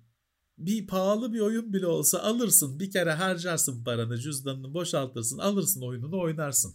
bir 0.67 0.87
pahalı 0.87 1.33
bir 1.33 1.41
oyun 1.41 1.73
bile 1.73 1.87
olsa 1.87 2.19
alırsın 2.19 2.81
bir 2.81 2.91
kere 2.91 3.13
harcarsın 3.13 3.85
paranı 3.85 4.19
cüzdanını 4.19 4.75
boşaltırsın 4.75 5.39
alırsın 5.39 5.83
oyununu 5.83 6.21
oynarsın. 6.21 6.75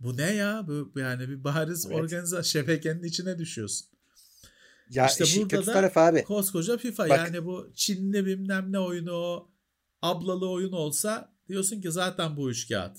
Bu 0.00 0.16
ne 0.16 0.34
ya? 0.34 0.64
Bu 0.68 1.00
yani 1.00 1.28
bir 1.28 1.44
bariz 1.44 1.86
evet. 1.86 1.96
organize 1.96 2.42
şebekenin 2.42 3.02
içine 3.02 3.38
düşüyorsun. 3.38 3.88
Ya 4.90 5.06
işte 5.06 5.24
burada 5.40 5.66
da 5.66 5.72
taraf 5.72 5.96
abi. 5.96 6.24
koskoca 6.24 6.76
FIFA 6.76 7.08
Bak. 7.08 7.18
yani 7.18 7.44
bu 7.44 7.70
Çinli 7.74 8.26
bilmem 8.26 8.72
ne 8.72 8.78
oyunu 8.78 9.12
o 9.12 9.50
ablalı 10.02 10.50
oyun 10.50 10.72
olsa 10.72 11.34
diyorsun 11.48 11.80
ki 11.80 11.92
zaten 11.92 12.36
bu 12.36 12.50
üç 12.50 12.68
kağıt. 12.68 12.96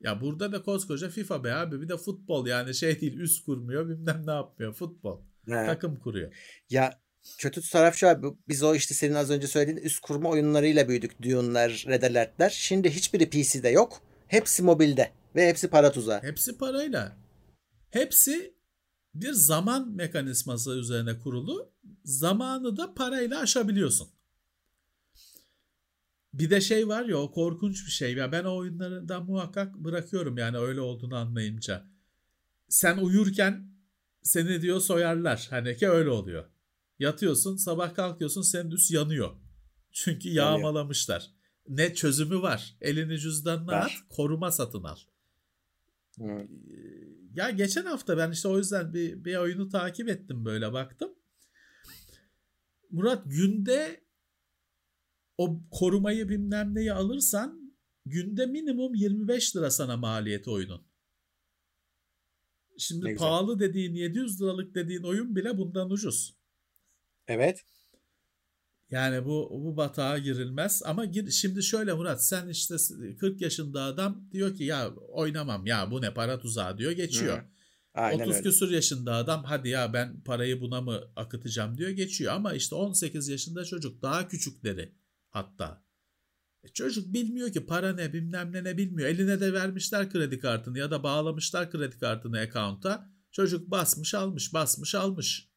Ya 0.00 0.20
burada 0.20 0.52
da 0.52 0.62
koskoca 0.62 1.08
FIFA 1.08 1.44
be 1.44 1.54
abi 1.54 1.80
bir 1.80 1.88
de 1.88 1.96
futbol 1.96 2.46
yani 2.46 2.74
şey 2.74 3.00
değil 3.00 3.16
üst 3.16 3.44
kurmuyor 3.44 3.88
bilmem 3.88 4.22
ne 4.26 4.32
yapmıyor 4.32 4.72
futbol. 4.72 5.20
He. 5.46 5.66
Takım 5.66 5.96
kuruyor. 5.96 6.34
Ya 6.70 7.00
kötü 7.38 7.70
taraf 7.70 7.96
şu 7.96 8.08
abi 8.08 8.26
biz 8.48 8.62
o 8.62 8.74
işte 8.74 8.94
senin 8.94 9.14
az 9.14 9.30
önce 9.30 9.46
söylediğin 9.46 9.86
üst 9.86 10.00
kurma 10.00 10.30
oyunlarıyla 10.30 10.88
büyüdük. 10.88 11.22
Dune'lar, 11.22 11.84
Red 11.88 12.02
Alert'ler. 12.02 12.50
Şimdi 12.50 12.90
hiçbiri 12.90 13.30
PC'de 13.30 13.68
yok. 13.68 14.02
Hepsi 14.26 14.62
mobilde 14.62 15.12
ve 15.36 15.48
hepsi 15.48 15.68
para 15.68 15.92
tuzağı. 15.92 16.22
Hepsi 16.22 16.58
parayla. 16.58 17.16
Hepsi 17.90 18.54
bir 19.14 19.32
zaman 19.32 19.90
mekanizması 19.90 20.76
üzerine 20.76 21.18
kurulu. 21.18 21.72
Zamanı 22.04 22.76
da 22.76 22.94
parayla 22.94 23.40
aşabiliyorsun. 23.40 24.08
Bir 26.34 26.50
de 26.50 26.60
şey 26.60 26.88
var 26.88 27.04
ya 27.04 27.16
o 27.16 27.30
korkunç 27.30 27.86
bir 27.86 27.90
şey. 27.90 28.14
Ya 28.14 28.32
ben 28.32 28.44
o 28.44 28.56
oyunlardan 28.56 29.24
muhakkak 29.24 29.74
bırakıyorum 29.74 30.38
yani 30.38 30.58
öyle 30.58 30.80
olduğunu 30.80 31.16
anlayınca. 31.16 31.84
Sen 32.68 32.96
uyurken 32.96 33.68
seni 34.22 34.62
diyor 34.62 34.80
soyarlar. 34.80 35.46
Hani 35.50 35.76
ki 35.76 35.88
öyle 35.88 36.10
oluyor. 36.10 36.44
Yatıyorsun 36.98 37.56
sabah 37.56 37.94
kalkıyorsun 37.94 38.42
senin 38.42 38.70
üst 38.70 38.90
yanıyor. 38.90 39.36
Çünkü 39.92 40.28
yağmalamışlar. 40.28 41.30
Ne 41.68 41.94
çözümü 41.94 42.42
var? 42.42 42.76
Elini 42.80 43.18
cüzdanına 43.18 43.76
at, 43.76 43.90
koruma 44.08 44.50
satın 44.50 44.82
al. 44.82 44.96
Hı. 46.18 46.48
Ya 47.34 47.50
geçen 47.50 47.84
hafta 47.84 48.16
ben 48.16 48.30
işte 48.30 48.48
o 48.48 48.58
yüzden 48.58 48.94
bir, 48.94 49.24
bir 49.24 49.36
oyunu 49.36 49.68
takip 49.68 50.08
ettim 50.08 50.44
böyle 50.44 50.72
baktım. 50.72 51.14
Murat 52.90 53.22
günde 53.26 54.04
o 55.38 55.60
korumayı 55.70 56.28
bilmem 56.28 56.74
neyi 56.74 56.92
alırsan 56.92 57.74
günde 58.06 58.46
minimum 58.46 58.94
25 58.94 59.56
lira 59.56 59.70
sana 59.70 59.96
maliyeti 59.96 60.50
oyunun. 60.50 60.86
Şimdi 62.78 63.04
Ne 63.04 63.12
güzel. 63.12 63.26
pahalı 63.28 63.60
dediğin 63.60 63.94
700 63.94 64.42
liralık 64.42 64.74
dediğin 64.74 65.02
oyun 65.02 65.36
bile 65.36 65.58
bundan 65.58 65.90
ucuz. 65.90 66.37
Evet. 67.28 67.64
Yani 68.90 69.24
bu 69.24 69.50
bu 69.64 69.76
batağa 69.76 70.18
girilmez 70.18 70.82
ama 70.84 71.04
gir, 71.04 71.30
şimdi 71.30 71.62
şöyle 71.62 71.92
Murat 71.92 72.24
sen 72.24 72.48
işte 72.48 72.76
40 73.20 73.40
yaşında 73.40 73.82
adam 73.82 74.28
diyor 74.32 74.54
ki 74.54 74.64
ya 74.64 74.94
oynamam 74.94 75.66
ya 75.66 75.90
bu 75.90 76.02
ne 76.02 76.14
para 76.14 76.38
tuzağı 76.38 76.78
diyor 76.78 76.92
geçiyor. 76.92 77.38
Hı. 77.38 77.44
Aynen 77.94 78.24
30 78.24 78.34
öyle. 78.34 78.42
küsur 78.42 78.70
yaşında 78.70 79.14
adam 79.14 79.44
hadi 79.44 79.68
ya 79.68 79.92
ben 79.92 80.20
parayı 80.20 80.60
buna 80.60 80.80
mı 80.80 81.00
akıtacağım 81.16 81.78
diyor 81.78 81.90
geçiyor 81.90 82.32
ama 82.32 82.54
işte 82.54 82.74
18 82.74 83.28
yaşında 83.28 83.64
çocuk 83.64 84.02
daha 84.02 84.28
küçükleri 84.28 84.94
hatta. 85.28 85.84
E 86.62 86.68
çocuk 86.68 87.12
bilmiyor 87.12 87.52
ki 87.52 87.66
para 87.66 87.92
ne 87.92 88.12
bilmem 88.12 88.52
ne 88.52 88.64
ne 88.64 88.76
bilmiyor. 88.76 89.08
Eline 89.08 89.40
de 89.40 89.52
vermişler 89.52 90.10
kredi 90.10 90.38
kartını 90.38 90.78
ya 90.78 90.90
da 90.90 91.02
bağlamışlar 91.02 91.70
kredi 91.70 91.98
kartını 91.98 92.38
account'a. 92.38 93.10
Çocuk 93.32 93.70
basmış 93.70 94.14
almış 94.14 94.54
basmış 94.54 94.94
almış. 94.94 95.48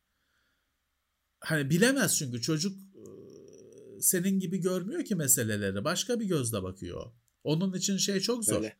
Hani 1.41 1.69
bilemez 1.69 2.17
çünkü 2.17 2.41
çocuk 2.41 2.77
senin 3.99 4.39
gibi 4.39 4.57
görmüyor 4.57 5.05
ki 5.05 5.15
meseleleri. 5.15 5.83
Başka 5.83 6.19
bir 6.19 6.25
gözle 6.25 6.63
bakıyor. 6.63 7.11
Onun 7.43 7.73
için 7.73 7.97
şey 7.97 8.19
çok 8.19 8.45
zor. 8.45 8.55
Öyle. 8.55 8.77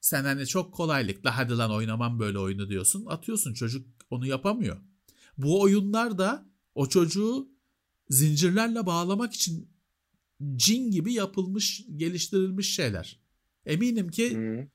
Sen 0.00 0.24
hani 0.24 0.46
çok 0.46 0.74
kolaylıkla 0.74 1.36
hadi 1.36 1.56
lan 1.56 1.70
oynamam 1.70 2.18
böyle 2.18 2.38
oyunu 2.38 2.68
diyorsun. 2.68 3.06
Atıyorsun 3.06 3.54
çocuk 3.54 3.86
onu 4.10 4.26
yapamıyor. 4.26 4.76
Bu 5.38 5.60
oyunlar 5.60 6.18
da 6.18 6.46
o 6.74 6.86
çocuğu 6.86 7.48
zincirlerle 8.08 8.86
bağlamak 8.86 9.34
için 9.34 9.68
cin 10.56 10.90
gibi 10.90 11.12
yapılmış, 11.12 11.86
geliştirilmiş 11.96 12.74
şeyler. 12.74 13.20
Eminim 13.66 14.10
ki 14.10 14.36
Hı. 14.36 14.68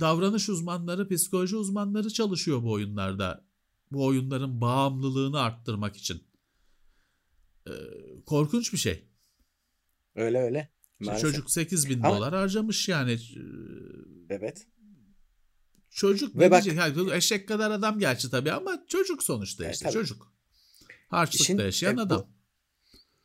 davranış 0.00 0.48
uzmanları, 0.48 1.08
psikoloji 1.08 1.56
uzmanları 1.56 2.10
çalışıyor 2.10 2.62
bu 2.62 2.72
oyunlarda. 2.72 3.44
Bu 3.92 4.06
oyunların 4.06 4.60
bağımlılığını 4.60 5.40
arttırmak 5.40 5.96
için. 5.96 6.22
E, 7.66 7.72
korkunç 8.26 8.72
bir 8.72 8.78
şey. 8.78 9.04
Öyle 10.14 10.38
öyle. 10.42 10.68
Maalesef. 11.00 11.20
çocuk 11.30 11.50
8 11.50 11.88
bin 11.88 12.00
Ama- 12.00 12.16
dolar 12.16 12.34
harcamış 12.34 12.88
yani. 12.88 13.12
E, 13.12 13.18
Evet. 14.30 14.66
Çocuk 15.90 16.36
Ve 16.38 16.44
ne 16.46 16.50
bak- 16.50 16.64
diyecek? 16.64 16.80
Yani 16.98 17.14
eşek 17.14 17.48
kadar 17.48 17.70
adam 17.70 17.98
gerçi 17.98 18.30
tabii 18.30 18.52
ama 18.52 18.84
çocuk 18.88 19.22
sonuçta 19.22 19.64
Evet, 19.64 19.74
işte 19.74 19.84
tabii. 19.84 19.92
çocuk. 19.94 20.32
Harçlıkta 21.08 21.44
İşin- 21.44 21.58
yaşayan 21.58 21.94
e, 21.94 21.96
bu- 21.96 22.00
adam. 22.00 22.26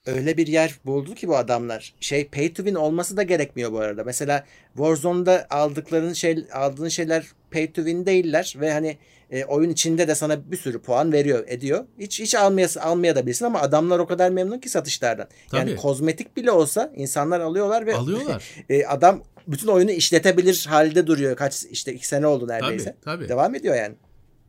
öyle 0.06 0.38
bir 0.38 0.48
yer 0.48 0.80
buldu 0.86 1.16
ki 1.16 1.28
bu 1.28 1.38
adamlar. 1.38 1.94
Şey 2.00 2.28
pay 2.28 2.54
to 2.54 2.56
win 2.64 2.76
olması 2.76 3.18
da 3.18 3.24
gerekmiyor 3.24 3.72
bu 3.72 3.80
arada. 3.80 4.04
Mesela 4.04 4.46
Warzone'da 4.74 5.48
aldıkların 5.50 6.14
şey 6.14 6.46
aldığın 6.54 6.88
şeyler 6.90 7.26
pay 7.52 7.74
to 7.74 7.76
win 7.76 8.06
değiller 8.06 8.56
ve 8.60 8.72
hani 8.72 8.98
e, 9.30 9.46
oyun 9.46 9.70
içinde 9.70 10.08
de 10.08 10.16
sana 10.16 10.52
bir 10.52 10.58
sürü 10.58 10.82
puan 10.82 11.14
veriyor, 11.14 11.44
ediyor. 11.48 11.86
Hiç 12.00 12.20
hiç 12.20 12.36
almaya 12.36 12.68
almaya 12.80 13.16
da 13.16 13.28
bilsin 13.28 13.46
ama 13.46 13.60
adamlar 13.60 14.00
o 14.00 14.08
kadar 14.08 14.30
memnun 14.30 14.60
ki 14.60 14.70
satışlardan. 14.70 15.28
Yani 15.54 15.70
Tabii. 15.70 15.76
kozmetik 15.76 16.38
bile 16.38 16.52
olsa 16.52 16.92
insanlar 16.96 17.40
alıyorlar 17.40 17.86
ve 17.86 17.96
Alıyorlar. 17.96 18.44
e, 18.70 18.86
adam 18.86 19.24
bütün 19.48 19.68
oyunu 19.68 19.92
işletebilir 19.92 20.66
halde 20.70 21.08
duruyor. 21.08 21.36
Kaç 21.36 21.64
işte 21.64 21.94
iki 21.94 22.08
sene 22.08 22.28
oldu 22.28 22.48
tabii 22.48 22.64
neredeyse. 22.64 22.98
tabii. 23.02 23.30
Devam 23.30 23.56
ediyor 23.56 23.76
yani. 23.76 23.96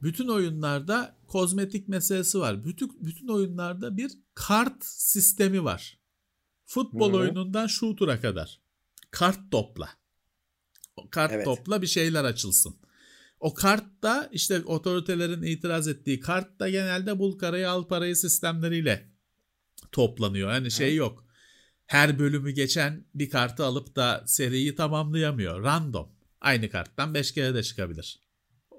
Bütün 0.03 0.29
oyunlarda 0.29 1.17
kozmetik 1.27 1.89
meselesi 1.89 2.39
var. 2.39 2.65
Bütün 2.65 2.99
bütün 3.01 3.29
oyunlarda 3.29 3.97
bir 3.97 4.11
kart 4.35 4.85
sistemi 4.85 5.65
var. 5.65 5.99
Futbol 6.67 7.13
Hı 7.13 7.17
hı. 7.17 7.21
oyunundan 7.21 7.67
shooter'a 7.67 8.21
kadar. 8.21 8.61
Kart 9.11 9.39
topla. 9.51 9.89
Kart 11.11 11.33
Evet. 11.33 11.45
topla 11.45 11.83
bir 11.83 11.87
şeyler 11.87 12.25
açılsın. 12.25 12.77
O 13.41 13.55
kartta 13.55 14.29
işte 14.33 14.61
otoritelerin 14.65 15.43
itiraz 15.43 15.89
ettiği 15.89 16.21
kartta 16.21 16.69
genelde 16.69 17.19
bul 17.19 17.39
karayı 17.39 17.71
al 17.71 17.89
parayı 17.89 18.17
sistemleriyle 18.17 19.09
toplanıyor. 19.93 20.51
Hani 20.51 20.71
şey 20.71 20.95
yok. 20.97 21.25
Her 21.87 22.19
bölümü 22.19 22.51
geçen 22.51 23.05
bir 23.15 23.31
kartı 23.31 23.65
alıp 23.65 23.97
da 23.97 24.25
seriyi 24.27 24.75
tamamlayamıyor. 24.75 25.63
Random. 25.63 26.13
Aynı 26.41 26.71
karttan 26.71 27.15
5 27.15 27.33
kere 27.33 27.55
de 27.55 27.63
çıkabilir. 27.63 28.21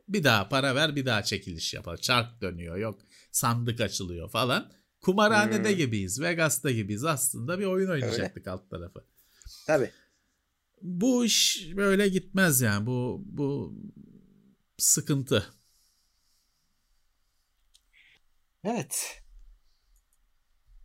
Bir 0.08 0.24
daha 0.24 0.50
para 0.50 0.76
ver 0.76 0.96
bir 0.96 1.06
daha 1.06 1.24
çekiliş 1.24 1.74
yapar. 1.74 1.98
Çark 1.98 2.42
dönüyor 2.42 2.78
yok 2.78 3.02
sandık 3.32 3.82
açılıyor 3.82 4.30
falan. 4.30 4.72
Kumarhanede 5.02 5.70
Hmm. 5.70 5.78
gibiyiz. 5.78 6.22
Vegas'ta 6.22 6.72
gibiyiz. 6.72 7.04
Aslında 7.06 7.60
bir 7.60 7.66
oyun 7.66 7.90
oynayacaktık 7.90 8.48
alt 8.48 8.70
tarafı. 8.70 9.06
Tabii. 9.68 9.92
Bu 10.82 11.26
iş 11.26 11.68
böyle 11.76 12.08
gitmez 12.08 12.62
yani. 12.62 12.86
Bu 12.86 13.24
bu 13.26 13.76
sıkıntı. 14.80 15.54
Evet. 18.64 19.22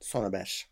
Son 0.01 0.23
haber. 0.23 0.66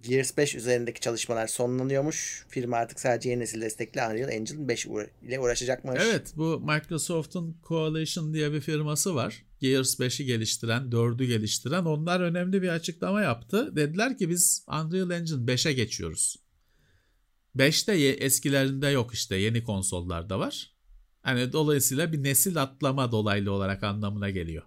Gears 0.00 0.36
5 0.36 0.54
üzerindeki 0.54 1.00
çalışmalar 1.00 1.46
sonlanıyormuş. 1.46 2.46
Firma 2.48 2.76
artık 2.76 3.00
sadece 3.00 3.30
yeni 3.30 3.40
nesil 3.40 3.60
destekli 3.60 4.00
Unreal 4.00 4.32
Engine 4.32 4.68
5 4.68 4.86
uğra- 4.86 5.10
ile 5.22 5.40
uğraşacakmış. 5.40 6.00
Evet 6.04 6.32
bu 6.36 6.60
Microsoft'un 6.60 7.60
Coalition 7.68 8.34
diye 8.34 8.52
bir 8.52 8.60
firması 8.60 9.14
var. 9.14 9.42
Gears 9.60 10.00
5'i 10.00 10.24
geliştiren, 10.24 10.90
4'ü 10.90 11.24
geliştiren 11.26 11.84
onlar 11.84 12.20
önemli 12.20 12.62
bir 12.62 12.68
açıklama 12.68 13.22
yaptı. 13.22 13.76
Dediler 13.76 14.18
ki 14.18 14.28
biz 14.28 14.64
Unreal 14.68 15.10
Engine 15.10 15.46
5'e 15.52 15.72
geçiyoruz. 15.72 16.36
5'te 17.54 17.94
ye- 17.94 18.12
eskilerinde 18.14 18.88
yok 18.88 19.14
işte 19.14 19.36
yeni 19.36 19.64
konsollarda 19.64 20.38
var. 20.38 20.74
Hani 21.22 21.52
dolayısıyla 21.52 22.12
bir 22.12 22.22
nesil 22.22 22.62
atlama 22.62 23.12
dolaylı 23.12 23.52
olarak 23.52 23.82
anlamına 23.82 24.30
geliyor. 24.30 24.62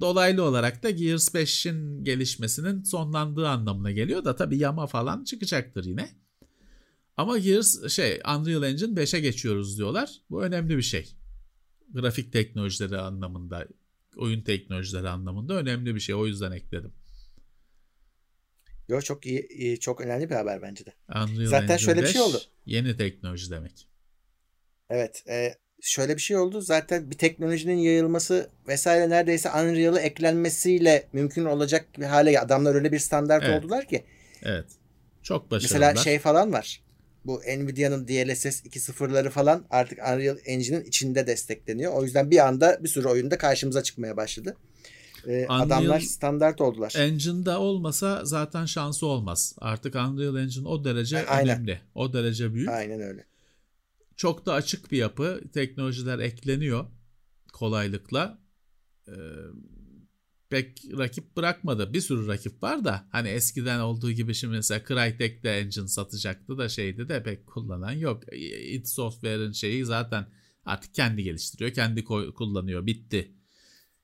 Dolaylı 0.00 0.42
olarak 0.42 0.82
da 0.82 0.90
Gears 0.90 1.28
5'in 1.34 2.04
gelişmesinin 2.04 2.82
sonlandığı 2.82 3.48
anlamına 3.48 3.90
geliyor 3.90 4.24
da 4.24 4.36
tabii 4.36 4.58
yama 4.58 4.86
falan 4.86 5.24
çıkacaktır 5.24 5.84
yine. 5.84 6.08
Ama 7.16 7.38
Gears 7.38 7.88
şey 7.88 8.20
Unreal 8.38 8.62
Engine 8.62 9.00
5'e 9.00 9.20
geçiyoruz 9.20 9.78
diyorlar. 9.78 10.10
Bu 10.30 10.42
önemli 10.42 10.76
bir 10.76 10.82
şey. 10.82 11.14
Grafik 11.92 12.32
teknolojileri 12.32 12.98
anlamında, 12.98 13.68
oyun 14.16 14.42
teknolojileri 14.42 15.08
anlamında 15.08 15.54
önemli 15.54 15.94
bir 15.94 16.00
şey. 16.00 16.14
O 16.14 16.26
yüzden 16.26 16.52
ekledim. 16.52 16.92
Yo, 18.88 19.00
çok 19.00 19.26
iyi, 19.26 19.48
iyi, 19.48 19.80
çok 19.80 20.00
önemli 20.00 20.30
bir 20.30 20.34
haber 20.34 20.62
bence 20.62 20.86
de. 20.86 20.94
Unreal 21.08 21.46
Zaten 21.46 21.62
Engine 21.62 21.78
şöyle 21.78 22.02
bir 22.02 22.06
şey 22.06 22.20
5 22.20 22.28
oldu. 22.28 22.40
Yeni 22.66 22.96
teknoloji 22.96 23.50
demek. 23.50 23.88
Evet. 24.90 25.22
e, 25.28 25.54
şöyle 25.80 26.16
bir 26.16 26.20
şey 26.22 26.36
oldu. 26.36 26.60
Zaten 26.60 27.10
bir 27.10 27.18
teknolojinin 27.18 27.76
yayılması 27.76 28.50
vesaire 28.68 29.10
neredeyse 29.10 29.50
Unreal'a 29.50 30.00
eklenmesiyle 30.00 31.06
mümkün 31.12 31.44
olacak 31.44 31.86
bir 31.98 32.04
hale. 32.04 32.40
Adamlar 32.40 32.74
öyle 32.74 32.92
bir 32.92 32.98
standart 32.98 33.44
Evet. 33.44 33.64
oldular 33.64 33.86
ki. 33.88 34.04
Evet. 34.42 34.66
Çok 35.22 35.50
başarılılar. 35.50 35.88
Mesela 35.92 36.04
şey 36.04 36.18
falan 36.18 36.52
var. 36.52 36.82
Bu 37.24 37.40
Nvidia'nın 37.40 38.08
DLSS 38.08 38.64
2.0'ları 38.66 39.30
falan 39.30 39.64
artık 39.70 39.98
Unreal 39.98 40.36
Engine'in 40.44 40.84
içinde 40.84 41.26
destekleniyor. 41.26 41.92
O 41.92 42.04
yüzden 42.04 42.30
bir 42.30 42.46
anda 42.46 42.78
bir 42.84 42.88
sürü 42.88 43.08
oyunda 43.08 43.38
karşımıza 43.38 43.82
çıkmaya 43.82 44.16
başladı. 44.16 44.56
Ee, 45.26 45.30
Unreal- 45.30 45.62
adamlar 45.62 46.00
standart 46.00 46.60
oldular. 46.60 46.94
Engine'da 46.98 47.60
olmasa 47.60 48.24
zaten 48.24 48.64
şansı 48.66 49.06
olmaz. 49.06 49.54
Artık 49.58 49.94
Unreal 49.94 50.36
Engine 50.36 50.68
o 50.68 50.84
derece 50.84 51.26
Aynen. 51.26 51.48
önemli. 51.56 51.80
O 51.94 52.12
derece 52.12 52.54
büyük. 52.54 52.68
Aynen 52.68 53.00
öyle. 53.00 53.24
Çok 54.18 54.46
da 54.46 54.52
açık 54.52 54.92
bir 54.92 54.98
yapı. 54.98 55.40
Teknolojiler 55.52 56.18
ekleniyor 56.18 56.86
kolaylıkla. 57.52 58.42
Ee, 59.08 59.12
pek 60.50 60.84
rakip 60.98 61.36
bırakmadı. 61.36 61.92
Bir 61.92 62.00
sürü 62.00 62.28
rakip 62.28 62.62
var 62.62 62.84
da 62.84 63.08
hani 63.12 63.28
eskiden 63.28 63.80
olduğu 63.80 64.12
gibi 64.12 64.34
şimdi 64.34 64.54
mesela 64.54 64.84
Crytek 64.88 65.44
de 65.44 65.58
engine 65.58 65.88
satacaktı 65.88 66.58
da 66.58 66.68
şeydi 66.68 67.08
de 67.08 67.22
pek 67.22 67.46
kullanan 67.46 67.92
yok. 67.92 68.22
id 68.32 68.86
Software'ın 68.86 69.52
şeyi 69.52 69.84
zaten 69.84 70.26
artık 70.64 70.94
kendi 70.94 71.22
geliştiriyor, 71.22 71.72
kendi 71.72 72.04
kullanıyor. 72.04 72.86
Bitti. 72.86 73.32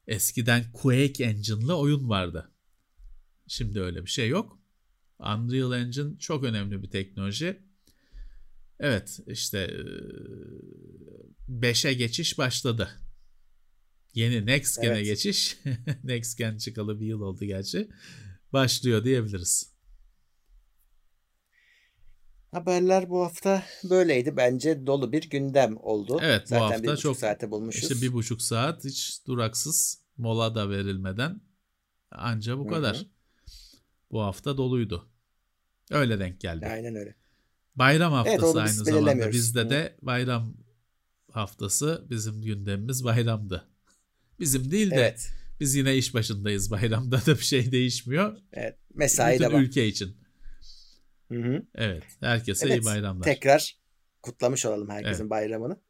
Eskiden 0.07 0.73
Quake 0.73 1.25
Engine'lı 1.25 1.77
oyun 1.77 2.09
vardı. 2.09 2.51
Şimdi 3.49 3.81
öyle 3.81 4.03
bir 4.03 4.11
şey 4.11 4.29
yok. 4.29 4.59
Unreal 5.19 5.73
Engine 5.73 6.19
çok 6.19 6.45
önemli 6.45 6.83
bir 6.83 6.91
teknoloji. 6.91 7.64
Evet 8.81 9.21
işte 9.27 9.71
5'e 11.49 11.95
geçiş 11.95 12.39
başladı. 12.39 12.89
Yeni 14.15 14.47
Next 14.47 14.83
Gen'e 14.83 14.95
evet. 14.95 15.05
geçiş. 15.05 15.57
Next 16.05 16.39
Gen 16.39 16.57
çıkalı 16.57 17.01
bir 17.01 17.07
yıl 17.07 17.21
oldu 17.21 17.45
gerçi. 17.45 17.89
Başlıyor 18.53 19.05
diyebiliriz. 19.05 19.75
Haberler 22.51 23.11
bu 23.11 23.23
hafta 23.23 23.63
böyleydi. 23.91 24.37
Bence 24.37 24.87
dolu 24.87 25.13
bir 25.13 25.31
gündem 25.31 25.77
oldu. 25.77 26.19
Evet 26.23 26.43
bu 26.43 26.49
Zaten 26.49 26.71
hafta 26.71 26.97
çok 26.97 27.17
saate 27.17 27.51
bulmuşuz. 27.51 27.83
İşte 27.83 28.07
bir 28.07 28.13
buçuk 28.13 28.43
saat 28.43 28.85
hiç 28.85 29.27
duraksız 29.27 30.03
mola 30.17 30.55
da 30.55 30.71
verilmeden 30.71 31.41
anca 32.11 32.59
bu 32.59 32.67
kadar. 32.67 32.97
Hı-hı. 32.97 33.07
Bu 34.11 34.23
hafta 34.23 34.57
doluydu. 34.57 35.09
Öyle 35.91 36.19
denk 36.19 36.41
geldi. 36.41 36.67
Aynen 36.67 36.95
öyle. 36.95 37.15
Bayram 37.77 38.13
haftası 38.13 38.47
evet, 38.47 38.57
aynı 38.57 38.85
zamanda. 38.85 39.33
Bizde 39.33 39.71
de 39.71 39.97
bayram 40.03 40.57
haftası 41.31 42.07
bizim 42.11 42.43
gündemimiz 42.43 43.05
bayramdı. 43.05 43.69
Bizim 44.41 44.71
değil 44.71 44.91
de 44.91 44.95
evet. 44.95 45.31
biz 45.61 45.75
yine 45.75 45.97
iş 45.97 46.15
başındayız 46.15 46.71
bayramda 46.71 47.27
da 47.27 47.35
bir 47.35 47.45
şey 47.45 47.73
değişmiyor. 47.73 48.37
Evet. 48.53 48.79
Mesai 48.95 49.35
Bütün 49.35 49.45
de 49.45 49.53
var. 49.53 49.61
ülke 49.61 49.87
için. 49.87 50.17
Hı 51.33 51.39
hı. 51.39 51.63
Evet. 51.75 52.05
Herkese 52.21 52.67
evet, 52.67 52.83
iyi 52.83 52.85
bayramlar. 52.85 53.25
Tekrar 53.25 53.79
kutlamış 54.23 54.67
olalım 54.67 54.91
herkesin 54.91 55.23
evet. 55.23 55.31
bayramını. 55.31 55.81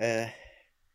Ee, 0.00 0.26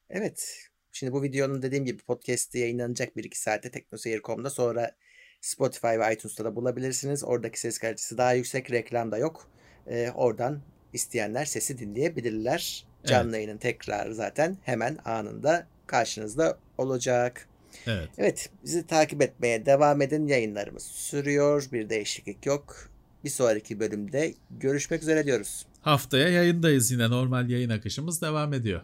evet. 0.10 0.68
Şimdi 0.92 1.14
bu 1.14 1.24
videonun 1.24 1.62
dediğim 1.62 1.86
gibi 1.86 1.98
podcast'i 1.98 2.58
yayınlanacak 2.58 3.16
1-2 3.16 3.36
saate 3.36 3.72
teknoseyir.com'da 3.72 4.50
sonra 4.50 4.96
Spotify 5.42 5.88
ve 5.88 6.14
iTunes'ta 6.14 6.46
da 6.46 6.56
bulabilirsiniz. 6.56 7.24
Oradaki 7.24 7.60
ses 7.60 7.78
kalitesi 7.78 8.18
daha 8.18 8.34
yüksek. 8.34 8.72
Reklam 8.72 9.12
da 9.12 9.18
yok. 9.18 9.52
Ee, 9.90 10.12
oradan 10.16 10.60
isteyenler 10.94 11.46
sesi 11.46 11.80
dinleyebilirler. 11.80 12.86
Canlı 13.06 13.30
evet. 13.30 13.36
yayının 13.36 13.58
tekrar 13.58 14.12
zaten 14.12 14.58
hemen 14.64 14.98
anında 15.06 15.68
karşınızda 15.88 16.58
olacak. 16.78 17.48
Evet. 17.88 18.10
Evet, 18.18 18.50
bizi 18.64 18.88
takip 18.88 19.22
etmeye 19.22 19.66
devam 19.66 20.02
edin. 20.02 20.28
Yayınlarımız 20.28 20.84
sürüyor. 20.84 21.68
Bir 21.72 21.90
değişiklik 21.90 22.46
yok. 22.46 22.90
Bir 23.24 23.30
sonraki 23.30 23.80
bölümde 23.80 24.34
görüşmek 24.50 25.02
üzere 25.02 25.26
diyoruz. 25.26 25.66
Haftaya 25.82 26.30
yayındayız 26.30 26.92
yine. 26.92 27.10
Normal 27.10 27.50
yayın 27.50 27.70
akışımız 27.70 28.22
devam 28.22 28.54
ediyor. 28.54 28.82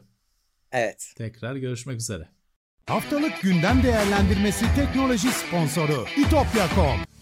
Evet. 0.72 1.14
Tekrar 1.18 1.56
görüşmek 1.56 2.00
üzere. 2.00 2.28
Haftalık 2.86 3.42
gündem 3.42 3.84
değerlendirmesi 3.84 4.66
teknoloji 4.76 5.28
sponsoru 5.32 6.06
itopya.com 6.18 7.13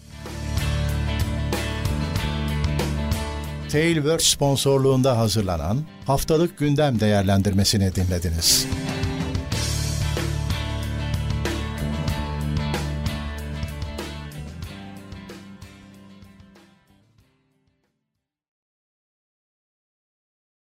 Tailwords 3.72 4.24
sponsorluğunda 4.24 5.18
hazırlanan 5.18 5.78
haftalık 6.06 6.58
gündem 6.58 7.00
değerlendirmesini 7.00 7.94
dinlediniz. 7.94 8.66